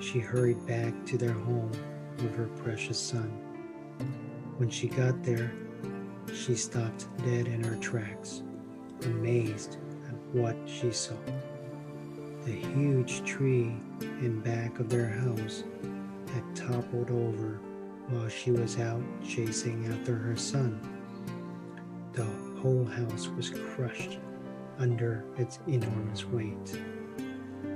She 0.00 0.20
hurried 0.20 0.64
back 0.66 0.94
to 1.06 1.16
their 1.16 1.32
home 1.32 1.72
with 2.18 2.36
her 2.36 2.48
precious 2.62 3.00
son. 3.00 3.30
When 4.58 4.68
she 4.68 4.88
got 4.88 5.22
there, 5.22 5.50
she 6.34 6.54
stopped 6.54 7.06
dead 7.18 7.48
in 7.48 7.64
her 7.64 7.76
tracks, 7.76 8.42
amazed 9.04 9.78
what 10.32 10.56
she 10.66 10.90
saw. 10.90 11.14
The 12.44 12.52
huge 12.52 13.24
tree 13.24 13.76
in 14.00 14.40
back 14.40 14.78
of 14.78 14.88
their 14.88 15.08
house 15.08 15.64
had 16.32 16.56
toppled 16.56 17.10
over 17.10 17.60
while 18.08 18.28
she 18.28 18.50
was 18.50 18.78
out 18.78 19.02
chasing 19.26 19.86
after 19.92 20.14
her 20.14 20.36
son. 20.36 20.80
The 22.12 22.24
whole 22.60 22.84
house 22.84 23.28
was 23.28 23.50
crushed 23.50 24.18
under 24.78 25.24
its 25.36 25.58
enormous 25.66 26.24
weight. 26.24 26.78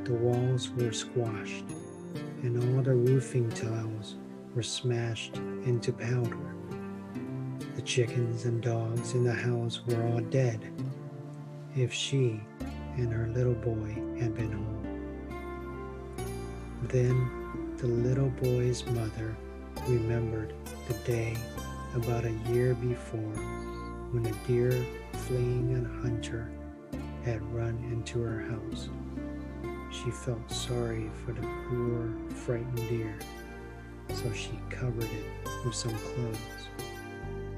The 0.05 0.15
walls 0.15 0.71
were 0.71 0.93
squashed, 0.93 1.65
and 2.43 2.77
all 2.77 2.83
the 2.83 2.95
roofing 2.95 3.51
tiles 3.51 4.17
were 4.55 4.63
smashed 4.63 5.37
into 5.37 5.93
powder. 5.93 6.55
The 7.77 7.83
chickens 7.83 8.45
and 8.45 8.63
dogs 8.63 9.15
in 9.15 9.25
the 9.25 9.33
house 9.33 9.83
were 9.87 10.03
all 10.07 10.21
dead 10.21 10.61
if 11.75 11.93
she 11.93 12.41
and 12.97 13.13
her 13.13 13.29
little 13.29 13.55
boy 13.55 13.95
had 14.19 14.35
been 14.35 14.53
home. 14.53 14.83
Then 16.85 17.77
the 17.79 17.87
little 17.87 18.29
boy's 18.31 18.85
mother 18.87 19.37
remembered 19.89 20.53
the 20.89 20.95
day 21.11 21.37
about 21.95 22.25
a 22.25 22.33
year 22.51 22.75
before 22.75 23.37
when 24.11 24.27
a 24.27 24.47
deer 24.47 24.85
fleeing 25.27 25.75
a 25.75 26.03
hunter 26.03 26.51
had 27.25 27.43
run 27.55 27.79
into 27.91 28.21
her 28.21 28.41
house. 28.41 28.89
She 29.91 30.11
felt 30.11 30.51
sorry 30.51 31.11
for 31.25 31.33
the 31.33 31.47
poor, 31.69 32.13
frightened 32.35 32.89
deer, 32.89 33.19
so 34.13 34.33
she 34.33 34.59
covered 34.69 35.05
it 35.05 35.49
with 35.65 35.75
some 35.75 35.95
clothes. 35.95 36.69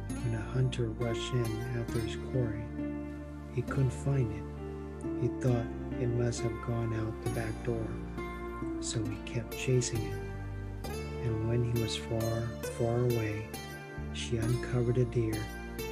When 0.08 0.34
a 0.34 0.40
hunter 0.52 0.88
rushed 0.90 1.32
in 1.32 1.80
after 1.80 2.00
his 2.00 2.16
quarry, 2.30 2.62
he 3.54 3.62
couldn't 3.62 3.90
find 3.90 4.30
it. 4.32 5.22
He 5.22 5.28
thought 5.40 5.66
it 6.00 6.08
must 6.08 6.40
have 6.40 6.52
gone 6.66 6.94
out 6.94 7.24
the 7.24 7.30
back 7.30 7.64
door, 7.64 7.86
so 8.80 9.02
he 9.04 9.16
kept 9.30 9.56
chasing 9.56 10.00
it. 10.02 10.90
And 11.24 11.48
when 11.48 11.72
he 11.72 11.82
was 11.82 11.96
far, 11.96 12.42
far 12.78 12.98
away, 12.98 13.46
she 14.12 14.36
uncovered 14.36 14.98
a 14.98 15.04
deer 15.04 15.40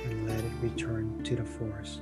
and 0.05 0.29
let 0.29 0.39
it 0.39 0.53
return 0.61 1.23
to 1.25 1.37
the 1.37 1.45
forest. 1.45 2.01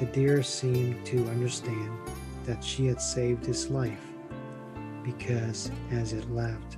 The 0.00 0.06
deer 0.06 0.42
seemed 0.42 1.06
to 1.06 1.18
understand 1.28 1.90
that 2.44 2.62
she 2.62 2.86
had 2.86 3.00
saved 3.00 3.46
his 3.46 3.70
life 3.70 4.04
because 5.04 5.70
as 5.90 6.12
it 6.12 6.28
left, 6.30 6.76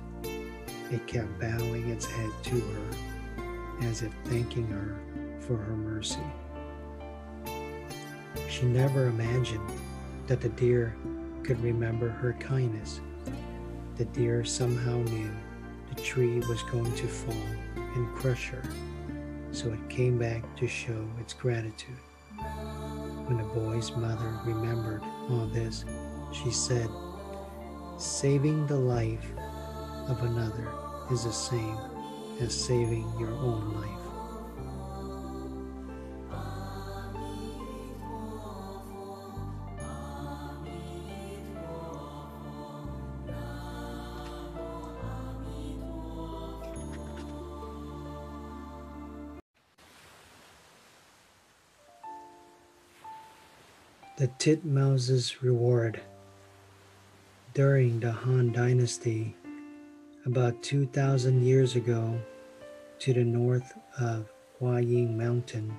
it 0.91 1.05
kept 1.07 1.39
bowing 1.39 1.89
its 1.89 2.05
head 2.05 2.29
to 2.43 2.59
her 2.59 3.87
as 3.87 4.03
if 4.03 4.13
thanking 4.25 4.67
her 4.67 4.95
for 5.39 5.57
her 5.57 5.75
mercy. 5.75 6.19
She 8.49 8.65
never 8.65 9.07
imagined 9.07 9.69
that 10.27 10.41
the 10.41 10.49
deer 10.49 10.95
could 11.43 11.61
remember 11.61 12.09
her 12.09 12.33
kindness. 12.33 12.99
The 13.97 14.05
deer 14.05 14.43
somehow 14.43 14.97
knew 15.03 15.29
the 15.93 16.01
tree 16.01 16.39
was 16.39 16.63
going 16.63 16.93
to 16.95 17.07
fall 17.07 17.35
and 17.75 18.15
crush 18.15 18.49
her, 18.49 18.63
so 19.51 19.71
it 19.71 19.89
came 19.89 20.17
back 20.17 20.43
to 20.57 20.67
show 20.67 21.07
its 21.19 21.33
gratitude. 21.33 21.95
When 23.27 23.37
the 23.37 23.43
boy's 23.43 23.91
mother 23.95 24.39
remembered 24.45 25.01
all 25.29 25.47
this, 25.47 25.85
she 26.33 26.51
said, 26.51 26.89
Saving 27.97 28.67
the 28.67 28.77
life 28.77 29.31
of 30.07 30.21
another 30.23 30.71
is 31.11 31.23
the 31.23 31.31
same 31.31 31.77
as 32.41 32.53
saving 32.53 33.11
your 33.17 33.31
own 33.31 33.73
life. 33.81 34.04
The 54.17 54.27
Titmouse's 54.39 55.43
Reward 55.43 55.99
During 57.53 57.99
the 57.99 58.13
Han 58.13 58.53
Dynasty, 58.53 59.35
about 60.25 60.63
2,000 60.63 61.43
years 61.45 61.75
ago, 61.75 62.17
to 62.99 63.13
the 63.13 63.25
north 63.25 63.77
of 63.99 64.31
Huayin 64.57 65.17
Mountain, 65.17 65.75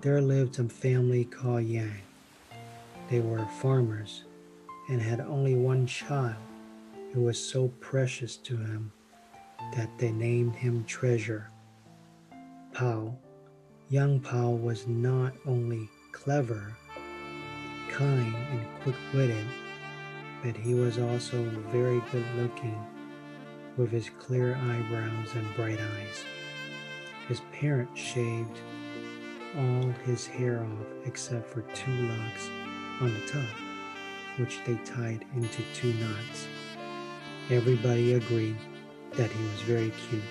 there 0.00 0.22
lived 0.22 0.58
a 0.60 0.66
family 0.66 1.26
called 1.26 1.64
Yang. 1.64 2.00
They 3.10 3.20
were 3.20 3.46
farmers 3.60 4.24
and 4.88 5.02
had 5.02 5.20
only 5.20 5.54
one 5.54 5.86
child 5.86 6.36
who 7.12 7.20
was 7.20 7.38
so 7.38 7.68
precious 7.80 8.38
to 8.38 8.56
him 8.56 8.90
that 9.74 9.90
they 9.98 10.10
named 10.10 10.56
him 10.56 10.84
Treasure. 10.84 11.50
Pao, 12.72 13.14
young 13.90 14.20
Pao 14.20 14.48
was 14.52 14.86
not 14.86 15.34
only 15.44 15.90
clever 16.12 16.74
kind 17.92 18.34
and 18.50 18.66
quick 18.82 18.96
witted, 19.12 19.46
but 20.42 20.56
he 20.56 20.74
was 20.74 20.98
also 20.98 21.42
very 21.70 22.02
good 22.10 22.24
looking 22.36 22.78
with 23.76 23.90
his 23.90 24.10
clear 24.18 24.56
eyebrows 24.56 25.34
and 25.34 25.54
bright 25.54 25.78
eyes. 25.78 26.24
His 27.28 27.40
parents 27.52 28.00
shaved 28.00 28.58
all 29.56 29.92
his 30.04 30.26
hair 30.26 30.64
off 30.64 31.06
except 31.06 31.48
for 31.48 31.62
two 31.74 31.92
locks 31.92 32.48
on 33.00 33.14
the 33.14 33.26
top, 33.26 33.56
which 34.38 34.60
they 34.66 34.76
tied 34.84 35.24
into 35.34 35.62
two 35.74 35.92
knots. 35.94 36.46
Everybody 37.50 38.14
agreed 38.14 38.56
that 39.12 39.30
he 39.30 39.42
was 39.44 39.62
very 39.62 39.92
cute. 40.08 40.22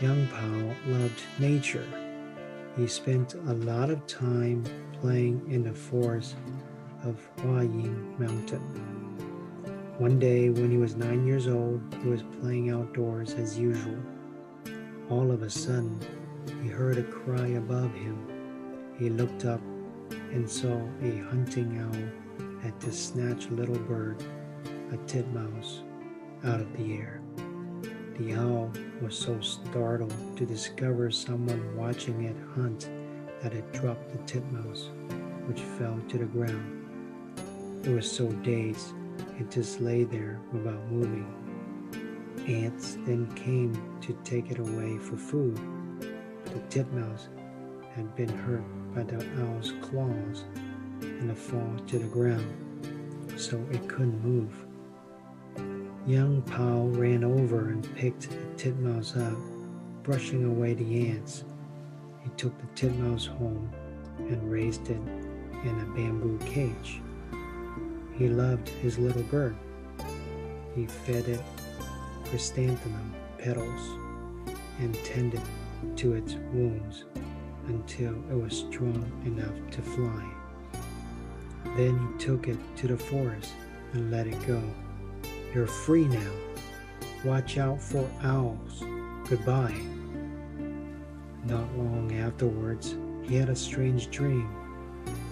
Young 0.00 0.26
Pao 0.28 0.90
loved 0.90 1.22
nature 1.38 1.86
he 2.76 2.86
spent 2.86 3.34
a 3.34 3.54
lot 3.54 3.88
of 3.88 4.06
time 4.06 4.62
playing 5.00 5.42
in 5.50 5.62
the 5.62 5.72
forest 5.72 6.36
of 7.04 7.28
Huayin 7.38 8.18
Mountain. 8.18 8.60
One 9.98 10.18
day, 10.18 10.50
when 10.50 10.70
he 10.70 10.76
was 10.76 10.96
nine 10.96 11.26
years 11.26 11.48
old, 11.48 11.80
he 12.02 12.08
was 12.08 12.22
playing 12.40 12.70
outdoors 12.70 13.32
as 13.34 13.58
usual. 13.58 13.98
All 15.08 15.30
of 15.30 15.42
a 15.42 15.50
sudden, 15.50 15.98
he 16.62 16.68
heard 16.68 16.98
a 16.98 17.02
cry 17.02 17.46
above 17.46 17.92
him. 17.94 18.18
He 18.98 19.08
looked 19.08 19.44
up 19.44 19.60
and 20.10 20.48
saw 20.48 20.80
a 21.02 21.16
hunting 21.30 21.78
owl 21.80 22.26
had 22.66 22.80
to 22.80 22.92
snatch 22.92 23.46
a 23.46 23.54
little 23.54 23.78
bird, 23.78 24.22
a 24.92 24.96
titmouse, 25.06 25.82
out 26.44 26.60
of 26.60 26.76
the 26.76 26.94
air. 26.94 27.20
The 28.18 28.34
owl 28.34 28.72
was 29.00 29.16
so 29.16 29.38
startled 29.40 30.36
to 30.36 30.44
discover 30.44 31.10
someone 31.10 31.76
watching 31.76 32.24
it 32.24 32.36
hunt 32.56 32.88
that 33.46 33.54
it 33.54 33.72
dropped 33.72 34.10
the 34.10 34.18
titmouse, 34.26 34.90
which 35.46 35.60
fell 35.60 35.96
to 36.08 36.18
the 36.18 36.24
ground. 36.24 37.84
It 37.86 37.90
was 37.90 38.10
so 38.10 38.26
dazed 38.42 38.92
it 39.38 39.52
just 39.52 39.80
lay 39.80 40.02
there 40.02 40.40
without 40.52 40.84
moving. 40.90 41.32
Ants 42.48 42.98
then 43.06 43.32
came 43.36 43.72
to 44.00 44.18
take 44.24 44.50
it 44.50 44.58
away 44.58 44.98
for 44.98 45.16
food. 45.16 45.60
The 46.46 46.58
titmouse 46.70 47.28
had 47.94 48.16
been 48.16 48.28
hurt 48.28 48.64
by 48.92 49.04
the 49.04 49.24
owl's 49.40 49.74
claws 49.80 50.42
and 51.00 51.30
a 51.30 51.34
fall 51.34 51.76
to 51.86 51.98
the 52.00 52.08
ground, 52.08 52.52
so 53.36 53.64
it 53.70 53.88
couldn't 53.88 54.24
move. 54.24 54.66
Young 56.04 56.42
Pao 56.42 56.88
ran 56.98 57.22
over 57.22 57.68
and 57.68 57.94
picked 57.94 58.28
the 58.28 58.36
titmouse 58.56 59.16
up, 59.16 59.38
brushing 60.02 60.44
away 60.44 60.74
the 60.74 61.10
ants. 61.10 61.44
He 62.26 62.32
took 62.36 62.58
the 62.58 62.66
titmouse 62.74 63.26
home 63.26 63.70
and 64.18 64.50
raised 64.50 64.90
it 64.90 64.96
in 64.96 65.80
a 65.80 65.94
bamboo 65.94 66.38
cage. 66.44 67.00
He 68.14 68.28
loved 68.28 68.68
his 68.68 68.98
little 68.98 69.22
bird. 69.22 69.54
He 70.74 70.86
fed 70.86 71.28
it 71.28 71.40
chrysanthemum 72.24 73.14
petals 73.38 73.80
and 74.80 74.92
tended 75.04 75.40
to 75.94 76.14
its 76.14 76.34
wounds 76.52 77.04
until 77.68 78.14
it 78.28 78.34
was 78.34 78.58
strong 78.58 79.08
enough 79.24 79.54
to 79.70 79.82
fly. 79.82 80.24
Then 81.76 81.96
he 81.96 82.24
took 82.24 82.48
it 82.48 82.58
to 82.78 82.88
the 82.88 82.96
forest 82.96 83.52
and 83.92 84.10
let 84.10 84.26
it 84.26 84.46
go. 84.48 84.60
You're 85.54 85.68
free 85.68 86.08
now. 86.08 86.32
Watch 87.24 87.56
out 87.56 87.80
for 87.80 88.10
owls. 88.24 88.82
Goodbye. 89.28 89.95
Not 91.48 91.78
long 91.78 92.12
afterwards, 92.12 92.96
he 93.22 93.36
had 93.36 93.48
a 93.48 93.54
strange 93.54 94.10
dream. 94.10 94.50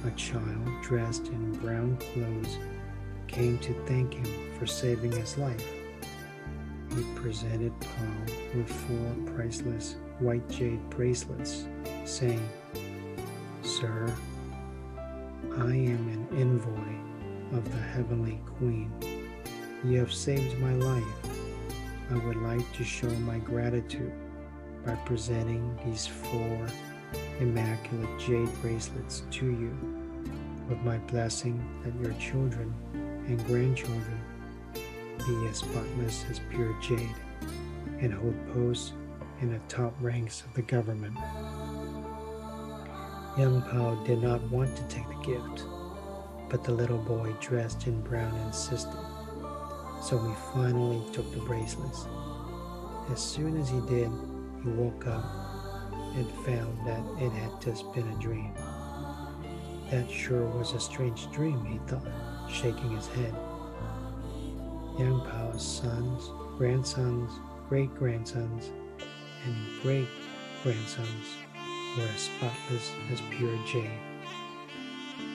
A 0.06 0.10
child 0.12 0.68
dressed 0.80 1.26
in 1.26 1.52
brown 1.58 1.96
clothes 1.96 2.56
came 3.26 3.58
to 3.58 3.72
thank 3.84 4.14
him 4.14 4.52
for 4.56 4.64
saving 4.64 5.10
his 5.10 5.36
life. 5.36 5.66
He 6.94 7.02
presented 7.16 7.72
Pao 7.80 8.34
with 8.54 8.70
four 8.70 9.34
priceless 9.34 9.96
white 10.20 10.48
jade 10.48 10.88
bracelets, 10.88 11.66
saying, 12.04 12.48
Sir, 13.62 14.14
I 15.56 15.74
am 15.74 16.08
an 16.08 16.28
envoy 16.30 17.58
of 17.58 17.68
the 17.72 17.80
Heavenly 17.80 18.40
Queen. 18.56 18.92
You 19.82 19.98
have 19.98 20.12
saved 20.12 20.60
my 20.60 20.74
life. 20.74 21.02
I 22.12 22.18
would 22.24 22.36
like 22.36 22.72
to 22.74 22.84
show 22.84 23.10
my 23.10 23.38
gratitude 23.38 24.12
by 24.84 24.94
presenting 25.06 25.76
these 25.84 26.06
four 26.06 26.66
immaculate 27.40 28.18
jade 28.18 28.48
bracelets 28.60 29.22
to 29.30 29.46
you 29.46 29.76
with 30.68 30.78
my 30.82 30.98
blessing 30.98 31.62
that 31.82 31.94
your 32.02 32.12
children 32.18 32.72
and 32.92 33.44
grandchildren 33.46 34.20
be 34.74 35.46
as 35.48 35.58
spotless 35.58 36.24
as 36.30 36.40
pure 36.50 36.76
jade 36.82 37.14
and 38.00 38.12
hold 38.12 38.34
posts 38.52 38.92
in 39.40 39.52
the 39.52 39.58
top 39.68 39.94
ranks 40.00 40.42
of 40.42 40.54
the 40.54 40.62
government. 40.62 41.16
Young 43.38 43.62
Pao 43.62 44.02
did 44.04 44.22
not 44.22 44.40
want 44.50 44.76
to 44.76 44.82
take 44.84 45.08
the 45.08 45.26
gift, 45.26 45.64
but 46.48 46.62
the 46.62 46.72
little 46.72 46.98
boy 46.98 47.32
dressed 47.40 47.86
in 47.86 48.00
brown 48.02 48.34
insisted. 48.46 48.92
So 50.02 50.18
he 50.18 50.34
finally 50.52 51.02
took 51.12 51.32
the 51.32 51.40
bracelets. 51.40 52.06
As 53.10 53.20
soon 53.22 53.60
as 53.60 53.68
he 53.68 53.80
did, 53.88 54.10
he 54.64 54.70
woke 54.70 55.06
up 55.06 55.24
and 56.16 56.28
found 56.46 56.86
that 56.86 57.22
it 57.22 57.30
had 57.30 57.60
just 57.60 57.92
been 57.92 58.08
a 58.08 58.18
dream. 58.18 58.52
That 59.90 60.10
sure 60.10 60.46
was 60.46 60.72
a 60.72 60.80
strange 60.80 61.30
dream, 61.32 61.64
he 61.66 61.78
thought, 61.86 62.08
shaking 62.50 62.96
his 62.96 63.06
head. 63.08 63.34
Young 64.98 65.20
Pao's 65.28 65.62
sons, 65.62 66.30
grandsons, 66.56 67.30
great 67.68 67.94
grandsons, 67.94 68.70
and 69.44 69.82
great 69.82 70.08
grandsons 70.62 71.36
were 71.98 72.04
as 72.04 72.20
spotless 72.20 72.90
as 73.12 73.20
pure 73.30 73.58
jade. 73.66 73.90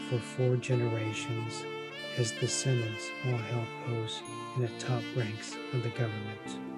For 0.10 0.18
four 0.18 0.56
generations, 0.56 1.64
his 2.15 2.31
descendants 2.31 3.10
all 3.27 3.38
held 3.38 3.68
posts 3.85 4.22
in 4.56 4.64
the 4.64 4.72
top 4.80 5.03
ranks 5.15 5.56
of 5.73 5.84
the 5.84 5.89
government. 5.89 6.69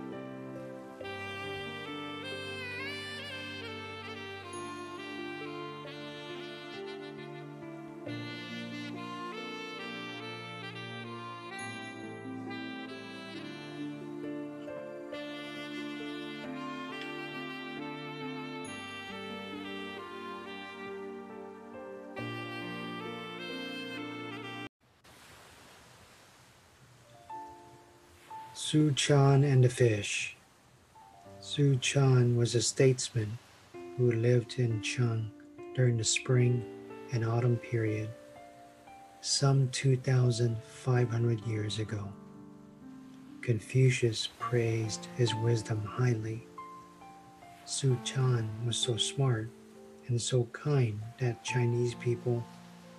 Su 28.72 28.94
Chan 28.94 29.44
and 29.44 29.62
the 29.62 29.68
Fish. 29.68 30.38
Su 31.42 31.76
Chan 31.76 32.38
was 32.38 32.56
a 32.56 32.62
statesman 32.62 33.38
who 33.98 34.14
lived 34.14 34.60
in 34.60 34.82
Cheng 34.82 35.30
during 35.76 35.98
the 35.98 36.06
spring 36.06 36.64
and 37.12 37.26
autumn 37.26 37.58
period, 37.58 38.10
some 39.20 39.68
2,500 39.72 41.42
years 41.42 41.80
ago. 41.80 42.14
Confucius 43.42 44.30
praised 44.40 45.10
his 45.18 45.36
wisdom 45.36 45.84
highly. 45.84 46.48
Su 47.66 48.00
Chan 48.06 48.50
was 48.66 48.78
so 48.78 48.96
smart 48.96 49.50
and 50.08 50.22
so 50.22 50.46
kind 50.54 50.98
that 51.20 51.44
Chinese 51.44 51.96
people 51.96 52.42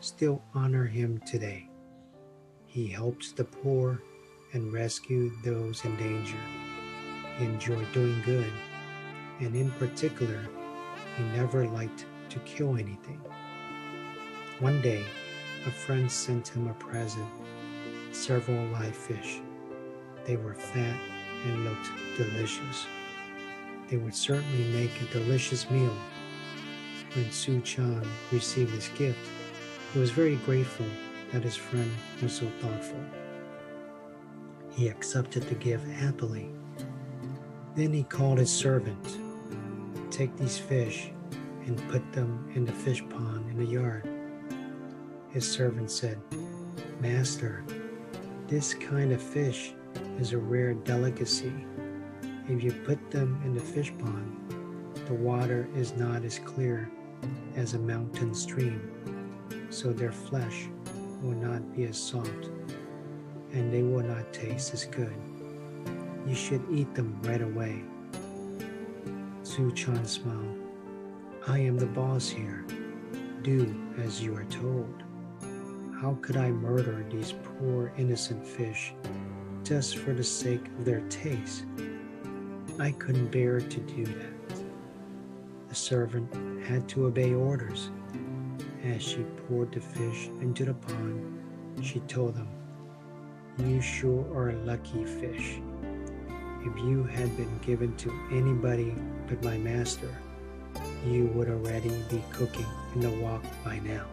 still 0.01 0.43
honor 0.55 0.85
him 0.85 1.19
today. 1.27 1.67
He 2.67 2.89
helped 2.89 3.39
the 3.39 3.45
poor 3.45 4.03
and 4.53 4.73
rescued 4.73 5.33
those 5.43 5.85
in 5.85 5.97
danger. 5.97 6.39
He 7.39 7.45
enjoyed 7.45 7.91
doing 7.93 8.21
good, 8.25 8.53
and 9.41 9.57
in 9.57 9.71
particular, 9.73 10.41
he 11.17 11.25
never 11.37 11.67
liked 11.67 12.07
to 12.31 12.39
kill 12.41 12.75
anything. 12.75 13.21
One 14.61 14.81
day, 14.83 15.05
a 15.67 15.71
friend 15.71 16.11
sent 16.11 16.49
him 16.49 16.69
a 16.69 16.75
present 16.75 17.29
several 18.13 18.67
live 18.67 18.95
fish. 18.95 19.41
They 20.27 20.37
were 20.37 20.55
fat 20.55 21.01
and 21.47 21.65
looked 21.65 21.91
delicious. 22.17 22.87
They 23.89 23.97
would 23.97 24.15
certainly 24.15 24.65
make 24.73 25.01
a 25.01 25.13
delicious 25.13 25.71
meal. 25.71 25.97
When 27.15 27.31
Su 27.31 27.61
Chan 27.61 28.07
received 28.31 28.71
his 28.71 28.89
gift, 28.97 29.19
he 29.93 29.99
was 29.99 30.11
very 30.11 30.37
grateful 30.37 30.87
that 31.33 31.43
his 31.43 31.57
friend 31.57 31.91
was 32.23 32.33
so 32.33 32.47
thoughtful. 32.61 33.01
He 34.75 34.89
accepted 34.89 35.43
the 35.45 35.55
gift 35.55 35.87
happily. 35.87 36.51
Then 37.77 37.93
he 37.93 38.05
called 38.05 38.39
his 38.39 38.51
servant. 38.51 39.19
Take 40.11 40.35
these 40.37 40.59
fish 40.59 41.11
and 41.67 41.89
put 41.89 42.13
them 42.13 42.51
in 42.55 42.65
the 42.65 42.73
fish 42.73 43.03
pond 43.11 43.51
in 43.51 43.59
the 43.59 43.71
yard. 43.71 44.09
His 45.31 45.51
servant 45.51 45.91
said, 45.91 46.21
Master, 47.01 47.65
this 48.49 48.75
kind 48.75 49.13
of 49.13 49.23
fish 49.23 49.75
is 50.19 50.33
a 50.33 50.39
rare 50.39 50.75
delicacy. 50.75 51.53
If 52.49 52.63
you 52.63 52.73
put 52.73 53.11
them 53.11 53.41
in 53.45 53.55
the 53.55 53.61
fish 53.61 53.93
pond, 53.99 54.95
the 55.07 55.15
water 55.15 55.69
is 55.75 55.95
not 55.95 56.25
as 56.25 56.39
clear 56.39 56.91
as 57.57 57.75
a 57.75 57.79
mountain 57.79 58.35
stream, 58.35 58.91
so 59.71 59.93
their 59.93 60.13
flesh 60.13 60.69
will 61.23 61.37
not 61.37 61.75
be 61.75 61.85
as 61.85 61.99
soft 61.99 62.51
and 63.53 63.73
they 63.73 63.83
will 63.83 64.03
not 64.03 64.33
taste 64.33 64.75
as 64.75 64.85
good. 64.85 65.15
You 66.27 66.35
should 66.35 66.63
eat 66.71 66.95
them 66.95 67.19
right 67.23 67.43
away. 67.43 67.83
Su 69.43 69.73
Chan 69.73 70.05
smiled. 70.07 70.59
I 71.47 71.59
am 71.59 71.77
the 71.77 71.87
boss 71.87 72.29
here. 72.29 72.65
Do 73.43 73.75
as 73.99 74.23
you 74.23 74.35
are 74.37 74.45
told. 74.45 75.03
How 76.01 76.17
could 76.21 76.37
I 76.37 76.51
murder 76.51 77.05
these 77.11 77.35
poor 77.59 77.93
innocent 77.97 78.47
fish 78.47 78.95
just 79.65 79.99
for 79.99 80.13
the 80.13 80.25
sake 80.25 80.67
of 80.79 80.85
their 80.85 81.01
taste? 81.09 81.65
I 82.79 82.93
couldn't 82.93 83.31
bear 83.31 83.61
to 83.61 83.81
do 83.81 84.07
that. 84.07 84.57
The 85.69 85.75
servant 85.75 86.65
had 86.65 86.89
to 86.91 87.07
obey 87.07 87.35
orders. 87.35 87.91
As 88.85 89.03
she 89.03 89.25
poured 89.47 89.73
the 89.73 89.81
fish 89.81 90.29
into 90.41 90.65
the 90.65 90.75
pond, 90.75 91.41
she 91.83 92.01
told 92.01 92.35
them, 92.35 92.49
You 93.59 93.83
sure 93.83 94.25
are 94.35 94.51
a 94.51 94.57
lucky 94.65 95.05
fish. 95.05 95.61
If 96.63 96.77
you 96.79 97.05
had 97.05 97.37
been 97.37 97.59
given 97.59 97.95
to 97.97 98.11
anybody 98.31 98.95
but 99.29 99.43
my 99.43 99.59
master, 99.59 100.09
you 101.07 101.27
would 101.35 101.49
already 101.49 101.91
be 102.09 102.23
cooking 102.33 102.67
in 102.95 103.01
the 103.01 103.11
wok 103.11 103.45
by 103.63 103.79
now. 103.81 104.07